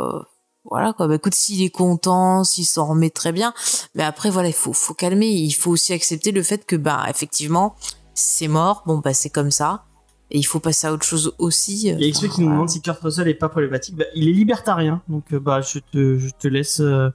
voilà, 0.64 0.94
quoi. 0.94 1.08
Bah, 1.10 1.16
écoute, 1.16 1.36
s'il 1.36 1.62
est 1.62 1.70
content, 1.70 2.44
s'il 2.46 2.66
s'en 2.66 2.88
remet 2.88 3.10
très 3.10 3.34
bien, 3.34 3.54
mais 3.96 4.04
après, 4.04 4.30
voilà, 4.30 4.48
il 4.48 4.54
faut, 4.56 4.72
faut 4.74 4.94
calmer. 4.94 5.28
Il 5.30 5.52
faut 5.52 5.72
aussi 5.72 5.92
accepter 5.92 6.32
le 6.32 6.42
fait 6.42 6.66
que, 6.66 6.78
bah, 6.78 7.06
effectivement, 7.10 7.76
c'est 8.14 8.48
mort. 8.48 8.84
Bon, 8.86 9.00
bah, 9.00 9.14
c'est 9.14 9.30
comme 9.30 9.52
ça. 9.52 9.86
Et 10.32 10.40
il 10.40 10.44
faut 10.44 10.60
passer 10.60 10.88
à 10.88 10.94
autre 10.94 11.06
chose 11.06 11.36
aussi. 11.38 11.88
Il 11.90 12.02
y 12.02 12.10
a 12.10 12.12
XP 12.12 12.28
qui 12.30 12.42
nous 12.42 12.50
demande 12.50 12.70
si 12.70 12.82
Kurt 12.82 13.00
Russell 13.02 13.28
est 13.28 13.36
pas 13.36 13.50
problématique. 13.50 13.96
Bah, 13.96 14.06
il 14.16 14.28
est 14.28 14.32
libertarien, 14.32 15.02
donc 15.08 15.32
euh, 15.32 15.40
bah, 15.40 15.62
je, 15.62 15.80
te, 15.80 16.18
je 16.18 16.30
te 16.38 16.48
laisse 16.48 16.80
euh, 16.80 17.10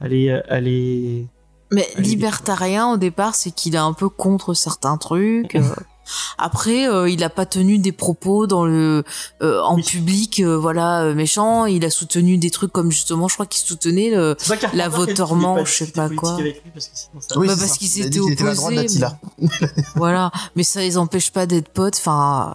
aller, 0.00 0.28
euh, 0.28 0.40
aller. 0.48 1.26
Mais 1.72 1.88
libertarien 1.96 2.92
au 2.92 2.96
départ, 2.96 3.34
c'est 3.34 3.50
qu'il 3.50 3.74
est 3.74 3.78
un 3.78 3.92
peu 3.92 4.08
contre 4.08 4.54
certains 4.54 4.96
trucs. 4.98 5.58
Après, 6.38 6.88
euh, 6.88 7.08
il 7.08 7.22
a 7.24 7.30
pas 7.30 7.46
tenu 7.46 7.78
des 7.78 7.92
propos 7.92 8.46
dans 8.46 8.64
le 8.64 9.04
euh, 9.42 9.60
en 9.62 9.76
Oui. 9.76 9.82
public, 9.82 10.40
euh, 10.40 10.56
voilà, 10.56 11.02
euh, 11.02 11.14
méchant. 11.14 11.66
Il 11.66 11.84
a 11.84 11.90
soutenu 11.90 12.38
des 12.38 12.50
trucs 12.50 12.72
comme 12.72 12.90
justement, 12.90 13.28
je 13.28 13.34
crois 13.34 13.46
qu'il 13.46 13.66
soutenait 13.66 14.10
le. 14.10 14.36
La 14.74 14.88
voterment, 14.88 15.64
je 15.64 15.72
sais 15.72 15.86
pas 15.92 16.08
quoi. 16.08 16.34
Avec 16.34 16.62
lui 16.64 16.70
parce 16.72 16.86
que 16.88 16.96
sinon 16.96 17.20
ça- 17.20 17.38
Oui, 17.38 17.46
Bah, 17.48 17.54
parce 17.58 17.76
Il 17.80 17.88
qu'il 17.90 18.32
était 18.32 18.44
la 18.44 18.54
droite 18.54 18.72
opposés, 18.74 18.76
d'Attila. 18.76 19.18
voilà, 19.96 20.30
mais 20.56 20.62
ça 20.62 20.80
les 20.80 20.96
empêche 20.98 21.30
pas 21.30 21.46
d'être 21.46 21.68
potes. 21.70 21.96
Enfin, 21.98 22.54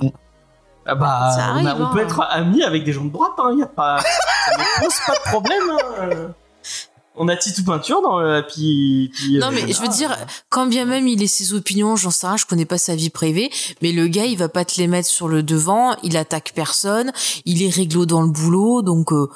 Ah 0.87 0.95
bah, 0.95 1.31
Ça 1.35 1.53
on, 1.55 1.65
a- 1.65 1.75
peut 1.93 1.99
hein. 1.99 2.03
être 2.03 2.21
amis 2.29 2.61
avec 2.63 2.83
des 2.83 2.93
gens 2.93 3.05
de 3.05 3.09
droite, 3.11 3.31
hein, 3.39 3.55
y 3.57 3.63
a 3.63 3.65
pas, 3.67 3.99
ça 4.45 4.57
ne 4.57 4.83
pose 4.85 4.95
pas 5.07 5.13
de 5.13 5.31
problème. 5.31 5.63
Hein. 5.99 6.33
On 7.17 7.27
a 7.27 7.35
Titou 7.35 7.63
Peinture 7.63 8.01
dans 8.01 8.19
le, 8.19 8.45
puis, 8.47 9.11
Non, 9.39 9.47
euh, 9.47 9.51
mais 9.51 9.71
je 9.71 9.81
veux 9.81 9.87
dire, 9.87 10.15
quand 10.49 10.65
bien 10.65 10.85
même 10.85 11.07
il 11.07 11.23
ait 11.23 11.27
ses 11.27 11.53
opinions, 11.53 11.95
j'en 11.95 12.11
sais 12.11 12.27
rien, 12.27 12.37
je 12.37 12.45
connais 12.45 12.65
pas 12.65 12.77
sa 12.77 12.95
vie 12.95 13.09
privée, 13.09 13.51
mais 13.81 13.91
le 13.91 14.07
gars, 14.07 14.25
il 14.25 14.37
va 14.37 14.49
pas 14.49 14.65
te 14.65 14.77
les 14.77 14.87
mettre 14.87 15.07
sur 15.07 15.27
le 15.27 15.43
devant, 15.43 15.95
il 16.03 16.17
attaque 16.17 16.51
personne, 16.55 17.11
il 17.45 17.63
est 17.63 17.69
réglo 17.69 18.05
dans 18.05 18.21
le 18.21 18.29
boulot, 18.29 18.81
donc 18.81 19.11
euh, 19.13 19.29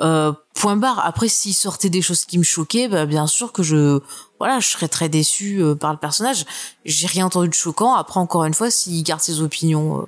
euh, 0.00 0.32
point 0.54 0.76
barre. 0.76 1.04
Après, 1.04 1.28
s'il 1.28 1.54
sortait 1.54 1.90
des 1.90 2.02
choses 2.02 2.24
qui 2.24 2.38
me 2.38 2.42
choquaient, 2.42 2.88
bah 2.88 3.06
bien 3.06 3.26
sûr 3.26 3.52
que 3.52 3.62
je, 3.62 4.00
voilà, 4.38 4.58
je 4.60 4.68
serais 4.68 4.88
très 4.88 5.08
déçu 5.08 5.62
euh, 5.62 5.74
par 5.74 5.92
le 5.92 5.98
personnage. 5.98 6.44
J'ai 6.84 7.06
rien 7.06 7.26
entendu 7.26 7.48
de 7.48 7.54
choquant. 7.54 7.94
Après, 7.94 8.18
encore 8.18 8.44
une 8.44 8.54
fois, 8.54 8.70
s'il 8.70 9.02
garde 9.04 9.20
ses 9.20 9.40
opinions 9.40 10.00
euh, 10.00 10.04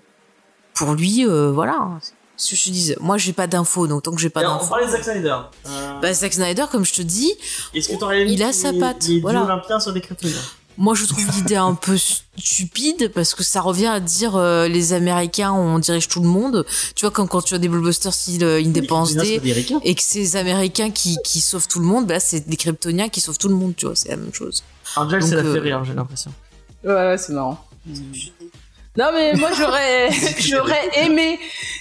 pour 0.74 0.94
lui, 0.94 1.24
euh, 1.24 1.52
voilà. 1.52 2.00
Ce 2.36 2.50
que 2.50 2.56
je 2.56 2.64
te 2.64 2.70
disais, 2.70 2.96
moi, 3.00 3.16
j'ai 3.16 3.32
pas 3.32 3.46
d'infos, 3.46 3.86
donc 3.86 4.02
tant 4.02 4.10
que 4.12 4.20
j'ai 4.20 4.28
pas 4.30 4.42
Et 4.42 4.46
on 4.46 4.54
d'infos. 4.54 4.66
parlait 4.68 4.86
de 4.86 4.90
Zack 4.90 5.04
Snyder. 5.04 5.36
Euh, 5.66 6.00
Bah, 6.00 6.12
Zack 6.12 6.32
Snyder, 6.34 6.64
comme 6.70 6.84
je 6.84 6.92
te 6.92 7.02
dis, 7.02 7.32
Est-ce 7.74 7.88
que 7.90 7.96
t'aurais 7.96 8.28
il 8.28 8.42
a 8.42 8.52
sa 8.52 8.72
patte, 8.72 9.08
ait 9.08 9.20
voilà. 9.20 9.40
du 9.40 9.44
Olympien 9.46 9.78
sur 9.78 9.92
des 9.92 10.00
Kryptoniens 10.00 10.34
Moi, 10.76 10.94
je 10.96 11.04
trouve 11.06 11.24
l'idée 11.36 11.54
un 11.54 11.74
peu 11.74 11.96
stupide 11.96 13.12
parce 13.14 13.34
que 13.36 13.44
ça 13.44 13.60
revient 13.60 13.86
à 13.86 14.00
dire 14.00 14.34
euh, 14.34 14.66
les 14.66 14.92
Américains, 14.92 15.52
on 15.52 15.78
dirige 15.78 16.08
tout 16.08 16.20
le 16.20 16.26
monde. 16.26 16.66
Tu 16.96 17.04
vois, 17.06 17.12
comme 17.12 17.28
quand 17.28 17.42
tu 17.42 17.54
as 17.54 17.58
des 17.58 17.68
blockbusters 17.68 18.12
style 18.12 18.42
euh, 18.42 18.58
Independence 18.60 19.12
Les 19.14 19.38
Day 19.38 19.54
c'est 19.54 19.86
et 19.88 19.94
que 19.94 20.02
c'est 20.02 20.18
les 20.18 20.34
Américains 20.36 20.90
qui, 20.90 21.16
qui 21.24 21.40
sauvent 21.40 21.68
tout 21.68 21.78
le 21.78 21.86
monde, 21.86 22.06
bah 22.06 22.14
là, 22.14 22.20
c'est 22.20 22.48
des 22.48 22.56
Kryptoniens 22.56 23.08
qui 23.08 23.20
sauvent 23.20 23.38
tout 23.38 23.48
le 23.48 23.54
monde, 23.54 23.74
tu 23.76 23.86
vois, 23.86 23.94
c'est 23.94 24.08
la 24.08 24.16
même 24.16 24.34
chose. 24.34 24.64
Angel, 24.96 25.22
ça 25.22 25.36
l'a 25.36 25.42
euh, 25.42 25.54
fait 25.54 25.60
rire, 25.60 25.84
j'ai 25.84 25.94
l'impression. 25.94 26.32
Ouais, 26.82 26.92
ouais, 26.92 27.16
c'est 27.18 27.32
marrant. 27.32 27.64
Non 28.96 29.10
mais 29.12 29.34
moi 29.34 29.50
j'aurais 29.52 30.10
j'aurais 30.38 30.88
aimé 31.04 31.38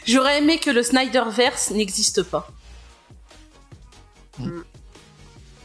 j'aurais 0.08 0.40
aimé 0.40 0.58
que 0.58 0.70
le 0.72 0.82
Snyderverse 0.84 1.72
n'existe 1.72 2.24
pas. 2.24 2.50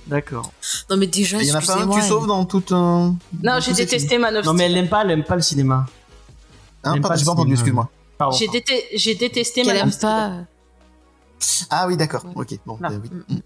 D'accord. 0.07 0.53
Non, 0.89 0.97
mais 0.97 1.07
déjà, 1.07 1.39
Il 1.43 1.47
y 1.49 1.53
en 1.53 1.57
a 1.57 1.61
pas 1.61 1.83
un 1.83 1.87
que 1.87 1.95
tu 1.95 2.03
sauves 2.03 2.27
dans 2.27 2.45
toute. 2.47 2.73
euh, 2.73 3.11
Non, 3.43 3.61
j'ai 3.61 3.73
détesté 3.75 4.17
Man 4.19 4.37
of 4.37 4.47
Non, 4.47 4.55
mais 4.55 4.65
elle 4.65 4.77
aime 4.79 4.89
pas, 4.89 5.03
elle 5.05 5.11
aime 5.11 5.25
pas 5.25 5.37
le 5.37 5.43
cinéma. 5.43 5.85
Hein, 6.85 6.93
pardon, 6.93 7.09
pas 7.09 7.17
j'ai 7.17 7.25
pas 7.27 7.31
entendu, 7.33 7.53
excuse-moi. 7.53 7.91
J'ai 8.39 8.47
déte- 8.49 8.87
j'ai 8.95 9.15
détesté 9.15 9.63
Qu'elle 9.63 9.77
Man 9.77 9.89
of 9.89 9.93
Steel. 9.95 10.01
pas. 10.09 10.33
Ah 11.71 11.87
oui, 11.87 11.97
d'accord. 11.99 12.25
Ok, 12.35 12.55
bon, 12.65 12.79
euh, 12.83 12.99
oui. 13.03 13.11
Mm. 13.29 13.41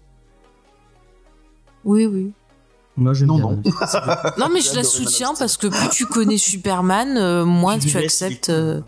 Oui, 1.85 2.05
oui. 2.05 2.33
Moi, 2.95 3.13
Non, 3.25 3.35
bien. 3.35 3.43
non. 3.45 3.61
Non, 4.37 4.49
mais 4.53 4.61
je 4.61 4.75
la 4.75 4.83
soutiens 4.83 5.33
parce 5.37 5.57
que 5.57 5.67
plus 5.67 5.89
tu 5.89 6.05
connais 6.05 6.37
Superman, 6.37 7.17
euh, 7.17 7.43
moins 7.45 7.79
tu 7.79 7.97
acceptes. 7.97 8.49
euh, 8.49 8.81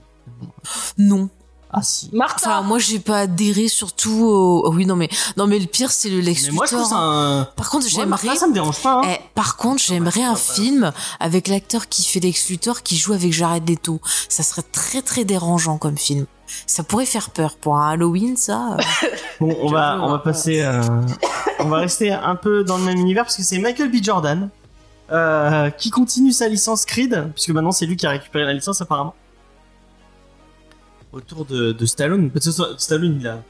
Non. 0.98 1.30
Ah 1.78 1.82
si. 1.84 2.10
Martha 2.14 2.50
Enfin, 2.50 2.62
moi, 2.62 2.80
j'ai 2.80 3.00
pas 3.00 3.20
adhéré 3.20 3.68
surtout 3.68 4.24
au. 4.24 4.64
oh 4.66 4.72
oui, 4.74 4.86
non, 4.86 4.96
mais 4.96 5.10
non, 5.36 5.46
mais 5.48 5.60
le 5.60 5.66
pire, 5.66 5.92
c'est 5.92 6.10
le 6.10 6.20
Lex 6.22 6.46
Mais 6.46 6.52
moi, 6.52 6.66
je 6.66 6.76
trouve 6.76 6.88
ça 6.88 6.96
un. 6.98 7.44
Par 7.56 7.70
contre, 7.70 7.86
Ouais, 7.86 7.92
j'aimerais. 7.92 8.08
Martha, 8.26 8.36
ça 8.36 8.48
me 8.48 8.54
dérange 8.54 8.82
pas. 8.82 9.02
Hein. 9.04 9.10
Eh, 9.10 9.20
par 9.36 9.58
contre, 9.58 9.82
j'aimerais 9.84 10.24
un 10.24 10.36
film 10.36 10.92
avec 11.20 11.48
l'acteur 11.50 11.90
qui 11.90 12.04
fait 12.06 12.20
Lex 12.22 12.50
Luthor 12.50 12.82
qui 12.82 12.96
joue 12.98 13.14
avec 13.14 13.34
Jared 13.34 13.68
Leto. 13.70 14.00
Ça 14.30 14.44
serait 14.44 14.64
très 14.64 15.02
très 15.02 15.26
dérangeant 15.26 15.78
comme 15.78 15.98
film. 15.98 16.26
Ça 16.68 16.84
pourrait 16.84 17.06
faire 17.06 17.32
peur 17.32 17.58
pour 17.58 17.76
un 17.78 17.90
Halloween, 17.92 18.38
ça. 18.38 18.78
Bon, 19.42 19.54
on 19.62 19.70
va, 19.70 19.98
on 20.02 20.08
va 20.08 20.14
hein. 20.14 20.22
passer. 20.24 20.62
euh, 20.62 20.82
on 21.60 21.66
va 21.68 21.78
rester 21.80 22.12
un 22.14 22.36
peu 22.36 22.64
dans 22.64 22.78
le 22.78 22.84
même 22.86 22.98
univers 23.00 23.24
parce 23.26 23.36
que 23.36 23.44
c'est 23.44 23.60
Michael 23.60 23.92
B. 23.92 23.96
Jordan 24.02 24.50
euh, 25.12 25.70
qui 25.72 25.90
continue 25.90 26.32
sa 26.32 26.48
licence 26.48 26.86
Creed, 26.86 27.32
puisque 27.34 27.50
maintenant 27.50 27.72
c'est 27.74 27.86
lui 27.86 27.98
qui 27.98 28.06
a 28.08 28.12
récupéré 28.12 28.46
la 28.46 28.54
licence 28.54 28.80
apparemment. 28.82 29.14
Autour 31.16 31.46
de, 31.46 31.72
de 31.72 31.86
Stallone. 31.86 32.30
Parce 32.30 32.46
que 32.46 32.78
Stallone, 32.78 33.18
il, 33.20 33.28
a, 33.28 33.42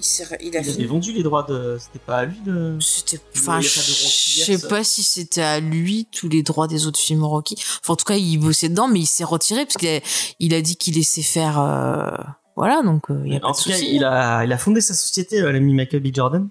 Il, 0.00 0.48
il 0.48 0.56
avait 0.56 0.84
vendu 0.86 1.12
les 1.12 1.22
droits 1.22 1.42
de. 1.42 1.76
C'était 1.78 1.98
pas 1.98 2.16
à 2.18 2.24
lui 2.24 2.40
de. 2.40 2.76
C'était, 2.80 3.18
a 3.18 3.20
enfin, 3.38 3.60
je 3.60 3.68
sais 3.68 4.68
pas 4.68 4.82
si 4.82 5.02
c'était 5.02 5.42
à 5.42 5.60
lui 5.60 6.08
tous 6.10 6.28
les 6.28 6.42
droits 6.42 6.66
des 6.68 6.86
autres 6.86 6.98
films 6.98 7.22
Rocky. 7.24 7.54
Enfin, 7.82 7.92
en 7.92 7.96
tout 7.96 8.04
cas, 8.06 8.16
il 8.16 8.38
bossait 8.38 8.70
dedans, 8.70 8.88
mais 8.88 9.00
il 9.00 9.06
s'est 9.06 9.24
retiré 9.24 9.64
parce 9.66 9.76
qu'il 9.76 9.88
a, 9.88 10.00
il 10.40 10.54
a 10.54 10.62
dit 10.62 10.76
qu'il 10.76 10.94
laissait 10.94 11.22
faire. 11.22 11.60
euh, 11.60 12.10
Voilà, 12.56 12.82
donc 12.82 13.10
euh, 13.10 13.20
il 13.26 13.34
y 13.34 13.36
a 13.36 13.40
pas 13.40 13.48
en 13.48 13.52
de 13.52 13.56
tout 13.58 13.68
cas, 13.68 13.76
il 13.78 14.02
a, 14.02 14.44
il 14.44 14.52
a 14.52 14.58
fondé 14.58 14.80
sa 14.80 14.94
société, 14.94 15.40
euh, 15.42 15.52
l'ami 15.52 15.74
Michael 15.74 16.00
B. 16.02 16.08
Jordan. 16.14 16.48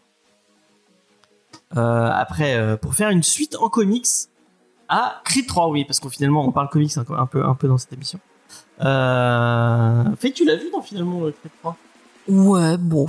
Euh, 1.76 2.10
après, 2.12 2.78
pour 2.78 2.94
faire 2.94 3.10
une 3.10 3.24
suite 3.24 3.56
en 3.60 3.70
comics 3.70 4.06
à 4.88 5.22
Creed 5.26 5.48
3, 5.48 5.70
oui, 5.70 5.84
parce 5.86 6.00
qu'au 6.00 6.10
finalement, 6.10 6.48
on 6.48 6.52
parle 6.52 6.70
comics 6.70 6.96
un, 6.98 7.06
un 7.18 7.26
peu, 7.26 7.44
un 7.44 7.56
peu 7.56 7.68
dans 7.68 7.80
cette 7.80 7.92
émission. 7.94 8.20
Euh... 8.82 10.04
Fait, 10.20 10.32
tu 10.32 10.46
l'as 10.46 10.56
vu 10.56 10.70
dans 10.72 10.82
finalement 10.82 11.20
Creed 11.22 11.52
3 11.62 11.78
Ouais, 12.28 12.78
bon. 12.78 13.08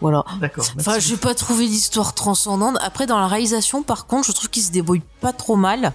Voilà. 0.00 0.24
D'accord. 0.40 0.64
Enfin, 0.78 0.92
merci. 0.92 1.08
j'ai 1.10 1.16
pas 1.16 1.34
trouvé 1.34 1.64
l'histoire 1.64 2.14
transcendante. 2.14 2.76
Après, 2.80 3.06
dans 3.06 3.18
la 3.18 3.28
réalisation, 3.28 3.82
par 3.82 4.06
contre, 4.06 4.26
je 4.26 4.32
trouve 4.32 4.50
qu'il 4.50 4.62
se 4.62 4.72
débrouille 4.72 5.02
pas 5.20 5.32
trop 5.32 5.54
mal. 5.54 5.92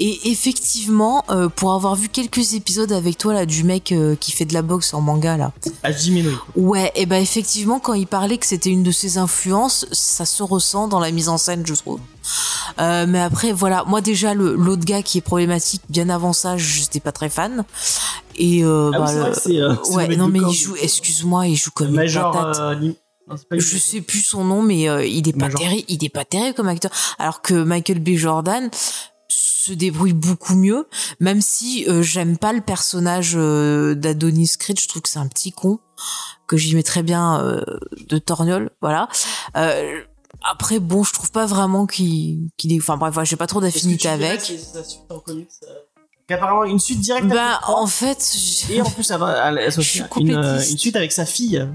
Et 0.00 0.30
effectivement, 0.30 1.24
euh, 1.30 1.48
pour 1.48 1.72
avoir 1.72 1.96
vu 1.96 2.08
quelques 2.08 2.54
épisodes 2.54 2.92
avec 2.92 3.18
toi 3.18 3.32
là 3.34 3.46
du 3.46 3.64
mec 3.64 3.90
euh, 3.92 4.14
qui 4.14 4.30
fait 4.32 4.44
de 4.44 4.54
la 4.54 4.62
boxe 4.62 4.94
en 4.94 5.00
manga 5.00 5.36
là, 5.36 5.52
Hajime 5.82 6.22
no 6.22 6.30
ouais, 6.56 6.92
et 6.94 7.04
ben 7.06 7.20
effectivement, 7.20 7.80
quand 7.80 7.94
il 7.94 8.06
parlait 8.06 8.38
que 8.38 8.46
c'était 8.46 8.70
une 8.70 8.82
de 8.84 8.90
ses 8.92 9.18
influences, 9.18 9.86
ça 9.92 10.24
se 10.24 10.42
ressent 10.42 10.86
dans 10.88 11.00
la 11.00 11.10
mise 11.10 11.28
en 11.28 11.36
scène, 11.38 11.64
je 11.66 11.74
trouve. 11.74 12.00
Euh, 12.78 13.06
mais 13.08 13.20
après, 13.20 13.52
voilà, 13.52 13.84
moi 13.86 14.00
déjà 14.00 14.34
l'autre 14.34 14.84
gars 14.84 15.02
qui 15.02 15.18
est 15.18 15.22
problématique, 15.22 15.82
bien 15.88 16.08
avant 16.10 16.32
ça, 16.32 16.56
j'étais 16.56 17.00
pas 17.00 17.12
très 17.12 17.28
fan. 17.28 17.64
Et 18.36 18.62
euh, 18.64 18.92
Ah 18.94 18.98
bah, 19.00 19.32
c'est 19.34 19.56
euh, 19.56 19.74
ouais, 19.90 20.14
non 20.16 20.28
mais 20.28 20.38
il 20.48 20.54
joue, 20.54 20.76
excuse-moi, 20.80 21.48
il 21.48 21.56
joue 21.56 21.70
comme 21.74 21.88
une 21.88 21.94
Major. 21.96 22.30
patate. 22.32 22.56
euh, 22.60 22.92
pas 23.50 23.56
une- 23.56 23.60
Je 23.60 23.76
sais 23.76 24.00
plus 24.00 24.20
son 24.20 24.44
nom, 24.44 24.62
mais 24.62 24.88
euh, 24.88 25.04
il 25.04 25.28
est 25.28 25.38
pas 25.38 25.48
terrible. 25.50 25.84
Il 25.88 26.02
est 26.04 26.08
pas 26.08 26.24
terrible 26.24 26.54
comme 26.54 26.68
acteur. 26.68 26.90
Alors 27.18 27.42
que 27.42 27.52
Michael 27.62 27.98
B. 27.98 28.10
Jordan 28.16 28.70
se 29.68 29.72
débrouille 29.74 30.12
beaucoup 30.12 30.54
mieux, 30.54 30.86
même 31.20 31.40
si 31.40 31.84
euh, 31.88 32.02
j'aime 32.02 32.36
pas 32.38 32.52
le 32.52 32.60
personnage 32.60 33.32
euh, 33.36 33.94
d'Adonis 33.94 34.52
Creed. 34.58 34.78
Je 34.80 34.88
trouve 34.88 35.02
que 35.02 35.08
c'est 35.08 35.18
un 35.18 35.28
petit 35.28 35.52
con 35.52 35.78
que 36.46 36.56
j'y 36.56 36.74
mets 36.74 36.82
très 36.82 37.02
bien 37.02 37.40
euh, 37.40 37.62
de 38.08 38.18
torgnole. 38.18 38.70
Voilà. 38.80 39.08
Après, 40.48 40.78
bon, 40.78 41.02
je 41.02 41.12
trouve 41.12 41.30
pas 41.32 41.46
vraiment 41.46 41.86
qu'il 41.86 42.48
qu'il 42.56 42.72
est. 42.72 42.78
Enfin 42.78 42.96
bref, 42.96 43.12
voilà, 43.12 43.24
j'ai 43.24 43.36
pas 43.36 43.46
trop 43.48 43.60
d'affinité 43.60 44.08
avec. 44.08 44.40
Qu'apparemment, 46.28 46.64
une 46.64 46.78
suite 46.78 47.00
directe. 47.00 47.26
Bah, 47.26 47.60
en 47.66 47.86
fait, 47.86 48.36
Et 48.70 48.80
en 48.82 48.90
plus, 48.90 49.10
elle 49.10 49.20
elle- 49.22 49.58
elle 49.58 49.72
Je 49.76 49.80
suis 49.80 49.98
sortir 50.00 50.18
une, 50.20 50.32
une 50.70 50.78
suite 50.78 50.94
avec 50.96 51.10
sa 51.10 51.24
fille, 51.26 51.66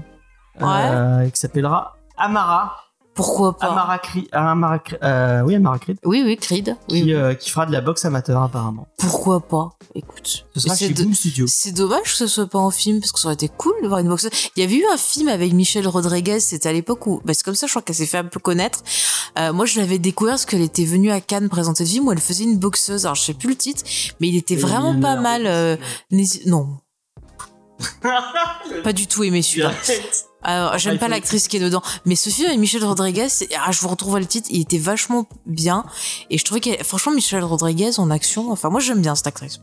euh, 0.62 1.28
qui 1.30 1.40
s'appellera 1.40 1.96
Amara. 2.16 2.76
Pourquoi 3.14 3.56
pas 3.56 3.66
Amara 3.68 3.98
Creed. 3.98 4.26
Amara, 4.32 4.78
Cre- 4.78 4.98
euh, 5.02 5.42
oui, 5.42 5.54
Amara 5.54 5.78
Creed. 5.78 5.98
Oui, 6.04 6.22
oui, 6.24 6.36
Creed. 6.36 6.76
Oui, 6.90 6.98
Qui, 7.00 7.04
oui. 7.04 7.14
euh, 7.14 7.34
qui 7.34 7.50
fera 7.50 7.64
de 7.66 7.72
la 7.72 7.80
boxe 7.80 8.04
amateur, 8.04 8.42
apparemment. 8.42 8.86
Pourquoi 8.98 9.40
pas 9.40 9.70
Écoute, 9.94 10.44
Ce 10.54 10.60
sera 10.60 10.74
c'est 10.74 10.88
chez 10.88 10.94
de- 10.94 11.04
Boom 11.04 11.14
Studio. 11.14 11.46
C'est 11.48 11.70
dommage 11.72 12.02
que 12.02 12.08
ce 12.16 12.26
soit 12.26 12.46
pas 12.48 12.58
en 12.58 12.70
film 12.70 13.00
parce 13.00 13.12
que 13.12 13.20
ça 13.20 13.26
aurait 13.28 13.34
été 13.34 13.48
cool 13.48 13.74
de 13.82 13.86
voir 13.88 14.00
une 14.00 14.08
boxeuse. 14.08 14.30
Il 14.56 14.60
y 14.60 14.62
avait 14.66 14.74
eu 14.76 14.84
un 14.92 14.96
film 14.96 15.28
avec 15.28 15.52
Michelle 15.52 15.86
Rodriguez, 15.86 16.40
c'était 16.40 16.68
à 16.68 16.72
l'époque 16.72 17.06
où, 17.06 17.20
bah, 17.24 17.32
c'est 17.34 17.44
comme 17.44 17.54
ça, 17.54 17.66
je 17.66 17.72
crois 17.72 17.82
qu'elle 17.82 17.94
s'est 17.96 18.06
fait 18.06 18.18
un 18.18 18.24
peu 18.24 18.40
connaître. 18.40 18.80
Euh, 19.38 19.52
moi, 19.52 19.66
je 19.66 19.78
l'avais 19.78 19.98
découvert 19.98 20.32
parce 20.34 20.46
qu'elle 20.46 20.60
était 20.62 20.84
venue 20.84 21.10
à 21.12 21.20
Cannes 21.20 21.48
présenter 21.48 21.84
le 21.84 21.90
film 21.90 22.08
où 22.08 22.12
elle 22.12 22.18
faisait 22.20 22.44
une 22.44 22.58
boxeuse. 22.58 23.06
Alors, 23.06 23.14
je 23.14 23.22
sais 23.22 23.34
plus 23.34 23.50
le 23.50 23.56
titre, 23.56 23.82
mais 24.20 24.28
il 24.28 24.36
était 24.36 24.56
vraiment 24.56 24.98
pas 25.00 25.16
mal. 25.16 25.78
non, 26.46 26.68
pas 28.82 28.92
du 28.92 29.06
tout 29.06 29.22
aimé 29.24 29.42
celui-là. 29.42 29.72
Alors, 30.44 30.76
j'aime 30.78 30.98
pas 30.98 31.08
l'actrice 31.08 31.48
qui 31.48 31.56
est 31.56 31.60
dedans, 31.60 31.82
mais 32.04 32.14
ce 32.16 32.28
film 32.28 32.48
avec 32.48 32.58
Michelle 32.60 32.84
Rodriguez, 32.84 33.28
ah, 33.64 33.72
je 33.72 33.80
vous 33.80 33.88
retrouve 33.88 34.18
le 34.18 34.26
titre, 34.26 34.48
il 34.50 34.60
était 34.60 34.78
vachement 34.78 35.26
bien, 35.46 35.84
et 36.30 36.36
je 36.38 36.44
trouvais 36.44 36.60
qu'elle, 36.60 36.84
franchement, 36.84 37.12
Michelle 37.12 37.42
Rodriguez 37.44 37.98
en 37.98 38.10
action, 38.10 38.50
enfin, 38.52 38.68
moi 38.68 38.80
j'aime 38.80 39.00
bien 39.00 39.14
cette 39.14 39.26
actrice. 39.26 39.58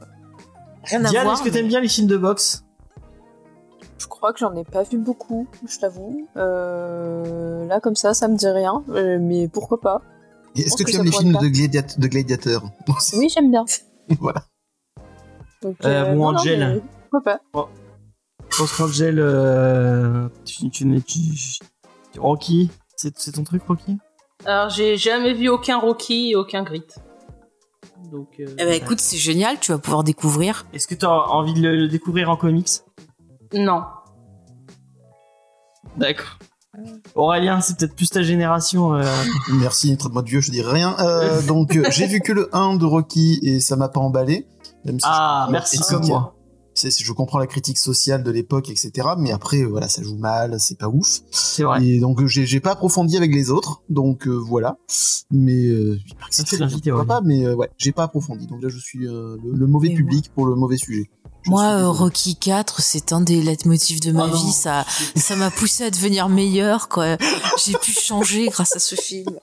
Rien 0.85 1.05
à 1.05 1.09
Diane, 1.09 1.23
voir. 1.25 1.35
est-ce 1.35 1.43
que 1.43 1.49
t'aimes 1.53 1.67
bien 1.67 1.79
les 1.81 1.87
films 1.87 2.07
de 2.07 2.17
boxe? 2.17 2.63
Je 3.99 4.07
crois 4.07 4.33
que 4.33 4.39
j'en 4.39 4.55
ai 4.55 4.63
pas 4.63 4.81
vu 4.81 4.97
beaucoup, 4.97 5.47
je 5.69 5.77
t'avoue. 5.77 6.27
Euh, 6.37 7.67
là, 7.67 7.79
comme 7.79 7.95
ça, 7.95 8.15
ça 8.15 8.27
me 8.27 8.35
dit 8.35 8.47
rien, 8.47 8.83
euh, 8.89 9.19
mais 9.21 9.47
pourquoi 9.47 9.79
pas 9.79 10.01
Est-ce 10.55 10.75
que 10.75 10.83
que 10.83 10.89
tu 10.89 10.97
aimes 10.97 11.05
les 11.05 11.11
films 11.11 11.33
de, 11.39 11.47
gladiat- 11.47 11.99
de 11.99 12.07
gladiateurs 12.07 12.63
Oui, 13.13 13.29
j'aime 13.29 13.51
bien. 13.51 13.65
Voilà. 14.19 14.43
Donc, 15.61 15.75
Euh, 15.85 16.13
ou 16.13 16.17
non, 16.17 16.31
non, 16.31 16.39
Angel. 16.39 16.59
mais 16.59 16.81
Pourquoi 17.11 17.21
pas 17.23 17.39
Je 17.53 17.59
pense 18.57 18.73
qu'Angel, 18.77 19.19
euh, 19.19 20.27
tu, 20.45 20.69
tu, 20.69 21.01
tu, 21.01 21.19
tu- 22.13 22.19
Rocky, 22.19 22.69
c'est 22.95 23.31
ton 23.33 23.43
truc, 23.43 23.63
Rocky? 23.67 23.97
Alors, 24.45 24.69
j'ai 24.69 24.97
jamais 24.97 25.33
vu 25.33 25.49
aucun 25.49 25.79
Rocky 25.79 26.31
et 26.31 26.35
aucun 26.35 26.63
Grit. 26.63 26.83
Donc, 28.11 28.27
euh, 28.39 28.45
Eh 28.57 28.65
ben, 28.65 28.73
écoute, 28.73 28.99
c'est 28.99 29.17
génial, 29.17 29.59
tu 29.59 29.71
vas 29.71 29.77
pouvoir 29.77 30.03
découvrir. 30.03 30.65
Est-ce 30.73 30.87
que 30.87 30.95
tu 30.95 31.05
as 31.05 31.11
envie 31.11 31.53
de 31.53 31.61
le, 31.61 31.75
le 31.75 31.87
découvrir 31.87 32.29
en 32.29 32.35
comics? 32.35 32.67
Non. 33.53 33.83
D'accord. 35.97 36.37
Aurélien, 37.15 37.59
c'est 37.61 37.77
peut-être 37.77 37.95
plus 37.95 38.09
ta 38.09 38.23
génération. 38.23 38.95
euh, 38.95 39.03
Merci, 39.53 39.95
traite-moi 39.97 40.21
de 40.23 40.29
vieux, 40.29 40.41
je 40.41 40.51
dis 40.51 40.61
rien. 40.61 40.95
Euh, 40.99 41.41
donc, 41.43 41.77
j'ai 41.91 42.07
vu 42.07 42.21
que 42.21 42.31
le 42.31 42.49
1 42.55 42.75
de 42.77 42.85
Rocky 42.85 43.39
et 43.43 43.59
ça 43.59 43.75
m'a 43.75 43.89
pas 43.89 43.99
emballé. 43.99 44.47
Même 44.85 44.99
si 44.99 45.05
Ah, 45.09 45.45
je 45.47 45.51
merci 45.51 45.79
comme 45.89 46.07
moi. 46.07 46.33
Je 46.75 47.11
comprends 47.13 47.39
la 47.39 47.47
critique 47.47 47.77
sociale 47.77 48.23
de 48.23 48.31
l'époque, 48.31 48.69
etc. 48.69 49.09
Mais 49.17 49.31
après, 49.31 49.63
voilà, 49.63 49.89
ça 49.89 50.01
joue 50.03 50.17
mal, 50.17 50.59
c'est 50.59 50.77
pas 50.77 50.87
ouf. 50.87 51.19
C'est 51.31 51.63
vrai. 51.63 51.83
Et 51.85 51.99
donc, 51.99 52.25
j'ai 52.25 52.45
j'ai 52.45 52.59
pas 52.59 52.71
approfondi 52.71 53.17
avec 53.17 53.33
les 53.33 53.49
autres. 53.49 53.81
Donc, 53.89 54.27
euh, 54.27 54.31
voilà. 54.31 54.77
Mais, 55.31 55.67
euh, 55.67 55.99
il 56.05 56.15
paraît 56.15 56.29
que 56.29 56.35
c'est 56.35 56.43
très 56.43 56.57
bien, 56.57 56.67
pourquoi 56.67 56.99
ouais. 56.99 57.05
pas, 57.05 57.21
mais 57.21 57.45
euh, 57.45 57.55
ouais, 57.55 57.69
j'ai 57.77 57.91
pas 57.91 58.03
approfondi. 58.03 58.47
Donc 58.47 58.61
là, 58.61 58.69
je 58.69 58.79
suis 58.79 59.07
euh, 59.07 59.37
le, 59.43 59.53
le 59.53 59.67
mauvais 59.67 59.89
Et 59.89 59.93
public 59.95 60.31
pour 60.33 60.45
le 60.45 60.55
mauvais 60.55 60.77
sujet. 60.77 61.09
Je 61.43 61.49
Moi. 61.49 61.87
Rocky 61.87 62.35
4, 62.35 62.81
c'est 62.81 63.13
un 63.13 63.21
des 63.21 63.41
leitmotifs 63.41 63.99
de 63.99 64.11
ma 64.11 64.27
non. 64.27 64.33
vie. 64.33 64.51
Ça, 64.51 64.85
ça 65.15 65.35
m'a 65.35 65.49
poussé 65.49 65.85
à 65.85 65.89
devenir 65.89 66.29
meilleur, 66.29 66.87
quoi. 66.87 67.17
J'ai 67.65 67.73
pu 67.73 67.91
changer 67.91 68.47
grâce 68.47 68.75
à 68.75 68.79
ce 68.79 68.95
film. 68.95 69.39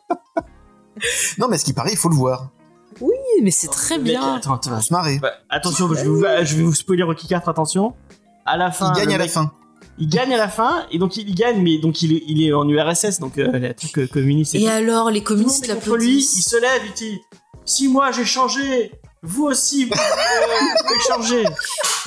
Non, 1.38 1.48
mais 1.48 1.58
ce 1.58 1.64
qui 1.64 1.72
paraît, 1.72 1.92
il 1.92 1.96
faut 1.96 2.08
le 2.08 2.16
voir. 2.16 2.50
Oui, 3.36 3.42
mais 3.42 3.50
c'est 3.50 3.68
très 3.68 3.98
bien. 3.98 4.36
Attends, 4.36 4.54
attends. 4.54 4.76
Faut 4.76 4.80
se 4.82 4.92
marrer. 4.92 5.18
Bah, 5.18 5.32
attention, 5.50 5.88
je 5.88 5.94
vais, 5.94 6.04
vous, 6.04 6.24
je 6.42 6.56
vais 6.56 6.62
vous 6.62 6.74
spoiler 6.74 7.02
Rocky 7.02 7.26
4, 7.26 7.48
attention. 7.48 7.94
À 8.46 8.56
la 8.56 8.70
fin, 8.70 8.92
il 8.94 9.00
gagne 9.00 9.14
à 9.14 9.18
la 9.18 9.28
fin. 9.28 9.52
Il 10.00 10.08
gagne 10.08 10.32
à 10.32 10.36
la 10.36 10.48
fin, 10.48 10.86
et 10.92 10.98
donc 10.98 11.16
il, 11.16 11.28
il 11.28 11.34
gagne, 11.34 11.60
mais 11.60 11.78
donc 11.78 12.02
il 12.02 12.14
est, 12.14 12.22
il 12.28 12.42
est 12.42 12.52
en 12.52 12.68
URSS, 12.68 13.18
donc 13.18 13.36
euh, 13.36 13.58
les 13.58 13.74
trucs 13.74 13.98
euh, 13.98 14.06
communistes. 14.06 14.54
Et 14.54 14.68
alors, 14.68 15.10
les 15.10 15.22
communistes 15.22 15.66
lui, 15.66 15.72
il 15.72 15.74
l'applaudissent. 15.74 16.48
se 16.48 16.56
lève, 16.56 16.82
il 16.86 16.92
dit 16.92 17.20
Si 17.64 17.88
moi 17.88 18.12
j'ai 18.12 18.24
changé, 18.24 18.92
vous 19.22 19.44
aussi 19.44 19.86
vous 19.86 19.94
euh, 19.94 20.86
pouvez 20.86 21.00
changer. 21.00 21.44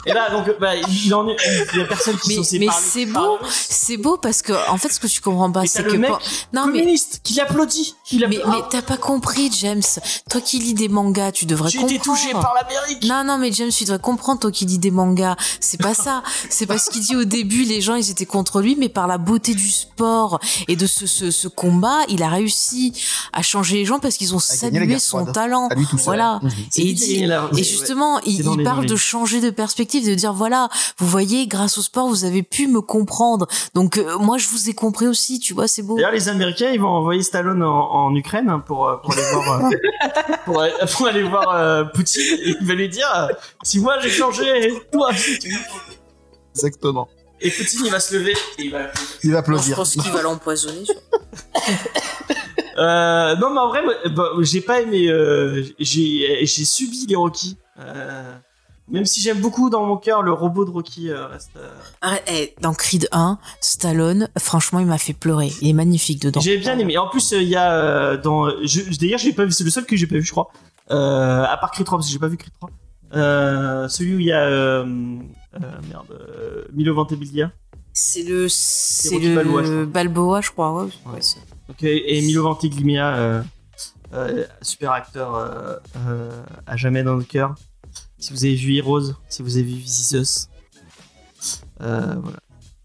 Et 0.06 0.14
là, 0.14 0.30
donc, 0.32 0.50
bah, 0.60 0.76
il 0.76 1.14
en 1.14 1.28
est, 1.28 1.38
il 1.74 1.80
y 1.80 1.82
a 1.82 1.86
personne 1.86 2.18
qui 2.18 2.30
Mais- 2.30 2.44
sont 2.44 2.58
mais 2.60 2.68
c'est 2.82 3.06
beau, 3.06 3.38
C'est 3.50 3.98
beau 3.98 4.18
parce 4.18 4.42
que, 4.42 4.54
en 4.70 4.78
fait, 4.78 4.90
ce 4.90 5.00
que 5.00 5.08
tu 5.08 5.22
comprends 5.22 5.52
pas, 5.52 5.66
c'est 5.66 5.84
que. 5.84 5.92
le 5.92 6.00
mec 6.00 6.12
pas- 6.12 6.20
Non, 6.54 6.66
mais. 6.68 6.80
communiste 6.80 7.20
qui 7.24 7.34
l'applaudit. 7.36 7.96
Mais, 8.14 8.24
applaudit. 8.26 8.42
mais 8.48 8.58
t'as 8.70 8.82
pas 8.82 8.98
compris, 8.98 9.52
James. 9.60 9.82
Toi 10.30 10.42
qui 10.42 10.60
lis 10.60 10.74
des 10.74 10.88
mangas, 10.90 11.32
tu 11.32 11.46
devrais 11.46 11.70
J'ai 11.70 11.78
comprendre. 11.80 11.96
été 11.96 12.04
touché 12.04 12.32
par 12.32 12.54
l'Amérique. 12.56 13.04
Non, 13.06 13.24
non, 13.24 13.38
mais 13.38 13.52
James, 13.52 13.70
tu 13.70 13.84
devrais 13.84 14.00
comprendre, 14.00 14.40
toi 14.40 14.52
qui 14.52 14.66
lis 14.66 14.80
des 14.80 14.92
mangas. 14.92 15.36
C'est 15.60 15.80
pas 15.82 15.94
ça. 15.94 16.24
C'est 16.50 16.66
parce 16.66 16.90
qu'il 16.90 17.02
dit 17.02 17.16
au 17.16 17.24
début, 17.24 17.64
les 17.64 17.82
gens, 17.82 17.96
ils 17.96 18.10
étaient 18.10 18.26
contre 18.26 18.62
lui, 18.62 18.76
mais 18.76 18.90
par 18.90 19.08
la 19.08 19.18
beauté 19.18 19.54
du 19.54 19.70
sport 19.70 20.40
et 20.68 20.76
de 20.76 20.88
ce, 20.88 21.06
ce, 21.06 21.30
ce 21.32 21.48
combat, 21.48 22.00
il 22.10 22.24
a 22.24 22.30
réussi 22.30 22.94
à 23.34 23.42
changer 23.42 23.76
les 23.78 23.86
gens 23.86 24.00
parce 24.00 24.16
qu'ils 24.18 24.34
ont 24.34 24.40
salué 24.40 24.98
son 25.00 25.26
talent. 25.26 25.70
Voilà. 26.06 26.40
C'est 26.70 26.82
Et 26.82 26.86
il 26.88 26.94
dit, 26.96 27.24
et 27.58 27.64
justement, 27.64 28.20
il, 28.26 28.64
parle 28.64 28.86
de 28.86 28.96
changer 28.96 29.42
de 29.42 29.50
perspective, 29.50 29.91
de 30.00 30.14
dire 30.14 30.32
voilà, 30.32 30.70
vous 31.00 31.08
voyez, 31.08 31.48
grâce 31.48 31.78
au 31.78 31.82
sport, 31.82 32.08
vous 32.08 32.24
avez 32.24 32.44
pu 32.44 32.68
me 32.68 32.80
comprendre. 32.80 33.48
Donc 33.74 33.98
euh, 33.98 34.18
moi, 34.20 34.38
je 34.38 34.48
vous 34.48 34.70
ai 34.70 34.74
compris 34.74 35.08
aussi, 35.08 35.40
tu 35.40 35.54
vois, 35.54 35.68
c'est 35.68 35.82
beau. 35.82 35.96
D'ailleurs, 35.98 36.12
les 36.14 36.30
Américains, 36.30 36.70
ils 36.70 36.80
vont 36.80 36.88
envoyer 36.88 37.24
Stallone 37.24 37.64
en, 37.64 37.92
en 37.92 38.16
Ukraine 38.16 38.50
hein, 38.50 38.60
pour, 38.66 38.88
euh, 38.88 38.96
pour 38.98 39.12
aller 39.12 39.24
voir, 39.34 39.66
euh, 39.66 39.70
pour, 40.46 40.62
aller- 40.62 40.74
pour 40.96 41.08
aller 41.08 41.24
voir 41.24 41.50
euh, 41.56 41.84
Poutine. 41.84 42.22
Et 42.44 42.56
il 42.62 42.66
va 42.68 42.74
lui 42.76 42.88
dire 42.88 43.12
euh, 43.14 43.28
si 43.64 43.80
moi 43.80 43.98
j'ai 44.00 44.10
changé, 44.12 44.72
toi 44.94 45.10
tu. 45.14 45.40
Exactement. 46.56 47.08
Et 47.44 47.50
Poutine, 47.50 47.82
il 47.86 47.92
va 47.92 48.00
se 48.00 48.16
lever 48.16 48.34
et 48.60 48.64
il 48.66 48.72
va. 48.72 48.82
Il 49.24 49.32
va 49.32 49.38
je 49.38 49.40
applaudir. 49.40 49.76
pense 49.76 49.94
qu'il 49.96 50.12
va 50.12 50.22
l'empoisonner. 50.22 50.84
Euh, 52.78 53.36
non, 53.36 53.50
mais 53.54 53.60
en 53.60 53.68
vrai, 53.68 53.82
bah, 54.16 54.30
j'ai 54.40 54.62
pas 54.62 54.82
aimé. 54.82 55.08
euh, 55.10 55.62
j'ai 55.78 56.46
j'ai 56.46 56.66
subi 56.66 57.06
les 57.08 57.16
Rocky. 57.16 57.58
Euh, 57.80 58.34
même 58.92 59.06
si 59.06 59.22
j'aime 59.22 59.40
beaucoup 59.40 59.70
dans 59.70 59.86
mon 59.86 59.98
cœur, 59.98 60.22
le 60.22 60.32
robot 60.34 60.66
de 60.66 60.72
Rocky 60.72 61.10
euh, 61.10 61.28
reste. 61.28 61.52
euh, 61.58 61.70
Arrête, 62.02 62.56
dans 62.62 62.74
Creed 62.74 63.08
1, 63.12 63.40
Stallone, 63.60 64.30
franchement, 64.38 64.80
il 64.80 64.86
m'a 64.86 64.98
fait 64.98 65.14
pleurer. 65.14 65.52
Il 65.62 65.70
est 65.70 65.74
magnifique 65.74 66.22
dedans. 66.22 66.40
J'ai 66.42 66.58
bien 66.58 66.78
aimé. 66.78 66.98
En 66.98 67.08
plus, 67.10 67.34
euh, 67.34 67.42
il 67.42 67.50
y 67.50 67.56
a 67.56 68.18
dans. 68.18 68.50
Je, 68.64 68.82
D'ailleurs, 69.00 69.20
j'ai 69.20 69.34
pas 69.34 69.46
vu. 69.46 69.52
C'est 69.52 69.64
le 69.64 69.70
seul 69.70 69.86
que 69.86 69.96
j'ai 69.96 70.08
pas 70.08 70.16
vu, 70.16 70.24
je 70.24 70.32
crois. 70.32 70.52
À 70.90 71.58
part 71.60 71.72
Creed 71.72 71.86
3, 71.86 71.98
parce 71.98 72.08
que 72.08 72.14
j'ai 72.14 72.20
pas 72.20 72.28
vu 72.28 72.38
Creed 72.38 72.54
3. 72.60 72.70
Euh, 73.14 73.88
celui 73.88 74.16
où 74.16 74.20
il 74.20 74.26
y 74.28 74.32
a. 74.32 74.84
Merde. 74.84 76.68
Milo 76.74 76.94
Ventimiglia. 76.96 77.52
C'est 77.94 78.24
le, 78.24 78.48
c'est 78.48 79.20
le 79.20 79.36
Balboa, 79.36 79.62
je 79.64 79.70
crois. 79.72 79.86
Balboa, 79.86 80.42
je 80.42 80.52
crois. 80.52 80.84
Ouais. 80.84 81.20
Donc, 81.68 81.84
et, 81.84 82.22
Milo 82.22 82.44
Ventimiglia, 82.44 83.16
euh, 83.16 83.44
euh, 84.14 84.46
super 84.62 84.92
acteur 84.94 85.36
euh, 85.36 86.42
à 86.66 86.78
jamais 86.78 87.04
dans 87.04 87.16
nos 87.16 87.24
cœurs. 87.24 87.56
Si 88.22 88.32
vous 88.32 88.46
avez 88.46 88.56
vu 88.56 88.76
Heroes, 88.78 89.14
si 89.28 89.42
vous 89.42 89.58
avez 89.58 89.66
vu 89.66 89.82
This 89.82 90.12
Us, 90.14 90.48
euh, 91.82 92.16
voilà. 92.22 92.40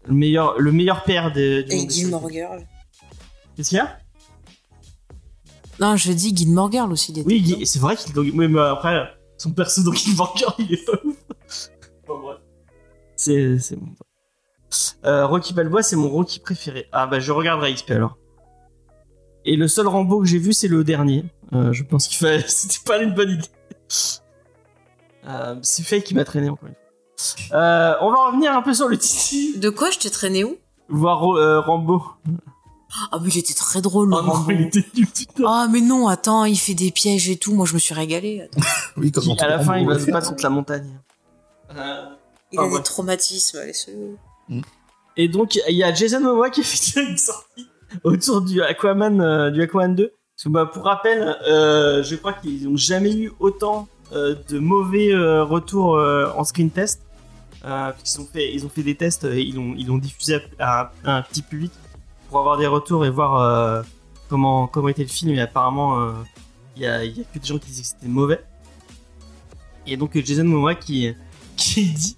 Le 0.07 0.13
meilleur, 0.13 0.59
le 0.59 0.71
meilleur 0.71 1.03
père 1.03 1.31
de, 1.31 1.61
du 1.61 1.85
des 1.85 1.89
séries. 1.89 2.11
Girl. 2.31 2.65
Qu'est-ce 3.55 3.69
qu'il 3.69 3.77
y 3.77 3.81
a? 3.81 3.99
Non, 5.79 5.95
je 5.95 6.11
dis 6.11 6.35
Gilmore 6.35 6.71
Girl 6.71 6.91
aussi. 6.91 7.13
il 7.15 7.23
Oui, 7.23 7.65
c'est 7.65 7.77
vrai 7.79 7.95
qu'il 7.95 8.17
oui, 8.17 8.47
mais 8.47 8.59
après, 8.59 9.11
son 9.37 9.51
perso 9.51 9.83
dans 9.83 9.91
Gilmore 9.93 10.35
Girl, 10.35 10.53
il 10.57 10.73
est 10.73 10.85
pas 10.85 10.99
ouf. 11.05 11.17
Bon, 12.07 12.19
bref. 12.19 12.37
C'est, 13.15 13.59
c'est 13.59 13.75
bon. 13.75 13.89
Euh, 15.05 15.27
Rocky 15.27 15.53
Balboa, 15.53 15.83
c'est 15.83 15.95
mon 15.95 16.09
Rocky 16.09 16.39
préféré. 16.39 16.87
Ah 16.91 17.05
bah 17.05 17.19
je 17.19 17.31
regarderai 17.31 17.73
XP 17.73 17.91
alors. 17.91 18.17
Et 19.45 19.55
le 19.55 19.67
seul 19.67 19.87
Rambo 19.87 20.19
que 20.21 20.25
j'ai 20.25 20.39
vu, 20.39 20.51
c'est 20.51 20.67
le 20.67 20.83
dernier. 20.83 21.25
Euh, 21.53 21.71
je 21.73 21.83
pense 21.83 22.07
qu'il 22.07 22.17
fallait. 22.17 22.43
C'était 22.47 22.83
pas 22.85 23.01
une 23.01 23.13
bonne 23.13 23.29
idée. 23.31 23.47
Euh, 25.27 25.55
c'est 25.61 25.83
Faye 25.83 26.03
qui 26.03 26.13
m'a 26.15 26.23
traîné 26.23 26.49
encore 26.49 26.67
une 26.69 26.75
fois. 26.75 27.57
Euh, 27.59 27.95
on 28.01 28.11
va 28.11 28.27
revenir 28.27 28.51
un 28.53 28.61
peu 28.61 28.73
sur 28.73 28.87
le 28.87 28.97
Titi. 28.97 29.57
De 29.57 29.69
quoi 29.69 29.89
je 29.91 29.97
t'ai 29.99 30.09
traîné 30.09 30.43
où? 30.43 30.57
Voir 30.89 31.23
euh, 31.35 31.59
Rambo. 31.59 32.03
Ah 33.11 33.17
mais 33.21 33.29
il 33.29 33.37
était 33.39 33.53
très 33.53 33.81
drôle. 33.81 34.13
Oh 34.13 34.17
Rambo. 34.21 34.51
il 34.51 34.61
était 34.61 34.81
putain. 34.81 35.43
Ah 35.45 35.67
mais 35.69 35.81
non, 35.81 36.07
attends, 36.07 36.45
il 36.45 36.57
fait 36.57 36.73
des 36.75 36.91
pièges 36.91 37.29
et 37.29 37.37
tout. 37.37 37.53
Moi 37.53 37.65
je 37.65 37.73
me 37.73 37.79
suis 37.79 37.93
régalée. 37.93 38.41
Attends. 38.41 38.61
Oui, 38.97 39.11
comme 39.11 39.23
à 39.39 39.47
la 39.47 39.59
fin, 39.59 39.77
il 39.77 39.85
va 39.87 39.99
se 39.99 40.09
battre 40.09 40.29
contre 40.29 40.43
la 40.43 40.49
montagne. 40.49 40.99
Euh, 41.75 42.05
Il 42.51 42.59
Ah, 42.59 42.63
a 42.63 42.67
ouais. 42.67 42.77
des 42.77 42.83
traumatismes. 42.83 43.59
laisse-le. 43.59 44.61
Et 45.17 45.27
donc, 45.27 45.55
il 45.67 45.75
y 45.75 45.83
a 45.83 45.93
Jason 45.93 46.19
Momoa 46.21 46.49
qui 46.49 46.61
a 46.61 46.63
fait 46.63 47.01
une 47.03 47.17
sortie 47.17 47.67
autour 48.03 48.41
du 48.41 48.61
Aquaman, 48.61 49.19
euh, 49.21 49.49
du 49.51 49.61
Aquaman 49.61 49.93
2. 49.95 50.07
Parce 50.07 50.43
que, 50.45 50.49
bah, 50.49 50.65
pour 50.71 50.83
rappel, 50.85 51.35
euh, 51.47 52.01
je 52.03 52.15
crois 52.15 52.33
qu'ils 52.33 52.69
n'ont 52.69 52.77
jamais 52.77 53.13
eu 53.13 53.31
autant 53.39 53.87
de 54.11 54.59
mauvais 54.59 55.11
euh, 55.11 55.43
retours 55.43 55.95
euh, 55.95 56.31
en 56.35 56.43
screen 56.43 56.69
test. 56.69 57.01
Euh, 57.65 57.91
ils, 58.05 58.21
ont 58.21 58.25
fait, 58.25 58.63
ont 58.63 58.81
des 58.81 58.95
tests 58.95 59.25
et 59.25 59.41
ils 59.41 59.55
l'ont 59.55 59.75
l'ont 59.75 59.97
diffusé 59.97 60.39
à, 60.59 60.91
un 61.03 61.21
petit 61.21 61.41
public 61.41 61.71
pour 62.29 62.39
avoir 62.39 62.57
des 62.57 62.67
retours 62.67 63.05
et 63.05 63.09
voir 63.09 63.41
euh, 63.41 63.81
comment, 64.29 64.69
était 64.87 65.03
le 65.03 65.09
film. 65.09 65.33
Et 65.33 65.41
apparemment, 65.41 65.99
euh, 65.99 66.11
il 66.75 66.83
y, 66.83 66.85
a, 66.85 66.99
a 66.99 67.05
que 67.05 67.39
des 67.39 67.47
gens 67.47 67.57
qui 67.57 67.67
disaient 67.67 67.81
que 67.81 67.87
c'était 67.87 68.07
mauvais. 68.07 68.43
Et 69.85 69.97
donc, 69.97 70.17
Jason 70.23 70.43
Momoa 70.43 70.75
qui, 70.75 71.13
dit 71.57 72.17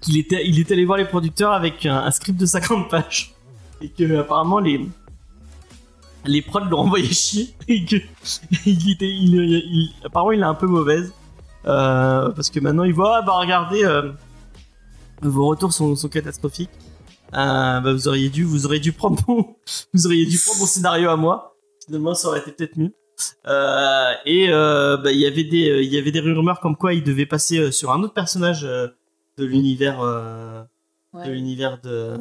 qu'il 0.00 0.18
était, 0.18 0.46
était 0.46 0.74
allé 0.74 0.84
voir 0.84 0.98
les 0.98 1.04
producteurs 1.06 1.52
avec 1.52 1.86
un, 1.86 1.96
un 1.96 2.10
script 2.10 2.38
de 2.38 2.46
50 2.46 2.88
pages 2.90 3.34
et 3.80 3.88
que 3.88 4.18
apparemment 4.18 4.58
les 4.58 4.86
les 6.28 6.42
prods 6.42 6.64
l'ont 6.64 6.78
envoyé 6.86 7.08
chier 7.08 7.54
et 7.68 7.84
que 7.84 7.96
il 8.66 8.90
était, 8.92 9.08
il, 9.08 9.34
il- 9.34 9.92
apparemment 10.04 10.32
il 10.32 10.40
est 10.40 10.44
un 10.44 10.54
peu 10.54 10.66
mauvaise 10.66 11.12
euh, 11.66 12.30
parce 12.30 12.50
que 12.50 12.60
maintenant 12.60 12.84
il 12.84 12.94
voit 12.94 13.18
ah 13.18 13.22
bah 13.22 13.32
regardez 13.38 13.84
euh, 13.84 14.12
vos 15.22 15.46
retours 15.46 15.72
sont, 15.72 15.96
sont 15.96 16.08
catastrophiques. 16.08 16.70
Euh, 17.34 17.80
bah, 17.80 17.92
vous 17.92 18.08
auriez 18.08 18.28
dû 18.30 18.44
vous 18.44 18.64
auriez 18.66 18.80
dû 18.80 18.92
prendre 18.92 19.20
mon 19.28 19.56
vous 19.94 20.06
auriez 20.06 20.24
dû 20.26 20.38
prendre 20.38 20.60
mon 20.60 20.66
scénario 20.66 21.10
à 21.10 21.16
moi. 21.16 21.56
Finalement 21.84 22.14
ça 22.14 22.28
aurait 22.28 22.40
été 22.40 22.52
peut-être 22.52 22.76
mieux. 22.76 22.92
Euh, 23.48 24.12
et 24.26 24.46
euh, 24.50 24.96
bah, 24.96 25.10
il 25.12 25.18
y 25.18 25.26
avait 25.26 25.44
des 25.44 25.82
il 25.82 25.92
y 25.92 25.98
avait 25.98 26.12
des 26.12 26.20
rumeurs 26.20 26.60
comme 26.60 26.76
quoi 26.76 26.94
il 26.94 27.02
devait 27.02 27.26
passer 27.26 27.58
euh, 27.58 27.70
sur 27.72 27.90
un 27.90 28.00
autre 28.02 28.14
personnage 28.14 28.64
euh, 28.64 28.86
de 29.38 29.44
l'univers 29.44 30.00
euh, 30.00 30.62
de 31.24 31.30
l'univers 31.32 31.80
de, 31.80 32.16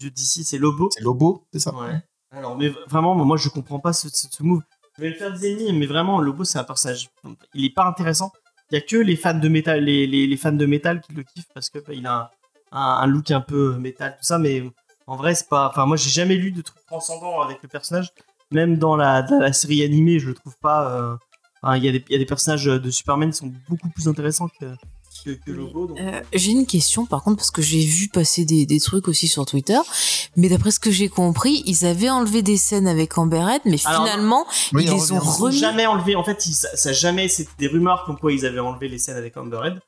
de 0.00 0.08
d'ici 0.08 0.42
c'est 0.44 0.56
Lobo. 0.58 0.88
C'est 0.92 1.02
Lobo, 1.02 1.44
c'est 1.52 1.58
ça. 1.58 1.74
Ouais. 1.74 2.02
Alors, 2.32 2.56
mais 2.56 2.68
vraiment, 2.88 3.14
moi, 3.14 3.36
je 3.36 3.48
comprends 3.48 3.78
pas 3.78 3.92
ce, 3.92 4.08
move. 4.40 4.62
Je 4.96 5.02
vais 5.02 5.10
le 5.10 5.16
faire 5.16 5.32
des 5.32 5.52
ennemis, 5.52 5.72
mais 5.78 5.86
vraiment, 5.86 6.20
Lobo, 6.20 6.44
c'est 6.44 6.58
un 6.58 6.64
personnage. 6.64 7.08
Il 7.54 7.64
est 7.64 7.74
pas 7.74 7.84
intéressant. 7.84 8.32
Il 8.70 8.74
y 8.74 8.78
a 8.78 8.80
que 8.80 8.96
les 8.96 9.16
fans 9.16 9.38
de 9.38 9.48
métal, 9.48 9.84
les, 9.84 10.36
fans 10.36 10.52
de 10.52 10.66
métal 10.66 11.00
qui 11.02 11.12
le 11.12 11.22
kiffent 11.22 11.52
parce 11.54 11.68
que 11.68 11.78
bah, 11.78 11.92
il 11.92 12.06
a 12.06 12.30
un, 12.72 13.06
look 13.06 13.30
un 13.30 13.42
peu 13.42 13.76
métal, 13.76 14.16
tout 14.16 14.24
ça. 14.24 14.38
Mais 14.38 14.62
en 15.06 15.16
vrai, 15.16 15.34
c'est 15.34 15.48
pas. 15.48 15.68
Enfin, 15.68 15.84
moi, 15.84 15.96
j'ai 15.96 16.10
jamais 16.10 16.36
lu 16.36 16.52
de 16.52 16.62
trucs 16.62 16.84
transcendants 16.86 17.42
avec 17.42 17.62
le 17.62 17.68
personnage. 17.68 18.08
Même 18.50 18.78
dans 18.78 18.96
la, 18.96 19.52
série 19.52 19.82
animée, 19.82 20.18
je 20.18 20.28
le 20.28 20.34
trouve 20.34 20.56
pas. 20.58 20.90
euh, 20.90 21.16
enfin, 21.62 21.76
il 21.76 21.84
y, 21.84 21.92
des- 21.92 22.04
il 22.08 22.12
y 22.12 22.16
a 22.16 22.18
des 22.18 22.26
personnages 22.26 22.64
de 22.64 22.90
Superman 22.90 23.30
qui 23.30 23.38
sont 23.38 23.52
beaucoup 23.68 23.88
plus 23.90 24.08
intéressants 24.08 24.48
que, 24.48 24.66
que, 25.24 25.50
donc- 25.50 25.98
Euh, 25.98 26.20
j'ai 26.32 26.50
une 26.52 26.66
question 26.66 27.06
par 27.06 27.22
contre 27.22 27.36
parce 27.38 27.50
que 27.50 27.62
j'ai 27.62 27.84
vu 27.84 28.08
passer 28.08 28.44
des, 28.44 28.66
des 28.66 28.80
trucs 28.80 29.08
aussi 29.08 29.28
sur 29.28 29.44
Twitter, 29.46 29.78
mais 30.36 30.48
d'après 30.48 30.70
ce 30.70 30.80
que 30.80 30.90
j'ai 30.90 31.08
compris, 31.08 31.62
ils 31.66 31.84
avaient 31.86 32.10
enlevé 32.10 32.42
des 32.42 32.56
scènes 32.56 32.86
avec 32.88 33.16
Amber 33.18 33.38
Heard, 33.38 33.60
mais 33.64 33.76
Alors, 33.84 34.04
finalement 34.04 34.46
Oui, 34.72 34.84
ils 34.86 34.90
on 34.90 34.94
les 34.94 35.12
ont 35.12 35.18
remis. 35.20 35.56
jamais 35.58 35.86
enlevé. 35.86 36.16
En 36.16 36.24
fait, 36.24 36.46
ils- 36.46 36.54
ça, 36.54 36.92
jamais. 36.92 37.28
C'était 37.28 37.50
des 37.58 37.66
rumeurs 37.68 38.04
comme 38.06 38.18
quoi 38.18 38.32
ils 38.32 38.44
avaient 38.46 38.58
enlevé 38.60 38.88
les 38.88 38.98
scènes 38.98 39.16
avec 39.16 39.36
Amber 39.36 39.60
Heard. 39.64 39.80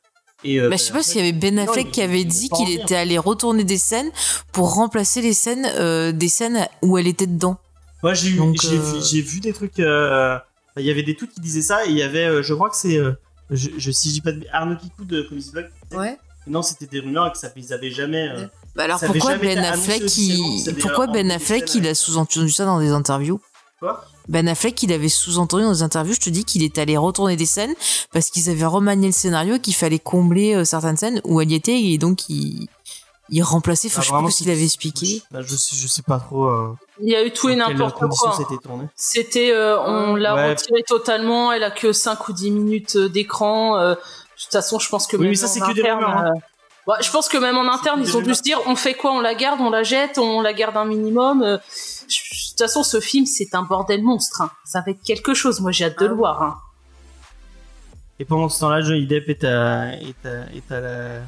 Et 0.43 0.61
euh, 0.61 0.68
Bah, 0.68 0.76
je 0.76 0.82
sais 0.82 0.93
pas 0.93 1.03
s'il 1.03 1.16
y 1.16 1.20
avait 1.20 1.32
Ben 1.32 1.59
Affleck 1.59 1.91
qui 1.91 2.03
avait 2.03 2.24
dit 2.24 2.49
qu'il 2.51 2.70
était 2.70 2.97
allé 2.97 3.16
retourner 3.18 3.64
des 3.64 3.78
scènes 3.78 4.11
pour 4.53 4.74
remplacer 4.74 5.22
les 5.22 5.32
scènes 5.32 5.66
euh, 5.76 6.12
des 6.12 6.28
scènes 6.28 6.68
où 6.82 6.99
elle 6.99 7.07
était 7.07 7.26
dedans. 7.26 7.57
Moi, 8.03 8.12
j'ai 8.12 8.28
eu- 8.30 8.37
Donc, 8.37 8.57
j'ai 8.61 8.76
euh, 8.76 8.80
vu, 8.80 8.99
j'ai 9.03 9.20
vu 9.22 9.41
des 9.41 9.53
trucs. 9.55 9.78
Il 9.78 10.85
y 10.85 10.91
avait 10.91 11.03
des 11.05 11.14
tweets 11.14 11.32
qui 11.32 11.41
disaient 11.41 11.62
ça 11.62 11.87
et 11.87 11.91
il 11.91 11.97
y 11.97 12.03
avait, 12.03 12.26
euh, 12.26 12.43
je 12.43 12.53
crois 12.53 12.68
que 12.68 12.76
c'est, 12.76 12.99
euh, 12.99 13.12
je, 13.51 13.70
je, 13.76 13.90
si 13.90 14.09
je 14.09 14.14
dis 14.14 14.20
pas 14.20 14.32
de 14.32 14.45
Arnaud 14.53 14.76
Kikou 14.76 15.05
de 15.05 15.22
Comics 15.22 15.53
Blog. 15.53 15.66
Ouais. 15.92 16.18
Non, 16.47 16.62
c'était 16.62 16.86
des 16.86 17.01
rumeurs 17.01 17.32
que 17.32 17.38
ça, 17.38 17.49
ils 17.57 17.72
avaient 17.72 17.90
jamais. 17.90 18.28
euh, 18.28 18.47
Bah 18.76 18.84
alors 18.84 19.01
pourquoi 19.01 19.36
Ben 19.38 19.59
Affleck 19.59 20.03
pourquoi 20.80 21.07
Ben 21.07 21.30
Affleck 21.30 21.74
il 21.74 21.86
a 21.86 21.95
sous-entendu 21.95 22.51
ça 22.51 22.64
dans 22.66 22.80
des 22.80 22.90
interviews? 22.90 23.40
Quoi? 23.80 24.05
Ben 24.28 24.47
Affleck 24.49 24.82
il 24.82 24.92
avait 24.92 25.09
sous-entendu 25.09 25.64
dans 25.64 25.72
des 25.72 25.82
interviews, 25.82 26.14
je 26.14 26.20
te 26.20 26.30
dis 26.30 26.45
qu'il 26.45 26.62
est 26.62 26.78
allé 26.78 26.97
retourner 26.97 27.36
des 27.36 27.47
scènes 27.47 27.74
parce 28.12 28.30
qu'ils 28.30 28.49
avaient 28.51 28.64
remanié 28.66 29.07
le 29.09 29.12
scénario 29.12 29.55
et 29.57 29.61
qu'il 29.61 29.74
fallait 29.74 29.99
combler 29.99 30.55
euh, 30.55 30.64
certaines 30.64 30.97
scènes 30.97 31.20
où 31.24 31.40
elle 31.40 31.51
y 31.51 31.55
était 31.55 31.78
et 31.80 31.99
donc 31.99 32.28
il 32.28 32.68
il 33.31 33.43
remplaçait, 33.43 33.89
enfin, 33.89 33.99
bah, 33.99 34.03
je 34.03 34.09
sais 34.11 34.22
pas 34.22 34.31
qu'il 34.31 34.51
avait 34.51 34.64
expliqué. 34.64 35.22
bah, 35.31 35.41
je 35.43 35.57
sais, 35.57 35.75
je 35.77 35.87
sais 35.89 36.03
pas 36.03 36.18
trop. 36.18 36.45
Euh, 36.47 36.75
Il 37.01 37.09
y 37.11 37.16
a 37.16 37.25
eu 37.25 37.31
tout 37.33 37.49
et 37.49 37.57
n'importe 37.57 37.95
conditions 37.99 38.29
quoi. 38.31 38.37
c'était 38.37 38.59
tourné. 38.59 38.87
C'était, 38.97 39.51
euh, 39.53 39.81
on 39.81 40.14
l'a 40.16 40.35
Ouais. 40.35 40.51
retiré 40.51 40.83
totalement. 40.87 41.51
Elle 41.53 41.64
a 41.64 41.70
que 41.70 41.93
5 41.93 42.29
ou 42.29 42.33
10 42.33 42.51
minutes 42.51 42.97
euh, 42.97 43.09
d'écran. 43.09 43.79
euh, 43.79 43.95
de 43.95 43.99
toute 44.43 44.53
façon, 44.53 44.79
je 44.79 44.89
pense 44.89 45.07
que 45.07 45.16
Oui, 45.16 45.22
même 45.22 45.31
mais 45.31 45.37
ça, 45.37 45.47
en 45.47 45.49
c'est 45.49 45.61
que 45.61 45.72
des 45.72 45.81
interne, 45.83 46.05
rumeurs, 46.05 46.18
hein. 46.18 46.33
euh, 46.87 46.91
ouais, 46.93 46.97
je 47.03 47.11
pense 47.11 47.29
que 47.29 47.39
même 47.39 47.57
en 47.57 47.72
interne, 47.72 48.01
ils 48.03 48.16
ont 48.16 48.20
dû 48.20 48.35
se 48.35 48.43
dire, 48.43 48.61
on 48.66 48.77
fait 48.77 48.95
quoi 48.95 49.12
On 49.12 49.20
la 49.20 49.35
garde, 49.35 49.61
on 49.61 49.70
la 49.70 49.83
jette, 49.85 50.18
on 50.18 50.41
la 50.43 50.53
garde 50.53 50.77
un 50.77 50.85
minimum. 50.85 51.43
euh, 51.43 51.57
De 51.57 51.62
toute 52.51 52.59
façon, 52.59 52.83
ce 52.83 53.01
film, 53.01 53.25
c'est 53.27 53.55
un 53.55 53.62
bordel 53.62 54.03
monstre. 54.03 54.43
hein. 54.43 54.51
Ça 54.64 54.81
va 54.85 54.91
être 54.93 55.03
quelque 55.03 55.33
chose. 55.35 55.61
Moi, 55.61 55.70
j'ai 55.72 55.87
hâte 55.87 55.99
de 55.99 56.05
Ah 56.05 56.09
le 56.09 56.14
voir. 56.14 56.43
hein. 56.43 56.57
Et 58.20 58.25
pendant 58.25 58.49
ce 58.49 58.61
temps-là, 58.61 58.81
Johnny 58.83 59.07
Depp 59.07 59.29
est 59.31 59.45
à, 59.45 59.95
est 59.95 60.27
à, 60.27 60.53
est 60.55 60.70
à 60.72 60.81
la, 60.81 61.20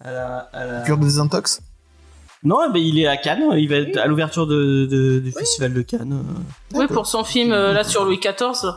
à 0.00 0.10
la, 0.12 0.36
à 0.52 0.64
la- 0.64 0.80
Cure 0.82 0.98
de 0.98 1.04
désintox 1.04 1.60
Non, 2.44 2.70
ben, 2.70 2.78
il 2.82 2.98
est 2.98 3.06
à 3.06 3.16
Cannes. 3.16 3.44
Il 3.56 3.68
va 3.68 3.76
être 3.76 3.96
à 3.98 4.06
l'ouverture 4.06 4.46
de, 4.46 4.86
de- 4.90 5.18
du 5.18 5.32
festival 5.32 5.72
de 5.74 5.82
Cannes. 5.82 6.22
Oui, 6.74 6.86
pour 6.86 7.06
son 7.06 7.24
film 7.24 7.52
euh, 7.52 7.72
là 7.72 7.84
sur 7.84 8.04
Louis 8.04 8.18
XIV. 8.20 8.70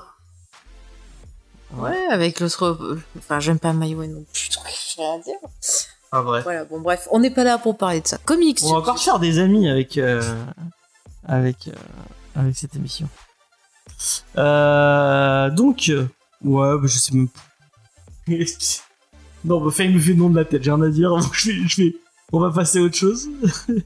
Ouais, 1.78 2.05
avec 2.09 2.39
l'autre. 2.39 2.65
euh, 2.65 3.01
Enfin, 3.17 3.39
j'aime 3.39 3.59
pas 3.59 3.72
Maïwen 3.74 4.11
non 4.13 4.26
plus. 4.34 4.49
donc 4.55 4.63
j'ai 4.67 5.01
rien 5.01 5.13
à 5.15 5.19
dire. 5.19 5.36
Ah 6.11 6.22
bref. 6.22 6.43
Voilà, 6.43 6.65
bon, 6.65 6.82
bref, 6.82 7.07
on 7.11 7.19
n'est 7.19 7.32
pas 7.32 7.45
là 7.45 7.57
pour 7.57 7.78
parler 7.78 8.01
de 8.01 8.07
ça. 8.07 8.17
Comics. 8.17 8.59
On 8.63 8.74
va 8.74 8.80
encore 8.80 8.99
faire 8.99 9.19
des 9.19 9.39
amis 9.39 9.69
avec 9.69 9.97
euh, 9.97 10.22
avec 11.26 11.69
euh, 11.69 11.72
avec 12.36 12.57
cette 12.57 12.76
émission. 12.76 13.07
Euh, 14.38 15.49
donc 15.51 15.88
euh, 15.89 16.07
ouais, 16.43 16.76
bah, 16.78 16.88
je 16.88 16.97
sais 16.97 17.13
même 17.15 17.30
pas. 17.30 17.39
non, 19.45 19.63
bah, 19.63 19.71
Faye 19.71 19.89
me 19.93 19.99
fait 19.99 20.09
le 20.13 20.15
nom 20.17 20.29
de 20.29 20.35
la 20.35 20.45
tête, 20.45 20.63
j'ai 20.63 20.71
rien 20.71 20.81
à 20.81 20.89
dire. 20.89 21.11
je 21.33 21.51
vais, 21.51 21.67
je 21.67 21.81
vais, 21.83 21.95
on 22.31 22.39
va 22.39 22.51
passer 22.51 22.79
à 22.79 22.81
autre 22.81 22.95
chose. 22.95 23.27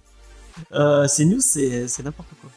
euh, 0.73 1.07
ces 1.07 1.25
news, 1.25 1.39
c'est 1.41 1.85
n'importe 2.03 2.29
quoi. 2.41 2.49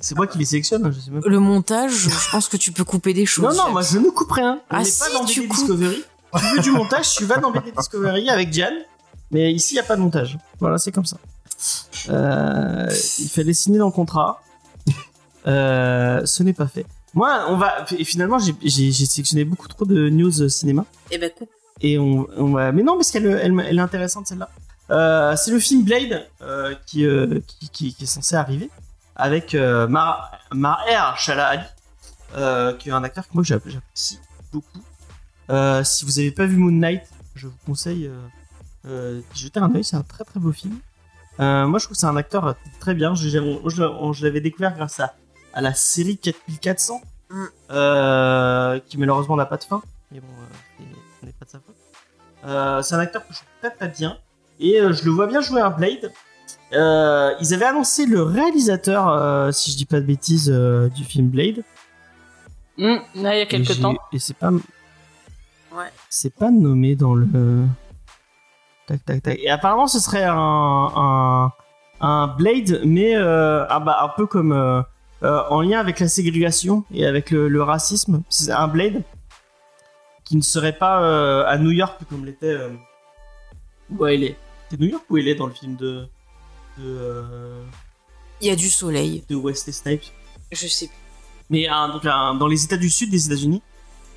C'est 0.00 0.16
moi 0.16 0.26
qui 0.26 0.36
les 0.38 0.44
sélectionne, 0.44 0.84
hein, 0.84 0.90
je 0.92 0.98
sais 1.00 1.10
même 1.12 1.22
pas. 1.22 1.28
Le 1.28 1.38
montage, 1.38 1.92
je 1.92 2.30
pense 2.30 2.48
que 2.48 2.56
tu 2.56 2.72
peux 2.72 2.84
couper 2.84 3.14
des 3.14 3.26
choses. 3.26 3.56
Non, 3.56 3.66
non, 3.66 3.72
moi 3.72 3.82
je 3.82 3.98
ne 3.98 4.10
coupe 4.10 4.32
rien. 4.32 4.60
On 4.70 4.74
Ah 4.76 4.78
n'est 4.80 4.84
si, 4.84 4.98
pas 5.00 5.10
dans 5.12 5.24
tu 5.24 5.42
BD. 5.42 5.52
Discovery. 5.54 6.04
Tu 6.38 6.56
veux 6.56 6.62
du 6.62 6.70
montage, 6.72 7.14
tu 7.14 7.24
vas 7.24 7.36
dans 7.38 7.50
BD 7.52 7.72
Discovery 7.76 8.28
avec 8.30 8.50
Diane. 8.50 8.74
Mais 9.30 9.52
ici, 9.52 9.74
il 9.74 9.76
n'y 9.76 9.80
a 9.80 9.84
pas 9.84 9.96
de 9.96 10.00
montage. 10.02 10.38
Voilà, 10.60 10.78
c'est 10.78 10.92
comme 10.92 11.06
ça. 11.06 11.18
Euh, 12.10 12.88
il 13.18 13.28
fallait 13.28 13.54
signer 13.54 13.78
dans 13.78 13.86
le 13.86 13.92
contrat. 13.92 14.42
Euh, 15.46 16.24
ce 16.24 16.42
n'est 16.42 16.52
pas 16.52 16.66
fait. 16.66 16.86
Moi, 17.14 17.44
on 17.48 17.56
va. 17.56 17.84
Et 17.96 18.04
finalement, 18.04 18.38
j'ai- 18.38 18.92
sélectionné 18.92 19.44
beaucoup 19.44 19.68
trop 19.68 19.84
de 19.84 20.08
news 20.08 20.48
cinéma. 20.48 20.84
Eh 21.10 21.18
ben, 21.18 21.30
coupe. 21.30 21.50
Et 21.82 21.98
on, 21.98 22.26
on 22.36 22.52
va. 22.52 22.72
Mais 22.72 22.82
non, 22.82 22.94
parce 22.96 23.10
qu'elle 23.10 23.26
elle, 23.26 23.58
elle 23.66 23.78
est 23.78 23.80
intéressante 23.82 24.26
celle-là. 24.28 24.48
Euh, 24.90 25.34
c'est 25.36 25.50
le 25.50 25.58
film 25.58 25.84
Blade 25.84 26.26
euh, 26.42 26.74
qui, 26.86 27.04
euh, 27.04 27.40
qui, 27.46 27.68
qui- 27.70 27.94
qui 27.94 28.04
est 28.04 28.06
censé 28.06 28.34
arriver 28.36 28.70
avec 29.16 29.54
Mar 29.54 30.30
Maher 30.52 31.14
Shala 31.18 31.48
Ali, 31.48 32.76
qui 32.78 32.88
est 32.88 32.92
un 32.92 33.04
acteur 33.04 33.24
que 33.28 33.34
moi 33.34 33.42
j'app- 33.44 33.62
j'apprécie 33.68 34.18
beaucoup. 34.52 34.82
Si 35.84 36.04
vous 36.04 36.12
n'avez 36.12 36.30
pas 36.30 36.46
vu 36.46 36.56
Moon 36.56 36.70
Knight, 36.72 37.02
je 37.34 37.46
vous 37.48 37.56
conseille 37.66 38.10
d'y 38.84 39.22
jeter 39.34 39.60
un 39.60 39.74
œil. 39.74 39.84
C'est 39.84 39.96
un 39.96 40.02
très 40.02 40.24
très 40.24 40.40
beau 40.40 40.52
film. 40.52 40.78
Moi 41.38 41.78
je 41.78 41.84
trouve 41.84 41.96
que 41.96 42.00
c'est 42.00 42.06
un 42.06 42.16
acteur 42.16 42.54
très 42.80 42.94
bien. 42.94 43.14
Je, 43.14 43.38
on- 43.38 44.12
l'avais 44.22 44.40
découvert 44.40 44.74
grâce 44.76 45.00
à, 45.00 45.14
à 45.54 45.60
la 45.60 45.74
série 45.74 46.16
4400, 46.18 47.00
Mm. 47.30 48.80
qui 48.88 48.98
malheureusement 48.98 49.36
n'a 49.36 49.46
pas 49.46 49.56
de 49.56 49.64
fin. 49.64 49.82
Mais 50.10 50.20
bon, 50.20 50.26
ce 51.20 51.26
n'est 51.26 51.32
pas 51.32 51.44
de 51.46 51.50
sa 51.50 51.58
faute. 51.60 51.71
Euh, 52.44 52.82
c'est 52.82 52.94
un 52.94 52.98
acteur 53.00 53.26
que 53.26 53.32
je 53.32 53.38
trouve 53.38 53.48
très 53.60 53.70
très 53.70 53.88
bien. 53.88 54.18
Et 54.60 54.80
euh, 54.80 54.92
je 54.92 55.04
le 55.04 55.10
vois 55.10 55.26
bien 55.26 55.40
jouer 55.40 55.60
un 55.60 55.70
Blade. 55.70 56.12
Euh, 56.72 57.34
ils 57.40 57.52
avaient 57.52 57.66
annoncé 57.66 58.06
le 58.06 58.22
réalisateur, 58.22 59.08
euh, 59.08 59.52
si 59.52 59.70
je 59.72 59.76
dis 59.76 59.84
pas 59.84 60.00
de 60.00 60.06
bêtises, 60.06 60.50
euh, 60.52 60.88
du 60.88 61.04
film 61.04 61.28
Blade. 61.28 61.62
Là, 62.78 63.00
il 63.14 63.38
y 63.38 63.42
a 63.42 63.46
quelques 63.46 63.80
temps. 63.80 63.94
Et 64.12 64.18
c'est 64.18 64.36
pas. 64.36 64.50
Ouais. 64.50 65.90
C'est 66.08 66.34
pas 66.34 66.50
nommé 66.50 66.96
dans 66.96 67.14
le. 67.14 67.66
Tac, 68.86 69.04
tac, 69.04 69.22
tac. 69.22 69.38
Et 69.40 69.50
apparemment, 69.50 69.86
ce 69.86 70.00
serait 70.00 70.24
un, 70.24 70.34
un, 70.36 71.52
un 72.00 72.26
Blade, 72.26 72.80
mais 72.84 73.14
euh, 73.16 73.64
ah 73.68 73.78
bah, 73.78 73.98
un 74.02 74.08
peu 74.08 74.26
comme 74.26 74.52
euh, 74.52 74.82
euh, 75.22 75.42
en 75.50 75.60
lien 75.60 75.78
avec 75.78 76.00
la 76.00 76.08
ségrégation 76.08 76.84
et 76.92 77.06
avec 77.06 77.30
le, 77.30 77.48
le 77.48 77.62
racisme. 77.62 78.22
C'est 78.28 78.50
un 78.50 78.68
Blade 78.68 79.02
qui 80.32 80.38
ne 80.38 80.42
serait 80.42 80.72
pas 80.72 81.02
euh, 81.02 81.44
à 81.46 81.58
New 81.58 81.72
York 81.72 82.00
comme 82.08 82.24
l'était. 82.24 82.46
Euh, 82.54 82.70
où 83.90 84.06
elle 84.06 84.24
est 84.24 84.36
C'est 84.70 84.80
New 84.80 84.86
York 84.88 85.04
où 85.10 85.18
elle 85.18 85.28
est 85.28 85.34
dans 85.34 85.46
le 85.46 85.52
film 85.52 85.76
de. 85.76 86.06
de, 86.78 86.82
euh, 86.86 87.62
Il 88.40 88.46
y 88.46 88.50
a 88.50 88.56
du 88.56 88.70
soleil. 88.70 89.22
de 89.28 89.36
Wesley 89.36 89.72
Snipes? 89.74 90.04
Je 90.50 90.66
sais 90.66 90.86
plus. 90.86 90.96
mais 91.50 91.68
un- 91.68 91.90
donc 91.90 92.06
un- 92.06 92.34
dans 92.34 92.46
les 92.46 92.64
États 92.64 92.78
du 92.78 92.88
Sud 92.88 93.10
des 93.10 93.26
États-Unis, 93.26 93.60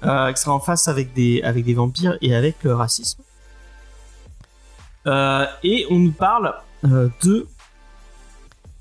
euh, 0.03 0.31
qui 0.31 0.41
sera 0.41 0.53
en 0.53 0.61
face 0.61 0.87
avec 0.87 1.11
des, 1.13 1.41
avec 1.43 1.65
des 1.65 1.73
vampires 1.73 2.17
et 2.21 2.33
avec 2.33 2.63
le 2.63 2.73
racisme. 2.73 3.21
Euh, 5.07 5.45
et 5.63 5.85
on 5.89 5.99
nous 5.99 6.13
parle 6.13 6.55
euh, 6.85 7.09
de 7.23 7.45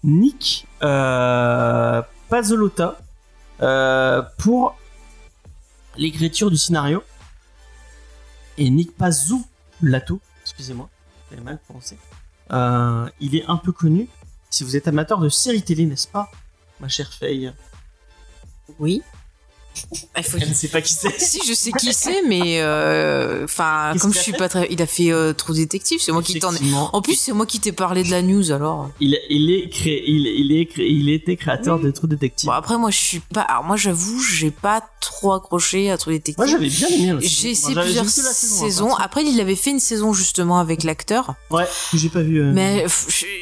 Nick 0.04 0.68
euh, 0.84 2.00
Pazzolotta 2.28 2.96
euh, 3.60 4.22
pour 4.38 4.76
l'écriture 5.96 6.48
du 6.48 6.56
scénario. 6.56 7.02
Et 8.56 8.70
Nick 8.70 8.96
Pazzolato, 8.96 10.20
excusez-moi, 10.42 10.88
j'avais 11.30 11.42
mal 11.42 11.58
prononcé. 11.58 11.98
Euh, 12.52 13.08
il 13.20 13.34
est 13.34 13.44
un 13.46 13.56
peu 13.56 13.72
connu 13.72 14.08
si 14.50 14.62
vous 14.62 14.76
êtes 14.76 14.86
amateur 14.86 15.18
de 15.18 15.28
séries 15.28 15.62
télé, 15.62 15.84
n'est-ce 15.84 16.06
pas, 16.06 16.30
ma 16.78 16.88
chère 16.88 17.12
Faye? 17.12 17.52
Oui. 18.78 19.02
Faut 20.22 20.38
Elle 20.40 20.48
ne 20.48 20.54
sait 20.54 20.68
pas 20.68 20.80
qui 20.80 20.92
c'est. 20.94 21.20
si 21.20 21.40
je 21.46 21.52
sais 21.52 21.72
qui 21.72 21.92
c'est, 21.92 22.22
mais 22.28 22.60
euh, 22.60 23.44
enfin 23.44 23.92
comme 24.00 24.12
je 24.14 24.18
suis 24.20 24.32
pas 24.32 24.48
très, 24.48 24.66
il 24.70 24.80
a 24.80 24.86
fait 24.86 25.10
euh, 25.12 25.32
Trou 25.32 25.52
détective. 25.52 25.98
C'est 26.00 26.12
moi 26.12 26.22
qui 26.22 26.38
t'en 26.38 26.54
ai. 26.54 26.58
En 26.92 27.02
plus, 27.02 27.16
c'est 27.16 27.32
moi 27.32 27.46
qui 27.46 27.60
t'ai 27.60 27.72
parlé 27.72 28.02
de 28.04 28.10
la 28.10 28.22
news 28.22 28.50
alors. 28.52 28.90
Il, 29.00 29.18
il 29.30 29.50
est 29.50 29.68
créé, 29.68 30.02
il, 30.06 30.26
il 30.26 30.56
est 30.58 30.66
créé, 30.66 30.88
il 30.90 31.10
était 31.10 31.36
créateur 31.36 31.78
de 31.80 31.90
True 31.90 32.08
Detective. 32.08 32.46
Bon 32.46 32.52
après 32.52 32.78
moi 32.78 32.90
je 32.90 32.98
suis 32.98 33.20
pas. 33.20 33.42
Alors 33.42 33.64
moi 33.64 33.76
j'avoue 33.76 34.20
j'ai 34.20 34.50
pas 34.50 34.82
trop 35.00 35.32
accroché 35.32 35.90
à 35.90 35.98
Trou 35.98 36.10
détective. 36.10 36.38
Moi 36.38 36.46
j'avais 36.46 36.68
bien 36.68 36.88
aimé. 36.88 37.18
J'ai 37.20 37.50
essayé 37.50 37.74
plusieurs 37.74 38.08
saison, 38.08 38.64
saisons. 38.64 38.94
Après, 38.94 39.24
il 39.24 39.40
avait 39.40 39.56
fait 39.56 39.70
une 39.70 39.80
saison 39.80 40.12
justement 40.12 40.58
avec 40.58 40.84
l'acteur. 40.84 41.34
Ouais, 41.50 41.64
que 41.90 41.98
j'ai 41.98 42.08
pas 42.08 42.22
vu. 42.22 42.40
euh, 42.40 42.52
Mais 42.54 42.86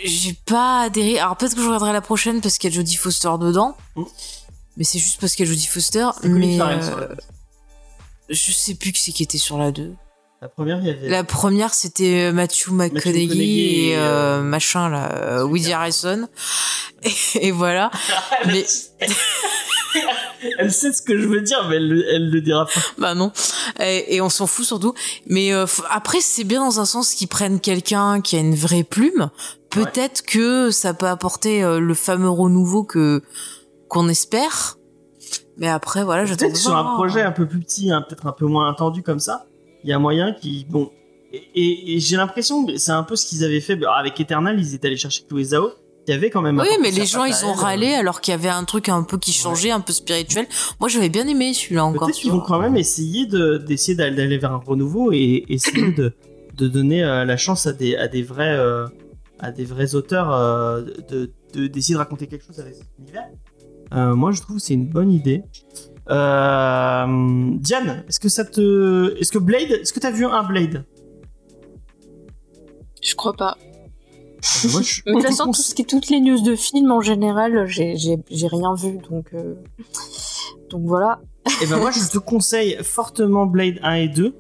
j'ai 0.04 0.34
pas 0.46 0.82
adhéré. 0.82 1.18
Alors 1.18 1.36
peut-être 1.36 1.54
que 1.54 1.60
je 1.60 1.66
regarderai 1.66 1.92
la 1.92 2.00
prochaine 2.00 2.40
parce 2.40 2.58
qu'il 2.58 2.70
y 2.70 2.72
a 2.72 2.76
Jodie 2.76 2.96
Foster 2.96 3.30
dedans. 3.40 3.76
Mm. 3.96 4.02
Mais 4.76 4.84
c'est 4.84 4.98
juste 4.98 5.20
parce 5.20 5.34
qu'il 5.34 5.46
y 5.46 5.48
a 5.48 5.52
Jodie 5.52 5.66
Foster. 5.66 6.06
Mais 6.24 6.60
euh, 6.60 7.08
je 8.28 8.52
sais 8.52 8.74
plus 8.74 8.92
qui 8.92 9.02
c'est 9.02 9.12
qui 9.12 9.22
était 9.22 9.38
sur 9.38 9.58
la 9.58 9.70
2. 9.70 9.92
La 10.40 10.48
première, 10.48 10.78
il 10.80 10.86
y 10.86 10.90
avait. 10.90 11.08
La 11.08 11.22
première 11.24 11.72
c'était 11.74 12.24
euh, 12.28 12.32
Matthew 12.32 12.70
McConaughey 12.70 13.26
et 13.36 13.88
et, 13.90 13.96
euh, 13.96 14.00
euh, 14.38 14.42
machin 14.42 14.88
là, 14.88 15.12
euh, 15.14 15.44
Woody 15.44 15.72
Harrelson. 15.72 16.26
Et, 17.04 17.46
et 17.46 17.50
voilà. 17.52 17.90
mais- 18.46 18.66
elle 20.58 20.72
sait 20.72 20.92
ce 20.92 21.02
que 21.02 21.18
je 21.20 21.28
veux 21.28 21.42
dire, 21.42 21.66
mais 21.68 21.76
elle, 21.76 21.88
le- 21.88 22.08
elle 22.14 22.30
le 22.30 22.40
dira 22.40 22.66
pas. 22.66 22.80
Bah 22.98 23.14
non. 23.14 23.30
Et, 23.80 24.16
et 24.16 24.20
on 24.20 24.28
s'en 24.30 24.46
fout 24.46 24.64
surtout. 24.64 24.94
Mais 25.26 25.52
euh, 25.52 25.66
après, 25.90 26.20
c'est 26.20 26.44
bien 26.44 26.64
dans 26.64 26.80
un 26.80 26.86
sens 26.86 27.14
qu'ils 27.14 27.28
prennent 27.28 27.60
quelqu'un 27.60 28.20
qui 28.20 28.36
a 28.36 28.40
une 28.40 28.54
vraie 28.54 28.82
plume. 28.84 29.30
Peut-être 29.70 30.22
que 30.22 30.70
ça 30.70 30.92
peut 30.94 31.06
apporter 31.06 31.62
euh, 31.62 31.78
le 31.78 31.94
fameux 31.94 32.28
renouveau 32.30 32.82
que 32.84 33.22
qu'on 33.93 34.09
espère. 34.09 34.78
Mais 35.59 35.68
après, 35.68 36.03
voilà, 36.03 36.24
j'attends 36.24 36.47
Peut-être 36.47 36.57
sur 36.57 36.74
un 36.74 36.95
projet 36.95 37.20
un 37.20 37.30
peu 37.30 37.47
plus 37.47 37.61
petit, 37.61 37.90
hein, 37.90 38.03
peut-être 38.09 38.26
un 38.26 38.32
peu 38.32 38.47
moins 38.47 38.70
attendu 38.70 39.03
comme 39.03 39.20
ça, 39.20 39.47
il 39.84 39.90
y 39.90 39.93
a 39.93 39.99
moyen 39.99 40.32
qui. 40.32 40.66
Bon. 40.68 40.90
Et, 41.32 41.43
et- 41.55 41.95
et 41.97 41.99
j'ai 42.01 42.16
l'impression, 42.16 42.64
que 42.66 42.76
c'est 42.78 42.90
un 42.93 43.03
peu 43.03 43.16
ce 43.16 43.26
qu'ils 43.26 43.45
avaient 43.45 43.61
fait 43.61 43.76
bah, 43.76 43.93
avec 43.99 44.18
Eternal, 44.18 44.59
ils 44.59 44.74
étaient 44.74 44.88
allés 44.88 44.97
chercher 44.97 45.24
Chloé 45.28 45.45
Zhao, 45.45 45.70
qui 46.07 46.12
avait 46.12 46.30
quand 46.30 46.40
même. 46.40 46.59
Oui, 46.59 46.68
mais 46.80 46.90
les 46.90 47.05
gens, 47.07 47.24
ils 47.26 47.45
ont 47.45 47.53
râlé 47.53 47.93
alors 47.93 48.20
qu'il 48.22 48.32
y 48.32 48.34
avait 48.34 48.49
un 48.49 48.64
truc 48.64 48.88
un 48.88 49.03
peu 49.03 49.18
qui 49.18 49.32
changeait, 49.32 49.70
un 49.70 49.80
peu 49.80 49.93
spirituel. 49.93 50.47
Moi, 50.80 50.88
j'avais 50.88 51.11
bien 51.11 51.26
aimé 51.28 51.53
celui-là 51.53 51.84
encore. 51.84 52.07
Peut-être 52.07 52.18
qu'ils 52.18 52.32
vont 52.32 52.40
quand 52.40 52.59
même 52.61 52.76
essayer 52.76 53.26
de 53.26 53.59
d'essayer 53.59 53.95
d'aller 53.95 54.16
d'aller 54.16 54.38
vers 54.38 54.53
un 54.53 54.62
renouveau 54.66 55.12
et 55.12 55.45
essayer 55.49 55.93
de, 55.93 56.14
de 56.57 56.68
donner 56.68 57.05
euh, 57.05 57.24
la 57.26 57.36
chance 57.36 57.66
à 57.66 57.72
des 57.74 57.95
à 57.97 58.09
des 58.09 58.22
vrais 58.22 58.57
euh, 58.57 58.86
à 59.38 59.53
des 59.53 59.64
vrais 59.64 59.95
auteurs 59.95 60.32
euh, 60.32 60.82
de 61.11 61.30
de- 61.55 61.66
d'essayer 61.66 61.95
de 61.95 61.99
raconter 61.99 62.26
quelque 62.26 62.47
chose 62.47 62.59
avec 62.61 62.74
cet 62.74 62.86
univers. 62.99 63.28
Euh, 63.95 64.14
moi, 64.14 64.32
je 64.32 64.40
trouve 64.40 64.57
que 64.57 64.62
c'est 64.62 64.74
une 64.74 64.86
bonne 64.88 65.12
idée. 65.12 65.43
Euh, 66.11 67.51
Diane, 67.59 68.05
est-ce 68.09 68.18
que 68.20 68.28
ça 68.28 68.45
te 68.45 69.14
est-ce 69.20 69.30
que 69.30 69.38
Blade 69.38 69.70
est-ce 69.70 69.93
que 69.93 70.01
t'as 70.01 70.11
vu 70.11 70.24
un 70.26 70.43
Blade? 70.43 70.84
Je 73.03 73.14
crois 73.14 73.34
pas. 73.34 73.57
Moi, 74.72 74.82
je- 74.82 75.03
Mais 75.07 75.12
de 75.12 75.18
toute 75.18 75.26
façon, 75.28 75.47
tout 75.53 75.62
ce 75.62 75.74
qui, 75.74 75.84
toutes 75.84 76.09
les 76.11 76.20
news 76.20 76.40
de 76.43 76.57
films 76.57 76.90
en 76.90 77.01
général, 77.01 77.66
j'ai 77.66 77.97
j'ai- 77.97 78.18
j'ai 78.30 78.47
rien 78.49 78.74
vu, 78.74 78.99
donc 79.11 79.26
euh, 79.34 79.55
donc 80.70 80.82
voilà. 80.84 81.20
Eh 81.62 81.66
ben 81.66 81.76
moi, 81.78 81.90
je 81.90 82.01
te 82.09 82.18
conseille 82.18 82.76
fortement 82.82 83.47
Blade 83.47 83.78
1 83.82 83.95
et 83.95 84.09
2 84.09 84.34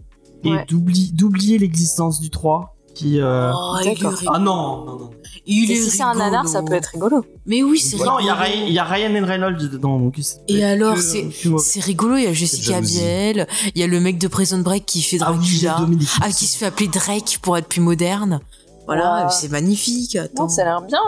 et 0.44 0.50
Ouais. 0.50 0.66
d'oublier 0.68 1.58
l'existence 1.58 2.20
du 2.20 2.30
3 2.30 2.71
qui 2.94 3.20
euh, 3.20 3.52
Oh, 3.54 3.76
il 3.82 3.88
est. 3.88 3.96
Ah 4.28 4.38
non, 4.38 4.84
non, 4.84 4.98
non. 4.98 5.10
Il 5.46 5.70
est 5.72 5.76
si 5.76 5.90
c'est 5.90 6.02
un 6.02 6.14
nanar, 6.14 6.46
ça 6.46 6.62
peut 6.62 6.74
être 6.74 6.90
rigolo. 6.92 7.24
Mais 7.46 7.62
oui, 7.62 7.78
c'est 7.80 7.96
Non, 7.96 8.18
il 8.20 8.26
y, 8.26 8.28
a 8.28 8.34
rigolo. 8.34 8.54
Ryan- 8.58 8.66
il 8.68 8.72
y 8.74 8.78
a 8.78 8.84
Ryan 8.84 9.26
Reynolds 9.26 9.68
dedans, 9.70 9.98
donc 9.98 10.20
Et 10.48 10.64
alors, 10.64 10.96
c'est- 10.98 11.80
rigolo, 11.80 12.16
il 12.16 12.24
y 12.24 12.26
a 12.26 12.32
Jessica. 12.32 12.80
Biel, 12.80 13.46
il 13.74 13.80
y 13.80 13.84
a 13.84 13.86
le 13.88 13.98
mec 14.00 14.18
de 14.18 14.28
Prison 14.28 14.58
Break 14.58 14.86
qui 14.86 15.02
fait 15.02 15.18
Ah 15.20 15.32
oui, 15.32 15.60
Dracula, 15.62 15.88
ah, 16.22 16.30
qui 16.30 16.46
se 16.46 16.56
fait 16.58 16.66
appeler 16.66 16.88
Drake 16.88 17.38
pour 17.42 17.56
être 17.56 17.66
plus 17.66 17.80
moderne. 17.80 18.40
Voilà, 18.86 19.24
Wow. 19.24 19.30
c'est 19.30 19.48
magnifique. 19.50 20.16
Attends. 20.16 20.44
Non, 20.44 20.48
ça 20.48 20.62
a 20.62 20.64
l'air 20.64 20.82
bien. 20.82 20.98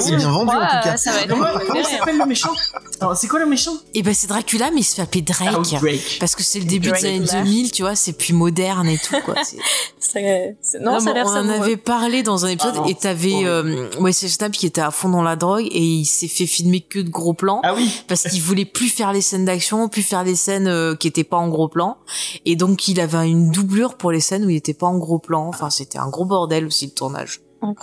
C'est 0.00 0.16
bien 0.16 0.30
vendu 0.30 0.50
en 0.50 0.58
Ouais, 0.58 0.66
tout 0.66 0.88
cas. 0.88 0.96
ça 0.96 1.12
va 1.12 1.20
être 1.22 1.28
Comment, 1.28 1.84
s'appelle 1.84 2.18
le 2.18 2.26
méchant 2.26 2.52
Alors, 3.00 3.16
C'est 3.16 3.28
quoi 3.28 3.38
le 3.38 3.46
méchant 3.46 3.72
Et 3.94 4.02
ben 4.02 4.12
c'est 4.12 4.26
Dracula, 4.26 4.70
mais 4.72 4.80
il 4.80 4.84
se 4.84 4.96
fait 4.96 5.02
appeler 5.02 5.22
Drake. 5.22 5.48
Ah, 5.52 5.78
Drake. 5.78 6.16
Parce 6.18 6.34
que 6.34 6.42
c'est 6.42 6.58
le 6.58 6.64
début 6.64 6.88
Drake 6.88 7.02
des 7.02 7.08
années 7.08 7.26
Flash. 7.26 7.44
2000, 7.44 7.70
tu 7.72 7.82
vois, 7.82 7.94
c'est 7.94 8.14
plus 8.14 8.32
moderne 8.32 8.88
et 8.88 8.98
tout, 8.98 9.14
quoi. 9.24 9.34
C'est- 9.44 9.56
Ça- 10.00 10.20
c'est- 10.60 10.78
Non, 10.80 10.92
Non, 10.94 11.00
ça 11.00 11.10
a 11.10 11.14
l'air 11.14 11.26
on 11.26 11.30
en 11.30 11.48
avait 11.48 11.76
parlé 11.76 12.22
dans 12.22 12.44
un 12.44 12.48
épisode 12.48 12.74
Ah 12.84 12.88
et 12.88 12.94
t'avais 12.94 13.30
c'est 13.30 13.46
euh, 13.46 13.88
Wesley 14.00 14.28
Snipes 14.28 14.52
qui 14.52 14.66
était 14.66 14.80
à 14.82 14.90
fond 14.90 15.08
dans 15.08 15.22
la 15.22 15.34
drogue 15.34 15.66
et 15.70 15.80
il 15.82 16.04
s'est 16.04 16.28
fait 16.28 16.46
filmer 16.46 16.80
que 16.82 16.98
de 17.00 17.08
gros 17.08 17.32
plans 17.34 17.60
Ah 17.64 17.74
oui 17.74 17.90
parce 18.06 18.22
qu'il 18.24 18.42
voulait 18.42 18.64
plus 18.66 18.88
faire 18.90 19.12
les 19.12 19.22
scènes 19.22 19.44
d'action, 19.46 19.88
plus 19.88 20.02
faire 20.02 20.22
les 20.22 20.36
scènes 20.36 20.68
euh, 20.68 20.94
qui 20.94 21.08
étaient 21.08 21.24
pas 21.24 21.38
en 21.38 21.48
gros 21.48 21.68
plan 21.68 21.96
et 22.44 22.54
donc 22.54 22.86
il 22.86 23.00
avait 23.00 23.26
une 23.28 23.50
doublure 23.50 23.96
pour 23.96 24.12
les 24.12 24.20
scènes 24.20 24.44
où 24.44 24.50
il 24.50 24.56
était 24.56 24.74
pas 24.74 24.86
en 24.86 24.98
gros 24.98 25.18
plan. 25.18 25.48
Enfin, 25.48 25.70
c'était 25.70 25.98
un 25.98 26.08
gros 26.10 26.26
bordel 26.26 26.66
aussi 26.66 26.84
le 26.86 26.92
tournage. 26.92 27.40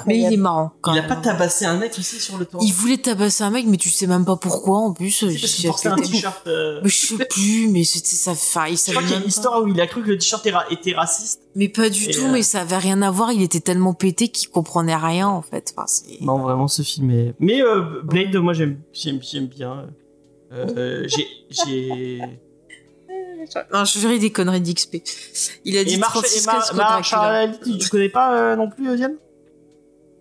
Mais 0.07 0.19
il 0.19 0.33
est 0.33 0.37
marrant 0.37 0.71
quand 0.81 0.93
Il 0.93 0.99
a 0.99 1.01
même. 1.01 1.09
pas 1.09 1.15
tabassé 1.17 1.65
un 1.65 1.77
mec 1.77 1.93
aussi 1.97 2.19
sur 2.19 2.37
le 2.37 2.45
toit 2.45 2.59
Il 2.63 2.73
voulait 2.73 2.97
tabasser 2.97 3.43
un 3.43 3.49
mec 3.49 3.65
mais 3.67 3.77
tu 3.77 3.89
sais 3.89 4.07
même 4.07 4.25
pas 4.25 4.35
pourquoi 4.35 4.77
en 4.79 4.93
plus. 4.93 5.11
C'est 5.11 5.25
parce 5.27 5.37
s'est 5.39 5.47
qu'il 5.47 5.67
portait 5.69 5.87
un 5.89 5.95
t-shirt. 5.95 6.47
euh, 6.47 6.79
Mais 6.83 6.89
je 6.89 7.05
sais 7.07 7.25
plus, 7.25 7.67
mais 7.69 7.83
c'était 7.83 8.07
ça. 8.15 8.31
Enfin, 8.31 8.67
il 8.67 8.71
Je 8.71 8.75
savait 8.77 8.95
crois 8.97 9.01
qu'il 9.03 9.11
y 9.11 9.13
a 9.13 9.17
même 9.17 9.23
une 9.23 9.29
histoire 9.29 9.61
où 9.63 9.67
il 9.67 9.79
a 9.81 9.87
cru 9.87 10.01
que 10.03 10.09
le 10.09 10.17
t-shirt 10.17 10.45
était, 10.45 10.55
ra- 10.55 10.65
était 10.69 10.93
raciste. 10.93 11.41
Mais 11.55 11.69
pas 11.69 11.89
du 11.89 12.05
Et, 12.05 12.11
tout, 12.11 12.25
euh, 12.25 12.31
mais 12.31 12.43
ça 12.43 12.61
avait 12.61 12.77
rien 12.77 13.01
à 13.01 13.11
voir. 13.11 13.31
Il 13.31 13.41
était 13.41 13.59
tellement 13.59 13.93
pété 13.93 14.29
qu'il 14.29 14.49
comprenait 14.49 14.95
rien 14.95 15.27
en 15.27 15.41
fait. 15.41 15.73
Enfin, 15.75 15.85
c'est- 15.87 16.21
Non, 16.21 16.37
vraiment, 16.39 16.67
ce 16.67 16.81
film 16.81 17.11
est. 17.11 17.33
Mais 17.39 17.61
euh, 17.61 18.01
Blade, 18.03 18.35
moi 18.37 18.53
j'aime 18.53 18.79
j'aime 18.93 19.19
j'aime 19.21 19.47
bien. 19.47 19.87
Euh, 20.53 21.05
j'ai 21.07 21.27
j'ai. 21.49 22.21
Non, 23.73 23.85
je 23.85 24.17
des 24.19 24.29
conneries 24.31 24.61
d'XP. 24.61 24.97
Il 25.65 25.77
a 25.77 25.83
dit 25.83 25.95
Et 25.95 25.97
Mar- 25.97 26.11
36 26.11 26.43
et 26.43 26.45
Mar- 26.45 26.55
cases 26.55 26.65
contre 26.69 26.77
Mar- 26.77 26.91
Dracula. 27.01 27.47
Charles, 27.49 27.77
tu, 27.79 27.89
connais 27.89 28.09
pas 28.09 28.37
euh, 28.37 28.55
non 28.55 28.69
plus, 28.69 28.89
euh, 28.89 28.95
Diane? 28.95 29.15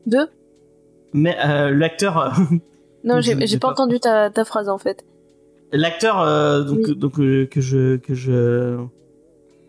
Deux 0.06 0.28
Mais 1.12 1.36
euh, 1.44 1.70
l'acteur. 1.70 2.18
euh, 2.18 2.30
Non, 3.04 3.20
j'ai 3.20 3.34
pas 3.58 3.68
pas. 3.68 3.72
entendu 3.72 3.98
ta, 4.00 4.30
ta 4.30 4.44
phrase 4.44 4.68
en 4.68 4.78
fait. 4.78 5.04
L'acteur 5.72 6.20
euh, 6.20 6.62
donc 6.64 6.78
Oui. 6.86 6.96
donc 6.96 7.18
euh, 7.20 7.46
que 7.46 7.60
je 7.60 7.96
que 7.96 8.12
je 8.14 8.76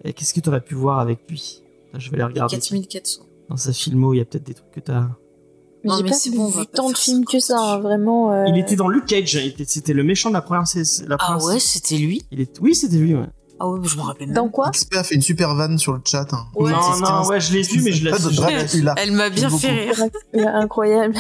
qu'est-ce 0.04 0.34
que 0.34 0.40
tu 0.40 0.50
aurais 0.50 0.62
pu 0.62 0.76
voir 0.76 1.00
avec 1.00 1.20
lui? 1.30 1.62
Je 1.98 2.10
vais 2.12 2.18
les 2.18 2.24
regarder. 2.24 2.58
4400. 2.58 3.22
Dans 3.50 3.58
sa 3.58 3.72
filmo, 3.74 4.14
il 4.14 4.18
y 4.18 4.22
a 4.22 4.26
peut-être 4.26 4.44
des 4.46 4.54
trucs 4.54 4.72
que 4.72 4.80
t'as. 4.80 5.08
Mais 5.84 5.92
j'ai 5.98 6.04
pas 6.04 6.16
vu 6.24 6.36
bon, 6.38 6.52
tant 6.74 6.90
de 6.92 6.98
films 6.98 7.26
que 7.26 7.40
ça, 7.40 7.58
hein, 7.60 7.80
vraiment. 7.80 8.32
euh, 8.32 8.46
Il 8.48 8.58
était 8.58 8.76
dans 8.76 8.88
Luke 8.88 9.06
Cage. 9.06 9.36
était- 9.36 9.66
C'était 9.66 9.94
le 9.94 10.04
méchant 10.04 10.30
de 10.30 10.36
la 10.36 10.42
première 10.42 10.64
Ah 11.20 11.38
ouais, 11.44 11.60
c'était 11.60 11.98
lui? 11.98 12.22
Il 12.32 12.40
est. 12.40 12.60
Oui, 12.62 12.76
c'était 12.76 12.98
lui. 12.98 13.16
Ouais. 13.16 13.26
Ah 13.64 13.68
ouais, 13.68 13.80
je 13.84 13.96
me 13.98 14.02
rappelle 14.02 14.28
même. 14.28 14.36
Dans 14.36 14.50
quoi 14.50 14.70
XP 14.72 14.96
a 14.96 15.04
fait 15.04 15.16
une 15.16 15.22
super 15.22 15.54
vanne 15.56 15.78
sur 15.78 15.94
le 15.94 16.02
chat. 16.06 16.26
hein. 16.34 16.46
Ouais. 16.56 16.72
non, 16.72 16.98
non, 17.00 17.28
ouais, 17.28 17.40
je 17.40 17.54
l'ai 17.54 17.62
vu, 17.62 17.82
mais 17.84 17.92
je 17.92 18.04
l'ai. 18.06 18.12
Dracula. 18.12 18.96
Elle 18.98 19.12
m'a 19.12 19.30
bien 19.30 19.50
fait 19.50 19.92
rire. 19.92 20.04
Incroyable. 20.54 21.16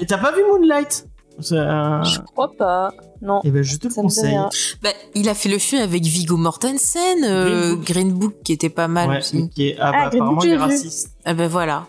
Et 0.00 0.06
T'as 0.06 0.18
pas 0.18 0.32
vu 0.32 0.42
Moonlight? 0.48 1.06
C'est 1.40 1.56
un- 1.58 2.02
Je 2.02 2.18
crois 2.20 2.50
pas. 2.52 2.92
Non. 3.22 3.40
Eh 3.44 3.50
ben, 3.50 3.62
je 3.62 3.76
te 3.76 3.88
le 3.88 3.94
conseille. 3.94 4.36
Bah, 4.82 4.90
il 5.14 5.28
a 5.28 5.34
fait 5.34 5.48
le 5.48 5.58
film 5.58 5.80
avec 5.82 6.02
Viggo 6.02 6.36
Mortensen, 6.36 7.24
euh, 7.24 7.44
Green 7.44 7.76
Book. 7.76 7.86
Green 7.86 8.12
Book, 8.12 8.34
qui 8.44 8.52
était 8.52 8.68
pas 8.68 8.88
mal 8.88 9.08
Ouais, 9.08 9.18
aussi. 9.18 9.48
qui 9.50 9.68
est... 9.68 9.76
ah, 9.78 9.92
bah, 9.92 9.98
Ah, 10.04 10.08
Green 10.08 10.22
apparemment, 10.22 10.32
Book, 10.34 10.44
il 10.44 10.48
est 10.48 10.50
j'ai 10.52 10.56
vu. 10.56 10.62
raciste. 10.62 11.10
Ah 11.24 11.34
ben 11.34 11.48
voilà. 11.48 11.86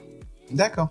D'accord. 0.51 0.89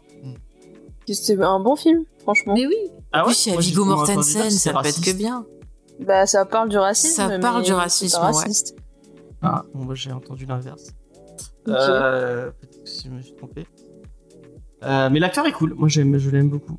C'est 1.12 1.40
un 1.42 1.58
bon 1.60 1.74
film, 1.76 2.04
franchement. 2.22 2.54
Mais 2.54 2.66
oui. 2.66 2.76
Ah 3.12 3.22
En 3.22 3.26
plus, 3.26 3.46
il 3.46 3.48
y 3.48 3.52
a 3.52 3.58
entendu 3.58 3.78
Mortensen, 3.80 4.50
ça 4.50 4.72
peut 4.74 4.86
être 4.88 5.00
que 5.00 5.10
bien. 5.12 5.44
Bah, 6.06 6.26
ça 6.26 6.44
parle 6.44 6.68
du 6.68 6.78
racisme. 6.78 7.28
Ça 7.28 7.38
parle 7.38 7.62
du 7.62 7.72
racisme, 7.72 8.18
pas 8.18 8.30
ouais. 8.30 8.36
raciste. 8.36 8.74
Ah, 9.42 9.64
bon, 9.74 9.84
moi 9.84 9.94
j'ai 9.94 10.12
entendu 10.12 10.46
l'inverse. 10.46 10.88
Ok. 11.66 11.74
Euh, 11.74 12.50
Peut-être 12.50 12.82
que 12.82 12.88
si 12.88 13.08
je 13.08 13.10
me 13.10 13.20
suis 13.22 13.34
trompé. 13.34 13.66
Euh, 14.82 15.10
mais 15.10 15.18
l'acteur 15.18 15.46
est 15.46 15.52
cool. 15.52 15.74
Moi, 15.74 15.88
j'aime, 15.88 16.16
je 16.16 16.30
l'aime 16.30 16.48
beaucoup. 16.48 16.78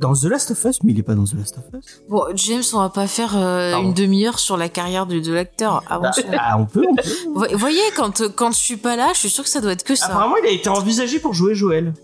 Dans 0.00 0.12
The 0.14 0.24
Last 0.24 0.50
of 0.50 0.64
Us, 0.64 0.82
mais 0.82 0.92
il 0.92 0.98
est 0.98 1.02
pas 1.04 1.14
dans 1.14 1.24
The 1.24 1.34
Last 1.34 1.58
of 1.58 1.64
Us. 1.78 2.02
Bon, 2.08 2.24
James, 2.34 2.62
on 2.74 2.80
va 2.80 2.90
pas 2.90 3.06
faire 3.06 3.36
euh, 3.36 3.76
une 3.78 3.94
demi-heure 3.94 4.38
sur 4.38 4.56
la 4.56 4.68
carrière 4.68 5.06
de, 5.06 5.20
de 5.20 5.32
l'acteur. 5.32 5.82
avant 5.88 6.10
Bah, 6.10 6.38
ah, 6.38 6.58
on 6.58 6.66
peut, 6.66 6.84
on 6.90 6.94
peut. 6.96 7.48
Vous 7.52 7.58
voyez, 7.58 7.80
quand, 7.96 8.22
quand 8.34 8.50
je 8.50 8.58
suis 8.58 8.76
pas 8.76 8.96
là, 8.96 9.12
je 9.14 9.20
suis 9.20 9.30
sûr 9.30 9.44
que 9.44 9.48
ça 9.50 9.60
doit 9.60 9.72
être 9.72 9.84
que 9.84 9.94
ça. 9.94 10.06
Apparemment, 10.06 10.36
il 10.42 10.46
a 10.46 10.50
été 10.50 10.68
envisagé 10.68 11.18
pour 11.18 11.32
jouer 11.32 11.54
Joël. 11.54 11.94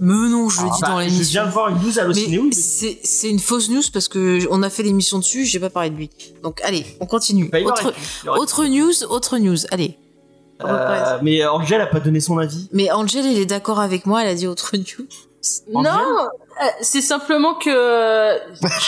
Mais 0.00 0.28
non, 0.28 0.48
je 0.48 0.62
le 0.62 0.68
dis 0.70 0.80
Bah, 0.82 0.88
dans 0.88 1.00
je 1.00 1.06
viens 1.06 1.10
l'émission. 1.10 1.46
de 1.46 1.50
voir 1.50 1.68
une 1.68 1.76
news 1.76 1.92
oui, 2.08 2.52
c'est 2.52 2.98
c'est 3.02 3.30
une 3.30 3.38
fausse 3.38 3.70
news 3.70 3.82
parce 3.92 4.08
que 4.08 4.40
on 4.50 4.62
a 4.62 4.70
fait 4.70 4.82
l'émission 4.82 5.18
dessus, 5.18 5.44
j'ai 5.44 5.58
pas 5.60 5.70
parlé 5.70 5.90
de 5.90 5.96
lui. 5.96 6.10
Donc 6.42 6.60
allez, 6.62 6.84
on 7.00 7.06
continue. 7.06 7.48
Bah, 7.48 7.60
il 7.60 7.66
autre, 7.66 8.64
il 8.64 8.72
news, 8.78 9.04
autre 9.08 9.38
news. 9.38 9.56
Allez. 9.70 9.98
Euh, 10.64 11.18
mais 11.22 11.44
Angel 11.46 11.80
a 11.80 11.86
pas 11.86 12.00
donné 12.00 12.20
son 12.20 12.38
avis. 12.38 12.68
Mais 12.72 12.90
Angel, 12.90 13.26
elle 13.26 13.38
est 13.38 13.46
d'accord 13.46 13.78
avec 13.80 14.06
moi, 14.06 14.22
elle 14.22 14.28
a 14.28 14.34
dit 14.34 14.46
autre 14.46 14.76
news. 14.76 15.06
Angel 15.74 15.92
Non, 15.92 16.18
euh, 16.18 16.66
c'est 16.80 17.02
simplement 17.02 17.54
que 17.54 17.70
euh, 17.70 18.38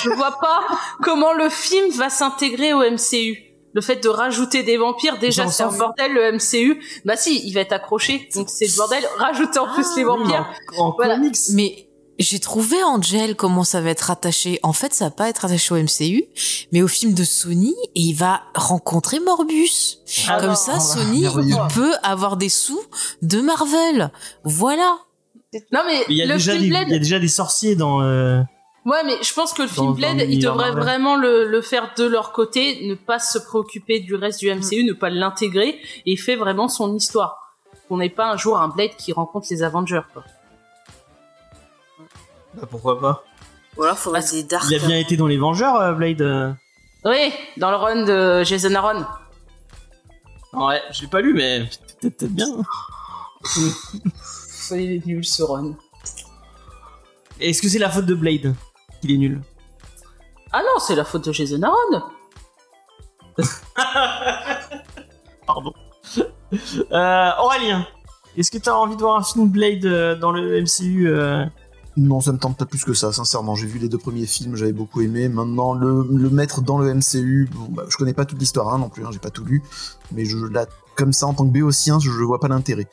je 0.02 0.10
vois 0.10 0.38
pas 0.40 0.60
comment 1.02 1.32
le 1.32 1.48
film 1.48 1.90
va 1.92 2.08
s'intégrer 2.10 2.72
au 2.72 2.80
MCU. 2.80 3.47
Le 3.78 3.82
fait 3.82 4.02
de 4.02 4.08
rajouter 4.08 4.64
des 4.64 4.76
vampires, 4.76 5.20
déjà 5.20 5.46
c'est 5.46 5.62
un 5.62 5.70
bordel 5.70 6.12
le 6.12 6.32
MCU. 6.32 6.82
Bah 7.04 7.14
si, 7.16 7.46
il 7.46 7.52
va 7.54 7.60
être 7.60 7.70
accroché, 7.70 8.28
donc 8.34 8.48
c'est 8.50 8.66
le 8.66 8.76
bordel. 8.76 9.04
Rajouter 9.18 9.60
en 9.60 9.72
plus 9.72 9.86
les 9.96 10.04
Oui, 10.04 10.10
mais 10.18 10.24
vampires. 10.24 10.50
En, 10.78 10.86
en 10.88 10.94
Voilà. 10.96 11.14
comics. 11.14 11.36
Mais 11.52 11.86
j'ai 12.18 12.40
trouvé 12.40 12.82
Angel 12.82 13.36
comment 13.36 13.62
ça 13.62 13.80
va 13.80 13.90
être 13.90 14.00
rattaché. 14.00 14.58
En 14.64 14.72
fait, 14.72 14.92
ça 14.94 15.04
va 15.04 15.10
pas 15.12 15.28
être 15.28 15.44
attaché 15.44 15.72
au 15.72 15.76
MCU, 15.76 16.24
mais 16.72 16.82
au 16.82 16.88
film 16.88 17.14
de 17.14 17.22
Sony 17.22 17.76
et 17.94 18.00
il 18.00 18.14
va 18.14 18.42
rencontrer 18.56 19.20
Morbus. 19.20 19.98
Ah, 20.26 20.38
Comme 20.40 20.48
non, 20.48 20.54
ça, 20.56 20.72
ah, 20.74 20.80
Sony, 20.80 21.20
il 21.22 21.56
peut 21.72 21.94
avoir 22.02 22.36
des 22.36 22.48
sous 22.48 22.80
de 23.22 23.40
Marvel. 23.40 24.10
Voilà. 24.42 24.98
Non 25.72 25.82
mais, 25.86 26.00
Mais 26.00 26.04
il 26.08 26.16
y, 26.16 26.22
a 26.22 26.26
le 26.26 26.32
déjà 26.34 26.50
film 26.54 26.64
des, 26.64 26.68
Blade, 26.70 26.84
il 26.88 26.92
y 26.94 26.96
a 26.96 26.98
déjà 26.98 27.20
des 27.20 27.28
sorciers 27.28 27.76
dans. 27.76 28.02
euh, 28.02 28.40
ouais 28.88 29.04
mais 29.04 29.22
je 29.22 29.32
pense 29.34 29.52
que 29.52 29.62
le 29.62 29.68
film 29.68 29.92
Blade, 29.94 30.20
ils 30.28 30.42
devraient 30.42 30.72
vraiment 30.72 31.16
le, 31.16 31.46
le 31.46 31.62
faire 31.62 31.92
de 31.96 32.04
leur 32.04 32.32
côté, 32.32 32.86
ne 32.86 32.94
pas 32.94 33.18
se 33.18 33.38
préoccuper 33.38 34.00
du 34.00 34.14
reste 34.14 34.40
du 34.40 34.52
MCU, 34.52 34.84
ne 34.84 34.92
pas 34.92 35.10
l'intégrer 35.10 35.78
et 36.06 36.16
fait 36.16 36.36
vraiment 36.36 36.68
son 36.68 36.94
histoire. 36.96 37.54
Qu'on 37.88 37.98
n'ait 37.98 38.10
pas 38.10 38.30
un 38.30 38.36
jour 38.36 38.58
un 38.60 38.68
Blade 38.68 38.96
qui 38.98 39.12
rencontre 39.12 39.46
les 39.50 39.62
Avengers. 39.62 40.02
Quoi. 40.12 40.22
Bah, 42.54 42.66
pourquoi 42.70 43.00
pas 43.00 43.24
Voilà, 43.76 43.94
faudrait 43.94 44.20
Parce 44.20 44.32
des 44.32 44.42
dark. 44.42 44.64
Il 44.70 44.74
a 44.82 44.86
bien 44.86 44.98
été 44.98 45.16
dans 45.16 45.26
les 45.26 45.38
Vengeurs, 45.38 45.76
euh, 45.76 45.92
Blade. 45.92 46.20
euh. 46.22 46.52
Oui, 47.04 47.32
dans 47.56 47.70
le 47.70 47.76
run 47.76 48.04
de 48.04 48.44
Jason 48.44 48.74
Aaron. 48.74 49.04
Ouais, 50.52 50.82
je 50.92 51.02
l'ai 51.02 51.08
pas 51.08 51.20
lu, 51.20 51.32
mais 51.34 51.60
peut-être 52.00 52.16
peut-être 52.16 52.32
bien. 52.32 52.46
Il 54.72 54.92
est 54.92 55.06
nul 55.06 55.24
ce 55.24 55.42
run. 55.42 55.74
Est-ce 57.40 57.62
que 57.62 57.68
c'est 57.68 57.78
la 57.78 57.88
faute 57.88 58.06
de 58.06 58.14
Blade? 58.14 58.54
Qu'il 59.00 59.12
est 59.12 59.18
nul 59.18 59.40
Ah 60.52 60.60
non, 60.60 60.78
c'est 60.78 60.94
la 60.94 61.04
faute 61.04 61.26
de 61.26 61.32
Jason 61.32 61.62
Aaron. 61.62 62.02
Pardon. 65.46 65.72
Euh, 66.92 67.30
Aurélien, 67.40 67.86
est-ce 68.36 68.50
que 68.50 68.58
t'as 68.58 68.72
envie 68.72 68.96
de 68.96 69.00
voir 69.00 69.16
un 69.16 69.22
film 69.22 69.48
Blade 69.48 69.84
euh, 69.84 70.16
dans 70.16 70.32
le 70.32 70.60
MCU 70.62 71.08
euh? 71.08 71.44
Non, 71.96 72.20
ça 72.20 72.32
me 72.32 72.38
tente 72.38 72.56
pas 72.56 72.64
plus 72.64 72.84
que 72.84 72.94
ça, 72.94 73.12
sincèrement. 73.12 73.56
J'ai 73.56 73.66
vu 73.66 73.80
les 73.80 73.88
deux 73.88 73.98
premiers 73.98 74.26
films, 74.26 74.54
j'avais 74.54 74.72
beaucoup 74.72 75.00
aimé. 75.00 75.28
Maintenant, 75.28 75.74
le, 75.74 76.06
le 76.08 76.30
mettre 76.30 76.62
dans 76.62 76.78
le 76.78 76.94
MCU, 76.94 77.48
bon, 77.52 77.66
bah, 77.70 77.84
je 77.88 77.96
connais 77.96 78.12
pas 78.12 78.24
toute 78.24 78.38
l'histoire 78.38 78.72
hein, 78.72 78.78
non 78.78 78.88
plus, 78.88 79.04
hein, 79.04 79.10
j'ai 79.12 79.18
pas 79.18 79.30
tout 79.30 79.44
lu. 79.44 79.62
Mais 80.12 80.24
je, 80.24 80.36
là, 80.38 80.66
comme 80.98 81.12
ça, 81.14 81.26
en 81.26 81.32
tant 81.34 81.46
que 81.46 81.50
béotien, 81.52 81.98
je, 82.00 82.10
je 82.10 82.22
vois 82.24 82.40
pas 82.40 82.48
l'intérêt. 82.48 82.86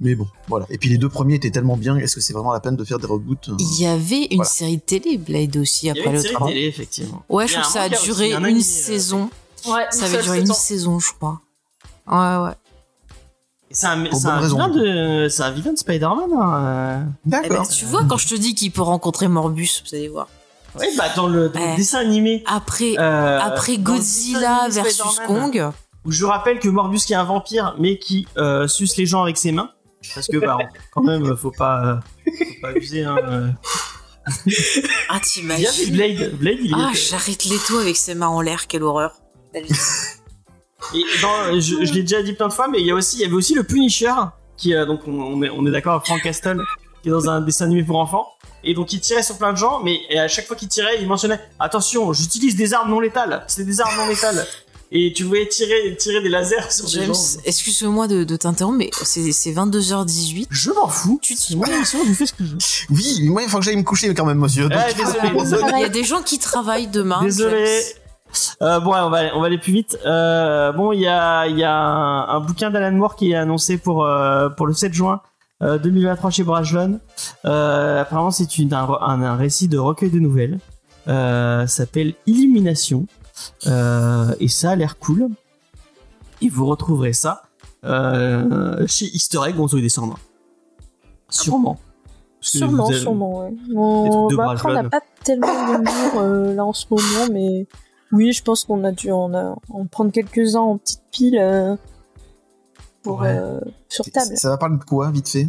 Mais 0.00 0.14
bon, 0.14 0.26
voilà. 0.48 0.66
Et 0.68 0.76
puis 0.78 0.88
les 0.90 0.98
deux 0.98 1.08
premiers 1.08 1.36
étaient 1.36 1.50
tellement 1.50 1.76
bien, 1.76 1.96
est-ce 1.96 2.14
que 2.16 2.20
c'est 2.20 2.32
vraiment 2.34 2.52
la 2.52 2.60
peine 2.60 2.76
de 2.76 2.84
faire 2.84 2.98
des 2.98 3.06
reboots 3.06 3.48
euh, 3.48 3.56
Il 3.58 3.80
y 3.80 3.86
avait 3.86 4.24
une 4.30 4.36
Voilà. 4.38 4.50
série 4.50 4.76
de 4.76 4.82
télé 4.82 5.16
Blade 5.16 5.56
aussi 5.56 5.86
Il 5.86 5.88
y 5.88 5.90
avait 5.92 6.00
après 6.00 6.10
une 6.10 6.16
le 6.16 6.22
série 6.22 6.34
train. 6.34 6.46
télé, 6.48 6.66
effectivement. 6.66 7.22
Ouais, 7.30 7.46
je 7.46 7.52
trouve 7.54 7.66
que 7.66 7.72
ça 7.72 7.82
a 7.82 7.88
duré 7.88 8.26
aussi, 8.26 8.36
une 8.36 8.44
animé, 8.44 8.60
euh, 8.60 8.62
saison. 8.62 9.30
Ouais, 9.66 9.86
Ça 9.90 10.08
une 10.08 10.14
avait 10.14 10.22
duré 10.24 10.38
une 10.40 10.46
saison. 10.46 10.54
saison, 10.58 10.98
je 11.00 11.12
crois. 11.18 11.40
Ouais, 12.08 12.44
ouais. 12.48 12.54
C'est 13.70 13.86
un, 13.86 14.04
un 14.04 14.40
vilain 14.46 14.68
de, 14.68 15.28
c'est 15.30 15.42
un 15.44 15.50
vilain 15.50 15.72
de 15.72 15.78
Spider-Man. 15.78 16.30
Hein. 16.38 17.06
Eh 17.26 17.30
ben, 17.30 17.40
D'accord. 17.42 17.68
tu 17.68 17.86
vois, 17.86 18.04
quand 18.04 18.18
je 18.18 18.28
te 18.28 18.34
dis 18.34 18.54
qu'il 18.54 18.70
peut 18.70 18.82
rencontrer 18.82 19.28
Morbus, 19.28 19.82
vous 19.88 19.94
allez 19.94 20.08
voir. 20.08 20.28
euh. 20.76 20.80
Ouais, 20.80 20.88
bah 20.98 21.04
dans 21.16 21.26
le, 21.26 21.48
dans 21.48 21.58
le 21.60 21.64
Ouais. 21.66 21.76
dessin 21.76 21.98
animé. 22.00 22.42
Après, 22.46 22.96
euh, 22.98 23.38
après 23.40 23.78
Godzilla 23.78 24.68
versus 24.68 25.20
Kong, 25.26 25.70
je 26.06 26.24
rappelle 26.24 26.58
que 26.58 26.68
Morbus 26.68 27.00
qui 27.06 27.12
est 27.12 27.16
un 27.16 27.24
vampire, 27.24 27.74
mais 27.78 27.98
qui 27.98 28.26
euh, 28.36 28.66
suce 28.66 28.96
les 28.96 29.06
gens 29.06 29.22
avec 29.22 29.36
ses 29.36 29.52
mains. 29.52 29.70
Parce 30.14 30.26
que 30.26 30.36
bah, 30.38 30.58
quand 30.92 31.02
même, 31.02 31.36
faut 31.36 31.52
pas, 31.52 31.84
euh, 31.84 31.96
faut 32.26 32.60
pas 32.60 32.68
abuser. 32.70 33.04
Hein, 33.04 33.16
euh. 33.24 33.48
ah 35.08 35.20
t'imagines 35.20 35.92
Blade, 35.94 36.34
Blade, 36.36 36.58
il 36.60 36.74
Ah, 36.74 36.90
j'arrête 36.92 37.44
les 37.44 37.58
tout 37.58 37.76
avec 37.76 37.96
ses 37.96 38.14
mains 38.14 38.28
en 38.28 38.40
l'air, 38.40 38.66
quelle 38.66 38.82
horreur. 38.82 39.12
Et 40.94 41.04
dans, 41.22 41.60
je, 41.60 41.84
je 41.84 41.92
l'ai 41.92 42.02
déjà 42.02 42.22
dit 42.22 42.32
plein 42.32 42.48
de 42.48 42.52
fois, 42.52 42.66
mais 42.68 42.80
il 42.80 42.86
y 42.86 42.90
a 42.90 42.94
aussi, 42.94 43.16
il 43.18 43.22
y 43.22 43.24
avait 43.24 43.34
aussi 43.34 43.54
le 43.54 43.62
Punisher, 43.62 44.12
qui 44.56 44.74
euh, 44.74 44.84
donc 44.84 45.06
on, 45.06 45.12
on 45.20 45.42
est, 45.42 45.50
on 45.50 45.64
est 45.66 45.70
d'accord, 45.70 46.04
Frank 46.04 46.20
Castle, 46.22 46.60
qui 47.02 47.08
est 47.08 47.12
dans 47.12 47.28
un 47.30 47.40
dessin 47.40 47.66
animé 47.66 47.84
pour 47.84 47.98
enfants. 47.98 48.26
Et 48.64 48.74
donc 48.74 48.92
il 48.92 49.00
tirait 49.00 49.22
sur 49.22 49.38
plein 49.38 49.52
de 49.52 49.58
gens, 49.58 49.80
mais 49.80 50.00
à 50.16 50.28
chaque 50.28 50.46
fois 50.46 50.56
qu'il 50.56 50.68
tirait, 50.68 51.00
il 51.00 51.06
mentionnait 51.06 51.40
attention, 51.60 52.12
j'utilise 52.12 52.56
des 52.56 52.74
armes 52.74 52.90
non 52.90 53.00
létales. 53.00 53.44
C'est 53.46 53.64
des 53.64 53.80
armes 53.80 53.96
non 53.96 54.08
létales. 54.08 54.44
Et 54.94 55.12
tu 55.14 55.24
voyais 55.24 55.48
tirer, 55.48 55.96
tirer 55.98 56.20
des 56.20 56.28
lasers 56.28 56.70
sur 56.70 56.84
des 56.84 57.06
gens. 57.06 57.38
excuse-moi 57.46 58.08
de, 58.08 58.24
de 58.24 58.36
t'interrompre, 58.36 58.76
mais 58.76 58.90
c'est 59.02 59.32
c'est 59.32 59.50
22h18. 59.52 60.48
Je 60.50 60.70
m'en 60.70 60.86
fous. 60.86 61.18
Tu 61.22 61.34
te- 61.34 61.52
émission, 61.54 61.98
je 62.06 62.12
fais 62.12 62.26
ce 62.26 62.34
que 62.34 62.44
je 62.44 62.52
veux. 62.52 62.58
Oui, 62.90 63.20
mais 63.22 63.28
moi, 63.30 63.42
il 63.42 63.48
faut 63.48 63.58
que 63.58 63.64
j'aille 63.64 63.76
me 63.76 63.82
coucher 63.84 64.12
quand 64.12 64.26
même, 64.26 64.38
monsieur. 64.38 64.68
Donc, 64.68 64.78
désolé, 64.96 65.30
désolé. 65.38 65.62
Il 65.76 65.80
y 65.80 65.84
a 65.84 65.88
des 65.88 66.04
gens 66.04 66.20
qui 66.22 66.38
travaillent 66.38 66.88
demain. 66.88 67.22
Désolé. 67.22 67.64
James. 67.66 67.98
Euh, 68.62 68.80
bon, 68.80 68.92
ouais, 68.92 69.00
on 69.00 69.10
va, 69.10 69.36
on 69.36 69.40
va 69.40 69.46
aller 69.46 69.58
plus 69.58 69.72
vite. 69.72 69.98
Euh, 70.04 70.72
bon, 70.72 70.92
il 70.92 71.00
y 71.00 71.06
a, 71.06 71.46
il 71.46 71.58
y 71.58 71.64
a 71.64 71.74
un, 71.74 72.28
un 72.28 72.40
bouquin 72.40 72.70
d'Alan 72.70 72.92
Moore 72.96 73.16
qui 73.16 73.32
est 73.32 73.34
annoncé 73.34 73.78
pour, 73.78 74.04
euh, 74.04 74.48
pour 74.50 74.66
le 74.66 74.74
7 74.74 74.92
juin 74.92 75.20
euh, 75.62 75.78
2023 75.78 76.30
chez 76.30 76.42
Brajlon. 76.42 77.00
Euh, 77.46 78.00
apparemment, 78.02 78.30
c'est 78.30 78.58
une, 78.58 78.72
un, 78.74 78.88
un, 79.00 79.22
un 79.22 79.36
récit 79.36 79.68
de 79.68 79.78
recueil 79.78 80.10
de 80.10 80.18
nouvelles. 80.18 80.58
Euh, 81.08 81.66
ça 81.66 81.76
s'appelle 81.84 82.14
Illumination. 82.26 83.06
Euh, 83.66 84.34
et 84.40 84.48
ça 84.48 84.70
a 84.72 84.76
l'air 84.76 84.98
cool. 84.98 85.28
Et 86.40 86.48
vous 86.48 86.66
retrouverez 86.66 87.12
ça 87.12 87.42
euh, 87.84 88.84
chez 88.86 89.06
Easter 89.06 89.38
Egg, 89.46 89.54
on 89.58 89.66
des 89.66 89.82
descendants. 89.82 90.18
Sûrement. 91.28 91.78
Sûrement, 92.40 92.88
avez- 92.88 92.98
sûrement, 92.98 93.40
ouais. 93.40 93.54
On... 93.74 94.28
bah, 94.34 94.50
après, 94.50 94.70
on 94.70 94.74
n'a 94.74 94.84
pas 94.90 95.00
tellement 95.22 95.46
de 95.46 95.78
murs 95.82 96.20
euh, 96.20 96.54
là 96.54 96.64
en 96.64 96.72
ce 96.72 96.86
moment, 96.90 97.28
mais 97.32 97.66
oui, 98.10 98.32
je 98.32 98.42
pense 98.42 98.64
qu'on 98.64 98.82
a 98.82 98.90
dû 98.90 99.12
en, 99.12 99.30
prendre 99.90 100.10
quelques-uns 100.10 100.60
en 100.60 100.76
petite 100.78 101.02
pile 101.12 101.38
euh, 101.38 101.76
pour, 103.02 103.20
Ouais. 103.20 103.28
euh, 103.28 103.60
sur 103.88 104.04
table. 104.04 104.36
Ça 104.36 104.48
va 104.50 104.56
parler 104.56 104.76
de 104.78 104.84
quoi, 104.84 105.10
vite 105.12 105.28
fait? 105.28 105.48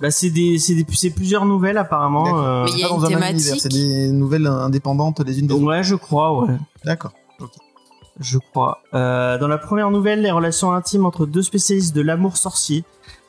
Bah, 0.00 0.10
c'est 0.10 0.30
des, 0.30 0.58
des, 0.58 0.84
plusieurs 1.10 1.44
nouvelles 1.46 1.78
apparemment. 1.78 2.38
Euh, 2.44 2.64
Mais 2.64 2.70
il 2.72 2.78
y 2.78 2.84
a 2.84 2.88
une 2.90 3.04
thématique. 3.04 3.60
C'est 3.60 3.68
des 3.70 4.12
nouvelles 4.12 4.46
indépendantes 4.46 5.20
les 5.20 5.40
unes 5.40 5.46
des 5.46 5.54
autres. 5.54 5.64
Ouais, 5.64 5.82
je 5.82 5.96
crois, 5.96 6.38
ouais. 6.44 6.54
D'accord. 6.84 7.12
Je 8.20 8.38
crois. 8.38 8.82
Euh, 8.94 9.38
dans 9.38 9.48
la 9.48 9.58
première 9.58 9.90
nouvelle, 9.90 10.22
les 10.22 10.30
relations 10.30 10.72
intimes 10.72 11.06
entre 11.06 11.24
deux 11.26 11.42
spécialistes 11.42 11.94
de 11.94 12.00
l'amour 12.00 12.36
sorcier 12.36 12.84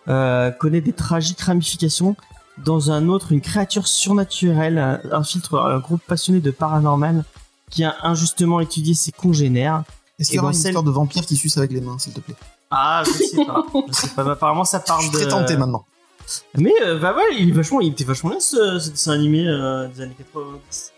euh, 0.07 0.49
connaît 0.51 0.81
des 0.81 0.93
tragiques 0.93 1.41
ramifications. 1.41 2.15
Dans 2.57 2.91
un 2.91 3.07
autre, 3.07 3.31
une 3.31 3.41
créature 3.41 3.87
surnaturelle 3.87 5.01
infiltre 5.11 5.59
un 5.59 5.79
groupe 5.79 6.01
passionné 6.07 6.39
de 6.41 6.51
paranormal 6.51 7.23
qui 7.69 7.83
a 7.83 7.95
injustement 8.03 8.59
étudié 8.59 8.93
ses 8.95 9.11
congénères. 9.11 9.83
Est-ce 10.17 10.29
qu'il 10.31 10.37
y 10.37 10.39
aura 10.39 10.49
une 10.49 10.53
celle- 10.55 10.71
histoire 10.71 10.83
de 10.83 10.91
vampire 10.91 11.25
qui 11.25 11.35
suce 11.37 11.57
avec 11.57 11.71
les 11.71 11.79
mains, 11.81 11.97
s'il 11.99 12.11
te 12.13 12.19
plaît? 12.19 12.35
Ah, 12.71 13.03
je 13.05 13.11
sais 13.11 13.45
pas. 13.45 13.63
je 13.87 13.93
sais 13.93 14.07
pas. 14.09 14.29
Apparemment, 14.29 14.65
ça 14.65 14.79
Je 14.83 14.87
parle 14.87 15.01
suis 15.03 15.11
de. 15.11 15.17
très 15.19 15.27
tenté 15.27 15.55
maintenant. 15.55 15.85
Mais 16.55 16.73
euh, 16.83 16.99
bah 16.99 17.15
ouais, 17.15 17.23
il 17.39 17.49
est 17.49 17.53
vachement, 17.53 17.79
il 17.81 17.91
était 17.91 18.03
vachement 18.03 18.31
bien 18.31 18.39
ce, 18.39 18.77
ce 18.79 18.89
dessin 18.89 19.13
animé 19.13 19.47
euh, 19.47 19.87
des 19.87 20.01
années 20.01 20.15
90. 20.17 20.91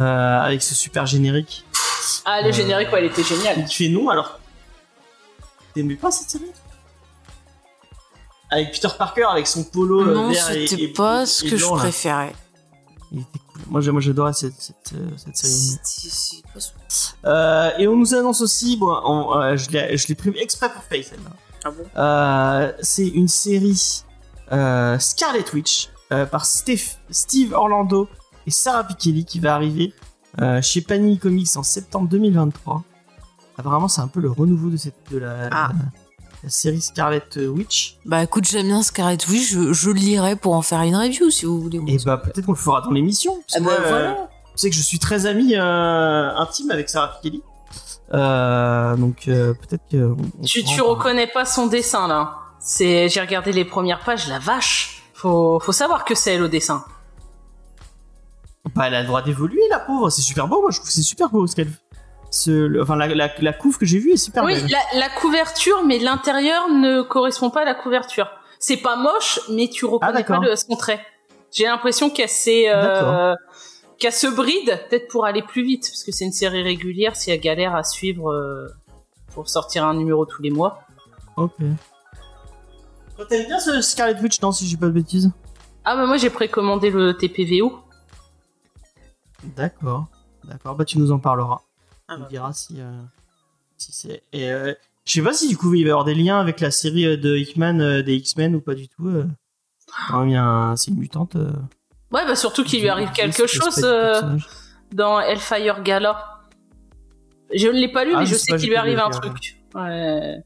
Euh, 0.00 0.40
avec 0.40 0.62
ce 0.62 0.74
super 0.74 1.06
générique. 1.06 1.64
Ah, 2.24 2.40
le 2.42 2.48
Euh, 2.48 2.52
générique, 2.52 2.92
ouais, 2.92 3.04
il 3.04 3.10
était 3.10 3.22
génial. 3.24 3.58
Il 3.58 3.66
fait 3.68 3.88
non 3.88 4.08
alors. 4.08 4.38
T'aimais 5.74 5.96
pas 5.96 6.10
cette 6.10 6.30
série? 6.30 6.50
Avec 8.50 8.72
Peter 8.72 8.88
Parker 8.96 9.24
avec 9.24 9.46
son 9.46 9.64
polo 9.64 10.02
euh, 10.02 10.14
Non, 10.14 10.30
vert 10.30 10.50
et, 10.52 10.66
c'était 10.66 10.82
et- 10.82 10.88
pas 10.92 11.22
et- 11.22 11.26
ce 11.26 11.42
que 11.44 11.56
je 11.56 11.66
blanc, 11.66 11.76
préférais. 11.76 12.34
Il 13.10 13.20
était 13.20 13.38
cool. 13.38 13.62
Moi, 13.68 14.00
j'adorais 14.00 14.32
cette, 14.32 14.60
cette, 14.60 14.92
euh, 14.94 15.08
cette 15.16 15.36
série. 15.36 15.52
C'était- 15.52 16.10
c'est 16.10 16.42
pas 17.22 17.28
Euh, 17.28 17.70
et 17.78 17.88
on 17.88 17.96
nous 17.96 18.14
annonce 18.14 18.40
aussi, 18.40 18.76
bon, 18.76 18.94
on- 19.04 19.34
euh, 19.40 19.56
je 19.56 19.70
l'ai 19.70 19.96
je 19.96 20.06
l'ai 20.08 20.14
pris 20.14 20.30
exprès 20.38 20.70
pour 20.72 20.82
celle-là. 20.90 21.30
Ah 21.64 21.70
bon? 21.70 21.84
Euh, 21.96 22.72
c'est 22.82 23.06
une 23.08 23.28
série 23.28 24.04
euh, 24.52 24.98
Scarlet 24.98 25.44
Witch 25.54 25.88
euh, 26.12 26.26
par 26.26 26.44
Steve, 26.44 26.84
Steve 27.10 27.52
Orlando 27.54 28.08
et 28.46 28.50
Sarah 28.50 28.84
Pikeli 28.84 29.24
qui 29.24 29.40
va 29.40 29.54
arriver 29.54 29.94
euh, 30.40 30.60
chez 30.62 30.80
Panini 30.80 31.18
Comics 31.18 31.56
en 31.56 31.62
septembre 31.62 32.08
2023. 32.08 32.82
Apparemment, 33.58 33.88
c'est 33.88 34.00
un 34.00 34.08
peu 34.08 34.20
le 34.20 34.30
renouveau 34.30 34.68
de, 34.70 34.76
cette, 34.76 34.94
de, 35.10 35.18
la, 35.18 35.48
Ah. 35.52 35.70
la 36.42 36.50
série 36.50 36.80
Scarlet 36.80 37.22
Witch. 37.36 37.98
Bah 38.04 38.22
écoute, 38.22 38.44
j'aime 38.46 38.66
bien 38.66 38.82
Scarlet 38.82 39.18
Witch, 39.28 39.52
je, 39.52 39.72
je 39.72 39.90
le 39.90 39.94
lirai 39.96 40.34
pour 40.36 40.54
en 40.54 40.62
faire 40.62 40.80
une 40.82 40.96
review 40.96 41.30
si 41.30 41.46
vous 41.46 41.60
voulez. 41.60 41.80
Et 41.86 41.98
bah 42.04 42.16
peut-être 42.16 42.46
qu'on 42.46 42.52
le 42.52 42.58
fera 42.58 42.80
dans 42.80 42.90
l'émission. 42.90 43.38
Ah 43.54 43.58
que 43.58 43.64
bah 43.64 43.70
euh, 43.78 43.88
voilà. 43.88 44.14
Tu 44.16 44.52
sais 44.56 44.70
que 44.70 44.76
je 44.76 44.82
suis 44.82 44.98
très 44.98 45.26
ami 45.26 45.54
euh, 45.56 46.34
intime 46.36 46.70
avec 46.70 46.88
Sarah 46.88 47.12
Kelly. 47.22 47.42
Euh, 48.12 48.96
donc 48.96 49.28
euh, 49.28 49.54
peut-être 49.54 49.82
que. 49.90 49.96
on- 49.96 50.16
on 50.40 50.44
Tu, 50.44 50.62
tu 50.64 50.80
reconnais 50.80 51.26
pas 51.26 51.44
son 51.44 51.66
dessin 51.66 52.06
là. 52.08 52.34
C'est, 52.60 53.08
j'ai 53.08 53.20
regardé 53.20 53.52
les 53.52 53.64
premières 53.64 54.00
pages, 54.04 54.28
la 54.28 54.38
vache. 54.38 55.02
Faut, 55.14 55.58
faut 55.60 55.72
savoir 55.72 56.04
que 56.04 56.14
c'est 56.14 56.34
elle 56.34 56.42
au 56.42 56.48
dessin. 56.48 56.84
Bah, 58.74 58.88
elle 58.88 58.94
a 58.94 59.00
le 59.02 59.06
droit 59.06 59.22
d'évoluer, 59.22 59.60
la 59.70 59.78
pauvre. 59.78 60.10
C'est 60.10 60.22
super 60.22 60.48
beau. 60.48 60.60
Moi, 60.60 60.70
je 60.70 60.76
trouve 60.78 60.88
que 60.88 60.92
c'est 60.94 61.02
super 61.02 61.28
beau 61.30 61.46
ce 61.46 61.54
qu'elle. 61.54 61.70
Ce, 62.30 62.50
le- 62.50 62.82
enfin, 62.82 62.96
la, 62.96 63.06
la, 63.06 63.30
la 63.38 63.52
couve 63.52 63.78
que 63.78 63.86
j'ai 63.86 63.98
vue 64.00 64.10
est 64.12 64.16
super 64.16 64.42
Oui, 64.42 64.54
belle. 64.54 64.68
la, 64.92 64.98
la 64.98 65.08
couverture, 65.08 65.84
mais 65.84 66.00
l'intérieur 66.00 66.68
ne 66.68 67.02
correspond 67.02 67.50
pas 67.50 67.62
à 67.62 67.64
la 67.64 67.74
couverture. 67.74 68.28
C'est 68.58 68.78
pas 68.78 68.96
moche, 68.96 69.38
mais 69.50 69.68
tu 69.68 69.84
reconnais 69.84 70.12
pas 70.12 70.18
d'accord. 70.18 70.42
le, 70.42 70.56
son 70.56 70.74
trait. 70.74 71.00
J'ai 71.52 71.64
l'impression 71.66 72.10
qu'elle 72.10 72.28
s'est, 72.28 72.64
euh, 72.68 73.34
qu'elle 74.00 74.12
se 74.12 74.26
bride, 74.26 74.80
peut-être 74.90 75.06
pour 75.06 75.24
aller 75.26 75.42
plus 75.42 75.62
vite, 75.62 75.82
parce 75.88 76.02
que 76.02 76.10
c'est 76.10 76.24
une 76.24 76.32
série 76.32 76.62
régulière. 76.64 77.14
Si 77.14 77.30
elle 77.30 77.38
galère 77.38 77.76
à 77.76 77.84
suivre 77.84 78.32
euh, 78.32 78.66
pour 79.32 79.48
sortir 79.48 79.84
un 79.84 79.94
numéro 79.94 80.26
tous 80.26 80.42
les 80.42 80.50
mois. 80.50 80.80
Ok. 81.36 81.52
T'aimes 83.28 83.46
bien 83.46 83.60
ce 83.60 83.80
Scarlet 83.80 84.16
Witch, 84.20 84.40
non, 84.42 84.50
si 84.50 84.66
j'ai 84.66 84.76
pas 84.76 84.86
de 84.86 84.90
bêtises 84.90 85.30
Ah 85.84 85.94
bah 85.94 86.06
moi 86.06 86.16
j'ai 86.16 86.30
précommandé 86.30 86.90
le 86.90 87.16
TPVO. 87.16 87.78
D'accord. 89.56 90.06
D'accord. 90.44 90.74
Bah, 90.76 90.84
tu 90.84 90.98
nous 90.98 91.12
en 91.12 91.18
parleras. 91.18 91.60
Ah 92.08 92.14
tu 92.14 92.20
bah. 92.20 92.24
me 92.24 92.30
diras 92.30 92.52
si, 92.52 92.80
euh, 92.80 93.00
si 93.76 93.92
c'est. 93.92 94.22
Et 94.32 94.50
euh, 94.52 94.74
je 95.04 95.12
sais 95.12 95.22
pas 95.22 95.32
si 95.32 95.48
du 95.48 95.56
coup 95.56 95.72
il 95.74 95.82
va 95.84 95.88
y 95.88 95.90
avoir 95.90 96.04
des 96.04 96.14
liens 96.14 96.38
avec 96.40 96.60
la 96.60 96.70
série 96.70 97.06
euh, 97.06 97.16
de 97.16 97.36
Hickman 97.36 97.80
euh, 97.80 98.02
des 98.02 98.14
X-Men 98.16 98.54
ou 98.56 98.60
pas 98.60 98.74
du 98.74 98.88
tout. 98.88 99.08
euh. 99.08 99.26
Quand 100.08 100.20
même, 100.20 100.28
il 100.28 100.32
y 100.32 100.36
a 100.36 100.44
un- 100.44 100.76
c'est 100.76 100.90
une 100.90 100.98
mutante. 100.98 101.36
euh, 101.36 101.50
Ouais 102.10 102.24
bah 102.26 102.36
surtout 102.36 102.62
qu'il 102.64 102.80
lui 102.80 102.88
arrive 102.88 103.10
quelque 103.12 103.46
chose 103.46 103.80
euh, 103.82 104.36
dans 104.92 105.18
Hellfire 105.20 105.82
Gala. 105.82 106.40
Je 107.52 107.66
ne 107.68 107.72
l'ai 107.72 107.90
pas 107.90 108.04
lu, 108.04 108.12
Ah, 108.14 108.20
mais 108.20 108.26
je 108.26 108.34
sais 108.34 108.56
qu'il 108.56 108.68
lui 108.68 108.76
arrive 108.76 108.98
un 108.98 109.10
truc. 109.10 109.56
Ouais. 109.74 110.42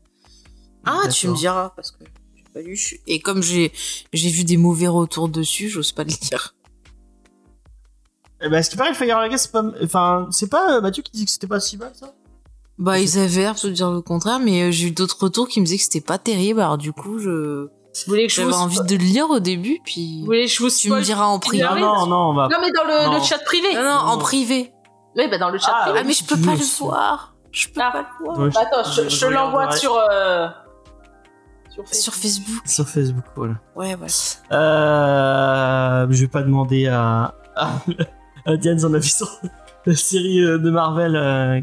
Ah, 0.85 1.09
tu 1.11 1.29
me 1.29 1.35
diras 1.35 1.71
parce 1.77 1.91
que 1.91 2.05
j'ai 2.37 2.45
pas 2.55 2.61
lu. 2.61 2.79
Et 3.07 3.21
comme 3.21 3.43
j'ai 3.43 3.73
j'ai 4.13 4.31
vu 4.31 4.45
des 4.45 4.57
mauvais 4.57 4.89
retours 4.89 5.29
dessus, 5.29 5.69
j'ose 5.69 5.93
pas 5.93 6.05
le 6.05 6.11
dire. 6.11 6.55
Eh 8.41 8.49
ben, 8.49 8.63
ce 8.63 8.71
qui 8.71 8.77
paraît, 8.77 8.91
Hellfire 8.91 9.07
Gala, 9.07 9.37
c'est 9.39 9.51
pas. 9.53 9.63
Enfin, 9.83 10.27
c'est 10.31 10.49
pas 10.49 10.77
euh, 10.77 10.81
Mathieu 10.81 11.03
qui 11.03 11.13
dit 11.13 11.25
que 11.25 11.31
c'était 11.31 11.47
pas 11.49 11.61
si 11.61 11.77
mal 11.77 11.91
ça? 11.95 12.13
Bah, 12.79 12.99
ils 13.01 13.19
avaient 13.19 13.41
l'air 13.41 13.55
de 13.61 13.71
dire 13.71 13.91
le 13.91 14.01
contraire, 14.01 14.39
mais 14.39 14.63
euh, 14.63 14.71
j'ai 14.71 14.89
eu 14.89 14.91
d'autres 14.93 15.21
retours 15.21 15.49
qui 15.49 15.61
me 15.61 15.65
disaient 15.67 15.79
que 15.79 15.83
c'était 15.83 16.01
pas 16.01 16.19
terrible. 16.19 16.61
Alors 16.61 16.79
du 16.79 16.93
coup, 16.93 17.19
je 17.19 17.65
Vous 17.65 17.69
voulez 18.07 18.29
que 18.29 18.33
je 18.33 18.37
j'avais 18.43 18.53
vous, 18.53 18.57
envie 18.59 18.81
de 18.81 18.93
le 18.97 19.03
lire 19.03 19.29
au 19.31 19.41
début, 19.41 19.79
vous 19.79 19.83
puis 19.85 20.23
voulez 20.25 20.45
que 20.47 20.53
je 20.53 20.63
vous 20.63 20.71
tu 20.71 20.89
me 20.89 21.01
diras 21.03 21.27
en 21.27 21.41
privé. 21.41 21.65
Non, 21.65 21.75
non, 21.77 22.07
non, 22.07 22.17
on 22.31 22.35
va. 22.35 22.47
Non 22.49 22.59
mais 22.61 22.71
dans 22.71 22.85
le, 22.85 23.07
Non. 23.11 23.19
le 23.19 23.25
chat 23.25 23.39
privé. 23.45 23.75
Non, 23.75 23.83
non, 23.83 23.91
en 23.91 24.13
Non. 24.17 24.19
privé. 24.19 24.73
Oui, 25.17 25.25
bah 25.29 25.39
dans 25.39 25.51
le 25.51 25.59
chat 25.59 25.73
Ah, 25.75 25.83
privé. 25.87 25.99
Ah, 26.01 26.05
mais 26.07 26.13
je 26.13 26.25
peux 26.25 26.37
pas 26.41 26.53
le 26.55 26.79
voir. 26.79 27.35
Je 27.51 27.67
peux 27.67 27.81
Ah. 27.83 27.91
pas 27.91 28.01
le 28.21 28.25
voir. 28.25 28.39
Ouais, 28.39 28.51
Bah, 28.55 28.61
attends, 28.71 28.89
je, 28.89 29.03
je- 29.03 29.09
je 29.09 29.17
je 29.17 29.27
te 29.27 29.33
l'envoie 29.33 29.73
sur. 29.73 29.99
Euh... 30.13 30.47
Sur 31.71 31.85
Sur 31.93 32.15
Facebook. 32.15 32.15
Facebook. 32.15 32.63
Sur 32.69 32.89
Facebook, 32.89 33.25
voilà. 33.35 33.55
Ouais, 33.75 33.97
voilà. 33.97 34.13
Euh, 34.53 36.07
je 36.11 36.21
vais 36.21 36.29
pas 36.29 36.43
demander 36.43 36.87
à, 36.87 37.35
à 38.49 38.57
Diane 38.57 38.79
son 38.79 38.93
avis 38.95 39.09
sur 39.11 39.29
la 39.87 39.95
série 39.95 40.41
euh, 40.45 40.59
de 40.59 40.71
Marvel. 40.71 41.15
euh, 41.17 41.61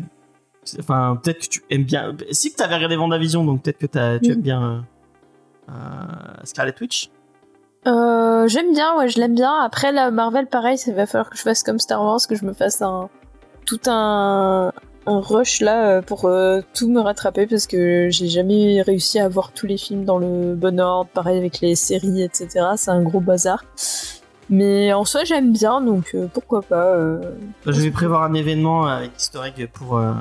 Enfin, 0.80 1.20
peut-être 1.22 1.42
que 1.44 1.48
tu 1.48 1.64
aimes 1.70 1.84
bien. 1.84 2.16
Si 2.32 2.52
que 2.52 2.58
t'avais 2.58 2.74
regardé 2.76 2.96
Vendavision, 2.96 3.44
donc 3.46 3.62
peut-être 3.62 3.78
que 3.78 4.18
tu 4.18 4.30
Mm. 4.30 4.32
aimes 4.34 4.42
bien 4.42 4.64
euh, 4.64 4.80
euh, 5.70 5.74
Scarlet 6.44 6.74
Witch. 6.82 7.12
Euh, 7.88 8.48
j'aime 8.48 8.74
bien, 8.74 8.98
ouais, 8.98 9.08
je 9.10 9.20
l'aime 9.20 9.36
bien. 9.36 9.54
Après, 9.62 9.92
la 9.92 10.10
Marvel, 10.10 10.48
pareil, 10.48 10.76
ça 10.80 10.92
va 10.92 11.06
falloir 11.06 11.30
que 11.30 11.38
je 11.38 11.44
fasse 11.44 11.62
comme 11.62 11.78
Star 11.78 12.02
Wars, 12.04 12.20
que 12.28 12.34
je 12.36 12.46
me 12.46 12.54
fasse 12.54 12.82
un 12.82 13.10
tout 13.68 13.80
un, 13.88 14.72
un 15.06 15.20
rush 15.20 15.62
là 15.62 15.88
euh, 15.98 16.02
pour 16.02 16.26
euh, 16.26 16.62
tout 16.74 16.90
me 16.90 17.00
rattraper 17.00 17.46
parce 17.46 17.68
que 17.68 18.08
j'ai 18.10 18.28
jamais 18.28 18.82
réussi 18.82 19.20
à 19.20 19.30
voir 19.30 19.52
tous 19.52 19.68
les 19.68 19.78
films 19.78 20.04
dans 20.04 20.18
le 20.18 20.56
bon 20.56 20.80
ordre. 20.80 21.12
Pareil 21.14 21.38
avec 21.38 21.62
les 21.62 21.76
séries, 21.76 22.24
etc. 22.24 22.48
C'est 22.76 22.90
un 22.90 23.04
gros 23.04 23.20
bazar. 23.20 23.64
Mais 24.50 24.94
en 24.94 25.06
soi, 25.06 25.24
j'aime 25.24 25.52
bien, 25.52 25.82
donc 25.82 26.12
euh, 26.14 26.28
pourquoi 26.32 26.62
pas. 26.62 26.86
euh, 26.86 27.20
Je 27.66 27.82
vais 27.82 27.92
prévoir 27.92 28.24
un 28.24 28.34
événement 28.34 28.86
avec 28.86 29.12
Easter 29.18 29.40
egg 29.46 29.70
pour, 29.74 29.98
euh, 29.98 30.14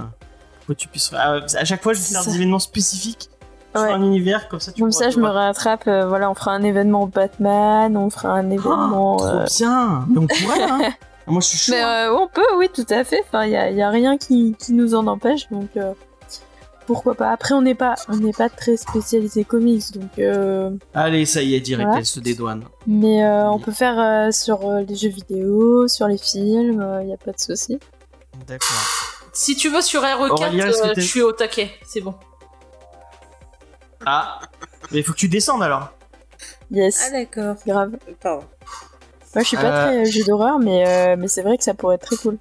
pour 0.61 0.69
que 0.69 0.73
tu 0.81 0.89
puisses. 0.89 1.13
à 1.13 1.35
à 1.35 1.65
chaque 1.65 1.83
fois, 1.83 1.93
je 1.93 1.99
vais 1.99 2.05
faire 2.07 2.23
ça. 2.23 2.31
des 2.31 2.37
événements 2.37 2.59
spécifiques 2.59 3.29
sur 3.75 3.83
un 3.85 4.03
univers, 4.03 4.49
comme 4.49 4.61
ça 4.61 4.73
tu 4.73 4.81
Comme 4.81 4.93
ça, 4.93 5.11
je 5.11 5.19
me 5.19 5.29
rattrape. 5.29 5.87
euh, 5.89 6.07
voilà, 6.07 6.31
on 6.31 6.35
fera 6.35 6.53
un 6.53 6.63
événement 6.63 7.07
Batman, 7.07 7.97
on 7.97 8.09
fera 8.09 8.31
un 8.31 8.51
événement. 8.51 9.17
Oh, 9.17 9.19
trop 9.19 9.29
euh, 9.29 9.47
bien 9.59 10.07
Mais 10.11 10.19
on 10.19 10.27
pourrait, 10.27 10.63
hein 10.63 10.93
Moi, 11.27 11.41
je 11.41 11.47
suis 11.47 11.59
chaud. 11.59 11.73
Mais 11.73 11.81
hein. 11.81 12.11
euh, 12.11 12.19
on 12.19 12.29
peut, 12.29 12.43
oui, 12.59 12.69
tout 12.73 12.85
à 12.91 13.03
fait. 13.03 13.21
Enfin, 13.27 13.47
il 13.47 13.53
y 13.53 13.83
a, 13.83 13.91
rien 13.91 14.19
qui, 14.19 14.55
qui 14.59 14.73
nous 14.75 14.95
en 14.95 15.07
empêche, 15.07 15.49
donc 15.51 15.69
euh, 15.77 15.93
pourquoi 16.87 17.15
pas. 17.15 17.31
Après, 17.31 17.55
on 17.55 17.63
n'est 17.63 17.75
pas, 17.75 17.95
on 18.09 18.17
n'est 18.17 18.33
pas 18.33 18.49
très 18.49 18.77
spécialisé 18.77 19.45
comics, 19.45 19.93
donc. 19.93 20.19
euh, 20.19 20.71
Allez, 20.95 21.27
ça 21.27 21.43
y 21.43 21.55
est, 21.55 21.61
direct, 21.61 21.87
Voilà. 21.87 22.01
elle 22.01 22.07
se 22.07 22.21
dédouane. 22.21 22.65
mais 22.87 23.25
euh, 23.25 23.49
on 23.51 23.59
peut 23.59 23.73
faire 23.73 23.99
euh, 23.99 24.31
sur 24.31 24.69
euh, 24.69 24.81
les 24.83 24.95
jeux 24.95 25.09
vidéo, 25.11 25.89
sur 25.89 26.07
les 26.09 26.19
films, 26.19 27.01
il 27.03 27.09
y 27.09 27.13
a 27.13 27.17
pas 27.17 27.33
de 27.33 27.41
souci. 27.41 27.79
D'accord. 28.47 28.77
Si 29.33 29.57
tu 29.57 29.69
veux 29.69 29.83
sur 29.83 30.03
RE4, 30.03 30.43
euh, 30.89 30.95
t'es- 30.95 31.01
je 31.01 31.07
suis 31.07 31.23
au 31.23 31.33
taquet. 31.33 31.71
C'est 31.87 32.01
bon. 32.01 32.15
Ah 34.07 34.41
Mais 34.93 34.99
il 34.99 35.03
faut 35.05 35.13
que 35.13 35.19
tu 35.19 35.29
descendes 35.29 35.63
alors. 35.63 35.89
Yes, 36.71 37.11
d'accord. 37.11 37.57
grave. 37.67 37.93
Pardon. 38.21 38.45
Moi, 39.35 39.43
je 39.43 39.49
suis 39.49 39.57
pas 39.57 39.63
Euh. 39.65 39.87
très 39.87 40.05
jeu 40.05 40.23
d'horreur, 40.25 40.59
mais 40.59 40.85
euh, 40.87 41.17
mais 41.19 41.27
c'est 41.29 41.43
vrai 41.43 41.57
que 41.59 41.65
ça 41.65 41.75
pourrait 41.75 41.97
être 41.97 42.07
très 42.07 42.17
cool. 42.17 42.39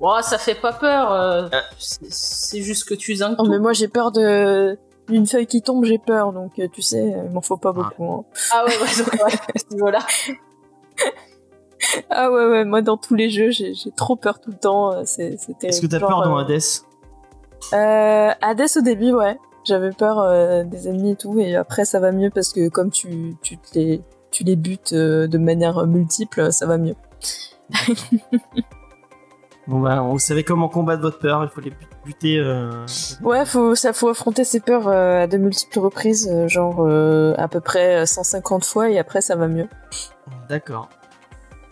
Bon, 0.00 0.10
ça 0.22 0.38
fait 0.38 0.54
pas 0.54 0.72
peur. 0.72 1.12
euh, 1.12 1.48
Euh. 1.52 1.60
c'est- 1.78 2.60
juste 2.62 2.84
que 2.88 2.94
tu 2.94 3.14
zingues 3.16 3.36
Oh, 3.38 3.44
mais 3.44 3.58
moi, 3.58 3.72
j'ai 3.72 3.88
peur 3.88 4.10
de 4.12 4.78
d'une 5.08 5.26
feuille 5.26 5.46
qui 5.46 5.60
tombe, 5.60 5.84
j'ai 5.84 5.98
peur, 5.98 6.32
donc 6.32 6.58
euh, 6.58 6.66
tu 6.72 6.80
sais, 6.80 7.14
il 7.26 7.30
m'en 7.30 7.42
faut 7.42 7.58
pas 7.58 7.72
beaucoup. 7.72 8.04
hein. 8.10 8.24
Ah 8.52 8.64
ouais, 8.64 8.72
ouais, 8.72 9.22
ouais, 9.24 9.32
à 9.54 9.58
ce 9.58 9.74
niveau-là. 9.74 9.98
Ah 12.08 12.30
ouais, 12.32 12.46
ouais, 12.46 12.64
moi, 12.64 12.80
dans 12.80 12.96
tous 12.96 13.14
les 13.14 13.28
jeux, 13.28 13.50
j'ai 13.50 13.74
trop 13.94 14.16
peur 14.16 14.40
tout 14.40 14.50
le 14.50 14.56
temps. 14.56 14.92
euh, 14.92 15.02
C'est. 15.04 15.36
Est-ce 15.62 15.80
que 15.82 15.86
t'as 15.86 15.98
peur 16.00 16.22
dans 16.22 16.38
euh, 16.38 16.42
Hades? 16.42 16.60
Euh, 17.74 18.30
Hades 18.40 18.76
au 18.76 18.80
début, 18.80 19.12
ouais. 19.12 19.36
J'avais 19.64 19.90
peur 19.90 20.18
euh, 20.20 20.64
des 20.64 20.88
ennemis 20.88 21.10
et 21.12 21.16
tout, 21.16 21.38
et 21.38 21.56
après 21.56 21.84
ça 21.84 22.00
va 22.00 22.10
mieux 22.12 22.30
parce 22.30 22.52
que 22.54 22.68
comme 22.68 22.90
tu, 22.90 23.36
tu, 23.42 23.58
te 23.58 23.78
les, 23.78 24.00
tu 24.30 24.44
les 24.44 24.56
butes 24.56 24.92
euh, 24.94 25.26
de 25.26 25.36
manière 25.38 25.86
multiple, 25.86 26.50
ça 26.52 26.66
va 26.66 26.78
mieux. 26.78 26.94
Bon 29.66 29.80
bah, 29.80 30.00
vous 30.02 30.18
savez 30.18 30.44
comment 30.44 30.68
combattre 30.68 31.00
votre 31.02 31.18
peur, 31.18 31.42
il 31.42 31.48
faut 31.48 31.60
les 31.62 31.70
but- 31.70 31.88
buter. 32.04 32.38
euh, 32.38 32.84
Ouais, 33.22 33.46
faut, 33.46 33.74
ça 33.74 33.92
faut 33.94 34.08
affronter 34.10 34.44
ses 34.44 34.60
peurs 34.60 34.88
euh, 34.88 35.22
à 35.22 35.26
de 35.26 35.38
multiples 35.38 35.78
reprises, 35.78 36.28
euh, 36.30 36.48
genre 36.48 36.80
euh, 36.86 37.34
à 37.38 37.48
peu 37.48 37.60
près 37.60 38.04
150 38.04 38.64
fois, 38.64 38.90
et 38.90 38.98
après 38.98 39.22
ça 39.22 39.36
va 39.36 39.48
mieux. 39.48 39.66
D'accord. 40.50 40.90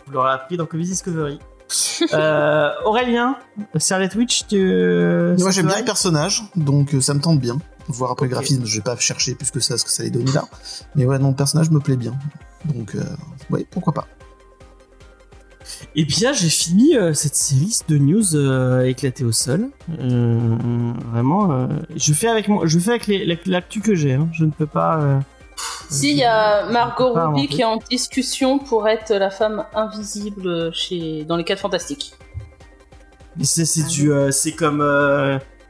Vous 0.07 0.13
l'aurez 0.13 0.31
appris 0.31 0.57
dans 0.57 0.65
Comics 0.65 0.87
Discovery. 0.87 1.39
euh, 2.13 2.69
Aurélien, 2.85 3.35
Scarlet 3.77 4.09
Witch, 4.15 4.47
tu. 4.47 5.35
Moi 5.39 5.51
j'aime 5.51 5.65
bien 5.67 5.75
va 5.75 5.79
les 5.79 5.85
personnages, 5.85 6.43
donc 6.55 6.95
ça 6.99 7.13
me 7.13 7.19
tente 7.21 7.39
bien. 7.39 7.57
Voir 7.89 8.11
après 8.11 8.25
le 8.25 8.31
graphisme, 8.31 8.65
je 8.65 8.77
vais 8.77 8.83
pas 8.83 8.95
chercher 8.95 9.35
plus 9.35 9.51
que 9.51 9.59
ça 9.59 9.77
ce 9.77 9.83
que 9.83 9.91
ça 9.91 10.01
allait 10.03 10.09
donner 10.11 10.31
là. 10.31 10.45
Mais 10.95 11.05
ouais, 11.05 11.19
non, 11.19 11.29
le 11.29 11.35
personnage 11.35 11.69
me 11.69 11.79
plaît 11.79 11.97
bien. 11.97 12.13
Donc, 12.65 12.95
euh, 12.95 13.01
ouais, 13.49 13.65
pourquoi 13.69 13.91
pas. 13.93 14.07
Eh 15.95 16.05
bien, 16.05 16.33
j'ai 16.33 16.49
fini 16.49 16.97
euh, 16.97 17.13
cette 17.13 17.35
série 17.35 17.77
de 17.87 17.97
news 17.97 18.35
euh, 18.35 18.83
éclatée 18.83 19.23
au 19.23 19.31
sol. 19.31 19.69
Euh, 19.99 20.37
vraiment, 21.11 21.67
je 21.95 22.13
fais 22.13 22.27
avec 22.27 22.47
moi, 22.47 22.63
je 22.65 22.79
fais 22.79 22.91
avec 22.93 23.45
l'actu 23.45 23.81
que 23.81 23.95
j'ai. 23.95 24.13
hein. 24.13 24.27
Je 24.33 24.45
ne 24.45 24.51
peux 24.51 24.65
pas. 24.65 25.19
Si, 25.89 26.11
il 26.11 26.17
y 26.17 26.23
a 26.23 26.65
Margot 26.71 27.13
Robbie 27.13 27.47
qui 27.47 27.61
est 27.61 27.65
en 27.65 27.77
discussion 27.77 28.57
pour 28.59 28.87
être 28.87 29.13
la 29.13 29.29
femme 29.29 29.65
invisible 29.75 30.73
chez... 30.73 31.23
dans 31.25 31.37
les 31.37 31.43
4 31.43 31.59
Fantastiques. 31.59 32.13
C'est 33.41 33.87
du, 33.87 34.11
c'est 34.31 34.51
comme 34.53 34.81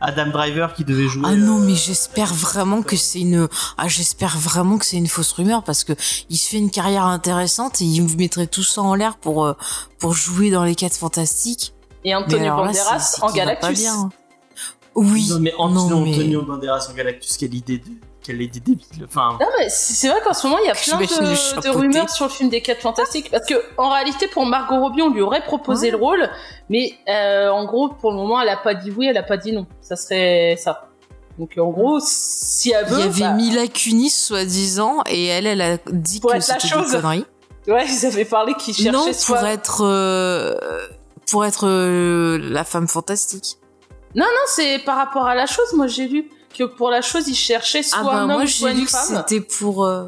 Adam 0.03 0.27
Driver 0.27 0.73
qui 0.73 0.83
devait 0.83 1.07
jouer. 1.07 1.23
Ah 1.25 1.35
non, 1.35 1.57
euh, 1.59 1.65
mais 1.65 1.75
j'espère 1.75 2.33
vraiment 2.33 2.81
que 2.81 2.95
c'est 2.97 3.21
une. 3.21 3.47
Ah, 3.77 3.87
j'espère 3.87 4.37
vraiment 4.37 4.77
que 4.77 4.85
c'est 4.85 4.97
une 4.97 5.07
fausse 5.07 5.31
rumeur 5.31 5.63
parce 5.63 5.83
que 5.83 5.93
il 6.29 6.37
se 6.37 6.49
fait 6.49 6.57
une 6.57 6.69
carrière 6.71 7.05
intéressante 7.05 7.81
et 7.81 7.85
il 7.85 8.03
mettrait 8.17 8.47
tout 8.47 8.63
ça 8.63 8.81
en 8.81 8.95
l'air 8.95 9.15
pour 9.17 9.45
euh, 9.45 9.53
pour 9.99 10.13
jouer 10.13 10.51
dans 10.51 10.63
les 10.63 10.75
quatre 10.75 10.95
fantastiques. 10.97 11.73
Et 12.03 12.13
Antonio 12.13 12.43
alors 12.43 12.65
là, 12.65 12.71
Banderas 12.73 13.17
en 13.21 13.27
va 13.27 13.31
pas 13.31 13.37
Galactus. 13.37 13.79
bien. 13.79 14.09
Oui. 14.95 15.27
Non 15.29 15.39
mais 15.39 15.53
non, 15.57 16.01
mais- 16.03 16.13
Antonio 16.13 16.41
Banderas 16.43 16.87
en 16.91 16.93
Galactus, 16.93 17.37
quelle 17.37 17.53
idée 17.55 17.77
de, 17.79 17.91
quelle 18.23 18.41
idée 18.41 18.59
débile. 18.59 18.85
Enfin, 19.05 19.37
Non, 19.39 19.47
mais 19.59 19.67
c'est 19.69 20.07
vrai 20.07 20.19
qu'en 20.25 20.33
ce 20.33 20.47
moment, 20.47 20.59
il 20.63 20.67
y 20.67 20.71
a 20.71 20.73
plein 20.75 20.97
de, 20.97 21.61
de 21.61 21.69
rumeurs 21.69 22.09
sur 22.09 22.25
le 22.25 22.31
film 22.31 22.49
des 22.49 22.61
4 22.61 22.81
Fantastiques. 22.81 23.29
Parce 23.31 23.45
que, 23.45 23.55
en 23.77 23.89
réalité, 23.89 24.27
pour 24.27 24.45
Margot 24.45 24.79
Robbie, 24.79 25.01
on 25.01 25.09
lui 25.13 25.21
aurait 25.21 25.43
proposé 25.43 25.87
Ouais. 25.87 25.91
le 25.91 25.97
rôle. 25.97 26.29
Mais, 26.69 26.93
euh, 27.09 27.49
en 27.49 27.65
gros, 27.65 27.89
pour 27.89 28.11
le 28.11 28.17
moment, 28.17 28.39
elle 28.41 28.49
a 28.49 28.57
pas 28.57 28.73
dit 28.73 28.91
oui, 28.91 29.07
elle 29.07 29.17
a 29.17 29.23
pas 29.23 29.37
dit 29.37 29.51
non. 29.51 29.67
Ça 29.81 29.95
serait 29.95 30.55
ça. 30.57 30.89
Donc 31.39 31.51
en 31.57 31.69
gros, 31.71 31.99
si 32.01 32.71
elle 32.71 32.85
veut, 32.85 32.99
Il 32.99 33.05
y 33.05 33.07
avait 33.09 33.19
bah, 33.21 33.33
Mila 33.33 33.67
Kunis, 33.67 34.11
soi-disant, 34.11 35.01
et 35.09 35.25
elle, 35.25 35.47
elle 35.47 35.61
a 35.61 35.77
dit 35.91 36.19
Pour 36.19 36.31
que 36.31 36.37
être 36.37 36.47
la 36.47 36.59
c'était 36.59 36.67
des 36.77 36.81
chose. 36.83 36.91
conneries. 36.91 37.25
ouais, 37.67 37.85
ils 37.89 38.05
avaient 38.05 38.23
parlé 38.25 38.53
qu'ils 38.53 38.75
cherchaient 38.75 38.91
Non, 38.91 39.11
soit. 39.13 39.37
pour 39.39 39.47
être, 39.47 39.81
euh, 39.83 40.53
pour 41.31 41.43
être 41.43 41.65
euh, 41.67 42.37
la 42.41 42.63
femme 42.63 42.87
fantastique. 42.87 43.57
Non, 44.15 44.25
c'est 44.45 44.77
par 44.85 44.95
rapport 44.97 45.25
à 45.25 45.33
la 45.33 45.47
chose. 45.47 45.73
Moi, 45.73 45.87
j'ai 45.87 46.07
lu 46.07 46.29
que 46.57 46.63
pour 46.63 46.89
la 46.89 47.01
chose, 47.01 47.27
ils 47.27 47.35
cherchaient 47.35 47.83
soit 47.83 47.99
Ah 48.01 48.03
bah 48.03 48.13
un 48.15 48.21
homme 48.23 48.31
moi 48.33 48.47
soit 48.47 48.69
j'ai 48.69 48.73
lu 48.75 48.79
une 48.81 48.85
que 48.85 48.91
femme. 48.91 49.23
c'était 49.27 49.41
pour. 49.41 49.85
euh, 49.85 50.07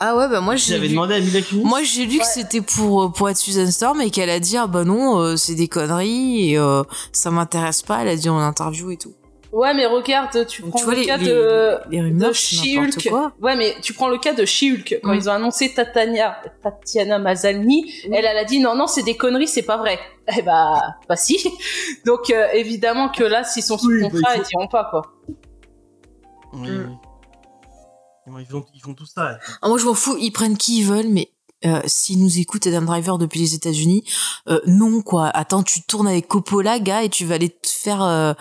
Ah 0.00 0.14
ouais 0.16 0.28
bah 0.28 0.40
moi 0.40 0.56
j'ai 0.56 0.74
J'avais 0.74 0.88
lu. 0.88 0.92
demandé 0.94 1.14
à 1.14 1.20
Mila 1.20 1.40
Kunis. 1.40 1.64
Moi 1.64 1.82
j'ai 1.82 2.04
lu 2.06 2.18
que 2.18 2.26
c'était 2.26 2.60
pour 2.60 3.02
euh, 3.04 3.08
pour 3.08 3.28
être 3.30 3.36
Susan 3.38 3.70
Storm 3.70 4.00
et 4.02 4.10
qu'elle 4.10 4.30
a 4.30 4.40
dit 4.40 4.56
ah 4.56 4.66
bah 4.66 4.84
non 4.84 5.18
euh, 5.20 5.36
c'est 5.36 5.54
des 5.54 5.68
conneries 5.68 6.50
et 6.52 6.58
euh, 6.58 6.82
ça 7.12 7.30
m'intéresse 7.30 7.82
pas. 7.82 8.02
Elle 8.02 8.08
a 8.08 8.16
dit 8.16 8.28
en 8.28 8.38
interview 8.38 8.90
et 8.90 8.96
tout. 8.96 9.14
Ouais, 9.56 9.72
mais 9.72 9.86
regarde, 9.86 10.46
tu 10.46 10.60
Donc, 10.60 10.70
prends 10.72 10.78
tu 10.80 10.84
vois 10.84 10.94
le 10.94 11.00
les, 11.00 11.06
cas 11.06 11.16
les, 11.16 11.26
de. 11.28 11.78
les 11.90 12.00
rumeurs 12.02 12.34
She-Hulk. 12.34 13.08
Ouais, 13.40 13.56
mais 13.56 13.74
tu 13.80 13.94
prends 13.94 14.08
le 14.08 14.18
cas 14.18 14.34
de 14.34 14.44
She-Hulk. 14.44 15.00
Quand 15.02 15.12
Mm. 15.14 15.18
ils 15.18 15.28
ont 15.30 15.32
annoncé 15.32 15.72
Tatania, 15.72 16.36
Tatiana 16.62 17.18
Maslany, 17.18 17.90
Mm. 18.06 18.12
elle, 18.12 18.24
elle 18.26 18.36
a 18.36 18.44
dit 18.44 18.58
non, 18.60 18.74
non, 18.74 18.86
c'est 18.86 19.02
des 19.02 19.16
conneries, 19.16 19.48
c'est 19.48 19.62
pas 19.62 19.78
vrai. 19.78 19.98
Eh 20.38 20.42
bah, 20.42 20.80
bah 21.08 21.16
si. 21.16 21.38
Donc, 22.04 22.28
euh, 22.30 22.48
évidemment 22.52 23.08
que 23.08 23.24
là, 23.24 23.44
s'ils 23.44 23.62
sont 23.62 23.78
sous 23.78 23.88
Oui, 23.88 24.02
bah, 24.02 24.10
contrat, 24.10 24.36
il 24.36 24.42
ils 24.42 24.46
diront 24.46 24.68
pas, 24.68 24.88
quoi. 24.90 25.02
Oui, 26.52 26.68
Mm. 26.68 26.98
Ils 28.40 28.44
font, 28.46 28.64
ils 28.74 28.80
font 28.80 28.92
tout 28.94 29.06
ça. 29.06 29.38
Ah, 29.62 29.68
moi 29.68 29.78
je 29.78 29.84
m'en 29.86 29.94
fous 29.94 30.16
ils 30.18 30.32
prennent 30.32 30.56
qui 30.58 30.80
ils 30.80 30.84
veulent 30.84 31.08
mais 31.08 31.30
euh, 31.66 31.80
s'ils 31.86 32.20
nous 32.22 32.38
écoutent 32.38 32.66
Adam 32.66 32.82
Driver 32.82 33.18
depuis 33.18 33.40
les 33.40 33.54
États-Unis 33.54 34.04
euh, 34.48 34.60
non 34.66 35.02
quoi. 35.02 35.28
Attends 35.28 35.62
tu 35.62 35.82
tournes 35.82 36.08
avec 36.08 36.28
Coppola 36.28 36.78
gars 36.78 37.02
et 37.02 37.08
tu 37.08 37.24
vas 37.24 37.34
aller 37.36 37.50
te 37.50 37.68
faire 37.68 38.02
euh, 38.02 38.32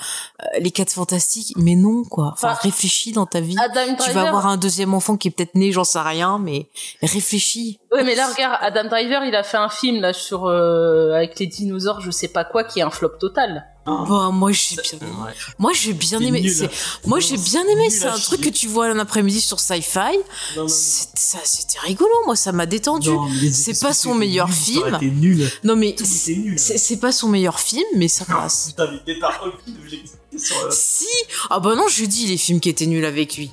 euh, 0.41 0.45
les 0.59 0.71
quatre 0.71 0.91
fantastiques 0.91 1.53
mais 1.57 1.75
non 1.75 2.03
quoi. 2.03 2.31
Enfin 2.33 2.45
Enfin, 2.45 2.59
réfléchis 2.61 3.11
dans 3.11 3.25
ta 3.25 3.39
vie. 3.41 3.55
Adam 3.59 3.81
Tu 3.89 3.95
Driver. 3.95 4.13
vas 4.13 4.27
avoir 4.27 4.45
un 4.47 4.57
deuxième 4.57 4.93
enfant 4.93 5.17
qui 5.17 5.29
est 5.29 5.31
peut-être 5.31 5.55
né, 5.55 5.71
j'en 5.71 5.83
sais 5.83 5.99
rien, 5.99 6.37
mais 6.37 6.67
réfléchis. 7.01 7.79
Ouais, 7.95 8.03
mais 8.03 8.15
là, 8.15 8.27
regarde, 8.31 8.57
Adam 8.61 8.89
Driver, 8.89 9.23
il 9.23 9.35
a 9.35 9.43
fait 9.43 9.57
un 9.57 9.69
film, 9.69 10.01
là, 10.01 10.13
sur, 10.13 10.45
euh, 10.45 11.13
avec 11.13 11.39
les 11.39 11.47
dinosaures, 11.47 12.01
je 12.01 12.11
sais 12.11 12.27
pas 12.27 12.43
quoi, 12.43 12.63
qui 12.63 12.79
est 12.79 12.83
un 12.83 12.89
flop 12.91 13.09
total. 13.19 13.65
Bah, 13.87 14.29
moi 14.33 14.51
j'ai 14.51 14.75
bien, 14.77 14.97
Ouais. 15.23 15.31
moi 15.59 15.71
j'ai 15.75 15.93
bien 15.93 16.19
aimé. 16.19 16.41
nul, 16.41 16.49
c'est- 16.51 16.65
hein. 16.65 16.69
Moi 17.05 17.19
j'ai 17.19 17.37
bien 17.37 17.61
aimé. 17.67 17.83
nul 17.83 17.91
C'est 17.91 18.07
un 18.07 18.17
truc 18.17 18.41
chier. 18.41 18.51
que 18.51 18.57
tu 18.57 18.67
vois 18.67 18.87
un 18.87 18.97
après-midi 18.97 19.39
sur 19.39 19.59
Sci-Fi. 19.59 19.99
Non, 19.99 20.13
non, 20.55 20.61
non. 20.63 20.67
C'est- 20.67 21.09
ça, 21.15 21.37
c'était 21.43 21.77
rigolo. 21.83 22.09
Moi, 22.25 22.35
ça 22.35 22.51
m'a 22.51 22.65
détendu. 22.65 23.11
C'est 23.53 23.79
pas 23.79 23.93
son 23.93 24.15
meilleur 24.15 24.47
nuls, 24.47 24.55
film. 24.55 24.97
Nul. 25.19 25.51
Non 25.63 25.75
mais 25.75 25.93
Tout 25.93 26.03
c'est 26.03 26.33
nul. 26.33 26.57
pas 26.99 27.11
son 27.11 27.27
meilleur 27.29 27.59
film, 27.59 27.85
mais 27.95 28.07
ça 28.07 28.25
passe. 28.25 28.69
Putain, 28.69 28.89
mais 28.91 28.97
t'es 29.05 29.19
pas 29.19 29.39
aucune 29.45 29.75
objectivité 29.77 30.39
sur. 30.39 30.57
euh, 30.65 30.69
Si. 30.71 31.05
Ah 31.51 31.59
bah 31.59 31.75
non, 31.75 31.87
je 31.87 32.05
dis 32.05 32.25
les 32.25 32.37
films 32.37 32.59
qui 32.59 32.69
étaient 32.69 32.87
nuls 32.87 33.05
avec 33.05 33.37
lui. 33.37 33.51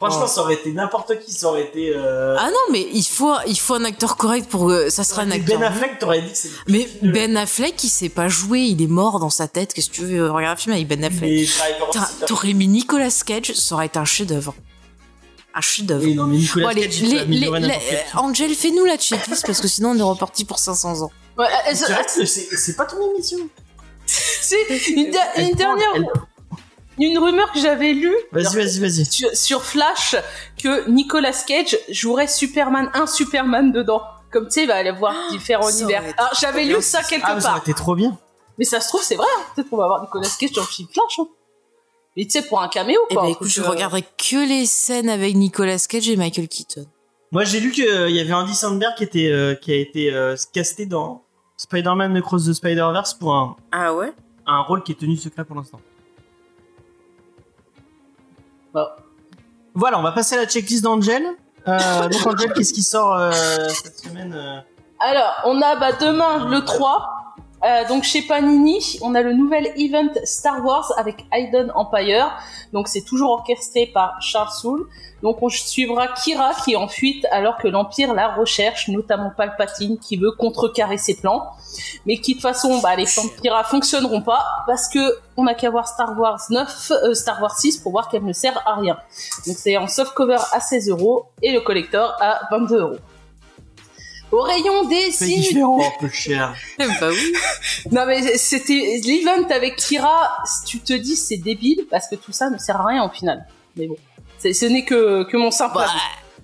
Franchement, 0.00 0.22
Oh. 0.24 0.28
ça 0.28 0.40
aurait 0.40 0.54
été 0.54 0.72
n'importe 0.72 1.20
qui. 1.20 1.30
Ça 1.30 1.48
aurait 1.48 1.64
été. 1.64 1.92
Euh... 1.94 2.34
Ah 2.38 2.48
non, 2.50 2.72
mais 2.72 2.88
il 2.90 3.04
faut 3.04 3.34
il 3.46 3.58
faut 3.58 3.74
un 3.74 3.84
acteur 3.84 4.16
correct 4.16 4.48
pour 4.48 4.68
que 4.68 4.88
ça 4.88 5.04
sera 5.04 5.22
un 5.22 5.26
été 5.30 5.40
acteur. 5.42 5.58
Ben 5.60 5.66
Affleck, 5.66 5.98
t'aurais 5.98 6.22
dit 6.22 6.30
que 6.32 6.38
c'est. 6.38 6.48
Mais. 6.68 6.88
Ben 7.02 7.36
Affleck, 7.36 7.84
il 7.84 7.90
sait 7.90 8.08
pas 8.08 8.26
jouer, 8.28 8.60
il 8.60 8.80
est 8.80 8.86
mort 8.86 9.20
dans 9.20 9.28
sa 9.28 9.46
tête. 9.46 9.74
Qu'est-ce 9.74 9.90
que 9.90 9.96
tu 9.96 10.04
veux 10.06 10.30
regarder 10.30 10.54
un 10.54 10.56
film 10.56 10.74
avec 10.74 10.88
Ben 10.88 11.04
Affleck 11.04 11.48
T'aurais 12.26 12.54
mis 12.54 12.66
Nicolas 12.66 13.10
Cage, 13.26 13.52
ça 13.52 13.74
aurait 13.74 13.86
été 13.86 13.98
un 13.98 14.06
chef-d'œuvre. 14.06 14.54
Un 15.54 15.60
chef-d'œuvre. 15.60 16.04
Oui, 16.04 16.14
non, 16.14 16.26
mais 16.28 16.36
Nicolas 16.38 16.64
Bon, 16.66 16.70
allez, 16.70 16.82
Cage, 16.88 17.00
les- 17.02 17.24
les- 17.26 17.50
les- 17.50 17.70
film. 17.80 17.98
Angel, 18.14 18.54
fais-nous 18.54 18.84
la 18.86 18.96
checklist 18.96 19.44
parce 19.44 19.60
que 19.60 19.68
sinon 19.68 19.90
on 19.90 19.98
est 19.98 20.02
reparti 20.02 20.46
pour 20.46 20.58
500 20.58 21.02
ans. 21.02 21.10
Ouais, 21.36 21.46
C'est 21.74 21.92
vrai 21.92 22.04
que 22.04 22.24
c'est 22.24 22.76
pas 22.76 22.86
ton 22.86 22.96
émission. 23.14 23.38
c'est 24.06 24.56
une, 24.88 25.10
dernière, 25.10 25.88
elle- 25.94 26.06
une 27.08 27.18
rumeur 27.18 27.50
que 27.52 27.58
j'avais 27.60 27.92
lue. 27.92 28.14
Vas-y, 28.32 28.54
vas-y, 28.56 28.78
vas-y. 28.80 29.04
sur, 29.06 29.34
sur 29.36 29.62
Flash 29.64 30.16
que 30.62 30.88
Nicolas 30.88 31.32
Cage 31.46 31.78
jouerait 31.88 32.26
Superman, 32.28 32.90
un 32.94 33.06
Superman 33.06 33.72
dedans. 33.72 34.02
Comme 34.32 34.46
tu 34.46 34.52
sais, 34.52 34.62
il 34.62 34.68
va 34.68 34.76
aller 34.76 34.92
voir 34.92 35.14
différents 35.30 35.68
ça 35.70 35.80
univers. 35.80 36.02
Alors 36.16 36.32
j'avais 36.40 36.64
lu 36.64 36.76
ça 36.80 37.02
quelque 37.02 37.24
Ah, 37.26 37.34
mais 37.34 37.40
ça 37.40 37.48
aurait 37.50 37.58
part. 37.60 37.68
été 37.68 37.74
trop 37.74 37.94
bien. 37.94 38.16
Mais 38.58 38.64
ça 38.64 38.80
se 38.80 38.88
trouve, 38.88 39.02
c'est 39.02 39.16
vrai. 39.16 39.26
hein. 39.38 39.42
Peut-être 39.56 39.70
qu'on 39.70 39.76
va 39.78 39.84
avoir 39.84 40.02
Nicolas 40.02 40.28
Cage 40.38 40.52
dans 40.52 40.60
le 40.62 40.66
film 40.68 40.88
Flash. 40.92 41.18
hein. 41.18 41.26
Mais 42.16 42.24
tu 42.24 42.30
sais, 42.30 42.42
pour 42.42 42.60
un 42.60 42.68
caméo, 42.68 42.98
Eh 43.08 43.14
quoi. 43.14 43.22
ben 43.22 43.28
un 43.28 43.32
écoute, 43.32 43.48
je 43.48 43.60
euh, 43.62 43.68
regarderai 43.68 44.02
que 44.02 44.46
les 44.48 44.66
scènes 44.66 45.08
avec 45.08 45.34
Nicolas 45.36 45.78
Cage 45.88 46.08
et 46.08 46.16
Michael 46.16 46.48
Keaton. 46.48 46.86
Moi, 47.32 47.44
j'ai 47.44 47.60
lu 47.60 47.70
qu'il 47.70 47.84
y 47.84 48.18
avait 48.20 48.32
Andy 48.32 48.54
Samberg 48.54 48.94
qui, 48.96 49.04
était, 49.04 49.30
euh, 49.30 49.54
qui 49.54 49.72
a 49.72 49.76
été 49.76 50.12
euh, 50.12 50.34
casté 50.52 50.86
dans 50.86 51.22
Spider-Man 51.56 52.16
Across 52.16 52.46
the 52.46 52.52
Spider-Verse 52.52 53.14
pour 53.14 53.32
un, 53.34 53.56
Ah 53.72 53.94
ouais? 53.94 54.12
un 54.46 54.60
rôle 54.62 54.82
qui 54.82 54.92
est 54.92 54.96
tenu 54.96 55.16
secret 55.16 55.44
pour 55.44 55.54
l'instant. 55.56 55.80
Voilà, 59.74 59.98
on 59.98 60.02
va 60.02 60.12
passer 60.12 60.36
à 60.36 60.38
la 60.38 60.46
checklist 60.46 60.82
d'Angel. 60.82 61.22
Euh, 61.68 62.08
donc, 62.08 62.26
Angel, 62.26 62.52
qu'est-ce 62.52 62.72
qui 62.72 62.82
sort 62.82 63.14
euh, 63.14 63.30
cette 63.68 63.98
semaine 63.98 64.34
euh 64.34 64.60
Alors, 65.00 65.32
on 65.44 65.60
a 65.60 65.76
bah, 65.76 65.92
demain 65.92 66.48
le 66.48 66.64
3. 66.64 67.19
Euh, 67.62 67.86
donc 67.88 68.04
chez 68.04 68.22
Panini, 68.22 68.98
on 69.02 69.14
a 69.14 69.20
le 69.20 69.34
nouvel 69.34 69.70
event 69.76 70.12
Star 70.24 70.64
Wars 70.64 70.92
avec 70.96 71.26
Hayden 71.30 71.70
Empire. 71.74 72.32
Donc 72.72 72.88
c'est 72.88 73.02
toujours 73.02 73.32
orchestré 73.32 73.86
par 73.86 74.20
Charles 74.22 74.50
Soule. 74.50 74.88
Donc 75.22 75.42
on 75.42 75.50
suivra 75.50 76.08
Kira 76.08 76.54
qui 76.64 76.72
est 76.72 76.76
en 76.76 76.88
fuite 76.88 77.26
alors 77.30 77.58
que 77.58 77.68
l'Empire 77.68 78.14
la 78.14 78.34
recherche, 78.34 78.88
notamment 78.88 79.30
Palpatine 79.36 79.98
qui 79.98 80.16
veut 80.16 80.32
contrecarrer 80.32 80.96
ses 80.96 81.16
plans. 81.16 81.50
Mais 82.06 82.16
qui 82.16 82.32
de 82.32 82.36
toute 82.36 82.42
façon, 82.42 82.80
bah, 82.80 82.96
les 82.96 83.04
plans 83.04 83.24
de 83.24 83.40
Kira 83.42 83.62
fonctionneront 83.64 84.22
pas 84.22 84.44
parce 84.66 84.88
que 84.88 85.18
on 85.36 85.44
n'a 85.44 85.54
qu'à 85.54 85.70
voir 85.70 85.86
Star 85.86 86.18
Wars 86.18 86.40
9, 86.48 86.92
euh, 86.92 87.14
Star 87.14 87.42
Wars 87.42 87.58
6 87.58 87.78
pour 87.78 87.92
voir 87.92 88.08
qu'elle 88.08 88.24
ne 88.24 88.32
sert 88.32 88.62
à 88.66 88.76
rien. 88.76 88.96
Donc 89.46 89.56
c'est 89.58 89.76
en 89.76 89.86
soft 89.86 90.14
cover 90.14 90.38
à 90.52 90.60
16 90.60 90.88
euros 90.88 91.26
et 91.42 91.52
le 91.52 91.60
collector 91.60 92.14
à 92.20 92.40
22 92.50 92.80
euros. 92.80 92.96
Au 94.32 94.42
rayon 94.42 94.84
des 94.88 95.10
C'est 95.10 95.26
signes 95.26 95.40
différent, 95.42 95.80
un 95.80 96.00
peu 96.00 96.08
cher. 96.08 96.54
Bah 96.78 97.08
oui. 97.10 97.32
non 97.90 98.06
mais 98.06 98.36
c'était 98.38 99.00
l'event 99.04 99.48
avec 99.54 99.76
Kira, 99.76 100.30
tu 100.66 100.78
te 100.80 100.92
dis 100.92 101.16
c'est 101.16 101.36
débile 101.38 101.86
parce 101.90 102.06
que 102.08 102.14
tout 102.14 102.32
ça 102.32 102.48
ne 102.50 102.58
sert 102.58 102.80
à 102.80 102.86
rien 102.86 103.04
au 103.04 103.10
final. 103.10 103.44
Mais 103.76 103.86
bon, 103.86 103.96
ce 104.42 104.66
n'est 104.66 104.84
que, 104.84 105.24
que 105.24 105.36
mon 105.36 105.50
simple 105.50 105.74
Bah, 105.78 105.86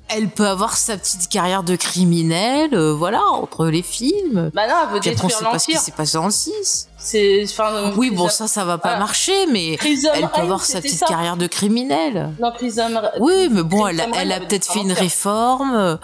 elle 0.08 0.28
peut 0.28 0.46
avoir 0.46 0.76
sa 0.76 0.96
petite 0.96 1.28
carrière 1.28 1.64
de 1.64 1.74
criminelle, 1.74 2.74
euh, 2.74 2.92
voilà, 2.94 3.22
entre 3.24 3.66
les 3.66 3.82
films. 3.82 4.50
Bah 4.54 4.68
non, 4.68 4.74
elle 4.88 4.94
veut 4.94 5.00
Puis 5.00 5.10
après, 5.10 5.24
on 5.24 5.28
détruire 5.28 5.38
sait 5.38 5.44
pas 5.52 5.58
ce 5.58 5.66
qui 5.66 5.76
s'est 5.76 5.90
passé 5.90 6.18
le 6.22 6.30
6. 6.30 6.88
C'est, 6.96 7.44
enfin, 7.44 7.92
Oui, 7.96 8.10
bon, 8.10 8.28
ça, 8.28 8.46
ça 8.46 8.64
va 8.64 8.78
pas 8.78 8.92
Ah. 8.94 8.98
marcher, 9.00 9.46
mais 9.50 9.76
Prism 9.76 10.08
elle 10.14 10.28
peut 10.28 10.40
avoir 10.42 10.64
sa 10.64 10.80
petite 10.80 10.98
ça. 11.00 11.06
carrière 11.06 11.36
de 11.36 11.48
criminelle. 11.48 12.30
Non, 12.40 12.52
Prism 12.52 13.00
Oui, 13.18 13.48
mais 13.50 13.64
bon, 13.64 13.86
elle, 13.88 14.00
Reign 14.00 14.12
elle 14.16 14.30
a 14.32 14.38
peut-être 14.40 14.66
fait 14.72 14.78
une 14.80 14.92
réforme 14.92 15.74
euh, 15.74 15.96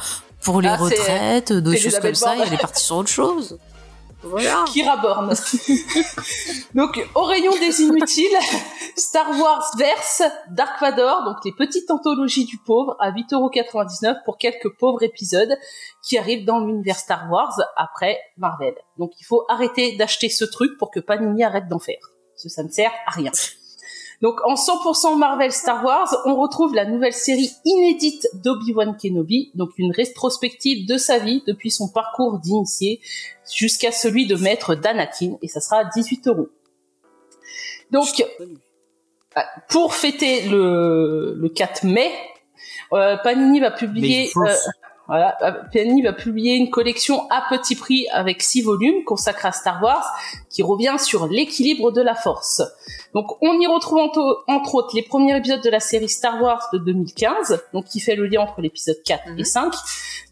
pour 0.43 0.61
les 0.61 0.69
Ah, 0.69 0.77
retraites, 0.77 1.53
d'autres 1.53 1.77
c'est 1.77 1.91
choses 1.91 2.01
comme 2.01 2.15
ça, 2.15 2.37
et 2.37 2.41
elle 2.41 2.55
est 2.55 2.59
partie 2.59 2.83
sur 2.83 2.97
autre 2.97 3.09
chose. 3.09 3.59
Voilà. 4.25 4.65
Kira 4.69 4.99
Born. 4.99 5.35
donc, 6.75 7.09
au 7.17 7.25
rayon 7.25 7.53
des 7.59 7.83
inutiles, 7.83 8.39
Star 8.97 9.29
Wars 9.39 9.69
Verse, 9.77 10.23
Dark 10.53 10.81
Vador, 10.81 11.25
donc 11.25 11.39
les 11.45 11.53
petites 11.53 11.91
anthologies 11.91 12.45
du 12.45 12.57
pauvre, 12.59 12.97
à 13.01 13.11
8,99€ 13.11 14.23
pour 14.25 14.39
quelques 14.39 14.71
pauvres 14.79 15.03
épisodes 15.03 15.59
qui 16.05 16.19
arrivent 16.19 16.45
dans 16.45 16.61
l'univers 16.61 16.99
Star 16.99 17.29
Wars 17.33 17.59
après 17.77 18.17
Marvel. 18.37 18.75
Donc, 18.97 19.11
il 19.19 19.25
faut 19.25 19.45
arrêter 19.49 19.97
d'acheter 19.97 20.29
ce 20.29 20.45
truc 20.45 20.79
pour 20.79 20.93
que 20.93 21.01
Panini 21.01 21.43
arrête 21.43 21.67
d'en 21.67 21.81
faire. 21.81 21.99
Parce 22.35 22.45
que 22.45 22.49
ça 22.49 22.63
ne 22.63 22.71
sert 22.71 22.93
à 23.07 23.11
rien. 23.11 23.33
Donc, 24.23 24.41
en 24.45 24.55
100% 24.55 25.19
Marvel 25.19 25.51
Star 25.53 25.85
Wars, 25.85 26.17
on 26.27 26.37
retrouve 26.37 26.75
la 26.75 26.85
nouvelle 26.85 27.13
série 27.13 27.51
inédite 27.65 28.29
d'Obi-Wan 28.35 28.97
Kenobi, 28.97 29.51
donc 29.55 29.71
une 29.79 29.93
rétrospective 29.93 30.87
de 30.87 30.97
sa 30.97 31.19
vie 31.19 31.43
depuis 31.49 31.73
son 31.73 31.89
parcours 31.89 32.39
d'initié 32.39 33.01
jusqu'à 33.53 33.91
celui 33.91 34.29
de 34.29 34.37
maître 34.37 34.77
d'Anakin, 34.77 35.37
et 35.43 35.49
ça 35.49 35.61
sera 35.61 35.79
à 35.79 35.85
18 35.85 36.29
euros. 36.29 36.49
Donc, 37.91 38.25
euh, 39.37 39.41
pour 39.69 39.93
fêter 39.95 40.43
le, 40.49 41.35
le 41.37 41.49
4 41.49 41.85
mai, 41.85 42.13
euh, 42.93 43.17
Panini 43.17 43.59
va 43.59 43.73
publier, 43.73 44.31
Mais. 44.37 44.55
Voilà, 45.13 45.37
Panini 45.71 46.01
va 46.01 46.15
publier 46.15 46.55
une 46.55 46.71
collection 46.71 47.29
à 47.29 47.43
petit 47.51 47.77
prix 47.77 48.09
avec 48.13 48.41
six 48.41 48.63
volumes 48.63 49.05
consacrés 49.05 49.49
à 49.49 49.53
Star 49.53 49.83
Wars, 49.83 50.07
qui 50.49 50.63
revient 50.63 50.97
sur 50.99 51.27
l'équilibre 51.27 51.91
de 51.91 52.01
la 52.01 52.15
Force. 52.15 52.63
Donc, 53.13 53.27
on 53.43 53.61
y 53.61 53.67
retrouve 53.67 53.99
entre, 53.99 54.75
autres 54.75 54.97
les 54.97 55.03
premiers 55.03 55.37
épisodes 55.37 55.61
de 55.63 55.69
la 55.69 55.81
série 55.81 56.09
Star 56.09 56.41
Wars 56.43 56.67
de 56.73 56.79
2015, 56.79 57.63
donc 57.75 57.85
qui 57.85 58.01
fait 58.01 58.17
le 58.17 58.27
lien 58.27 58.41
entre 58.41 58.63
l'épisode 58.63 59.03
4 59.05 59.29
et 59.29 59.31
Mhm. 59.33 59.45
5. 59.45 59.75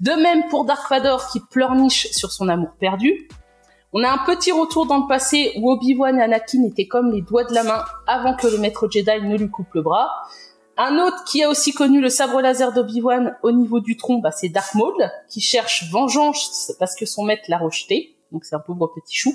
De 0.00 0.12
même 0.12 0.48
pour 0.48 0.64
Dark 0.64 0.88
Vador 0.88 1.28
qui 1.28 1.40
pleurniche 1.40 2.10
sur 2.12 2.32
son 2.32 2.48
amour 2.48 2.70
perdu. 2.80 3.28
On 3.92 4.02
a 4.02 4.08
un 4.08 4.18
petit 4.24 4.52
retour 4.52 4.86
dans 4.86 4.98
le 4.98 5.08
passé 5.08 5.52
où 5.58 5.70
Obi-Wan 5.72 6.18
et 6.18 6.22
Anakin 6.22 6.62
étaient 6.64 6.86
comme 6.86 7.10
les 7.10 7.20
doigts 7.20 7.44
de 7.44 7.52
la 7.52 7.64
main 7.64 7.84
avant 8.06 8.34
que 8.34 8.46
le 8.46 8.56
maître 8.56 8.88
Jedi 8.90 9.20
ne 9.24 9.36
lui 9.36 9.50
coupe 9.50 9.74
le 9.74 9.82
bras. 9.82 10.08
Un 10.82 10.98
autre 10.98 11.24
qui 11.24 11.42
a 11.42 11.50
aussi 11.50 11.74
connu 11.74 12.00
le 12.00 12.08
sabre 12.08 12.40
laser 12.40 12.72
d'Obi-Wan 12.72 13.36
au 13.42 13.52
niveau 13.52 13.80
du 13.80 13.98
tronc, 13.98 14.20
bah, 14.20 14.30
c'est 14.30 14.48
Dark 14.48 14.74
Maul, 14.74 14.94
qui 15.28 15.42
cherche 15.42 15.90
vengeance 15.90 16.72
parce 16.78 16.96
que 16.96 17.04
son 17.04 17.22
maître 17.22 17.42
l'a 17.48 17.58
rejeté. 17.58 18.16
Donc 18.32 18.46
c'est 18.46 18.54
un 18.54 18.60
pauvre 18.60 18.86
petit 18.86 19.14
chou. 19.14 19.34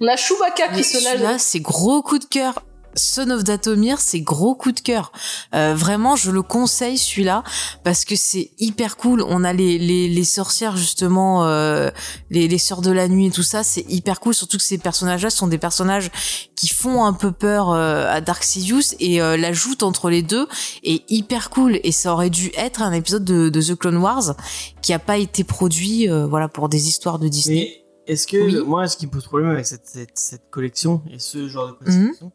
On 0.00 0.06
a 0.06 0.14
Chewbacca 0.14 0.68
qui 0.68 0.84
se 0.84 1.02
lâche. 1.02 1.40
c'est 1.40 1.58
gros 1.58 2.00
coup 2.02 2.20
de 2.20 2.26
cœur. 2.26 2.62
Son 2.96 3.30
of 3.30 3.44
Datomir, 3.44 4.00
c'est 4.00 4.20
gros 4.20 4.54
coup 4.54 4.72
de 4.72 4.80
cœur. 4.80 5.12
Euh, 5.54 5.74
vraiment, 5.74 6.16
je 6.16 6.30
le 6.30 6.42
conseille 6.42 6.98
celui-là 6.98 7.44
parce 7.84 8.04
que 8.04 8.16
c'est 8.16 8.50
hyper 8.58 8.96
cool. 8.96 9.22
On 9.22 9.44
a 9.44 9.52
les 9.52 9.78
les, 9.78 10.08
les 10.08 10.24
sorcières 10.24 10.76
justement, 10.76 11.44
euh, 11.46 11.90
les 12.30 12.48
les 12.48 12.58
sœurs 12.58 12.80
de 12.82 12.90
la 12.90 13.08
nuit 13.08 13.26
et 13.26 13.30
tout 13.30 13.42
ça, 13.42 13.62
c'est 13.62 13.84
hyper 13.88 14.20
cool. 14.20 14.34
Surtout 14.34 14.56
que 14.56 14.62
ces 14.64 14.78
personnages-là 14.78 15.30
sont 15.30 15.46
des 15.46 15.58
personnages 15.58 16.10
qui 16.56 16.68
font 16.68 17.04
un 17.04 17.12
peu 17.12 17.32
peur 17.32 17.70
euh, 17.70 18.06
à 18.10 18.20
Dark 18.20 18.42
Sidious 18.42 18.94
et 18.98 19.22
euh, 19.22 19.36
la 19.36 19.52
joute 19.52 19.82
entre 19.82 20.10
les 20.10 20.22
deux 20.22 20.46
est 20.82 21.02
hyper 21.10 21.50
cool. 21.50 21.78
Et 21.84 21.92
ça 21.92 22.12
aurait 22.12 22.30
dû 22.30 22.50
être 22.56 22.82
un 22.82 22.92
épisode 22.92 23.24
de, 23.24 23.48
de 23.48 23.62
The 23.62 23.76
Clone 23.76 23.96
Wars 23.98 24.34
qui 24.82 24.92
a 24.92 24.98
pas 24.98 25.18
été 25.18 25.44
produit, 25.44 26.08
euh, 26.10 26.26
voilà, 26.26 26.48
pour 26.48 26.68
des 26.68 26.88
histoires 26.88 27.18
de 27.18 27.28
Disney. 27.28 27.82
Mais 28.06 28.12
est-ce 28.14 28.26
que 28.26 28.36
Oui. 28.36 28.56
moi, 28.66 28.88
ce 28.88 28.96
qui 28.96 29.06
me 29.06 29.10
pose 29.12 29.24
problème 29.24 29.50
avec 29.50 29.66
cette, 29.66 29.86
cette, 29.86 30.18
cette 30.18 30.50
collection 30.50 31.02
et 31.12 31.18
ce 31.18 31.48
genre 31.48 31.68
de 31.68 31.72
Mhm. 31.90 32.00
collection, 32.06 32.32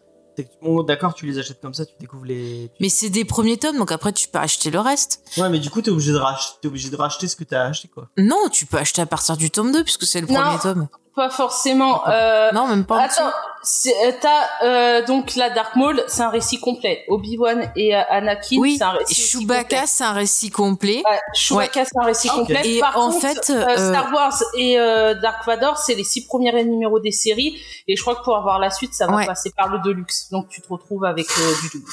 bon, 0.62 0.84
d'accord, 0.84 1.14
tu 1.14 1.26
les 1.26 1.38
achètes 1.40 1.62
comme 1.62 1.74
ça, 1.74 1.86
tu 1.86 1.94
découvres 2.00 2.26
les. 2.26 2.70
Mais 2.80 2.90
c'est 2.90 3.10
des 3.10 3.26
premiers 3.26 3.58
tomes, 3.58 3.78
donc 3.78 3.92
après 3.92 4.12
tu 4.14 4.28
peux 4.28 4.40
acheter 4.40 4.70
le 4.72 4.80
reste. 4.80 5.22
Ouais, 5.38 5.50
mais 5.50 5.60
du 5.60 5.70
coup, 5.70 5.82
t'es 5.82 5.92
obligé 5.92 6.12
de 6.12 6.18
racheter, 6.18 6.58
t'es 6.62 6.68
obligé 6.68 6.90
de 6.90 6.96
racheter 6.96 7.28
ce 7.28 7.36
que 7.36 7.44
t'as 7.44 7.64
acheté, 7.66 7.88
quoi. 7.88 8.10
Non, 8.18 8.50
tu 8.52 8.66
peux 8.66 8.78
acheter 8.78 9.02
à 9.02 9.06
partir 9.06 9.38
du 9.38 9.50
tome 9.52 9.72
2 9.72 9.84
puisque 9.84 10.06
c'est 10.06 10.22
le 10.22 10.28
Non. 10.28 10.36
premier 10.42 10.60
tome. 10.60 10.88
Pas 11.16 11.30
forcément. 11.30 12.06
Euh, 12.10 12.52
Non, 12.52 12.68
même 12.68 12.84
pas. 12.86 13.02
Attends, 13.04 13.32
c'est- 13.64 13.96
euh, 14.06 14.12
t'as 14.20 14.66
euh, 14.66 15.06
donc 15.06 15.36
la 15.36 15.50
Dark 15.50 15.76
Maul, 15.78 16.04
c'est 16.08 16.24
un 16.24 16.30
récit 16.30 16.60
complet. 16.60 17.06
Obi-Wan 17.08 17.72
et 17.78 17.96
euh, 17.96 18.02
Anakin, 18.10 18.58
Oui, 18.60 18.76
c'est 18.78 18.84
un 18.84 18.90
récit 18.92 19.16
Chewbacca, 19.16 19.62
complet. 19.64 19.84
c'est 19.88 20.04
un 20.04 20.12
récit 20.12 20.50
complet. 20.52 21.04
Ouais, 21.10 21.20
Chewbacca, 21.34 21.86
c'est 21.86 21.98
un 21.98 22.04
récit 22.04 22.30
Ah, 22.32 22.36
complet. 22.36 22.62
Et 22.70 22.80
Par 22.82 22.98
en 23.00 23.12
contre, 23.12 23.22
fait, 23.22 23.50
euh, 23.50 23.66
euh, 23.66 23.90
Star 23.94 24.14
Wars 24.14 24.44
et 24.58 24.78
euh, 24.78 25.14
Dark 25.22 25.46
Vador, 25.46 25.78
c'est 25.78 25.96
les 25.96 26.04
six 26.04 26.26
premiers 26.26 26.52
numéros 26.66 27.00
des 27.00 27.12
séries. 27.12 27.58
Et 27.88 27.96
je 27.96 28.02
crois 28.02 28.16
que 28.16 28.24
pour 28.24 28.36
avoir 28.36 28.60
la 28.60 28.70
suite, 28.70 28.94
ça 28.94 29.08
va 29.08 29.16
Ouais. 29.16 29.26
passer 29.26 29.52
par 29.56 29.70
le 29.70 29.80
Deluxe. 29.80 30.28
Donc 30.32 30.50
tu 30.50 30.62
te 30.62 30.68
retrouves 30.68 31.06
avec 31.06 31.28
euh, 31.30 31.54
du 31.62 31.80
double. 31.80 31.92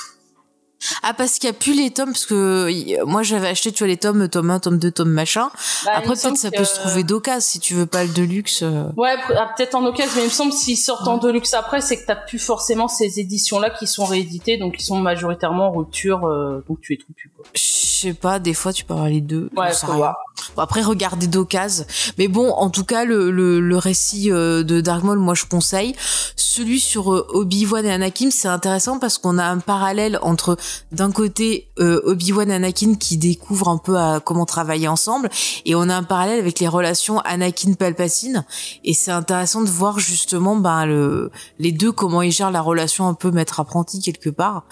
Ah, 1.03 1.15
parce 1.15 1.39
qu'il 1.39 1.47
y 1.49 1.51
a 1.51 1.53
plus 1.55 1.75
les 1.75 1.91
tomes, 1.91 2.13
parce 2.13 2.27
que 2.27 3.03
moi 3.05 3.23
j'avais 3.23 3.49
acheté, 3.49 3.73
tu 3.73 3.79
vois, 3.79 3.89
les 3.89 3.97
tomes, 3.97 4.29
tome 4.29 4.51
1, 4.51 4.61
tome 4.61 4.79
2, 4.79 4.91
tome 4.91 5.11
machin. 5.11 5.51
Bah, 5.85 5.93
Après, 5.95 6.15
peut-être 6.15 6.37
ça 6.37 6.51
que- 6.51 6.57
peut 6.59 6.65
se 6.65 6.75
trouver 6.81 7.05
d'occasion 7.05 7.41
si 7.41 7.61
tu 7.61 7.75
veux 7.75 7.87
pas 7.87 8.05
le 8.05 8.11
Deluxe. 8.11 8.63
euh. 8.63 8.85
Ouais, 8.97 9.15
ah, 9.37 9.53
peut-être 9.57 9.75
en 9.75 9.85
occasion, 9.87 10.13
mais 10.17 10.23
il 10.23 10.27
me 10.27 10.31
semble 10.31 10.53
s'ils 10.53 10.77
sortent 10.77 11.09
en 11.09 11.19
Deluxe 11.19 11.55
après, 11.55 11.81
c'est 11.81 11.97
que 11.97 12.07
t'as 12.07 12.17
plus 12.17 12.39
forcément 12.39 12.89
ces 12.89 13.21
éditions-là 13.21 13.71
qui 13.71 13.87
sont 13.87 14.05
rééditées, 14.05 14.59
donc 14.59 14.77
qui 14.77 14.85
sont 14.85 14.97
majoritairement 14.99 15.69
en 15.69 15.73
rupture, 15.73 16.25
euh, 16.27 16.65
donc 16.69 16.81
tu 16.81 16.93
les 16.93 16.99
trouves 16.99 17.15
plus. 17.17 17.31
Quoi. 17.37 17.45
Je 17.55 17.61
sais 18.09 18.15
pas, 18.15 18.39
des 18.39 18.55
fois 18.55 18.73
tu 18.73 18.85
peux 18.85 18.95
avoir 18.95 19.09
les 19.09 19.21
deux. 19.21 19.49
Ouais, 19.57 19.73
faut 19.73 19.93
voir. 19.93 20.17
Bon, 20.57 20.63
après, 20.63 20.83
regardez 20.83 21.27
d'occasion. 21.27 21.85
Mais 22.19 22.27
bon, 22.27 22.51
en 22.51 22.71
tout 22.71 22.85
cas, 22.85 23.05
le, 23.05 23.31
le, 23.31 23.61
le 23.61 23.77
récit 23.77 24.31
euh, 24.31 24.63
de 24.63 24.81
Dark 24.81 25.05
Maul, 25.05 25.19
moi 25.19 25.35
je 25.35 25.45
conseille. 25.45 25.95
Celui 26.37 26.81
sur 26.81 27.13
euh, 27.13 27.27
Obi-Wan 27.33 27.85
et 27.87 27.93
Anakin, 27.93 28.31
c'est 28.31 28.49
intéressant 28.49 28.99
parce 28.99 29.19
qu'on 29.19 29.39
a 29.39 29.45
un 29.45 29.59
parallèle 29.59 30.19
entre, 30.23 30.57
d'un 30.91 31.13
côté, 31.13 31.69
euh, 31.79 32.01
Obi-Wan 32.05 32.51
et 32.51 32.55
Anakin 32.55 32.95
qui 32.95 33.19
découvrent 33.19 33.69
un 33.69 33.79
peu 33.79 33.97
à 33.99 34.21
comment 34.21 34.47
travailler 34.47 34.89
ensemble, 34.89 35.29
et 35.65 35.75
on 35.75 35.89
a 35.89 35.95
un 35.95 36.03
parallèle 36.03 36.41
avec 36.41 36.59
les 36.61 36.69
relations 36.69 37.21
Anakin-Palpatine. 37.21 38.45
Et 38.85 38.95
c'est 38.95 39.13
intéressant 39.13 39.61
de 39.63 39.69
voir 39.69 39.99
justement 39.99 40.57
ben, 40.57 40.87
le, 40.87 41.31
les 41.59 41.73
deux, 41.73 41.93
comment 41.93 42.23
ils 42.23 42.33
gèrent 42.33 42.51
la 42.51 42.63
relation 42.63 43.07
un 43.07 43.15
peu 43.15 43.31
maître-apprenti 43.31 44.01
quelque 44.01 44.31
part. 44.31 44.65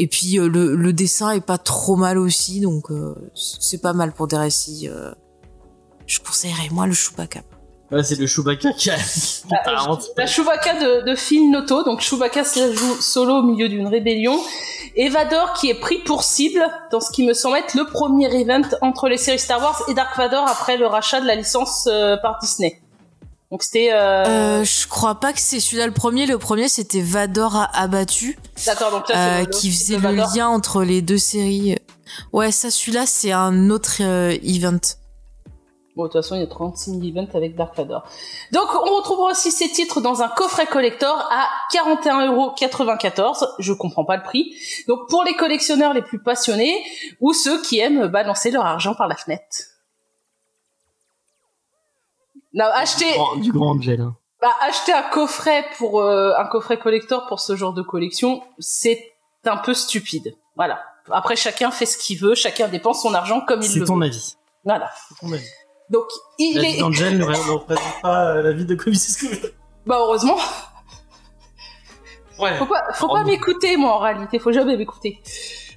Et 0.00 0.06
puis 0.06 0.38
euh, 0.38 0.48
le, 0.48 0.76
le 0.76 0.92
dessin 0.92 1.32
est 1.32 1.40
pas 1.44 1.58
trop 1.58 1.96
mal 1.96 2.18
aussi, 2.18 2.60
donc 2.60 2.90
euh, 2.92 3.14
c'est 3.34 3.82
pas 3.82 3.92
mal 3.92 4.12
pour 4.12 4.28
des 4.28 4.36
récits. 4.36 4.88
euh. 4.88 5.12
Je 6.06 6.20
conseillerais 6.20 6.68
moi 6.70 6.86
le 6.86 6.92
Chewbacca. 6.92 7.40
Ouais, 7.90 8.02
c'est 8.04 8.16
le 8.18 8.26
Chewbacca 8.26 8.72
qui 8.74 8.90
a, 8.90 8.96
qui 8.96 9.42
a 9.54 9.68
Euh, 9.70 9.76
inventé. 9.76 10.04
La 10.16 10.26
Chewbacca 10.26 10.74
de, 10.74 11.10
de 11.10 11.16
Phil 11.16 11.50
Noto, 11.50 11.82
donc 11.82 12.00
Chewbacca 12.00 12.44
se 12.44 12.72
joue 12.74 12.94
solo 13.00 13.38
au 13.38 13.42
milieu 13.42 13.68
d'une 13.68 13.88
rébellion. 13.88 14.38
Et 14.94 15.08
Vador 15.08 15.52
qui 15.54 15.68
est 15.70 15.78
pris 15.80 15.98
pour 16.04 16.22
cible 16.22 16.64
dans 16.92 17.00
ce 17.00 17.10
qui 17.10 17.24
me 17.26 17.34
semble 17.34 17.56
être 17.56 17.74
le 17.74 17.84
premier 17.84 18.28
event 18.40 18.62
entre 18.82 19.08
les 19.08 19.16
séries 19.16 19.38
Star 19.38 19.60
Wars 19.60 19.82
et 19.88 19.94
Dark 19.94 20.16
Vador 20.16 20.46
après 20.48 20.76
le 20.76 20.86
rachat 20.86 21.20
de 21.20 21.26
la 21.26 21.34
licence 21.34 21.88
euh, 21.90 22.16
par 22.18 22.38
Disney. 22.40 22.80
Donc 23.50 23.62
c'était... 23.62 23.92
Euh... 23.92 24.24
Euh, 24.26 24.64
je 24.64 24.86
crois 24.86 25.14
pas 25.14 25.32
que 25.32 25.40
c'est 25.40 25.60
celui-là 25.60 25.86
le 25.86 25.92
premier. 25.92 26.26
Le 26.26 26.38
premier 26.38 26.68
c'était 26.68 27.00
Vador 27.00 27.68
abattu, 27.72 28.38
D'accord, 28.66 28.90
donc 28.90 29.08
là 29.08 29.40
euh, 29.40 29.44
qui 29.46 29.70
faisait 29.70 29.96
le 29.96 30.02
Vador. 30.02 30.36
lien 30.36 30.48
entre 30.48 30.82
les 30.82 31.00
deux 31.00 31.18
séries. 31.18 31.76
Ouais, 32.32 32.50
ça 32.52 32.70
celui-là 32.70 33.06
c'est 33.06 33.32
un 33.32 33.70
autre 33.70 34.02
euh, 34.02 34.36
event. 34.42 34.78
Bon, 35.96 36.04
de 36.04 36.10
toute 36.10 36.22
façon, 36.22 36.36
il 36.36 36.42
y 36.42 36.44
a 36.44 36.46
36 36.46 36.90
000 36.92 37.02
events 37.02 37.34
avec 37.34 37.56
Dark 37.56 37.76
Vador. 37.76 38.04
Donc, 38.52 38.68
on 38.72 38.94
retrouvera 38.98 39.32
aussi 39.32 39.50
ces 39.50 39.68
titres 39.68 40.00
dans 40.00 40.22
un 40.22 40.28
coffret 40.28 40.66
collector 40.66 41.28
à 41.32 41.48
41,94€. 41.74 43.44
Je 43.58 43.72
comprends 43.72 44.04
pas 44.04 44.16
le 44.16 44.22
prix. 44.22 44.54
Donc, 44.86 45.08
pour 45.08 45.24
les 45.24 45.34
collectionneurs 45.34 45.94
les 45.94 46.02
plus 46.02 46.22
passionnés 46.22 46.84
ou 47.20 47.32
ceux 47.32 47.60
qui 47.62 47.80
aiment 47.80 48.06
balancer 48.06 48.52
leur 48.52 48.64
argent 48.64 48.94
par 48.94 49.08
la 49.08 49.16
fenêtre. 49.16 49.42
Non, 52.58 52.64
acheter, 52.74 53.06
Du 53.12 53.16
grand- 53.18 53.36
Du 53.36 53.52
grand 53.52 53.80
gel. 53.80 54.00
Hein. 54.00 54.16
bah, 54.42 54.50
acheter 54.62 54.92
un 54.92 55.02
coffret 55.02 55.64
pour 55.78 56.00
euh, 56.00 56.32
un 56.36 56.44
coffret 56.46 56.78
collector 56.78 57.26
pour 57.26 57.40
ce 57.40 57.54
genre 57.56 57.72
de 57.72 57.82
collection, 57.82 58.42
c'est 58.58 59.12
un 59.46 59.56
peu 59.56 59.74
stupide. 59.74 60.34
Voilà. 60.56 60.80
Après, 61.10 61.36
chacun 61.36 61.70
fait 61.70 61.86
ce 61.86 61.96
qu'il 61.96 62.18
veut, 62.18 62.34
chacun 62.34 62.68
dépense 62.68 63.02
son 63.02 63.14
argent 63.14 63.40
comme 63.40 63.62
il 63.62 63.68
C'est 63.68 63.78
le 63.78 63.86
ton 63.86 63.96
veut. 63.96 64.06
avis. 64.06 64.34
Voilà. 64.64 64.90
C'est 65.08 65.14
ton 65.26 65.32
avis. 65.32 65.46
Donc, 65.90 66.04
il 66.38 66.56
La 66.56 66.64
est. 66.68 66.72
vie 66.72 66.78
d'Angel 66.80 67.16
ne 67.16 67.24
ré- 67.24 67.32
ne 67.32 67.50
représente 67.52 68.02
pas 68.02 68.26
euh, 68.32 68.42
la 68.42 68.52
vie 68.52 68.66
de 68.66 68.74
Comics. 68.74 69.00
Bah 69.86 69.96
heureusement, 70.00 70.36
Ouais. 72.38 72.56
faut 72.58 72.66
pas, 72.66 72.84
faut 72.92 73.08
pas 73.08 73.24
m'écouter 73.24 73.76
moi 73.76 73.92
en 73.94 73.98
réalité, 73.98 74.38
faut 74.38 74.52
jamais 74.52 74.76
m'écouter. 74.76 75.20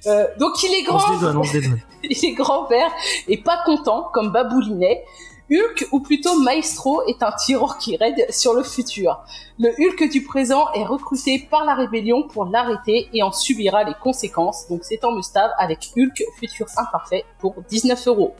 Euh, 0.06 0.26
donc 0.38 0.62
il 0.62 0.72
est 0.74 0.88
On 0.90 0.98
se 0.98 1.04
grand, 1.06 1.12
dédouane, 1.14 1.36
on 1.38 1.44
se 1.44 1.52
dédouane. 1.52 1.80
il 2.04 2.24
est 2.24 2.32
grand 2.34 2.66
vert 2.66 2.90
et 3.28 3.38
pas 3.42 3.62
content 3.64 4.10
comme 4.12 4.30
Baboulinet. 4.32 5.04
Hulk, 5.52 5.88
ou 5.92 6.00
plutôt 6.00 6.38
Maestro, 6.40 7.02
est 7.06 7.22
un 7.22 7.32
tireur 7.32 7.76
qui 7.76 7.96
raide 7.96 8.26
sur 8.30 8.54
le 8.54 8.62
futur. 8.62 9.22
Le 9.58 9.68
Hulk 9.68 10.10
du 10.10 10.24
présent 10.24 10.72
est 10.72 10.84
recruté 10.84 11.46
par 11.50 11.64
la 11.66 11.74
rébellion 11.74 12.26
pour 12.26 12.46
l'arrêter 12.46 13.08
et 13.12 13.22
en 13.22 13.32
subira 13.32 13.84
les 13.84 13.94
conséquences. 14.02 14.66
Donc 14.68 14.80
c'est 14.82 15.04
en 15.04 15.12
mustave 15.12 15.50
avec 15.58 15.90
Hulk, 15.96 16.24
futur 16.38 16.66
imparfait, 16.78 17.24
pour 17.38 17.54
19 17.68 18.08
euros. 18.08 18.34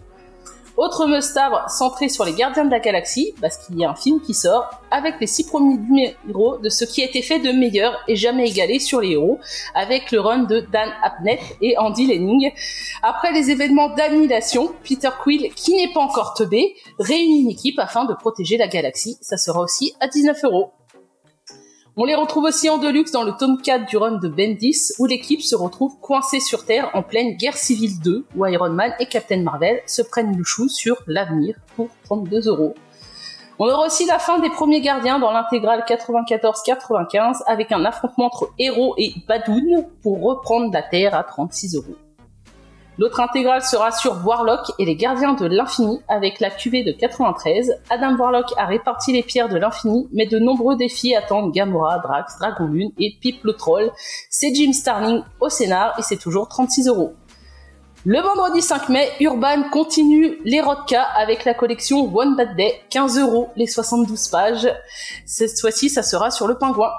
Autre 0.82 1.06
mustave 1.06 1.52
centré 1.68 2.08
sur 2.08 2.24
les 2.24 2.32
gardiens 2.32 2.64
de 2.64 2.70
la 2.72 2.80
galaxie, 2.80 3.36
parce 3.40 3.56
qu'il 3.56 3.78
y 3.78 3.84
a 3.84 3.90
un 3.90 3.94
film 3.94 4.20
qui 4.20 4.34
sort, 4.34 4.68
avec 4.90 5.14
les 5.20 5.28
six 5.28 5.46
premiers 5.46 5.76
numéros 5.76 6.58
de 6.58 6.68
ce 6.68 6.84
qui 6.84 7.02
a 7.02 7.04
été 7.04 7.22
fait 7.22 7.38
de 7.38 7.52
meilleur 7.52 7.94
et 8.08 8.16
jamais 8.16 8.48
égalé 8.50 8.80
sur 8.80 9.00
les 9.00 9.10
héros, 9.10 9.38
avec 9.76 10.10
le 10.10 10.18
run 10.18 10.42
de 10.42 10.58
Dan 10.58 10.88
Abnett 11.04 11.38
et 11.60 11.78
Andy 11.78 12.08
Lenning. 12.08 12.50
Après 13.04 13.30
les 13.30 13.52
événements 13.52 13.94
d'annihilation, 13.94 14.72
Peter 14.82 15.10
Quill, 15.22 15.54
qui 15.54 15.76
n'est 15.76 15.92
pas 15.92 16.00
encore 16.00 16.34
teubé, 16.34 16.74
réunit 16.98 17.42
une 17.42 17.50
équipe 17.50 17.78
afin 17.78 18.04
de 18.04 18.14
protéger 18.14 18.56
la 18.56 18.66
galaxie. 18.66 19.18
Ça 19.20 19.36
sera 19.36 19.60
aussi 19.60 19.94
à 20.00 20.08
19 20.08 20.42
euros. 20.42 20.72
On 21.94 22.06
les 22.06 22.14
retrouve 22.14 22.44
aussi 22.44 22.70
en 22.70 22.78
deluxe 22.78 23.12
dans 23.12 23.22
le 23.22 23.32
tome 23.32 23.60
4 23.60 23.84
du 23.84 23.98
run 23.98 24.12
de 24.12 24.26
Bendis, 24.26 24.92
où 24.98 25.04
l'équipe 25.04 25.42
se 25.42 25.54
retrouve 25.54 25.98
coincée 26.00 26.40
sur 26.40 26.64
Terre 26.64 26.90
en 26.94 27.02
pleine 27.02 27.36
guerre 27.36 27.58
civile 27.58 28.00
2, 28.02 28.24
où 28.34 28.46
Iron 28.46 28.70
Man 28.70 28.94
et 28.98 29.04
Captain 29.04 29.42
Marvel 29.42 29.82
se 29.84 30.00
prennent 30.00 30.34
le 30.34 30.42
chou 30.42 30.70
sur 30.70 30.96
l'avenir 31.06 31.54
pour 31.76 31.90
32 32.04 32.48
euros. 32.48 32.74
On 33.58 33.66
aura 33.66 33.84
aussi 33.86 34.06
la 34.06 34.18
fin 34.18 34.38
des 34.38 34.48
premiers 34.48 34.80
gardiens 34.80 35.18
dans 35.18 35.32
l'intégrale 35.32 35.84
94-95 35.86 37.42
avec 37.46 37.70
un 37.72 37.84
affrontement 37.84 38.24
entre 38.24 38.54
héros 38.58 38.94
et 38.96 39.12
Badoon 39.28 39.86
pour 40.02 40.22
reprendre 40.22 40.72
la 40.72 40.82
Terre 40.82 41.14
à 41.14 41.22
36 41.24 41.76
euros. 41.76 41.96
L'autre 42.98 43.20
intégrale 43.20 43.62
sera 43.62 43.90
sur 43.90 44.24
Warlock 44.24 44.70
et 44.78 44.84
les 44.84 44.96
gardiens 44.96 45.32
de 45.32 45.46
l'infini 45.46 46.00
avec 46.08 46.40
la 46.40 46.50
cuvée 46.50 46.84
de 46.84 46.92
93. 46.92 47.80
Adam 47.88 48.16
Warlock 48.16 48.52
a 48.58 48.66
réparti 48.66 49.12
les 49.12 49.22
pierres 49.22 49.48
de 49.48 49.56
l'infini, 49.56 50.08
mais 50.12 50.26
de 50.26 50.38
nombreux 50.38 50.76
défis 50.76 51.14
attendent 51.14 51.52
Gamora, 51.52 51.98
Drax, 52.00 52.38
Dragon 52.38 52.66
Lune 52.66 52.90
et 52.98 53.16
Pip 53.18 53.42
le 53.44 53.54
Troll. 53.54 53.90
C'est 54.28 54.54
Jim 54.54 54.72
Starling 54.72 55.22
au 55.40 55.48
scénar 55.48 55.98
et 55.98 56.02
c'est 56.02 56.18
toujours 56.18 56.48
36 56.48 56.88
euros. 56.88 57.14
Le 58.04 58.20
vendredi 58.20 58.60
5 58.60 58.88
mai, 58.88 59.08
Urban 59.20 59.70
continue 59.70 60.38
les 60.44 60.60
Rodka 60.60 61.02
avec 61.02 61.44
la 61.44 61.54
collection 61.54 62.14
One 62.14 62.36
Bad 62.36 62.56
Day, 62.56 62.82
15 62.90 63.18
euros 63.20 63.48
les 63.56 63.68
72 63.68 64.28
pages. 64.28 64.68
Cette 65.24 65.58
fois-ci, 65.60 65.88
ça 65.88 66.02
sera 66.02 66.30
sur 66.30 66.46
le 66.46 66.58
pingouin. 66.58 66.90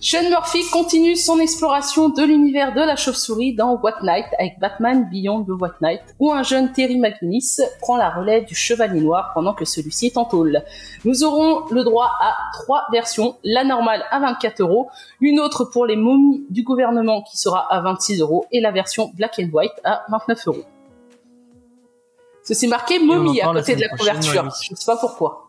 Sean 0.00 0.30
Murphy 0.30 0.64
continue 0.70 1.16
son 1.16 1.40
exploration 1.40 2.08
de 2.08 2.22
l'univers 2.22 2.72
de 2.72 2.80
la 2.80 2.94
chauve-souris 2.94 3.56
dans 3.56 3.74
What 3.82 3.96
Night 4.04 4.26
avec 4.38 4.60
Batman 4.60 5.08
Beyond 5.10 5.42
the 5.42 5.60
What 5.60 5.74
Night, 5.82 6.00
où 6.20 6.32
un 6.32 6.44
jeune 6.44 6.70
Terry 6.70 7.00
McGinnis 7.00 7.56
prend 7.80 7.96
la 7.96 8.10
relève 8.10 8.44
du 8.44 8.54
Chevalier 8.54 9.00
Noir 9.00 9.32
pendant 9.34 9.54
que 9.54 9.64
celui-ci 9.64 10.06
est 10.06 10.16
en 10.16 10.24
tôle. 10.24 10.62
Nous 11.04 11.24
aurons 11.24 11.66
le 11.72 11.82
droit 11.82 12.12
à 12.20 12.36
trois 12.52 12.84
versions, 12.92 13.38
la 13.42 13.64
normale 13.64 14.04
à 14.12 14.20
24 14.20 14.60
euros, 14.60 14.88
une 15.20 15.40
autre 15.40 15.64
pour 15.64 15.84
les 15.84 15.96
momies 15.96 16.46
du 16.48 16.62
gouvernement 16.62 17.22
qui 17.22 17.36
sera 17.36 17.66
à 17.68 17.80
26 17.80 18.20
euros 18.20 18.46
et 18.52 18.60
la 18.60 18.70
version 18.70 19.10
Black 19.14 19.40
and 19.40 19.50
White 19.52 19.80
à 19.82 20.04
29 20.10 20.46
euros. 20.46 20.64
C'est 22.42 22.68
marqué 22.68 23.00
momie 23.00 23.40
à 23.40 23.52
côté 23.52 23.74
de 23.74 23.80
la 23.80 23.88
couverture. 23.88 24.48
Je 24.62 24.76
sais 24.76 24.86
pas 24.86 24.96
pourquoi. 24.96 25.47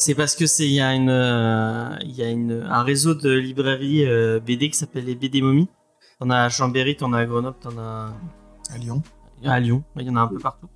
C'est 0.00 0.14
parce 0.14 0.36
que 0.36 0.46
c'est 0.46 0.64
il 0.66 0.74
y 0.74 0.80
a 0.80 0.94
une 0.94 1.10
euh, 1.10 1.90
il 2.02 2.12
y 2.14 2.22
a 2.22 2.28
une 2.30 2.62
un 2.70 2.82
réseau 2.84 3.14
de 3.14 3.30
librairies 3.32 4.04
euh, 4.06 4.38
BD 4.38 4.70
qui 4.70 4.78
s'appelle 4.78 5.04
les 5.04 5.16
BD 5.16 5.42
Momies. 5.42 5.68
T'en 6.20 6.30
as 6.30 6.42
à 6.44 6.48
Chambéry, 6.48 6.96
t'en 6.96 7.12
as 7.12 7.18
à 7.18 7.24
Grenoble, 7.26 7.56
t'en 7.60 7.76
as 7.78 8.12
À 8.72 8.78
Lyon. 8.78 9.02
à 9.44 9.58
Lyon. 9.58 9.82
Il 9.96 10.02
y 10.06 10.10
en 10.10 10.14
a 10.16 10.20
un 10.20 10.28
peu 10.28 10.38
partout. 10.38 10.68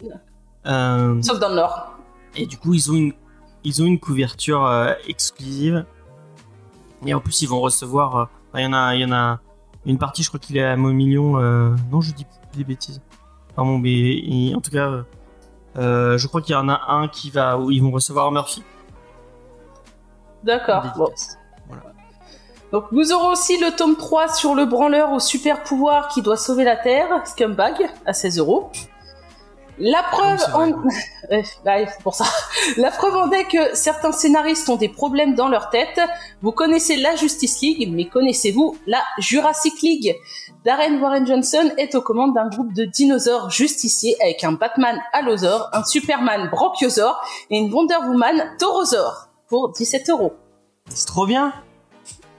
Euh, 0.67 1.23
Sauf 1.23 1.39
dans 1.39 1.51
le 1.51 1.55
Nord. 1.55 1.95
et 2.37 2.47
du 2.47 2.57
coup, 2.59 2.75
ils 2.75 2.91
ont 2.91 2.95
une 2.95 3.13
ils 3.65 3.81
ont 3.81 3.87
une 3.87 4.01
couverture 4.01 4.67
euh, 4.67 4.93
exclusive. 5.07 5.87
Et 7.07 7.15
en 7.15 7.21
plus, 7.21 7.43
ils 7.43 7.49
vont 7.49 7.61
recevoir. 7.61 8.17
euh, 8.17 8.25
enfin, 8.51 8.61
Il 8.61 8.65
y 8.65 8.67
en 8.67 8.73
a 8.73 8.95
il 8.97 9.01
y 9.03 9.05
en 9.05 9.13
a 9.13 9.41
une 9.87 9.99
partie. 9.99 10.25
Je 10.25 10.29
crois 10.29 10.41
qu'il 10.41 10.57
est 10.57 10.65
à 10.65 10.77
million. 10.77 11.39
Euh, 11.39 11.71
non, 11.93 12.01
je 12.01 12.13
dis 12.13 12.27
des 12.57 12.65
bêtises. 12.65 13.01
Pardon, 13.55 13.79
mais 13.79 13.91
il- 13.93 14.55
en 14.57 14.61
tout 14.61 14.71
cas, 14.73 14.89
euh, 14.91 15.03
euh, 15.79 16.19
je 16.19 16.27
crois 16.27 16.43
qu'il 16.43 16.55
y 16.55 16.59
en 16.59 16.69
a 16.69 16.81
un 16.89 17.07
qui 17.07 17.31
va 17.31 17.57
où 17.59 17.71
ils 17.71 17.81
vont 17.83 17.93
recevoir 17.93 18.31
Murphy. 18.33 18.63
D'accord. 20.45 20.85
Bon. 20.97 21.05
Dédicace. 21.05 21.39
Donc 22.73 22.87
nous 22.91 23.13
aurons 23.13 23.29
aussi 23.29 23.59
le 23.59 23.71
tome 23.71 23.97
3 23.97 24.29
sur 24.29 24.55
le 24.55 24.65
branleur 24.65 25.13
au 25.13 25.21
super 25.21 25.63
pouvoir 25.63 26.09
qui 26.09 26.23
doit 26.23 26.39
sauver 26.39 26.65
la 26.65 26.77
Terre, 26.77 27.23
Scumbag, 27.27 27.91
à 28.07 28.15
16 28.15 28.39
euros. 28.39 28.71
La 29.79 30.03
preuve 30.03 30.39
c'est 30.39 30.53
en... 30.53 30.71
bah, 31.65 31.77
pour 32.03 32.15
ça. 32.15 32.25
La 32.79 32.91
preuve 32.91 33.17
en 33.17 33.31
est 33.31 33.45
que 33.45 33.75
certains 33.75 34.13
scénaristes 34.13 34.69
ont 34.71 34.77
des 34.77 34.89
problèmes 34.89 35.35
dans 35.35 35.49
leur 35.49 35.69
tête. 35.69 36.01
Vous 36.41 36.53
connaissez 36.53 36.97
la 36.97 37.15
Justice 37.17 37.61
League, 37.61 37.91
mais 37.93 38.07
connaissez-vous 38.07 38.77
la 38.87 39.03
Jurassic 39.19 39.81
League? 39.83 40.17
Darren 40.65 40.99
Warren 40.99 41.27
Johnson 41.27 41.73
est 41.77 41.95
aux 41.95 42.03
commandes 42.03 42.35
d'un 42.35 42.49
groupe 42.49 42.73
de 42.73 42.85
dinosaures 42.85 43.51
justiciers 43.51 44.17
avec 44.23 44.45
un 44.45 44.53
Batman 44.53 44.99
Allosaure, 45.13 45.69
un 45.73 45.85
Superman 45.85 46.49
Brachiosaure 46.51 47.21
et 47.51 47.59
une 47.59 47.73
Wonder 47.73 47.97
Woman 48.07 48.43
Taurosaure 48.59 49.32
pour 49.53 49.71
17 49.71 50.09
euros. 50.09 50.33
C'est 50.89 51.07
trop 51.07 51.27
bien. 51.27 51.53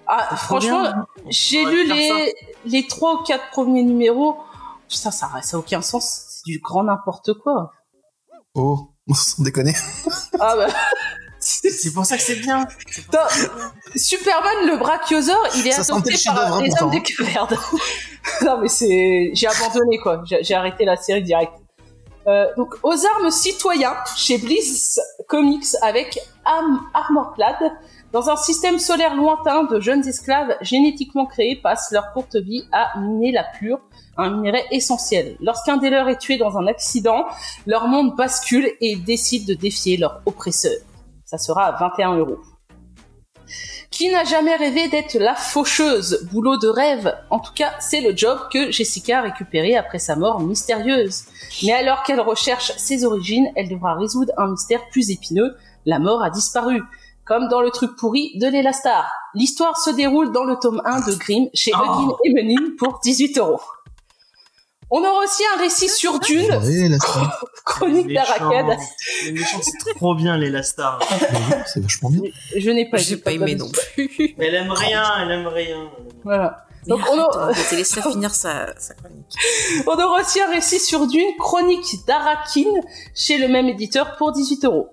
Ah, 0.07 0.25
Trop 0.29 0.35
franchement, 0.59 1.05
j'ai 1.27 1.63
lu 1.63 1.87
les, 1.87 2.33
les 2.65 2.87
trois 2.87 3.21
ou 3.21 3.23
quatre 3.23 3.51
premiers 3.51 3.83
numéros. 3.83 4.37
Putain, 4.89 5.11
ça 5.11 5.29
ça 5.43 5.57
a 5.57 5.59
aucun 5.59 5.83
sens. 5.83 6.25
C'est 6.27 6.51
du 6.51 6.59
grand 6.59 6.83
n'importe 6.83 7.35
quoi. 7.35 7.71
Oh, 8.55 8.89
sans 9.13 9.43
déconner. 9.43 9.75
Ah 10.39 10.55
bah. 10.55 10.67
C'est 11.39 11.93
pour 11.93 12.05
ça 12.05 12.15
que 12.15 12.23
c'est 12.23 12.37
bien. 12.37 12.65
Superman 13.97 14.65
le 14.65 14.77
brachiosaure, 14.77 15.45
il 15.57 15.67
est 15.67 15.73
Ça 15.73 15.81
adopté 15.81 16.15
par 16.25 16.61
les 16.61 16.71
hommes 16.79 16.89
des 16.89 17.03
cavernes. 17.03 17.57
non 18.43 18.59
mais 18.59 18.69
c'est, 18.69 19.31
j'ai 19.33 19.47
abandonné 19.47 19.99
quoi. 19.99 20.21
J'ai 20.23 20.41
j'ai 20.41 20.53
arrêté 20.53 20.85
la 20.85 20.95
série 20.95 21.21
direct. 21.21 21.51
Euh, 22.25 22.45
donc 22.55 22.75
aux 22.83 22.93
armes 23.05 23.31
citoyens 23.31 23.95
chez 24.15 24.37
Bliss 24.37 24.99
Comics 25.27 25.75
avec 25.81 26.19
Am. 26.45 26.79
Dans 28.13 28.29
un 28.29 28.35
système 28.35 28.79
solaire 28.79 29.15
lointain, 29.15 29.63
de 29.63 29.79
jeunes 29.79 30.07
esclaves 30.07 30.55
génétiquement 30.61 31.25
créés 31.25 31.59
passent 31.61 31.91
leur 31.91 32.13
courte 32.13 32.35
vie 32.35 32.63
à 32.71 32.97
miner 32.99 33.31
la 33.31 33.43
pure, 33.43 33.79
un 34.17 34.29
minerai 34.29 34.63
essentiel. 34.71 35.35
Lorsqu'un 35.41 35.77
des 35.77 35.89
leurs 35.89 36.07
est 36.07 36.19
tué 36.19 36.37
dans 36.37 36.57
un 36.57 36.67
accident, 36.67 37.25
leur 37.65 37.87
monde 37.87 38.15
bascule 38.15 38.67
et 38.79 38.91
ils 38.91 39.03
décident 39.03 39.45
de 39.47 39.55
défier 39.55 39.97
leur 39.97 40.21
oppresseur. 40.25 40.77
Ça 41.25 41.37
sera 41.37 41.65
à 41.65 41.71
21 41.71 42.17
euros. 42.17 42.37
Qui 43.93 44.09
n'a 44.09 44.23
jamais 44.23 44.55
rêvé 44.55 44.87
d'être 44.87 45.19
la 45.19 45.35
faucheuse 45.35 46.27
Boulot 46.31 46.57
de 46.57 46.67
rêve? 46.67 47.15
En 47.29 47.37
tout 47.39 47.53
cas, 47.53 47.73
c'est 47.79 48.01
le 48.01 48.17
job 48.17 48.39
que 48.51 48.71
Jessica 48.71 49.19
a 49.19 49.21
récupéré 49.21 49.75
après 49.75 49.99
sa 49.99 50.15
mort 50.15 50.39
mystérieuse. 50.39 51.25
Mais 51.61 51.73
alors 51.73 52.01
qu'elle 52.01 52.19
recherche 52.19 52.71
ses 52.77 53.05
origines, 53.05 53.47
elle 53.55 53.69
devra 53.69 53.93
résoudre 53.93 54.33
un 54.37 54.47
mystère 54.47 54.89
plus 54.89 55.11
épineux. 55.11 55.55
La 55.85 55.99
mort 55.99 56.23
a 56.23 56.31
disparu. 56.31 56.81
Comme 57.23 57.47
dans 57.49 57.61
le 57.61 57.69
truc 57.69 57.95
pourri 57.95 58.31
de 58.39 58.47
Léla 58.47 58.73
Star. 58.73 59.11
L'histoire 59.35 59.77
se 59.77 59.91
déroule 59.91 60.31
dans 60.31 60.43
le 60.43 60.55
tome 60.55 60.81
1 60.85 61.01
de 61.01 61.13
Grimm 61.13 61.49
chez 61.53 61.71
Oh. 61.75 61.83
Huggin 61.83 62.15
et 62.25 62.33
Menin 62.33 62.71
pour 62.79 62.99
18 63.03 63.37
euros. 63.37 63.61
On 64.95 64.99
aura 65.03 65.23
aussi 65.23 65.41
un 65.55 65.59
récit 65.59 65.89
sur 65.89 66.19
Dune, 66.19 66.51
Ouais, 66.51 67.31
chronique 67.65 68.05
méchants- 68.05 68.49
Les 69.25 69.31
méchants, 69.31 69.59
c'est 69.63 69.95
trop 69.95 70.13
bien, 70.13 70.37
les 70.37 70.51
Lastar. 70.51 70.99
C'est 71.65 71.81
vachement 71.81 72.11
bien. 72.11 72.21
Je 72.55 72.69
n'ai 72.69 72.87
pas, 72.87 72.97
J'ai 72.97 73.17
pas 73.17 73.31
aimé 73.31 73.55
non 73.55 73.69
plus. 73.71 74.35
Elle 74.39 74.53
aime 74.53 74.71
rien, 74.71 75.03
elle 75.21 75.31
aime 75.31 75.47
rien. 75.47 75.89
Voilà. 76.23 76.65
Mais 76.85 76.89
Donc 76.89 77.01
on 77.11 77.17
a- 77.19 77.37
arrête, 77.43 77.71
laisse-la 77.71 78.03
finir 78.03 78.35
sa, 78.35 78.67
sa 78.77 78.93
chronique. 78.93 79.35
On 79.87 79.93
aura 79.93 80.21
aussi 80.21 80.39
un 80.41 80.49
récit 80.51 80.79
sur 80.79 81.07
Dune, 81.07 81.35
chronique 81.39 82.05
d'Arakin, 82.05 82.69
chez 83.15 83.37
le 83.39 83.47
même 83.47 83.69
éditeur 83.69 84.15
pour 84.17 84.31
18 84.31 84.65
euros. 84.65 84.89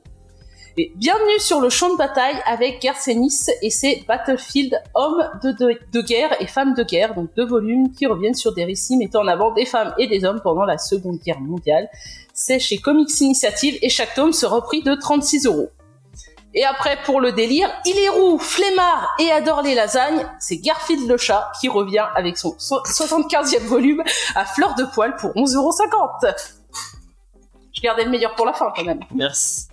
Et 0.76 0.92
bienvenue 0.94 1.38
sur 1.40 1.60
le 1.60 1.68
champ 1.68 1.92
de 1.92 1.97
bataille 1.98 2.40
avec 2.47 2.80
Garcenis 2.80 3.47
et 3.60 3.70
ses 3.70 4.05
Battlefield 4.06 4.80
hommes 4.94 5.28
de, 5.42 6.01
guerre 6.01 6.40
et 6.40 6.47
femmes 6.47 6.74
de 6.74 6.84
guerre, 6.84 7.14
donc 7.14 7.28
deux 7.36 7.44
volumes 7.44 7.92
qui 7.92 8.06
reviennent 8.06 8.34
sur 8.34 8.55
des 8.55 8.64
récits 8.64 8.97
mettant 8.97 9.22
en 9.22 9.26
avant 9.26 9.52
des 9.52 9.66
femmes 9.66 9.92
et 9.98 10.06
des 10.06 10.24
hommes 10.24 10.40
pendant 10.42 10.64
la 10.64 10.78
Seconde 10.78 11.18
Guerre 11.18 11.40
mondiale. 11.40 11.88
C'est 12.34 12.60
chez 12.60 12.78
Comics 12.78 13.20
Initiative 13.20 13.78
et 13.82 13.88
chaque 13.88 14.14
tome 14.14 14.32
sera 14.32 14.62
prix 14.62 14.82
de 14.82 14.94
36 14.94 15.47
euros. 15.47 15.70
Et 16.55 16.64
après, 16.64 16.98
pour 17.05 17.20
le 17.20 17.32
délire, 17.32 17.68
il 17.84 17.98
est 17.98 18.09
roux, 18.09 18.38
flemmard 18.38 19.14
et 19.18 19.30
adore 19.32 19.62
les 19.62 19.74
lasagnes. 19.74 20.24
C'est 20.38 20.56
Garfield 20.59 21.09
le 21.09 21.16
chat 21.16 21.51
qui 21.60 21.68
revient 21.68 22.06
avec 22.14 22.38
son 22.38 22.55
so- 22.59 22.82
75e 22.84 23.64
volume 23.66 24.02
à 24.34 24.44
fleur 24.44 24.74
de 24.76 24.84
poil 24.84 25.16
pour 25.16 25.30
11,50€. 25.36 26.34
Je 27.72 27.80
gardais 27.80 28.05
le 28.05 28.10
meilleur 28.10 28.34
pour 28.34 28.47
la 28.47 28.52
fin 28.52 28.72
quand 28.74 28.84
même. 28.84 29.01
Merci. 29.14 29.69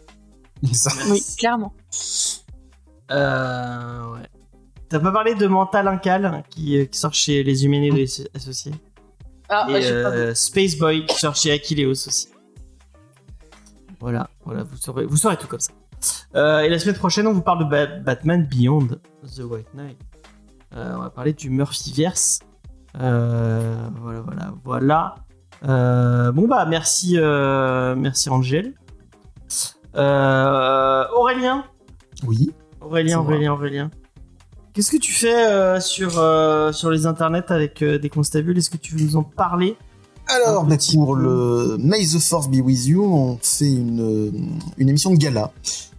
Oui, 1.09 1.23
clairement. 1.37 1.73
Euh, 3.11 4.13
ouais. 4.13 4.27
T'as 4.89 4.99
pas 4.99 5.11
parlé 5.11 5.35
de 5.35 5.47
Mental 5.47 5.87
Incal 5.87 6.43
qui, 6.49 6.77
euh, 6.77 6.85
qui 6.85 6.97
sort 6.97 7.13
chez 7.13 7.43
les 7.43 7.65
Humanoïdes 7.65 8.29
Associés 8.33 8.73
Ah, 9.49 9.65
et 9.69 9.73
bah, 9.73 9.79
euh, 9.79 10.33
Space 10.33 10.75
Boy 10.77 11.05
qui 11.05 11.17
sort 11.17 11.35
chez 11.35 11.51
Achilleos 11.51 11.91
aussi. 11.91 12.29
Voilà, 13.99 14.29
voilà, 14.45 14.63
vous 14.63 14.77
saurez, 14.77 15.05
vous 15.05 15.17
saurez 15.17 15.37
tout 15.37 15.47
comme 15.47 15.59
ça. 15.59 15.71
Euh, 16.35 16.59
et 16.59 16.69
la 16.69 16.77
semaine 16.79 16.95
prochaine, 16.95 17.25
on 17.27 17.33
vous 17.33 17.41
parle 17.41 17.59
de 17.65 17.69
Ba- 17.69 17.87
Batman 17.99 18.45
Beyond 18.45 18.87
the 19.35 19.39
White 19.39 19.73
Knight. 19.73 19.97
Euh, 20.75 20.93
on 20.95 20.99
va 21.01 21.09
parler 21.09 21.33
du 21.33 21.49
Murphyverse. 21.49 22.39
Euh, 22.99 23.87
voilà, 24.01 24.21
voilà, 24.21 24.53
voilà. 24.63 25.15
Euh, 25.67 26.31
bon 26.31 26.47
bah 26.47 26.65
merci, 26.65 27.15
euh, 27.17 27.95
merci 27.95 28.29
Angel. 28.29 28.73
Euh, 29.97 31.03
Aurélien, 31.15 31.63
Oui. 32.25 32.51
Aurélien. 32.81 33.19
Aurélien, 33.19 33.53
Aurélien. 33.53 33.91
Qu'est-ce 34.73 34.91
que 34.91 34.97
tu 34.97 35.11
fais 35.11 35.33
euh, 35.33 35.79
sur, 35.79 36.19
euh, 36.19 36.71
sur 36.71 36.91
les 36.91 37.05
internets 37.07 37.51
avec 37.51 37.83
des 37.83 38.09
constables? 38.09 38.57
Est-ce 38.57 38.69
que 38.69 38.77
tu 38.77 38.95
veux 38.95 39.03
nous 39.03 39.15
en 39.15 39.23
parler? 39.23 39.75
Alors, 40.27 40.65
bah, 40.65 40.75
pour 40.93 41.15
le 41.15 41.77
May 41.79 42.05
the 42.05 42.19
Force 42.19 42.49
Be 42.49 42.57
With 42.57 42.85
You, 42.85 43.03
on 43.03 43.39
fait 43.41 43.71
une, 43.71 44.59
une 44.77 44.89
émission 44.89 45.11
de 45.11 45.17
gala 45.17 45.51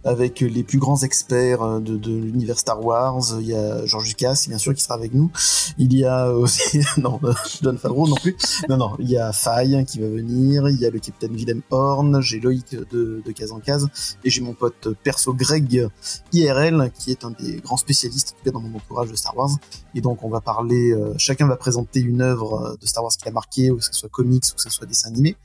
avec 0.03 0.39
les 0.39 0.63
plus 0.63 0.79
grands 0.79 1.03
experts 1.03 1.61
euh, 1.61 1.79
de, 1.79 1.97
de 1.97 2.11
l'univers 2.11 2.59
Star 2.59 2.83
Wars. 2.83 3.37
Il 3.39 3.47
y 3.47 3.55
a 3.55 3.85
George 3.85 4.07
Lucas, 4.07 4.45
bien 4.47 4.57
sûr, 4.57 4.73
qui 4.73 4.81
sera 4.81 4.95
avec 4.95 5.13
nous. 5.13 5.31
Il 5.77 5.93
y 5.95 6.05
a 6.05 6.31
aussi, 6.31 6.79
non, 6.97 7.19
euh, 7.23 7.33
John 7.61 7.77
Favreau 7.77 8.07
non 8.07 8.15
plus. 8.15 8.35
Non, 8.69 8.77
non, 8.77 8.95
il 8.99 9.09
y 9.09 9.17
a 9.17 9.31
Faye 9.31 9.85
qui 9.85 9.99
va 9.99 10.07
venir. 10.07 10.69
Il 10.69 10.79
y 10.79 10.85
a 10.85 10.89
le 10.89 10.99
capitaine 10.99 11.35
Willem 11.35 11.61
Horn. 11.69 12.21
J'ai 12.21 12.39
Loïc 12.39 12.75
de, 12.75 13.21
de 13.25 13.31
Case 13.31 13.51
en 13.51 13.59
Case. 13.59 13.87
Et 14.23 14.29
j'ai 14.29 14.41
mon 14.41 14.53
pote 14.53 14.89
perso 15.03 15.33
Greg 15.33 15.89
IRL, 16.33 16.91
qui 16.97 17.11
est 17.11 17.23
un 17.23 17.31
des 17.31 17.57
grands 17.57 17.77
spécialistes, 17.77 18.33
en 18.33 18.37
tout 18.37 18.45
cas 18.45 18.51
dans 18.51 18.61
mon 18.61 18.77
entourage 18.77 19.09
de 19.09 19.15
Star 19.15 19.35
Wars. 19.37 19.51
Et 19.95 20.01
donc, 20.01 20.23
on 20.23 20.29
va 20.29 20.41
parler, 20.41 20.91
euh, 20.91 21.13
chacun 21.17 21.47
va 21.47 21.55
présenter 21.55 21.99
une 21.99 22.21
œuvre 22.21 22.53
euh, 22.61 22.75
de 22.79 22.85
Star 22.85 23.03
Wars 23.03 23.11
qui 23.11 23.27
a 23.27 23.31
marqué, 23.31 23.69
que 23.69 23.83
ce 23.83 23.93
soit 23.93 24.09
comics, 24.09 24.45
ou 24.51 24.55
que 24.55 24.61
ce 24.61 24.69
soit 24.69 24.85
dessin 24.85 25.09
animé. 25.09 25.35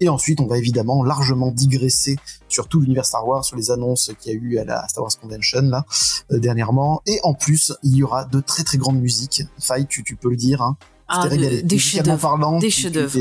Et 0.00 0.08
ensuite, 0.08 0.40
on 0.40 0.46
va 0.46 0.58
évidemment 0.58 1.02
largement 1.02 1.50
digresser 1.50 2.16
sur 2.48 2.68
tout 2.68 2.80
l'univers 2.80 3.06
Star 3.06 3.26
Wars, 3.26 3.44
sur 3.44 3.56
les 3.56 3.70
annonces 3.70 4.10
qu'il 4.14 4.32
y 4.32 4.36
a 4.36 4.38
eu 4.38 4.58
à 4.58 4.64
la 4.64 4.86
Star 4.88 5.02
Wars 5.02 5.12
Convention, 5.20 5.62
là, 5.62 5.84
euh, 6.32 6.38
dernièrement. 6.38 7.02
Et 7.06 7.20
en 7.22 7.34
plus, 7.34 7.72
il 7.82 7.96
y 7.96 8.02
aura 8.02 8.24
de 8.24 8.40
très 8.40 8.64
très 8.64 8.78
grandes 8.78 9.00
musiques. 9.00 9.42
Faye, 9.58 9.86
tu, 9.86 10.02
tu 10.02 10.16
peux 10.16 10.30
le 10.30 10.36
dire, 10.36 10.62
hein. 10.62 10.76
Ah, 11.08 11.28
des 11.28 11.78
chefs-d'œuvre. 11.78 12.58
Des 12.60 12.70
chefs-d'œuvre. 12.70 13.18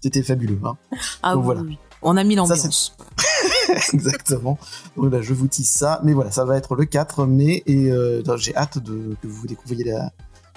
C'était 0.00 0.22
fabuleux, 0.22 0.60
hein. 0.64 0.76
Ah 1.22 1.32
Donc 1.32 1.40
oui, 1.40 1.44
voilà. 1.46 1.60
oui. 1.62 1.78
On 2.02 2.16
a 2.16 2.24
mis 2.24 2.34
Ça, 2.34 2.42
l'ambiance. 2.42 2.96
Exactement. 3.94 4.58
Donc 4.96 5.10
là, 5.10 5.22
je 5.22 5.32
vous 5.32 5.48
tease 5.48 5.70
ça. 5.70 6.00
Mais 6.04 6.12
voilà, 6.12 6.30
ça 6.30 6.44
va 6.44 6.56
être 6.58 6.76
le 6.76 6.84
4 6.84 7.26
mai 7.26 7.62
et 7.66 7.90
euh, 7.90 8.22
j'ai 8.36 8.54
hâte 8.54 8.78
de, 8.78 9.16
que 9.22 9.26
vous 9.26 9.46
découvriez 9.46 9.90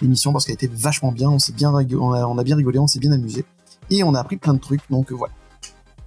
l'émission 0.01 0.33
parce 0.33 0.45
qu'elle 0.45 0.55
était 0.55 0.69
vachement 0.71 1.13
bien. 1.13 1.29
On 1.29 1.39
s'est 1.39 1.53
bien, 1.53 1.71
on 1.71 2.13
a, 2.13 2.25
on 2.25 2.37
a 2.37 2.43
bien 2.43 2.57
rigolé, 2.57 2.79
on 2.79 2.87
s'est 2.87 2.99
bien 2.99 3.13
amusé 3.13 3.45
et 3.89 4.03
on 4.03 4.13
a 4.13 4.19
appris 4.19 4.35
plein 4.37 4.53
de 4.53 4.59
trucs. 4.59 4.81
Donc 4.89 5.11
voilà. 5.11 5.33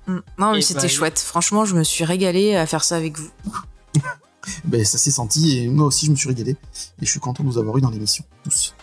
Mm. 0.06 0.18
Non, 0.38 0.52
mais 0.52 0.60
c'était 0.60 0.82
bah, 0.82 0.88
chouette. 0.88 1.18
Franchement, 1.18 1.64
je 1.64 1.74
me 1.74 1.82
suis 1.82 2.04
régalée 2.04 2.56
à 2.56 2.66
faire 2.66 2.84
ça 2.84 2.96
avec 2.96 3.18
vous. 3.18 3.30
Ben, 4.64 4.82
ça 4.86 4.96
s'est 4.96 5.10
senti 5.10 5.58
et 5.58 5.68
moi 5.68 5.86
aussi 5.86 6.06
je 6.06 6.10
me 6.12 6.16
suis 6.16 6.28
régalé 6.28 6.52
et 6.52 7.04
je 7.04 7.10
suis 7.10 7.20
content 7.20 7.44
de 7.44 7.48
vous 7.48 7.58
avoir 7.58 7.76
eu 7.76 7.82
dans 7.82 7.90
l'émission 7.90 8.24
tous. 8.42 8.74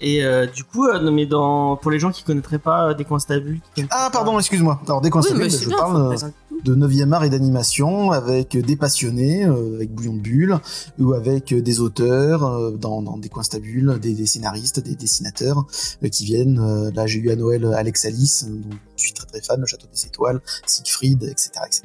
Et 0.00 0.24
euh, 0.24 0.46
du 0.46 0.64
coup, 0.64 0.86
euh, 0.86 1.10
mais 1.10 1.24
dans, 1.26 1.76
pour 1.76 1.90
les 1.90 1.98
gens 1.98 2.10
qui 2.10 2.22
connaîtraient 2.22 2.58
pas 2.58 2.88
euh, 2.88 2.94
qui 2.94 3.84
Ah 3.90 4.10
pardon, 4.12 4.38
excuse-moi. 4.38 4.80
Alors 4.86 5.00
Oui, 5.34 5.38
ben, 5.38 5.50
je 5.50 5.68
bien. 5.68 5.76
parle 5.78 6.12
euh. 6.12 6.30
De 6.64 6.74
9e 6.74 7.12
art 7.12 7.24
et 7.24 7.30
d'animation 7.30 8.12
avec 8.12 8.56
des 8.56 8.76
passionnés, 8.76 9.44
euh, 9.44 9.76
avec 9.76 9.92
Bouillon 9.92 10.14
de 10.14 10.20
Bulle, 10.20 10.58
ou 10.98 11.12
avec 11.12 11.52
euh, 11.52 11.62
des 11.62 11.80
auteurs 11.80 12.44
euh, 12.44 12.70
dans, 12.72 13.02
dans 13.02 13.18
des 13.18 13.28
coins 13.28 13.42
stables, 13.42 14.00
des, 14.00 14.14
des 14.14 14.26
scénaristes, 14.26 14.80
des 14.80 14.94
dessinateurs 14.94 15.66
euh, 16.02 16.08
qui 16.08 16.24
viennent. 16.24 16.58
Euh, 16.58 16.90
là, 16.94 17.06
j'ai 17.06 17.18
eu 17.18 17.30
à 17.30 17.36
Noël 17.36 17.64
Alex 17.74 18.04
Alice, 18.04 18.46
dont 18.48 18.76
je 18.96 19.02
suis 19.02 19.12
très 19.12 19.26
très 19.26 19.40
fan, 19.40 19.60
Le 19.60 19.66
Château 19.66 19.86
des 19.92 20.06
Étoiles, 20.06 20.40
Siegfried, 20.66 21.22
etc., 21.24 21.50
etc. 21.66 21.82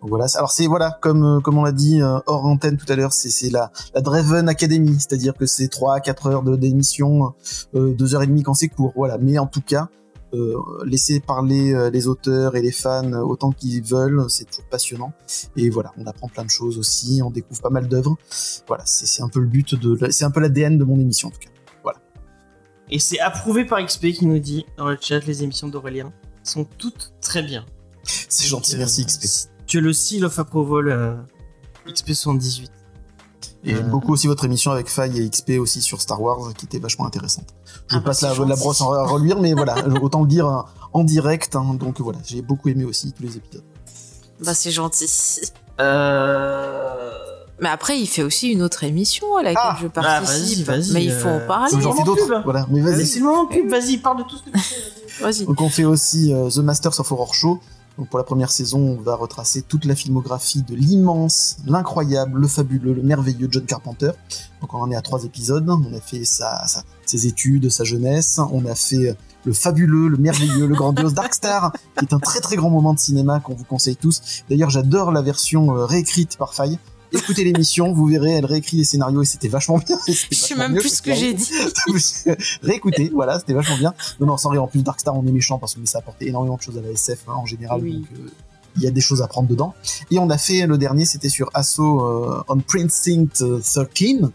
Donc 0.00 0.10
voilà. 0.10 0.26
Alors 0.34 0.50
c'est 0.50 0.66
voilà, 0.66 0.98
comme 1.00 1.24
euh, 1.24 1.40
comme 1.40 1.58
on 1.58 1.64
l'a 1.64 1.72
dit 1.72 2.00
euh, 2.00 2.18
hors 2.26 2.44
antenne 2.44 2.76
tout 2.76 2.90
à 2.90 2.96
l'heure, 2.96 3.12
c'est 3.12 3.50
la 3.50 3.70
la 3.94 4.00
Draven 4.00 4.48
Academy, 4.48 4.94
c'est-à-dire 4.94 5.34
que 5.34 5.46
c'est 5.46 5.68
3 5.68 5.96
à 5.96 6.00
4 6.00 6.26
heures 6.26 6.42
d'émission, 6.42 7.34
euh, 7.74 7.94
2 7.94 8.14
heures 8.14 8.22
et 8.22 8.26
demie 8.26 8.42
quand 8.42 8.54
c'est 8.54 8.68
court. 8.68 8.92
Voilà. 8.96 9.18
Mais 9.18 9.38
en 9.38 9.46
tout 9.46 9.62
cas, 9.62 9.88
euh, 9.88 10.07
laisser 10.84 11.20
parler 11.20 11.72
euh, 11.72 11.90
les 11.90 12.06
auteurs 12.06 12.56
et 12.56 12.62
les 12.62 12.72
fans 12.72 13.12
autant 13.12 13.50
qu'ils 13.50 13.82
veulent, 13.82 14.24
c'est 14.28 14.44
toujours 14.44 14.66
passionnant. 14.66 15.12
Et 15.56 15.70
voilà, 15.70 15.92
on 15.96 16.06
apprend 16.06 16.28
plein 16.28 16.44
de 16.44 16.50
choses 16.50 16.78
aussi, 16.78 17.20
on 17.24 17.30
découvre 17.30 17.60
pas 17.60 17.70
mal 17.70 17.88
d'œuvres. 17.88 18.16
Voilà, 18.66 18.84
c'est 18.86 19.22
un 19.22 19.28
peu 19.28 19.40
le 19.40 19.46
but 19.46 19.74
de, 19.74 20.10
c'est 20.10 20.24
un 20.24 20.30
peu 20.30 20.40
l'ADN 20.40 20.78
de 20.78 20.84
mon 20.84 20.98
émission 20.98 21.28
en 21.28 21.30
tout 21.30 21.40
cas. 21.40 21.50
Et 22.90 22.98
c'est 22.98 23.20
approuvé 23.20 23.64
par 23.64 23.84
XP 23.84 24.12
qui 24.12 24.26
nous 24.26 24.38
dit 24.38 24.64
dans 24.76 24.88
le 24.88 24.96
chat 25.00 25.20
les 25.26 25.42
émissions 25.42 25.68
d'Aurélien 25.68 26.12
sont 26.42 26.64
toutes 26.64 27.12
très 27.20 27.42
bien. 27.42 27.66
C'est 28.02 28.46
gentil, 28.46 28.76
merci 28.78 29.02
euh, 29.02 29.04
XP. 29.04 29.50
Tu 29.66 29.78
as 29.78 29.80
le 29.80 29.92
seal 29.92 30.24
of 30.24 30.38
approval 30.38 30.88
euh, 30.88 31.14
XP78. 31.86 32.70
Et 33.64 33.72
Euh. 33.72 33.76
j'aime 33.78 33.88
beaucoup 33.90 34.12
aussi 34.12 34.26
votre 34.28 34.44
émission 34.44 34.70
avec 34.70 34.88
Faye 34.88 35.20
et 35.20 35.28
XP 35.28 35.58
aussi 35.58 35.82
sur 35.82 36.00
Star 36.00 36.20
Wars, 36.22 36.52
qui 36.56 36.66
était 36.66 36.78
vachement 36.78 37.06
intéressante. 37.06 37.46
Je 37.88 37.96
Ah 37.96 37.98
bah, 37.98 38.06
passe 38.06 38.22
la, 38.22 38.34
brosse 38.34 38.80
à 38.80 38.84
reluire, 39.04 39.40
mais 39.40 39.52
voilà, 39.54 39.74
autant 40.02 40.22
le 40.22 40.28
dire 40.28 40.46
hein, 40.46 40.64
en 40.92 41.02
direct. 41.04 41.56
hein, 41.56 41.74
donc 41.74 42.00
voilà, 42.00 42.18
j'ai 42.24 42.40
beaucoup 42.42 42.68
aimé 42.68 42.84
aussi 42.84 43.12
tous 43.12 43.22
les 43.24 43.36
épisodes. 43.36 43.64
Bah, 44.44 44.54
c'est 44.54 44.70
gentil. 44.70 45.08
Euh... 45.80 47.10
Mais 47.60 47.68
après, 47.68 47.98
il 47.98 48.06
fait 48.06 48.22
aussi 48.22 48.50
une 48.52 48.62
autre 48.62 48.84
émission 48.84 49.36
à 49.36 49.42
laquelle 49.42 49.58
Ah, 49.64 49.76
je 49.80 49.88
bah, 49.88 50.02
participe. 50.02 50.64
vas-y, 50.64 50.80
vas-y, 50.80 50.92
mais 50.92 51.04
il 51.04 51.10
faut 51.12 51.26
euh, 51.28 51.44
en 51.44 51.46
parler. 51.48 51.70
J'en 51.72 51.80
fais 51.80 51.86
moment 51.88 52.04
d'autres, 52.04 52.40
voilà, 52.44 52.66
mais 52.70 52.80
Vas-y, 52.80 52.92
vas-y. 52.94 53.06
c'est 53.06 53.18
le 53.18 53.24
moment 53.24 53.46
pub, 53.46 53.68
vas-y, 53.68 53.98
parle 53.98 54.18
de 54.18 54.22
tout 54.22 54.36
ce 54.36 54.42
que 54.44 54.50
tu 54.50 54.58
fais. 54.60 55.22
Vas-y. 55.24 55.44
Donc 55.44 55.60
on 55.60 55.68
fait 55.68 55.84
aussi 55.84 56.32
euh, 56.32 56.48
The 56.48 56.58
Masters 56.58 57.00
of 57.00 57.10
Horror 57.10 57.34
Show. 57.34 57.58
Donc 57.98 58.08
pour 58.08 58.18
la 58.18 58.24
première 58.24 58.52
saison, 58.52 58.78
on 58.78 59.02
va 59.02 59.16
retracer 59.16 59.62
toute 59.62 59.84
la 59.84 59.96
filmographie 59.96 60.62
de 60.62 60.76
l'immense, 60.76 61.56
l'incroyable, 61.66 62.40
le 62.40 62.46
fabuleux, 62.46 62.94
le 62.94 63.02
merveilleux 63.02 63.48
John 63.50 63.64
Carpenter. 63.64 64.12
Donc 64.60 64.72
on 64.72 64.78
en 64.78 64.90
est 64.92 64.96
à 64.96 65.02
trois 65.02 65.24
épisodes. 65.24 65.68
On 65.68 65.92
a 65.92 66.00
fait 66.00 66.24
sa, 66.24 66.64
ses 67.04 67.26
études, 67.26 67.68
sa 67.70 67.82
jeunesse. 67.82 68.40
On 68.52 68.64
a 68.66 68.76
fait 68.76 69.16
le 69.44 69.52
fabuleux, 69.52 70.06
le 70.08 70.16
merveilleux, 70.16 70.66
le 70.66 70.74
grandiose 70.76 71.12
Dark 71.12 71.34
Star, 71.34 71.72
qui 71.98 72.04
est 72.04 72.14
un 72.14 72.20
très 72.20 72.40
très 72.40 72.54
grand 72.54 72.70
moment 72.70 72.94
de 72.94 73.00
cinéma 73.00 73.40
qu'on 73.40 73.54
vous 73.54 73.64
conseille 73.64 73.96
tous. 73.96 74.44
D'ailleurs, 74.48 74.70
j'adore 74.70 75.10
la 75.10 75.22
version 75.22 75.76
euh, 75.76 75.84
réécrite 75.84 76.36
par 76.36 76.54
Faye. 76.54 76.78
Écoutez 77.12 77.44
l'émission, 77.44 77.92
vous 77.92 78.06
verrez, 78.06 78.32
elle 78.32 78.44
réécrit 78.46 78.76
les 78.76 78.84
scénarios 78.84 79.22
et 79.22 79.26
c'était 79.26 79.48
vachement 79.48 79.78
bien. 79.78 79.98
Je 80.06 80.34
sais 80.34 80.54
même 80.54 80.74
plus 80.76 80.96
ce 80.96 81.02
que 81.02 81.14
j'ai 81.14 81.32
dit. 81.34 81.50
Réécoutez, 82.62 83.10
voilà, 83.12 83.38
c'était 83.38 83.54
vachement 83.54 83.76
bien. 83.78 83.94
Non, 84.20 84.26
non, 84.26 84.36
sans 84.36 84.50
rire, 84.50 84.62
en 84.62 84.66
plus, 84.66 84.82
Darkstar, 84.82 85.16
on 85.16 85.26
est 85.26 85.32
méchant 85.32 85.58
parce 85.58 85.74
que 85.74 85.80
ça 85.84 85.98
apportait 85.98 86.26
énormément 86.26 86.56
de 86.56 86.62
choses 86.62 86.78
à 86.78 86.80
la 86.82 86.90
SF 86.90 87.20
hein, 87.28 87.32
en 87.36 87.46
général. 87.46 87.80
Oui. 87.82 87.94
Donc, 87.98 88.06
euh, 88.18 88.30
il 88.76 88.82
y 88.82 88.86
a 88.86 88.90
des 88.90 89.00
choses 89.00 89.22
à 89.22 89.26
prendre 89.26 89.48
dedans. 89.48 89.74
Et 90.10 90.18
on 90.18 90.30
a 90.30 90.38
fait 90.38 90.66
le 90.66 90.78
dernier, 90.78 91.04
c'était 91.04 91.28
sur 91.30 91.50
Assault 91.54 92.02
euh, 92.04 92.42
on 92.48 92.58
Precinct 92.58 93.26
13, 93.32 94.30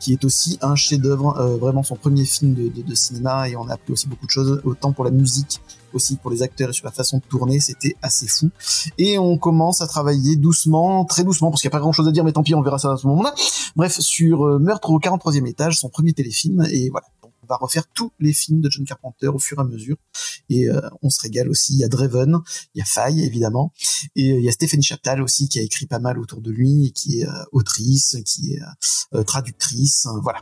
qui 0.00 0.12
est 0.12 0.24
aussi 0.24 0.58
un 0.62 0.74
chef-d'œuvre, 0.74 1.38
euh, 1.38 1.56
vraiment 1.58 1.82
son 1.82 1.94
premier 1.94 2.24
film 2.24 2.54
de, 2.54 2.68
de- 2.68 2.82
de 2.82 2.94
cinéma. 2.94 3.48
Et 3.48 3.56
on 3.56 3.68
a 3.68 3.74
appris 3.74 3.92
aussi 3.92 4.08
beaucoup 4.08 4.26
de 4.26 4.30
choses, 4.30 4.60
autant 4.64 4.92
pour 4.92 5.04
la 5.04 5.10
musique, 5.10 5.60
aussi 5.94 6.16
pour 6.16 6.30
les 6.30 6.42
acteurs 6.42 6.70
et 6.70 6.72
sur 6.72 6.84
la 6.84 6.92
façon 6.92 7.18
de 7.18 7.22
tourner. 7.22 7.60
C'était 7.60 7.96
assez 8.02 8.26
fou. 8.26 8.50
Et 8.98 9.18
on 9.18 9.38
commence 9.38 9.80
à 9.80 9.86
travailler 9.86 10.36
doucement, 10.36 11.04
très 11.04 11.24
doucement, 11.24 11.50
parce 11.50 11.60
qu'il 11.60 11.68
n'y 11.68 11.72
a 11.72 11.76
pas 11.78 11.80
grand 11.80 11.92
chose 11.92 12.08
à 12.08 12.12
dire, 12.12 12.24
mais 12.24 12.32
tant 12.32 12.42
pis, 12.42 12.54
on 12.54 12.62
verra 12.62 12.78
ça 12.78 12.92
à 12.92 12.96
ce 12.96 13.06
moment-là. 13.06 13.34
Bref, 13.76 13.98
sur 14.00 14.44
euh, 14.46 14.58
Meurtre 14.58 14.90
au 14.90 14.98
43e 14.98 15.46
étage, 15.46 15.78
son 15.78 15.88
premier 15.88 16.12
téléfilm. 16.12 16.66
Et 16.70 16.90
voilà. 16.90 17.06
On 17.42 17.46
va 17.46 17.56
refaire 17.56 17.84
tous 17.92 18.10
les 18.20 18.32
films 18.32 18.62
de 18.62 18.70
John 18.70 18.86
Carpenter 18.86 19.26
au 19.28 19.38
fur 19.38 19.58
et 19.58 19.60
à 19.60 19.64
mesure. 19.64 19.96
Et 20.48 20.70
euh, 20.70 20.80
on 21.02 21.10
se 21.10 21.20
régale 21.20 21.50
aussi. 21.50 21.74
Il 21.74 21.78
y 21.78 21.84
a 21.84 21.88
Draven, 21.88 22.38
il 22.74 22.78
y 22.78 22.80
a 22.80 22.86
Faye, 22.86 23.22
évidemment. 23.22 23.70
Et 24.16 24.32
euh, 24.32 24.38
il 24.38 24.44
y 24.44 24.48
a 24.48 24.52
Stéphanie 24.52 24.82
Chaptal 24.82 25.20
aussi, 25.20 25.46
qui 25.50 25.58
a 25.58 25.62
écrit 25.62 25.84
pas 25.84 25.98
mal 25.98 26.18
autour 26.18 26.40
de 26.40 26.50
lui, 26.50 26.86
et 26.86 26.90
qui 26.92 27.20
est 27.20 27.26
autrice, 27.52 28.16
qui 28.24 28.54
est 28.54 29.24
traductrice. 29.24 30.06
euh, 30.06 30.20
voilà. 30.22 30.40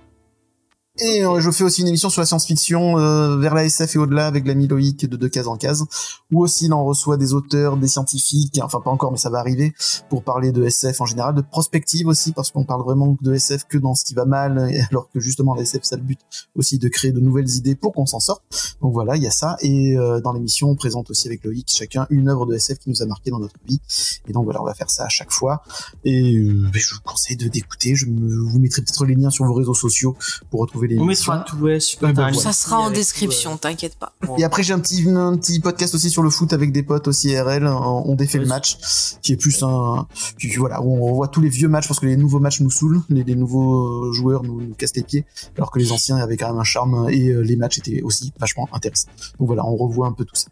Et 1.00 1.24
euh, 1.24 1.40
je 1.40 1.50
fais 1.50 1.64
aussi 1.64 1.80
une 1.80 1.88
émission 1.88 2.10
sur 2.10 2.20
la 2.20 2.26
science-fiction 2.26 2.98
euh, 2.98 3.38
vers 3.38 3.54
la 3.54 3.64
SF 3.64 3.96
et 3.96 3.98
au-delà 3.98 4.26
avec 4.26 4.46
l'ami 4.46 4.68
Loïc 4.68 5.08
de 5.08 5.16
De 5.16 5.26
Case 5.26 5.48
en 5.48 5.56
Case, 5.56 5.86
où 6.30 6.42
aussi 6.42 6.68
là 6.68 6.76
on 6.76 6.84
reçoit 6.84 7.16
des 7.16 7.32
auteurs, 7.32 7.78
des 7.78 7.88
scientifiques, 7.88 8.60
enfin 8.62 8.78
pas 8.84 8.90
encore 8.90 9.10
mais 9.10 9.16
ça 9.16 9.30
va 9.30 9.38
arriver, 9.38 9.72
pour 10.10 10.22
parler 10.22 10.52
de 10.52 10.62
SF 10.62 11.00
en 11.00 11.06
général, 11.06 11.34
de 11.34 11.40
prospective 11.40 12.08
aussi, 12.08 12.32
parce 12.32 12.50
qu'on 12.50 12.64
parle 12.64 12.82
vraiment 12.82 13.16
de 13.22 13.32
SF 13.32 13.64
que 13.70 13.78
dans 13.78 13.94
ce 13.94 14.04
qui 14.04 14.12
va 14.12 14.26
mal, 14.26 14.70
alors 14.90 15.08
que 15.10 15.18
justement 15.18 15.54
la 15.54 15.62
SF 15.62 15.82
ça 15.82 15.96
le 15.96 16.02
but 16.02 16.20
aussi 16.56 16.78
de 16.78 16.88
créer 16.88 17.12
de 17.12 17.20
nouvelles 17.20 17.48
idées 17.48 17.74
pour 17.74 17.94
qu'on 17.94 18.04
s'en 18.04 18.20
sorte. 18.20 18.42
Donc 18.82 18.92
voilà, 18.92 19.16
il 19.16 19.22
y 19.22 19.26
a 19.26 19.30
ça, 19.30 19.56
et 19.62 19.96
euh, 19.96 20.20
dans 20.20 20.34
l'émission 20.34 20.68
on 20.68 20.76
présente 20.76 21.08
aussi 21.08 21.26
avec 21.26 21.42
Loïc 21.42 21.72
chacun 21.74 22.06
une 22.10 22.28
œuvre 22.28 22.44
de 22.44 22.54
SF 22.54 22.80
qui 22.80 22.90
nous 22.90 23.00
a 23.00 23.06
marqué 23.06 23.30
dans 23.30 23.38
notre 23.38 23.56
vie, 23.66 23.80
et 24.28 24.32
donc 24.34 24.44
voilà, 24.44 24.60
on 24.60 24.66
va 24.66 24.74
faire 24.74 24.90
ça 24.90 25.06
à 25.06 25.08
chaque 25.08 25.32
fois, 25.32 25.62
et 26.04 26.36
euh, 26.36 26.68
je 26.74 26.94
vous 26.94 27.00
conseille 27.00 27.38
de 27.38 27.48
d'écouter, 27.48 27.94
je 27.94 28.04
me, 28.04 28.36
vous 28.36 28.58
mettrai 28.58 28.82
peut-être 28.82 29.06
les 29.06 29.14
liens 29.14 29.30
sur 29.30 29.46
vos 29.46 29.54
réseaux 29.54 29.72
sociaux 29.72 30.16
pour 30.50 30.60
retrouver 30.60 30.81
les 30.88 30.98
On 30.98 31.04
mettra 31.04 31.40
tout, 31.40 31.56
ouais, 31.56 31.80
super. 31.80 32.08
Ouais, 32.08 32.12
bah. 32.14 32.32
Ça 32.32 32.52
sera 32.52 32.78
en 32.78 32.90
description, 32.90 33.56
t'inquiète 33.56 33.96
pas. 33.96 34.14
Et 34.38 34.44
après, 34.44 34.62
j'ai 34.62 34.72
un 34.72 34.80
petit, 34.80 35.08
un 35.08 35.36
petit 35.36 35.60
podcast 35.60 35.94
aussi 35.94 36.10
sur 36.10 36.22
le 36.22 36.30
foot 36.30 36.52
avec 36.52 36.72
des 36.72 36.82
potes 36.82 37.08
aussi 37.08 37.38
RL. 37.38 37.66
On 37.66 38.14
défait 38.14 38.38
le 38.38 38.46
match, 38.46 38.76
qui 39.22 39.32
est 39.32 39.36
plus 39.36 39.62
un, 39.62 40.06
qui- 40.38 40.48
voilà, 40.56 40.80
où 40.82 40.94
on 40.96 41.10
revoit 41.10 41.28
tous 41.28 41.40
les 41.40 41.48
vieux 41.48 41.68
matchs 41.68 41.88
parce 41.88 42.00
que 42.00 42.06
les 42.06 42.16
nouveaux 42.16 42.40
matchs 42.40 42.60
nous 42.60 42.70
saoulent, 42.70 43.00
les, 43.08 43.24
les 43.24 43.34
nouveaux 43.34 44.06
euh, 44.08 44.12
joueurs 44.12 44.42
nous, 44.42 44.60
nous 44.60 44.74
cassent 44.74 44.96
les 44.96 45.02
pieds, 45.02 45.24
alors 45.56 45.70
que 45.70 45.78
les 45.78 45.92
anciens 45.92 46.16
avaient 46.16 46.36
quand 46.36 46.48
même 46.48 46.58
un 46.58 46.64
charme 46.64 47.08
et 47.10 47.28
euh, 47.28 47.40
les 47.40 47.56
matchs 47.56 47.78
étaient 47.78 48.02
aussi 48.02 48.32
vachement 48.38 48.68
intéressants. 48.72 49.08
Donc 49.38 49.46
voilà, 49.48 49.64
on 49.66 49.76
revoit 49.76 50.06
un 50.06 50.12
peu 50.12 50.24
tout 50.24 50.34
ça. 50.36 50.48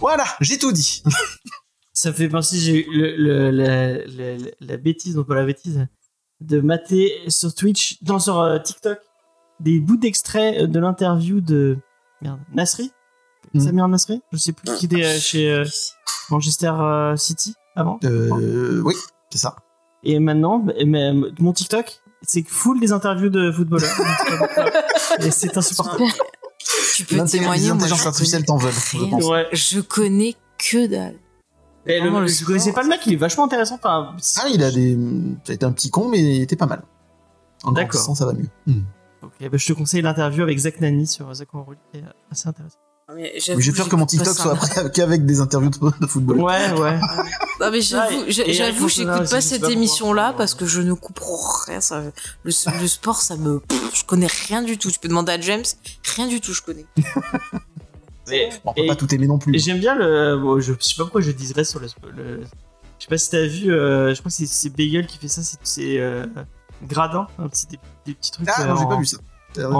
Voilà, 0.00 0.24
j'ai 0.40 0.58
tout 0.58 0.72
dit. 0.72 1.02
Ça 1.92 2.12
fait 2.12 2.28
penser, 2.28 2.58
j'ai 2.58 2.86
eu 2.86 2.92
le, 2.92 3.16
le- 3.16 3.50
la, 3.50 3.92
la- 3.94 4.36
la- 4.36 4.50
la 4.60 4.76
bêtise, 4.76 5.14
donc 5.14 5.28
pas 5.28 5.34
la 5.34 5.46
bêtise, 5.46 5.86
de 6.42 6.60
mater 6.60 7.10
sur 7.28 7.54
Twitch, 7.54 8.02
dans 8.02 8.18
sur 8.18 8.38
euh, 8.38 8.58
TikTok, 8.58 8.98
des 9.60 9.80
bouts 9.80 9.96
d'extraits 9.96 10.62
de 10.70 10.78
l'interview 10.80 11.40
de 11.40 11.78
merde, 12.22 12.40
Nasri? 12.52 12.92
Mhm. 13.54 13.60
Samir 13.60 13.88
Nasri? 13.88 14.20
Je 14.32 14.38
sais 14.38 14.52
plus 14.52 14.74
qui 14.76 14.86
était 14.86 15.04
euh, 15.04 15.18
chez 15.18 15.50
euh, 15.50 15.64
Manchester 16.30 16.72
euh, 16.78 17.16
City 17.16 17.54
avant. 17.74 17.98
Euh, 18.04 18.80
oui, 18.84 18.94
c'est 19.30 19.38
ça. 19.38 19.56
Et 20.02 20.18
maintenant, 20.18 20.58
bah, 20.58 20.72
mais, 20.84 21.10
euh, 21.10 21.30
mon 21.38 21.52
TikTok, 21.52 22.00
c'est 22.22 22.46
full 22.48 22.80
des 22.80 22.92
interviews 22.92 23.28
de 23.30 23.50
footballeurs. 23.52 23.88
Et 25.20 25.30
c'est 25.30 25.56
insupportable. 25.56 26.04
Tu 26.94 27.04
peux 27.04 27.24
témoigner, 27.24 27.72
moi, 27.72 27.86
artificielle 27.92 28.44
t'en 28.44 28.56
veulent, 28.56 28.72
je 28.72 29.04
pense. 29.10 29.24
Ouais. 29.24 29.46
Je 29.52 29.80
connais 29.80 30.34
que 30.58 30.86
dalle. 30.86 31.16
Et 31.86 31.94
le- 31.94 32.00
Vraiment, 32.00 32.20
le 32.20 32.26
je 32.26 32.44
connaissais 32.44 32.72
pas 32.72 32.82
le 32.82 32.88
mec, 32.88 33.00
il 33.06 33.12
est 33.12 33.16
vachement 33.16 33.44
intéressant. 33.44 33.76
Enfin, 33.76 34.16
Ah, 34.38 34.48
il 34.52 34.62
a 34.64 34.70
des, 34.72 34.98
ça 35.44 35.52
a 35.52 35.54
été 35.54 35.64
un 35.64 35.72
petit 35.72 35.90
con, 35.90 36.08
mais 36.08 36.18
il 36.36 36.42
était 36.42 36.56
pas 36.56 36.66
mal. 36.66 36.82
En 37.62 37.72
D'accord. 37.72 37.90
grandissant, 37.90 38.14
ça 38.16 38.26
va 38.26 38.32
mieux. 38.32 38.48
Hmm. 38.66 38.80
Ok, 39.22 39.32
bah, 39.50 39.56
je 39.56 39.66
te 39.66 39.72
conseille 39.72 40.02
l'interview 40.02 40.42
avec 40.42 40.58
Zach 40.58 40.80
Nani 40.80 41.06
sur 41.06 41.32
Zach 41.34 41.48
roule, 41.52 41.76
qui 41.92 41.98
est 42.00 42.04
assez 42.30 42.48
intéressant. 42.48 42.78
Mais 43.14 43.32
Mais 43.34 43.60
j'ai 43.60 43.70
peur 43.72 43.88
que 43.88 43.94
mon 43.94 44.04
TikTok 44.04 44.34
soit 44.34 44.52
après 44.54 44.90
qu'avec 44.90 45.24
des 45.24 45.40
interviews 45.40 45.70
de, 45.70 45.78
de 46.00 46.06
football. 46.08 46.40
Ouais, 46.40 46.72
ouais. 46.72 46.98
Non 47.60 47.70
mais 47.70 47.80
j'avoue, 47.80 48.24
Cantona 48.26 48.88
j'écoute 48.88 49.30
pas 49.30 49.40
je 49.40 49.40
cette 49.40 49.64
émission-là 49.68 50.34
parce 50.36 50.54
que 50.54 50.66
je 50.66 50.82
ne 50.82 50.92
comprends 50.92 51.38
rien. 51.66 51.80
Ça, 51.80 52.02
le, 52.02 52.12
le 52.44 52.86
sport, 52.88 53.22
ça 53.22 53.36
me, 53.36 53.60
pff, 53.60 54.00
je 54.00 54.04
connais 54.04 54.26
rien 54.48 54.60
du 54.62 54.76
tout. 54.76 54.90
Tu 54.90 54.98
peux 54.98 55.08
demander 55.08 55.32
à 55.32 55.40
James, 55.40 55.64
rien 56.16 56.26
du 56.26 56.40
tout, 56.42 56.52
je 56.52 56.60
connais. 56.62 56.84
Mais- 58.28 58.50
On 58.64 58.74
peut 58.74 58.82
et- 58.82 58.86
pas 58.88 58.96
tout 58.96 59.12
aimer 59.14 59.26
non 59.28 59.38
plus. 59.38 59.56
j'aime 59.58 59.78
bien 59.78 59.94
le. 59.94 60.36
bon, 60.36 60.58
je 60.60 60.72
sais 60.80 60.96
pas 60.96 61.04
pourquoi 61.04 61.20
je 61.20 61.30
diserais 61.30 61.64
sur 61.64 61.78
le. 61.80 61.86
le- 62.16 62.42
je 62.98 63.04
sais 63.04 63.08
pas 63.08 63.18
si 63.18 63.30
t'as 63.30 63.46
vu, 63.46 63.72
euh, 63.72 64.14
je 64.14 64.18
crois 64.20 64.30
que 64.30 64.36
c'est- 64.46 64.70
Bagel 64.76 65.06
qui 65.06 65.18
fait 65.18 65.28
ça, 65.28 65.42
c'est- 65.42 65.58
c'est 65.62 65.98
euh, 66.00 66.26
Gradin, 66.82 67.26
un 67.38 67.48
petit, 67.48 67.66
des, 67.66 67.78
des 68.06 68.14
petits 68.14 68.30
trucs 68.32 68.48
Ah, 68.50 68.62
euh, 68.62 68.66
non, 68.66 68.76
j'ai 68.76 68.84
en, 68.84 68.88
pas 68.88 68.96
vu 68.96 69.06
ça. 69.06 69.18
en, 69.58 69.72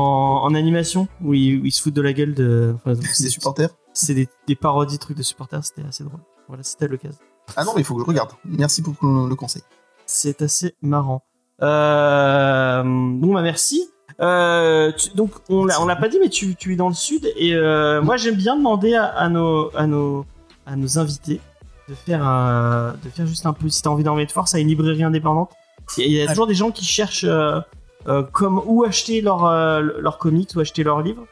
en 0.44 0.55
animation 0.55 1.09
où 1.23 1.35
ils, 1.35 1.60
où 1.60 1.64
ils 1.66 1.73
se 1.73 1.82
foutent 1.82 1.94
de 1.94 2.02
la 2.02 2.12
gueule 2.12 2.35
de. 2.35 2.74
enfin, 2.77 2.94
C'est 3.12 3.24
des 3.24 3.31
supporters. 3.31 3.70
C'est 3.93 4.14
des, 4.14 4.28
des 4.47 4.56
parodies, 4.56 4.98
trucs 4.98 5.16
de 5.16 5.23
supporters, 5.23 5.64
c'était 5.64 5.82
assez 5.86 6.05
drôle. 6.05 6.20
Voilà, 6.48 6.62
c'était 6.62 6.89
l'occasion. 6.89 7.18
Ah 7.56 7.64
non, 7.64 7.73
mais 7.74 7.82
il 7.82 7.85
faut 7.85 7.94
que 7.94 8.02
je 8.02 8.06
regarde. 8.06 8.31
Merci 8.44 8.82
pour 8.82 8.94
le 9.02 9.35
conseil. 9.35 9.62
C'est 10.06 10.43
assez 10.43 10.74
marrant. 10.82 11.23
Euh, 11.62 12.82
bon, 12.85 13.35
bah 13.35 13.43
merci. 13.43 13.89
Euh, 14.20 14.93
tu- 14.93 15.10
donc, 15.10 15.31
on 15.48 15.64
l'a, 15.64 15.81
on 15.81 15.86
l'a 15.86 15.97
pas 15.97 16.09
dit, 16.09 16.18
mais 16.20 16.28
tu, 16.28 16.55
tu 16.56 16.73
es 16.73 16.77
dans 16.77 16.89
le 16.89 16.94
sud. 16.94 17.31
Et 17.36 17.55
euh, 17.55 18.02
moi, 18.02 18.16
j'aime 18.16 18.35
bien 18.36 18.56
demander 18.56 18.94
à, 18.94 19.05
à 19.06 19.28
nos, 19.28 19.70
à, 19.77 19.86
nos, 19.86 20.24
à 20.66 20.77
nos 20.77 20.98
invités 20.98 21.40
de 21.89 21.94
faire, 21.94 22.24
un- 22.27 22.94
de 23.05 23.10
faire 23.10 23.27
juste 23.27 23.47
un 23.47 23.52
peu, 23.52 23.68
si 23.68 23.82
t'as 23.82 23.90
envie 23.90 24.05
d'en 24.05 24.16
mettre 24.16 24.32
force, 24.32 24.55
à 24.55 24.59
une 24.59 24.68
librairie 24.68 25.05
indépendante. 25.05 25.51
Il 25.99 26.13
y 26.13 26.21
a 26.21 26.27
toujours 26.27 26.47
des 26.47 26.55
gens 26.55 26.71
qui 26.71 26.85
cherchent 26.85 27.25
euh, 27.25 27.61
euh, 28.09 28.23
comme 28.23 28.61
où 28.65 28.85
acheter 28.85 29.21
leurs 29.21 29.51
leur 29.81 30.19
comics, 30.19 30.51
ou 30.57 30.61
acheter 30.61 30.83
leurs 30.83 31.03
livres. 31.03 31.27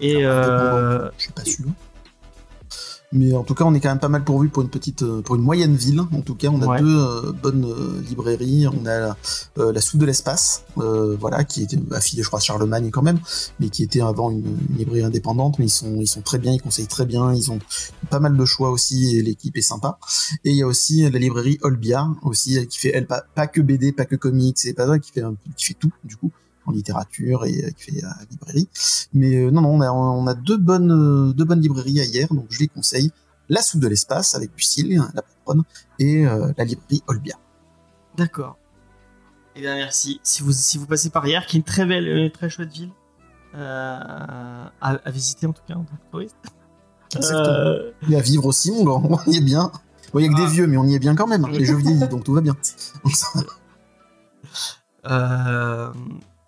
Et 0.00 0.24
Alors, 0.24 0.74
euh, 0.74 1.08
Je 1.16 1.22
suis 1.24 1.32
pas 1.32 1.44
sûr. 1.44 1.64
Mais 3.10 3.34
en 3.34 3.42
tout 3.42 3.54
cas, 3.54 3.64
on 3.64 3.72
est 3.72 3.80
quand 3.80 3.88
même 3.88 3.98
pas 3.98 4.10
mal 4.10 4.22
pourvu 4.22 4.50
pour 4.50 4.62
une 4.62 4.68
petite, 4.68 5.02
euh, 5.02 5.22
pour 5.22 5.36
une 5.36 5.40
moyenne 5.42 5.74
ville. 5.74 6.00
En 6.12 6.20
tout 6.20 6.34
cas, 6.34 6.48
on 6.48 6.60
a 6.60 6.66
Ouais. 6.66 6.80
deux 6.80 6.98
euh, 6.98 7.32
bonnes 7.32 7.64
euh, 7.64 8.02
librairies. 8.06 8.66
On 8.68 8.84
a 8.84 8.98
la, 9.00 9.16
euh, 9.58 9.72
la 9.72 9.80
Soude 9.80 10.00
de 10.00 10.04
l'espace, 10.04 10.64
euh, 10.76 11.16
voilà, 11.18 11.44
qui 11.44 11.62
était 11.62 11.78
affiliée, 11.92 12.22
je 12.22 12.28
crois, 12.28 12.38
à 12.38 12.42
Charlemagne 12.42 12.90
quand 12.90 13.00
même, 13.00 13.18
mais 13.60 13.70
qui 13.70 13.82
était 13.82 14.02
avant 14.02 14.30
une, 14.30 14.44
une 14.70 14.76
librairie 14.76 15.04
indépendante. 15.04 15.58
Mais 15.58 15.64
ils 15.66 15.70
sont, 15.70 15.96
ils 16.00 16.06
sont 16.06 16.20
très 16.20 16.38
bien, 16.38 16.52
ils 16.52 16.60
conseillent 16.60 16.86
très 16.86 17.06
bien. 17.06 17.32
Ils 17.32 17.50
ont 17.50 17.60
pas 18.10 18.20
mal 18.20 18.36
de 18.36 18.44
choix 18.44 18.70
aussi 18.70 19.16
et 19.16 19.22
l'équipe 19.22 19.56
est 19.56 19.62
sympa. 19.62 19.98
Et 20.44 20.50
il 20.50 20.56
y 20.56 20.62
a 20.62 20.66
aussi 20.66 21.08
la 21.08 21.18
librairie 21.18 21.58
Olbia 21.62 22.08
aussi, 22.22 22.66
qui 22.66 22.78
fait 22.78 22.92
elle 22.94 23.06
pas, 23.06 23.22
pas 23.34 23.46
que 23.46 23.62
BD, 23.62 23.92
pas 23.92 24.04
que 24.04 24.16
comics, 24.16 24.58
c'est 24.58 24.74
pas 24.74 24.98
qui 24.98 25.12
fait 25.12 25.22
qui 25.56 25.64
fait 25.64 25.74
tout 25.74 25.92
du 26.04 26.16
coup 26.16 26.30
en 26.68 26.72
littérature 26.72 27.44
et 27.46 27.64
euh, 27.64 27.70
qui 27.70 27.92
fait 27.92 28.04
euh, 28.04 28.08
librairie. 28.30 28.68
Mais 29.12 29.34
euh, 29.36 29.50
non, 29.50 29.62
non, 29.62 29.70
on 29.70 29.80
a, 29.80 29.90
on 29.90 30.26
a 30.26 30.34
deux 30.34 30.58
bonnes, 30.58 31.32
deux 31.32 31.44
bonnes 31.44 31.60
librairies 31.60 32.00
à 32.00 32.04
hier, 32.04 32.28
donc 32.32 32.46
je 32.50 32.60
les 32.60 32.68
conseille. 32.68 33.10
La 33.48 33.62
Soupe 33.62 33.80
de 33.80 33.88
l'espace 33.88 34.34
avec 34.34 34.50
Lucille, 34.54 35.02
la 35.14 35.22
patronne, 35.22 35.62
et 35.98 36.24
la 36.24 36.64
librairie 36.64 37.02
Olbia. 37.06 37.36
D'accord. 38.16 38.58
Eh 39.56 39.60
bien, 39.62 39.76
merci. 39.76 40.20
Si 40.22 40.42
vous, 40.42 40.52
si 40.52 40.76
vous 40.76 40.86
passez 40.86 41.08
par 41.08 41.26
hier, 41.26 41.46
qui 41.46 41.56
est 41.56 41.60
une 41.60 41.64
très 41.64 41.86
belle, 41.86 42.06
une 42.06 42.30
très 42.30 42.50
chouette 42.50 42.70
ville 42.70 42.90
euh, 43.54 43.58
à, 43.58 44.70
à 44.80 45.10
visiter 45.10 45.46
en 45.46 45.52
tout 45.52 45.62
cas 45.66 45.74
en 45.74 45.84
tant 45.84 45.96
que 45.96 46.10
touriste. 46.10 46.36
Euh, 47.32 47.90
Et 48.10 48.16
à 48.16 48.20
vivre 48.20 48.44
aussi, 48.44 48.70
mon 48.70 48.84
gars, 48.84 49.08
on 49.26 49.30
y 49.32 49.38
est 49.38 49.40
bien. 49.40 49.72
Bon, 50.12 50.18
il 50.18 50.26
y 50.26 50.28
a 50.28 50.28
que 50.28 50.34
Ah. 50.36 50.44
des 50.44 50.52
vieux, 50.52 50.66
mais 50.66 50.76
on 50.76 50.84
y 50.84 50.94
est 50.94 50.98
bien 50.98 51.16
quand 51.16 51.26
même. 51.26 51.46
Les 51.46 51.64
jeux 51.64 51.76
vieillis, 51.76 52.06
donc 52.06 52.22
tout 52.22 52.34
va 52.34 52.42
bien. 52.42 52.54
euh, 55.06 55.90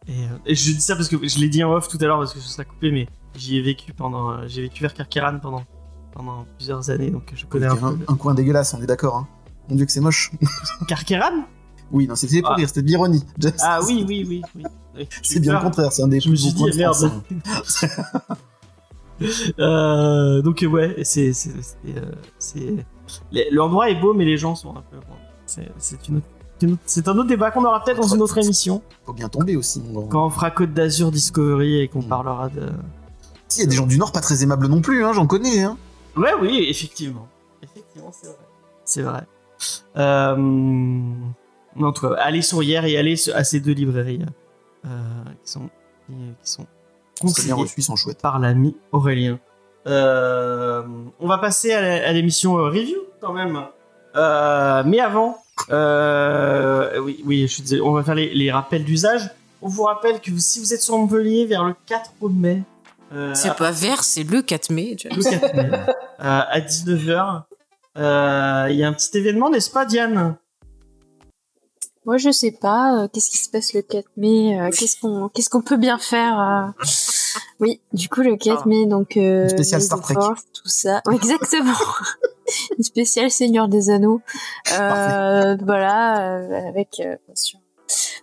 et, 0.09 0.13
euh, 0.25 0.29
et 0.47 0.55
je 0.55 0.73
dis 0.73 0.81
ça 0.81 0.97
parce 0.97 1.09
que 1.09 1.17
je 1.29 1.39
l'ai 1.39 1.49
dit 1.49 1.63
en 1.65 1.73
off 1.73 1.89
tout 1.89 1.99
à 2.01 2.05
l'heure 2.07 2.19
parce 2.19 2.33
que 2.35 2.41
je 2.41 2.45
serais 2.47 2.65
coupé, 2.65 2.91
mais 2.91 3.09
j'y 3.37 3.57
ai 3.59 3.63
vécu 3.63 3.93
pendant, 3.93 4.31
euh, 4.33 4.45
j'ai 4.47 4.63
vécu 4.63 4.83
vers 4.83 4.95
Carqueran 4.95 5.39
pendant, 5.41 5.65
pendant 6.13 6.47
plusieurs 6.57 6.89
années, 6.91 7.11
donc 7.11 7.33
je 7.35 7.47
connais 7.47 7.67
un 7.67 7.73
un, 7.73 7.95
peu. 7.95 7.99
un 8.09 8.17
coin 8.17 8.35
dégueulasse, 8.35 8.75
on 8.75 8.83
est 8.83 8.87
d'accord. 8.87 9.17
Hein. 9.17 9.29
Mon 9.69 9.77
dieu 9.77 9.87
que 9.87 9.93
c'est 9.93 10.01
moche. 10.01 10.33
Carqueran 10.89 11.45
Oui, 11.93 12.07
non, 12.09 12.17
c'était 12.17 12.41
pour 12.41 12.51
Ah. 12.53 12.55
rire, 12.57 12.69
c'était 12.69 12.83
de 12.83 12.87
l'ironie. 12.89 13.25
Ah 13.61 13.81
oui, 13.87 14.05
oui, 14.09 14.25
oui, 14.29 14.43
oui. 14.57 14.65
C'est 15.23 15.39
bien 15.41 15.53
le 15.55 15.61
contraire, 15.61 15.93
c'est 15.93 16.03
un 16.03 16.09
des 16.09 16.19
Je 16.21 16.29
me 16.29 16.35
plus 16.35 16.43
suis 16.51 16.53
beaux 16.59 16.69
dit, 16.69 16.79
merde. 16.79 16.97
hein. 17.47 18.35
Euh, 19.59 20.41
donc 20.41 20.65
ouais, 20.67 20.97
c'est 21.05 21.35
c'est 21.35 21.51
c'est, 22.39 22.59
euh, 22.65 22.83
l'endroit 23.53 23.91
est 23.91 24.01
beau, 24.01 24.15
mais 24.15 24.25
les 24.25 24.39
gens 24.39 24.55
sont 24.55 24.71
un 24.75 24.81
peu. 24.91 24.97
c'est 25.47 26.09
une 26.09 26.17
autre- 26.17 26.27
c'est 26.87 27.09
un 27.09 27.17
autre 27.19 27.29
débat 27.29 27.51
qu'on 27.51 27.65
aura 27.65 27.83
peut-être 27.85 28.01
dans 28.01 28.15
une 28.15 28.23
autre 28.23 28.39
émission 28.39 28.83
Faut 29.07 29.13
bien 29.13 29.29
tomber 29.29 29.57
aussi, 29.57 29.81
mon 29.81 30.07
quand 30.07 30.27
on 30.27 30.31
fera 30.31 30.51
Côte 30.51 30.73
d'Azur 30.73 31.11
Discovery 31.11 31.81
et 31.81 31.89
qu'on 31.89 32.01
Mm. 32.03 32.09
parlera 32.09 32.49
de. 32.49 32.69
Si, 33.49 33.61
il 33.61 33.65
y 33.65 33.67
a 33.67 33.71
des 33.71 33.77
gens 33.77 33.87
du 33.87 33.99
Nord 33.99 34.13
pas 34.13 34.21
très 34.21 34.43
aimables 34.43 34.67
non 34.69 34.81
plus, 34.81 35.05
hein, 35.05 35.13
j'en 35.13 35.27
connais. 35.27 35.63
Hein. 35.63 35.77
Ouais, 36.17 36.33
oui, 36.41 36.67
effectivement, 36.69 37.29
effectivement, 37.63 38.11
c'est 38.13 38.27
vrai. 38.29 38.37
C'est 38.85 39.03
vrai. 39.03 39.23
Euh... 39.97 40.37
En 41.81 41.93
tout 41.93 42.09
cas, 42.09 42.15
allez 42.19 42.43
sur 42.43 42.63
hier 42.63 42.85
et 42.85 42.97
allez 42.99 43.17
à 43.31 43.45
ces 43.45 43.61
deux 43.61 43.73
librairies 43.73 44.25
euh, 44.85 44.89
qui 45.45 45.51
sont 45.53 45.71
qui, 46.07 46.13
qui 46.15 46.51
sont 46.51 46.67
conseillées. 47.21 47.83
sont 47.83 47.97
chouettes. 47.97 48.21
par 48.21 48.39
l'ami 48.39 48.77
Aurélien. 48.93 49.39
Euh, 49.87 50.83
on 51.21 51.29
va 51.29 51.39
passer 51.39 51.73
à 51.73 52.13
l'émission 52.13 52.55
review 52.55 52.99
quand 53.21 53.33
même. 53.33 53.59
Euh, 54.17 54.83
mais 54.85 54.99
avant, 55.01 55.39
euh, 55.71 56.99
oui, 57.01 57.23
oui, 57.27 57.43
je 57.43 57.53
suis 57.55 57.63
désolé, 57.63 57.81
on 57.83 57.93
va 57.93 58.03
faire 58.03 58.15
les, 58.15 58.33
les 58.35 58.51
rappels 58.51 58.85
d'usage. 58.85 59.31
On 59.63 59.69
vous 59.69 59.83
rappelle 59.83 60.21
que 60.21 60.31
si 60.39 60.59
vous 60.61 60.73
êtes 60.73 60.81
sur 60.81 60.97
Montpellier 60.97 61.45
vers 61.47 61.65
le 61.65 61.75
4 61.87 62.13
mai, 62.31 62.63
euh, 63.13 63.35
C'est 63.35 63.55
pas 63.57 63.71
vert, 63.71 64.03
c'est 64.05 64.23
le 64.25 64.41
4 64.43 64.71
mai. 64.71 64.97
tu 64.97 65.09
vois. 65.09 65.17
le 65.19 65.39
4 65.39 65.55
mai, 65.55 65.71
euh, 65.79 65.93
à 66.21 66.61
19h, 66.61 67.43
il 68.71 68.77
y 68.77 68.83
a 68.85 68.89
un 68.89 68.93
petit 68.93 69.19
événement, 69.19 69.51
n'est-ce 69.51 69.71
pas, 69.71 69.85
Diane? 69.85 70.37
Moi, 72.07 72.17
je 72.17 72.31
sais 72.31 72.51
pas. 72.53 73.03
euh, 73.05 73.09
qu'est-ce 73.13 73.29
qui 73.31 73.37
se 73.37 73.51
passe 73.51 73.75
le 73.75 73.83
4 73.83 74.07
mai 74.17 74.59
euh, 74.59 74.71
Qu'est-ce 74.71 74.99
qu'on 75.01 75.29
qu'est-ce 75.29 75.51
qu'on 75.51 75.61
peut 75.61 75.77
bien 75.77 75.99
faire 75.99 76.41
euh 76.41 76.83
Oui, 77.61 77.81
du 77.93 78.09
coup, 78.09 78.23
le 78.23 78.37
4 78.37 78.63
Ah. 78.65 78.69
mai, 78.69 78.87
donc 78.87 79.17
euh, 79.19 79.47
les 79.49 79.65
Star 79.65 80.01
Trek. 80.01 80.15
Force, 80.15 80.45
tout 80.55 80.69
ça. 80.69 81.03
Ouais, 81.07 81.15
exactement. 81.23 81.75
Une 82.79 82.85
spéciale 82.85 83.31
Seigneur 83.31 83.69
des 83.69 83.91
Anneaux. 83.91 84.21
Euh, 84.73 85.57
voilà, 85.65 86.39
euh, 86.39 86.69
avec 86.69 87.01
euh, 87.01 87.17
bien 87.27 87.35
sûr. 87.35 87.59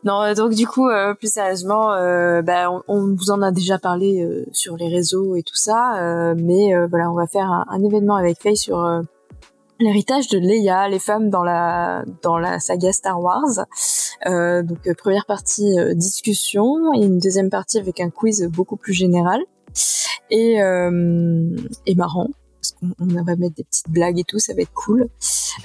Non, 0.03 0.21
euh, 0.21 0.33
donc 0.33 0.53
du 0.53 0.67
coup, 0.67 0.87
euh, 0.87 1.13
plus 1.13 1.31
sérieusement, 1.31 1.93
euh, 1.93 2.41
bah, 2.41 2.71
on, 2.71 2.83
on 2.87 3.15
vous 3.15 3.31
en 3.31 3.41
a 3.41 3.51
déjà 3.51 3.77
parlé 3.79 4.21
euh, 4.21 4.45
sur 4.51 4.77
les 4.77 4.87
réseaux 4.87 5.35
et 5.35 5.43
tout 5.43 5.55
ça, 5.55 5.97
euh, 5.97 6.35
mais 6.37 6.73
euh, 6.73 6.87
voilà, 6.87 7.11
on 7.11 7.15
va 7.15 7.27
faire 7.27 7.51
un, 7.51 7.65
un 7.69 7.83
événement 7.83 8.15
avec 8.15 8.41
Faye 8.41 8.55
sur 8.55 8.83
euh, 8.83 9.01
l'héritage 9.79 10.27
de 10.27 10.39
Leia, 10.39 10.87
les 10.87 10.99
femmes 10.99 11.29
dans 11.29 11.43
la 11.43 12.03
dans 12.21 12.37
la 12.37 12.59
saga 12.59 12.93
Star 12.93 13.19
Wars. 13.21 13.65
Euh, 14.25 14.63
donc 14.63 14.87
euh, 14.87 14.93
première 14.97 15.25
partie 15.25 15.77
euh, 15.79 15.93
discussion 15.93 16.93
et 16.93 17.03
une 17.05 17.19
deuxième 17.19 17.49
partie 17.49 17.77
avec 17.77 17.99
un 17.99 18.09
quiz 18.09 18.47
beaucoup 18.51 18.77
plus 18.77 18.93
général 18.93 19.41
et 20.29 20.61
euh, 20.61 21.55
et 21.85 21.95
marrant 21.95 22.27
parce 22.71 22.95
qu'on 22.97 23.17
on 23.17 23.23
va 23.23 23.35
mettre 23.35 23.55
des 23.55 23.63
petites 23.63 23.89
blagues 23.89 24.19
et 24.19 24.23
tout, 24.23 24.39
ça 24.39 24.53
va 24.53 24.61
être 24.61 24.73
cool. 24.73 25.07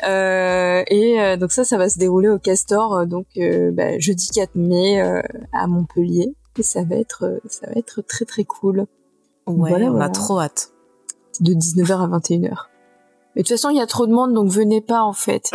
Euh, 0.07 0.83
et 0.89 1.21
euh, 1.21 1.37
donc 1.37 1.53
ça, 1.53 1.65
ça 1.65 1.77
va 1.79 1.89
se 1.89 1.99
dérouler 1.99 2.29
au 2.29 2.39
Castor, 2.39 2.95
euh, 2.95 3.07
donc 3.07 3.27
euh, 3.37 3.71
bah, 3.73 3.99
jeudi 3.99 4.29
4 4.33 4.55
mai 4.55 5.01
euh, 5.01 5.21
à 5.53 5.67
Montpellier. 5.67 6.35
Et 6.59 6.63
ça 6.63 6.85
va 6.85 6.97
être, 6.97 7.41
ça 7.49 7.67
va 7.67 7.73
être 7.77 8.03
très 8.03 8.25
très 8.25 8.45
cool. 8.45 8.87
Ouais, 9.47 9.71
Voilà, 9.71 9.87
on 9.87 9.91
voilà. 9.93 10.05
a 10.07 10.09
trop 10.11 10.39
hâte. 10.39 10.71
De 11.41 11.55
19h 11.55 11.93
à 11.93 12.19
21h. 12.19 12.67
Mais 13.35 13.43
de 13.43 13.47
toute 13.49 13.57
façon, 13.57 13.71
il 13.71 13.77
y 13.79 13.81
a 13.81 13.87
trop 13.87 14.07
de 14.07 14.13
monde, 14.13 14.35
donc 14.35 14.51
venez 14.51 14.81
pas 14.83 15.03
en 15.03 15.13
fait. 15.15 15.51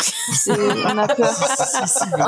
On 0.47 0.97
a 0.97 1.07
peur. 1.07 1.29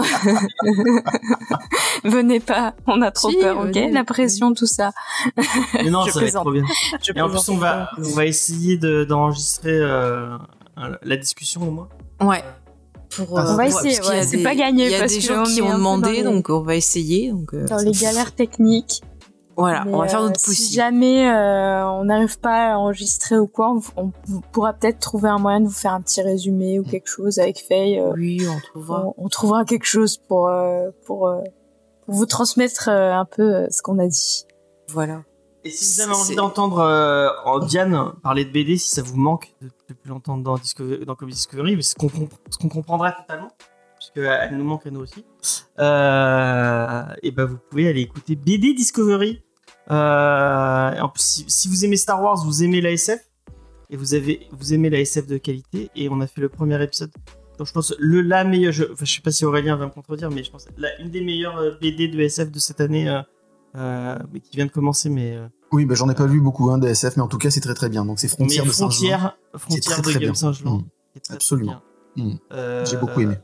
Venez 2.04 2.40
pas, 2.40 2.74
on 2.88 3.02
a 3.02 3.12
trop 3.12 3.30
Si, 3.32 3.38
peur, 3.38 3.58
ok? 3.58 3.66
venez. 3.66 3.92
La 3.92 4.04
pression, 4.04 4.54
tout 4.54 4.66
ça. 4.68 4.92
Mais 5.74 5.90
non, 5.90 6.04
Je 6.06 6.12
ça 6.12 6.20
va 6.20 6.26
être 6.28 6.42
trop 6.42 6.52
bien. 6.52 6.64
Je 7.02 7.12
Et 7.16 7.22
en 7.22 7.30
plus, 7.30 7.50
on 7.50 7.58
va, 7.58 7.90
on 7.98 8.12
va 8.12 8.26
essayer 8.26 8.78
de- 8.78 9.04
d'enregistrer 9.04 9.72
euh, 9.74 10.38
la 11.04 11.18
discussion 11.18 11.68
au 11.68 11.72
moins. 11.72 11.90
Ouais. 12.22 12.44
Pour, 13.16 13.34
On 13.34 13.56
va 13.56 13.66
essayer, 13.66 14.00
ouais, 14.08 14.24
c'est 14.24 14.44
pas 14.44 14.54
gagné, 14.54 14.86
Il 14.86 14.92
y 14.92 14.96
a 14.96 15.00
parce 15.00 15.14
des 15.14 15.18
que 15.20 15.24
gens 15.26 15.44
qui 15.44 15.62
ont 15.64 15.74
demandé, 15.74 16.22
donc 16.24 16.50
on 16.50 16.62
va 16.62 16.76
essayer. 16.76 17.32
Donc, 17.32 17.54
euh, 17.56 17.66
Dans 17.66 17.78
les 17.78 17.92
galères 17.92 18.36
techniques. 18.36 19.02
Voilà, 19.60 19.84
Mais, 19.86 19.94
on 19.94 19.98
va 20.00 20.08
faire 20.08 20.22
euh, 20.22 20.28
notre 20.28 20.40
Si 20.40 20.46
possible. 20.48 20.74
jamais 20.76 21.30
euh, 21.30 21.88
on 21.90 22.06
n'arrive 22.06 22.40
pas 22.40 22.74
à 22.74 22.78
enregistrer 22.78 23.38
ou 23.38 23.48
quoi, 23.48 23.74
on, 23.98 24.12
on 24.28 24.42
pourra 24.52 24.74
peut-être 24.74 25.00
trouver 25.00 25.30
un 25.30 25.38
moyen 25.38 25.60
de 25.62 25.66
vous 25.66 25.72
faire 25.72 25.94
un 25.94 26.02
petit 26.02 26.22
résumé 26.22 26.80
ou 26.80 26.84
quelque 26.84 27.08
chose 27.08 27.40
avec 27.40 27.60
Faye. 27.60 28.00
euh, 28.00 28.12
Oui, 28.16 28.46
on 28.50 28.60
trouvera. 28.60 29.06
on, 29.06 29.14
on 29.26 29.28
trouvera 29.30 29.66
quelque 29.66 29.86
chose 29.86 30.18
pour 30.18 30.48
euh, 30.48 30.90
pour, 31.06 31.28
euh, 31.28 31.42
pour 32.06 32.14
vous 32.16 32.26
transmettre 32.26 32.90
euh, 32.90 33.14
un 33.14 33.26
peu 33.26 33.56
euh, 33.56 33.68
ce 33.70 33.82
qu'on 33.82 34.00
a 34.00 34.08
dit. 34.08 34.46
Voilà. 34.90 35.24
Et 35.66 35.72
si 35.72 35.96
vous 35.96 36.02
avez 36.10 36.14
envie 36.20 36.36
d'entendre 36.36 36.80
euh, 36.80 37.30
en 37.46 37.60
Diane 37.60 38.14
parler 38.24 38.46
de 38.46 38.50
BD, 38.52 38.78
si 38.78 38.90
ça 38.90 39.02
vous 39.02 39.18
manque 39.18 39.54
de, 39.62 39.68
de 39.90 39.94
plus 39.94 40.10
l'entendre 40.10 40.42
dans, 40.42 40.58
Discovery, 40.58 41.06
dans 41.06 41.16
Comic 41.16 41.36
Discovery, 41.36 41.76
mais 41.76 41.82
ce 41.82 41.96
qu'on 41.96 42.08
comp- 42.08 42.34
qu'on 42.62 42.70
comprendra 42.70 43.12
totalement, 43.12 43.50
puisqu'elle 43.98 44.56
nous 44.58 44.64
manque 44.64 44.88
à 44.88 44.90
nous 44.90 45.02
aussi, 45.02 45.26
euh, 45.80 47.04
et 47.24 47.32
ben 47.32 47.46
vous 47.46 47.58
pouvez 47.70 47.90
aller 47.90 48.02
écouter 48.02 48.36
BD 48.36 48.74
Discovery. 48.74 49.44
Euh, 49.92 51.00
en 51.02 51.10
plus, 51.10 51.22
si, 51.24 51.46
si 51.48 51.68
vous 51.68 51.86
aimez 51.86 51.98
Star 51.98 52.22
Wars, 52.22 52.44
vous 52.46 52.64
aimez 52.64 52.82
la 52.82 52.92
SF, 52.92 53.20
et 53.90 53.98
vous, 53.98 54.14
avez, 54.14 54.48
vous 54.52 54.74
aimez 54.74 54.90
la 54.90 55.00
SF 55.00 55.28
de 55.28 55.38
qualité, 55.38 55.90
et 55.96 56.10
on 56.10 56.22
a 56.22 56.28
fait 56.28 56.42
le 56.42 56.50
premier 56.50 56.82
épisode. 56.84 57.12
Donc 57.58 57.68
je 57.68 57.74
pense 57.74 57.94
le 58.00 58.22
la 58.22 58.44
meilleure, 58.44 58.72
je, 58.72 58.84
enfin, 58.86 59.04
je 59.04 59.14
sais 59.16 59.22
pas 59.22 59.32
si 59.32 59.44
Aurélien 59.46 59.76
va 59.76 59.86
me 59.86 59.92
contredire, 59.92 60.30
mais 60.32 60.44
je 60.44 60.52
pense 60.52 60.68
la, 60.78 60.98
une 61.02 61.10
des 61.10 61.22
meilleures 61.22 61.58
euh, 61.58 61.72
BD 61.82 62.08
de 62.08 62.20
SF 62.22 62.52
de 62.52 62.60
cette 62.60 62.80
année, 62.80 63.10
euh, 63.76 64.18
mais 64.32 64.40
qui 64.40 64.56
vient 64.56 64.66
de 64.66 64.72
commencer, 64.72 65.10
mais 65.10 65.38
Oui, 65.72 65.86
bah, 65.86 65.96
j'en 65.96 66.10
ai 66.10 66.16
pas 66.16 66.26
vu 66.28 66.40
beaucoup 66.40 66.70
hein, 66.70 66.78
DSF, 66.78 67.18
mais 67.18 67.24
en 67.24 67.28
tout 67.28 67.38
cas, 67.38 67.50
c'est 67.50 67.60
très 67.60 67.74
très 67.74 67.90
bien. 67.90 68.06
Donc, 68.06 68.20
c'est 68.20 68.28
Frontières 68.30 68.66
de 68.66 68.70
Saint-Jean. 68.72 68.90
frontière, 68.90 69.38
frontière 69.58 70.02
très, 70.02 70.14
de 70.14 70.20
Game. 70.20 70.36
Saint-Jean. 70.36 70.78
Mm. 70.78 70.84
très 71.24 71.34
Absolument. 71.36 71.82
Mm. 72.16 72.32
Euh, 72.54 72.86
J'ai 72.86 72.98
beaucoup 72.98 73.20
aimé. 73.22 73.36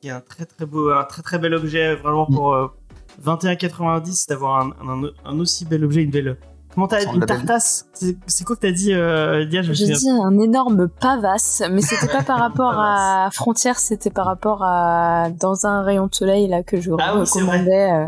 Qui 0.00 0.08
est 0.08 0.12
un 0.12 0.20
très 0.20 0.44
très 0.46 0.64
beau, 0.66 0.90
un 0.90 1.04
très 1.04 1.22
très 1.22 1.38
bel 1.38 1.54
objet, 1.54 1.96
vraiment 1.96 2.26
Mm. 2.30 2.34
pour 2.34 2.74
euh, 3.18 3.36
21,90 3.36 4.28
d'avoir 4.28 4.60
un, 4.60 4.70
un, 4.88 5.10
un 5.24 5.38
aussi 5.40 5.64
bel 5.64 5.84
objet, 5.84 6.02
une 6.02 6.10
belle. 6.10 6.36
Comment 6.74 6.88
t'as 6.88 7.10
une 7.10 7.24
tartasse? 7.24 7.86
C'est 7.94 8.18
c'est 8.26 8.44
quoi 8.44 8.54
que 8.56 8.60
t'as 8.60 8.70
dit, 8.70 8.92
euh, 8.92 9.46
Dia 9.46 9.62
J'ai 9.62 9.86
dit 9.94 10.10
un 10.10 10.38
énorme 10.38 10.88
pavasse, 10.88 11.62
mais 11.70 11.80
c'était 11.80 12.06
pas 12.12 12.22
par 12.22 12.38
rapport 12.38 12.74
à 12.78 13.30
Frontières, 13.32 13.78
c'était 13.78 14.10
par 14.10 14.26
rapport 14.26 14.62
à 14.62 15.30
dans 15.30 15.64
un 15.66 15.82
rayon 15.82 16.06
de 16.08 16.14
soleil 16.14 16.48
là 16.48 16.62
que 16.62 16.78
je 16.78 16.90
Ah 17.00 17.14
c'est 17.24 17.38
recommandais 17.40 17.90
euh, 17.92 18.06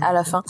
à 0.00 0.12
la 0.12 0.24
fin. 0.24 0.42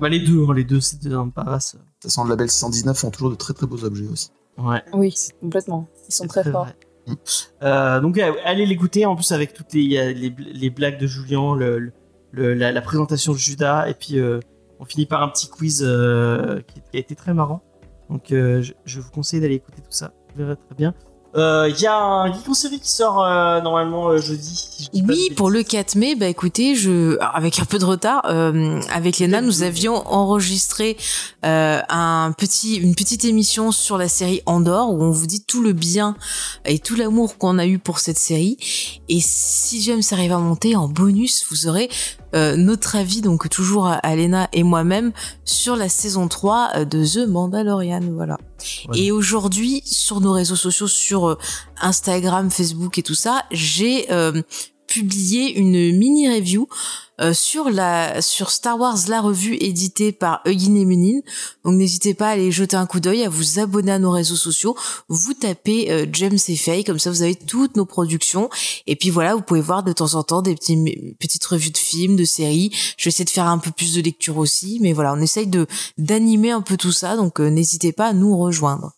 Bah, 0.00 0.08
les 0.08 0.20
deux, 0.20 0.44
hein, 0.48 0.54
les 0.54 0.64
deux, 0.64 0.80
c'était 0.80 1.12
un 1.12 1.28
pavasse. 1.28 1.76
Ça 2.02 2.08
sent 2.08 2.20
le 2.24 2.30
label 2.30 2.48
619 2.50 2.96
font 2.96 3.10
toujours 3.10 3.30
de 3.30 3.34
très 3.34 3.52
très 3.52 3.66
beaux 3.66 3.82
objets 3.84 4.06
aussi. 4.06 4.30
Ouais. 4.56 4.82
Oui, 4.92 5.12
C'est- 5.14 5.38
complètement. 5.40 5.86
Ils 6.08 6.14
sont 6.14 6.24
c'est 6.24 6.42
très, 6.42 6.50
forts. 6.50 6.64
vrai. 6.64 6.76
Mm. 7.08 7.14
Euh, 7.62 8.00
donc 8.00 8.18
euh, 8.18 8.32
allez 8.44 8.64
l'écouter 8.66 9.06
en 9.06 9.16
plus 9.16 9.32
avec 9.32 9.54
toutes 9.54 9.72
les, 9.72 10.14
les, 10.14 10.34
les 10.38 10.70
blagues 10.70 10.98
de 11.00 11.06
Julien, 11.08 11.56
le, 11.56 11.78
le- 11.78 11.92
la, 12.32 12.72
la 12.72 12.80
présentation 12.80 13.32
de 13.32 13.38
Judas 13.38 13.88
et 13.88 13.94
puis 13.94 14.18
euh, 14.18 14.40
on 14.80 14.84
finit 14.84 15.06
par 15.06 15.22
un 15.22 15.28
petit 15.28 15.48
quiz 15.48 15.82
euh, 15.84 16.60
qui, 16.66 16.80
qui 16.80 16.96
a 16.96 17.00
été 17.00 17.14
très 17.14 17.34
marrant. 17.34 17.62
Donc 18.10 18.32
euh, 18.32 18.62
je, 18.62 18.72
je 18.84 19.00
vous 19.00 19.10
conseille 19.10 19.40
d'aller 19.40 19.56
écouter 19.56 19.82
tout 19.82 19.90
ça. 19.90 20.12
vous 20.34 20.44
verrez 20.44 20.56
très 20.56 20.74
bien. 20.74 20.94
Euh, 21.36 21.70
Il 21.74 21.80
y 21.80 21.86
a 21.86 21.96
un 21.96 22.32
Geek 22.32 22.48
en 22.48 22.54
série 22.54 22.80
qui 22.80 22.90
sort 22.90 23.22
euh, 23.22 23.60
normalement 23.60 24.08
euh, 24.08 24.18
jeudi. 24.18 24.88
je 24.94 25.02
Oui, 25.02 25.30
pour 25.36 25.50
le 25.50 25.58
bêtises. 25.58 25.72
4 25.72 25.94
mai, 25.96 26.14
bah 26.14 26.26
écoutez, 26.26 26.74
je, 26.74 27.18
alors, 27.18 27.36
avec 27.36 27.60
un 27.60 27.66
peu 27.66 27.78
de 27.78 27.84
retard, 27.84 28.22
euh, 28.24 28.80
avec 28.90 29.18
Léna, 29.18 29.42
nous 29.42 29.62
avions 29.62 30.06
enregistré 30.08 30.96
euh, 31.44 31.80
un 31.90 32.32
petit, 32.36 32.76
une 32.76 32.94
petite 32.94 33.24
émission 33.26 33.72
sur 33.72 33.98
la 33.98 34.08
série 34.08 34.42
Andorre 34.46 34.90
où 34.90 35.02
on 35.02 35.10
vous 35.10 35.26
dit 35.26 35.44
tout 35.44 35.60
le 35.60 35.72
bien 35.72 36.16
et 36.64 36.78
tout 36.78 36.96
l'amour 36.96 37.36
qu'on 37.36 37.58
a 37.58 37.66
eu 37.66 37.78
pour 37.78 37.98
cette 37.98 38.18
série. 38.18 38.56
Et 39.08 39.20
si 39.20 39.82
jamais 39.82 40.02
ça 40.02 40.16
arrive 40.16 40.32
à 40.32 40.38
monter 40.38 40.76
en 40.76 40.88
bonus, 40.88 41.44
vous 41.50 41.66
aurez 41.66 41.90
euh, 42.34 42.56
notre 42.56 42.96
avis, 42.96 43.22
donc 43.22 43.48
toujours 43.48 43.86
à, 43.86 44.16
Léna 44.16 44.48
et 44.52 44.62
moi-même, 44.62 45.12
sur 45.44 45.76
la 45.76 45.88
saison 45.88 46.28
3 46.28 46.70
euh, 46.74 46.84
de 46.84 47.04
The 47.04 47.26
Mandalorian. 47.28 48.00
Voilà. 48.12 48.36
Voilà. 48.84 49.00
Et 49.00 49.12
aujourd'hui, 49.12 49.82
sur 49.84 50.20
nos 50.20 50.32
réseaux 50.32 50.56
sociaux, 50.56 50.88
sur 50.88 51.17
euh, 51.26 51.38
Instagram, 51.80 52.50
Facebook 52.50 52.98
et 52.98 53.02
tout 53.02 53.14
ça, 53.14 53.44
j'ai 53.50 54.10
euh, 54.12 54.42
publié 54.86 55.58
une 55.58 55.96
mini 55.96 56.28
review 56.28 56.68
euh, 57.20 57.34
sur 57.34 57.68
la 57.68 58.22
sur 58.22 58.50
Star 58.50 58.78
Wars 58.78 58.96
la 59.08 59.20
revue 59.20 59.56
éditée 59.60 60.12
par 60.12 60.40
Eugene 60.46 60.76
et 60.76 60.84
Menin. 60.84 61.20
Donc 61.64 61.74
n'hésitez 61.74 62.14
pas 62.14 62.28
à 62.28 62.30
aller 62.30 62.50
jeter 62.50 62.76
un 62.76 62.86
coup 62.86 63.00
d'œil, 63.00 63.24
à 63.24 63.28
vous 63.28 63.58
abonner 63.58 63.92
à 63.92 63.98
nos 63.98 64.10
réseaux 64.10 64.36
sociaux. 64.36 64.76
Vous 65.08 65.34
tapez 65.34 66.08
James 66.12 66.38
et 66.48 66.56
Faye, 66.56 66.84
comme 66.84 66.98
ça 66.98 67.10
vous 67.10 67.22
avez 67.22 67.34
toutes 67.34 67.76
nos 67.76 67.84
productions. 67.84 68.48
Et 68.86 68.96
puis 68.96 69.10
voilà, 69.10 69.34
vous 69.34 69.42
pouvez 69.42 69.60
voir 69.60 69.82
de 69.82 69.92
temps 69.92 70.14
en 70.14 70.22
temps 70.22 70.42
des 70.42 70.54
petites 70.54 71.44
revues 71.44 71.70
de 71.70 71.76
films, 71.76 72.16
de 72.16 72.24
séries. 72.24 72.70
Je 72.96 73.04
vais 73.04 73.08
essayer 73.08 73.24
de 73.24 73.30
faire 73.30 73.46
un 73.46 73.58
peu 73.58 73.72
plus 73.72 73.94
de 73.94 74.00
lecture 74.00 74.38
aussi, 74.38 74.78
mais 74.80 74.92
voilà, 74.92 75.12
on 75.12 75.20
essaye 75.20 75.48
de 75.48 75.66
d'animer 75.98 76.52
un 76.52 76.62
peu 76.62 76.76
tout 76.76 76.92
ça. 76.92 77.16
Donc 77.16 77.40
n'hésitez 77.40 77.92
pas 77.92 78.06
à 78.06 78.12
nous 78.14 78.38
rejoindre. 78.38 78.92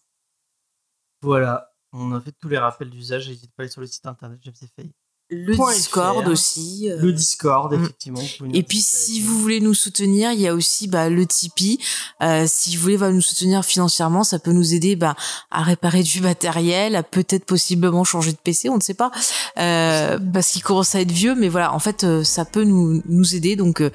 Voilà, 1.23 1.70
on 1.93 2.13
a 2.13 2.21
fait 2.21 2.33
tous 2.41 2.49
les 2.49 2.59
rappels 2.59 2.91
d'usage. 2.91 3.29
N'hésitez 3.29 3.49
pas 3.57 3.63
à 3.63 3.65
aller 3.65 3.71
sur 3.73 3.81
le 3.81 3.87
site 3.87 4.07
internet 4.07 4.41
Fay. 4.77 4.91
Le 5.33 5.55
Point 5.55 5.75
Discord 5.75 6.25
FR. 6.25 6.31
aussi. 6.31 6.89
euh, 6.91 6.97
Le 7.01 7.13
Discord, 7.13 7.73
effectivement. 7.73 8.21
Et 8.53 8.65
puis 8.65 8.81
si 8.81 9.21
vous 9.21 9.33
nous. 9.35 9.39
voulez 9.39 9.61
nous 9.61 9.75
soutenir, 9.75 10.33
il 10.33 10.41
y 10.41 10.49
a 10.49 10.55
aussi 10.55 10.89
bah, 10.89 11.09
le 11.09 11.25
Tipeee. 11.25 11.79
Euh, 12.21 12.47
si 12.49 12.75
vous 12.75 12.83
voulez 12.83 12.97
bah, 12.99 13.13
nous 13.13 13.21
soutenir 13.21 13.65
financièrement, 13.65 14.25
ça 14.25 14.41
peut 14.41 14.51
nous 14.51 14.75
aider 14.75 14.97
bah, 14.97 15.15
à 15.53 15.63
réparer 15.63 16.03
du 16.03 16.21
matériel, 16.21 16.97
à 16.97 17.05
peut-être 17.05 17.45
possiblement 17.45 18.03
changer 18.03 18.33
de 18.33 18.39
PC, 18.39 18.69
on 18.71 18.77
ne 18.79 18.83
sait 18.83 18.95
pas, 18.95 19.13
euh, 19.59 20.19
parce 20.33 20.51
qu'il 20.51 20.65
commence 20.65 20.97
à 20.97 21.01
être 21.01 21.13
vieux. 21.13 21.37
Mais 21.37 21.49
voilà, 21.49 21.75
en 21.75 21.79
fait, 21.79 22.03
euh, 22.03 22.25
ça 22.25 22.45
peut 22.45 22.65
nous 22.65 23.01
nous 23.07 23.37
aider. 23.37 23.55
Donc, 23.55 23.83
euh, 23.83 23.91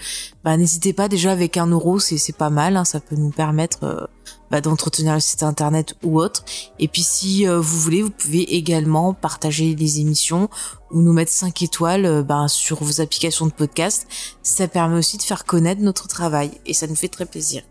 bah, 0.46 0.56
n'hésitez 0.56 0.94
pas. 0.94 1.10
Déjà 1.10 1.34
avec 1.34 1.58
un 1.58 1.68
euro, 1.68 2.00
c'est 2.00 2.18
c'est 2.18 2.38
pas 2.38 2.50
mal. 2.50 2.78
hein, 2.78 2.86
ça 2.86 3.02
peut 3.02 3.18
nous 3.18 3.32
permettre 3.32 3.84
euh, 3.84 4.06
bah, 4.52 4.62
d'entretenir 4.62 5.14
le 5.14 5.20
site 5.20 5.44
internet 5.44 5.96
ou 6.04 6.20
autre. 6.20 6.44
Et 6.80 6.88
puis 6.88 7.02
si 7.02 7.48
euh, 7.48 7.60
vous 7.60 7.80
voulez, 7.80 8.02
vous 8.02 8.12
pouvez 8.12 8.56
également 8.56 9.14
partager 9.14 9.76
les 9.76 10.00
émissions 10.00 10.50
ou 10.92 11.02
nous 11.02 11.14
mettre 11.14 11.32
5 11.32 11.62
étoiles 11.64 12.06
euh, 12.06 12.24
bah, 12.24 12.48
sur 12.48 12.84
vos 12.84 13.02
applications 13.02 13.48
de 13.48 13.52
podcast. 13.52 14.08
Ça 14.44 14.68
permet 14.68 14.98
aussi 14.98 15.18
de 15.18 15.24
faire 15.24 15.46
connaître 15.46 15.82
notre 15.82 16.08
travail 16.08 16.52
et 16.66 16.74
ça 16.74 16.88
nous 16.88 16.96
fait 16.96 17.08
très 17.08 17.26
plaisir. 17.26 17.64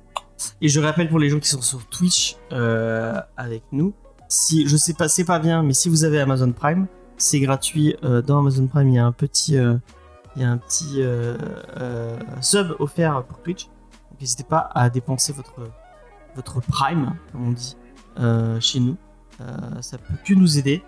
Et 0.61 0.69
je 0.69 0.81
rappelle 0.81 1.09
pour 1.09 1.19
les 1.19 1.31
gens 1.31 1.39
qui 1.39 1.49
sont 1.49 1.63
sur 1.63 1.87
Twitch 1.87 2.37
euh, 2.53 3.15
avec 3.37 3.63
nous, 3.73 3.95
si 4.29 4.67
je 4.67 4.77
sais 4.77 4.95
pas, 4.95 5.09
c'est 5.09 5.25
pas 5.25 5.39
bien, 5.39 5.63
mais 5.63 5.75
si 5.75 5.89
vous 5.89 6.03
avez 6.03 6.21
Amazon 6.21 6.51
Prime, 6.51 6.87
c'est 7.17 7.39
gratuit. 7.39 7.95
Dans 8.03 8.41
Amazon 8.41 8.67
Prime, 8.67 8.89
il 8.89 8.95
y 8.95 8.99
a 8.99 9.07
un 9.07 9.13
petit, 9.13 9.55
il 9.55 10.43
y 10.43 10.45
a 10.45 10.51
un 10.51 10.57
petit 10.57 11.03
sub 12.41 12.75
offert 12.81 13.23
pour 13.29 13.39
Twitch. 13.43 13.69
N'hésitez 14.21 14.43
pas 14.43 14.71
à 14.75 14.91
dépenser 14.91 15.33
votre 15.33 15.55
votre 16.37 16.61
Prime, 16.61 17.15
comme 17.33 17.49
on 17.49 17.53
dit 17.53 17.77
euh, 18.19 18.61
chez 18.61 18.81
nous. 18.81 18.97
Euh, 19.41 19.81
ça 19.81 19.99
peut 19.99 20.15
que 20.25 20.33
nous 20.35 20.59
aider 20.59 20.83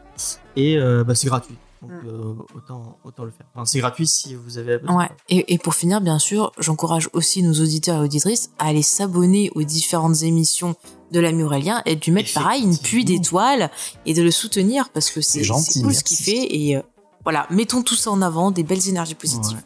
et 0.55 0.78
euh, 0.78 1.02
bah, 1.02 1.14
c'est 1.14 1.27
gratuit. 1.27 1.56
Donc 1.82 1.90
euh, 2.06 2.35
autant 2.55 2.98
autant 3.05 3.24
le 3.24 3.31
faire. 3.31 3.47
Enfin, 3.55 3.64
c'est 3.64 3.81
gratuit 3.81 4.06
si 4.06 4.35
vous 4.35 4.56
avez 4.56 4.74
Amazon 4.74 4.98
Ouais. 4.98 5.10
Et, 5.28 5.52
et 5.55 5.59
pour 5.59 5.74
finir, 5.74 6.01
bien 6.01 6.18
sûr, 6.18 6.52
j'encourage 6.59 7.10
aussi 7.12 7.43
nos 7.43 7.52
auditeurs 7.52 8.01
et 8.01 8.05
auditrices 8.05 8.51
à 8.59 8.66
aller 8.68 8.82
s'abonner 8.82 9.51
aux 9.55 9.62
différentes 9.62 10.23
émissions 10.23 10.74
de 11.12 11.20
l'ami 11.20 11.43
Aurélien 11.43 11.82
et 11.86 11.97
de 11.97 12.05
lui 12.05 12.12
mettre 12.12 12.32
pareil 12.32 12.62
une 12.62 12.78
pluie 12.78 13.05
d'étoiles 13.05 13.70
et 14.06 14.14
de 14.14 14.23
le 14.23 14.31
soutenir 14.31 14.89
parce 14.90 15.10
que 15.10 15.20
c'est 15.20 15.40
C'est 15.40 15.44
gentil, 15.44 15.73
c'est 15.73 15.82
cool 15.82 15.94
ce 15.94 16.05
qu'il 16.05 16.16
fait 16.16 16.55
et 16.55 16.77
euh, 16.77 16.82
voilà, 17.24 17.47
mettons 17.51 17.82
tout 17.82 17.94
ça 17.97 18.10
en 18.10 18.23
avant, 18.23 18.52
des 18.52 18.62
belles 18.62 18.89
énergies 18.89 19.14
positives. 19.16 19.59
Ouais. 19.59 19.64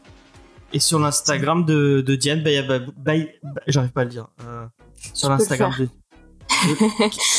Et 0.72 0.80
sur 0.80 0.98
l'Instagram 0.98 1.64
de, 1.64 2.00
de 2.00 2.14
Diane, 2.14 2.42
bah, 2.42 2.50
bah, 2.66 2.78
bah, 2.96 3.12
bah, 3.42 3.60
j'arrive 3.66 3.90
pas 3.90 4.02
à 4.02 4.04
le 4.04 4.10
dire. 4.10 4.28
Euh, 4.44 4.66
sur 5.14 5.28
l'Instagram 5.28 5.72
de. 5.78 5.88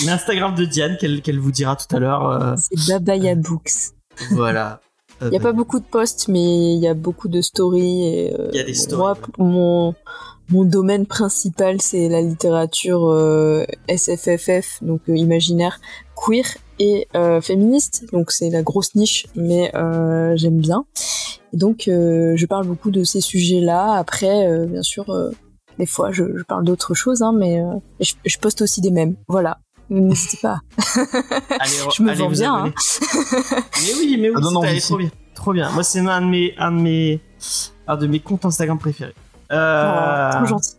L'Instagram 0.06 0.56
de 0.56 0.66
Diane 0.66 0.98
qu'elle 0.98 1.40
vous 1.40 1.52
dira 1.52 1.76
tout 1.76 1.94
à 1.96 2.00
l'heure. 2.00 2.28
euh, 2.28 2.56
C'est 2.58 2.94
Babaya 2.94 3.36
Books. 3.36 3.72
voilà. 4.32 4.82
Euh, 5.22 5.28
Il 5.28 5.32
n'y 5.32 5.36
a 5.36 5.40
bah, 5.40 5.50
pas 5.50 5.54
beaucoup 5.54 5.80
de 5.80 5.86
posts, 5.86 6.28
mais 6.28 6.74
il 6.74 6.80
y 6.80 6.88
a 6.88 6.94
beaucoup 6.96 7.28
de 7.28 7.42
stories. 7.42 8.04
Et, 8.08 8.34
euh, 8.40 8.50
Il 8.54 8.58
y 8.58 8.60
a 8.60 8.64
des 8.64 8.74
stories, 8.74 8.98
Moi, 8.98 9.18
mon, 9.38 9.96
mon 10.50 10.64
domaine 10.66 11.06
principal, 11.06 11.80
c'est 11.82 12.10
la 12.10 12.22
littérature 12.22 13.08
euh, 13.10 13.64
SFFF, 13.88 14.82
donc 14.82 15.02
euh, 15.10 15.16
imaginaire, 15.16 15.80
queer 16.16 16.46
et 16.80 17.08
euh, 17.16 17.40
féministe. 17.42 18.06
Donc 18.12 18.32
c'est 18.32 18.50
la 18.50 18.64
grosse 18.64 18.96
niche, 18.96 19.28
mais 19.36 19.72
j'aime 20.36 20.58
bien. 20.58 20.86
Et 21.54 21.58
donc 21.58 21.84
je 21.86 22.46
parle 22.48 22.66
beaucoup 22.66 22.90
de 22.92 23.04
ces 23.04 23.22
sujets-là. 23.22 23.94
Après, 23.94 24.66
bien 24.68 24.82
sûr, 24.82 25.06
des 25.82 25.88
fois 25.88 26.12
je, 26.12 26.24
je 26.38 26.44
parle 26.44 26.64
d'autres 26.64 26.94
choses, 26.94 27.22
hein, 27.24 27.34
mais 27.36 27.60
euh, 27.60 27.74
je, 28.00 28.14
je 28.24 28.38
poste 28.38 28.62
aussi 28.62 28.80
des 28.82 28.92
mèmes. 28.92 29.16
Voilà. 29.28 29.58
N'hésitez 29.90 30.38
pas. 30.42 30.62
allez, 31.60 31.72
je 31.94 32.02
me 32.04 32.10
allez 32.12 32.20
vends 32.22 32.30
vous 32.30 32.34
bien, 32.36 32.54
abonner. 32.56 32.74
mais 33.84 33.94
oui, 34.00 34.18
mais 34.18 34.30
oui, 34.30 34.36
Ah, 34.38 34.40
non, 34.40 34.52
non, 34.52 34.62
trop 34.80 34.98
bien. 34.98 35.10
Trop 35.36 35.54
bien. 35.54 35.70
Moi, 35.72 35.84
c'est 35.84 36.00
un 36.00 36.22
de 36.22 36.28
mes, 36.28 36.54
un 36.58 36.72
de 36.72 36.78
mes, 36.80 37.20
un 37.88 37.98
de 37.98 38.08
mes 38.08 38.20
comptes 38.22 38.46
Instagram 38.46 38.78
préférés. 38.80 39.14
Euh, 39.52 40.30
Oh, 40.32 40.36
trop 40.38 40.46
gentil. 40.46 40.72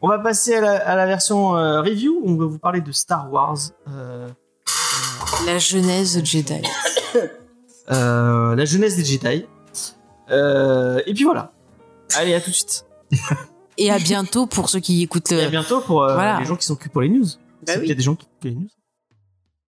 On 0.00 0.08
va 0.08 0.18
passer 0.18 0.54
à 0.54 0.60
la, 0.62 0.72
à 0.88 0.96
la 0.96 1.04
version 1.06 1.56
euh, 1.56 1.82
review. 1.82 2.22
On 2.24 2.36
va 2.36 2.46
vous 2.46 2.58
parler 2.58 2.80
de 2.80 2.92
Star 2.92 3.30
Wars. 3.32 3.58
Euh, 3.88 4.28
La 5.46 5.58
genèse 5.58 6.22
Jedi. 6.24 6.62
euh, 7.90 8.54
la 8.54 8.64
jeunesse 8.64 8.96
des 8.96 9.04
Jedi. 9.04 9.44
Euh, 10.30 11.00
et 11.06 11.12
puis 11.12 11.24
voilà. 11.24 11.52
Allez, 12.16 12.34
à 12.34 12.40
tout 12.40 12.50
de 12.50 12.54
suite. 12.54 12.86
Et 13.78 13.90
à 13.90 13.98
bientôt 13.98 14.46
pour 14.46 14.68
ceux 14.70 14.80
qui 14.80 15.02
écoutent 15.02 15.32
Et 15.32 15.36
le... 15.36 15.42
à 15.42 15.48
bientôt 15.48 15.80
pour 15.80 16.02
euh, 16.04 16.14
Voilà. 16.14 16.38
les 16.38 16.44
gens 16.46 16.56
qui 16.56 16.64
que 16.76 16.88
pour 16.88 17.00
les 17.02 17.08
news. 17.08 17.26
Bah 17.66 17.72
oui. 17.76 17.80
qu'il 17.80 17.88
y 17.88 17.92
a 17.92 17.94
des 17.94 18.02
gens 18.02 18.14
qui 18.14 18.26
écoutent 18.26 18.44
les 18.44 18.54
news. 18.54 18.68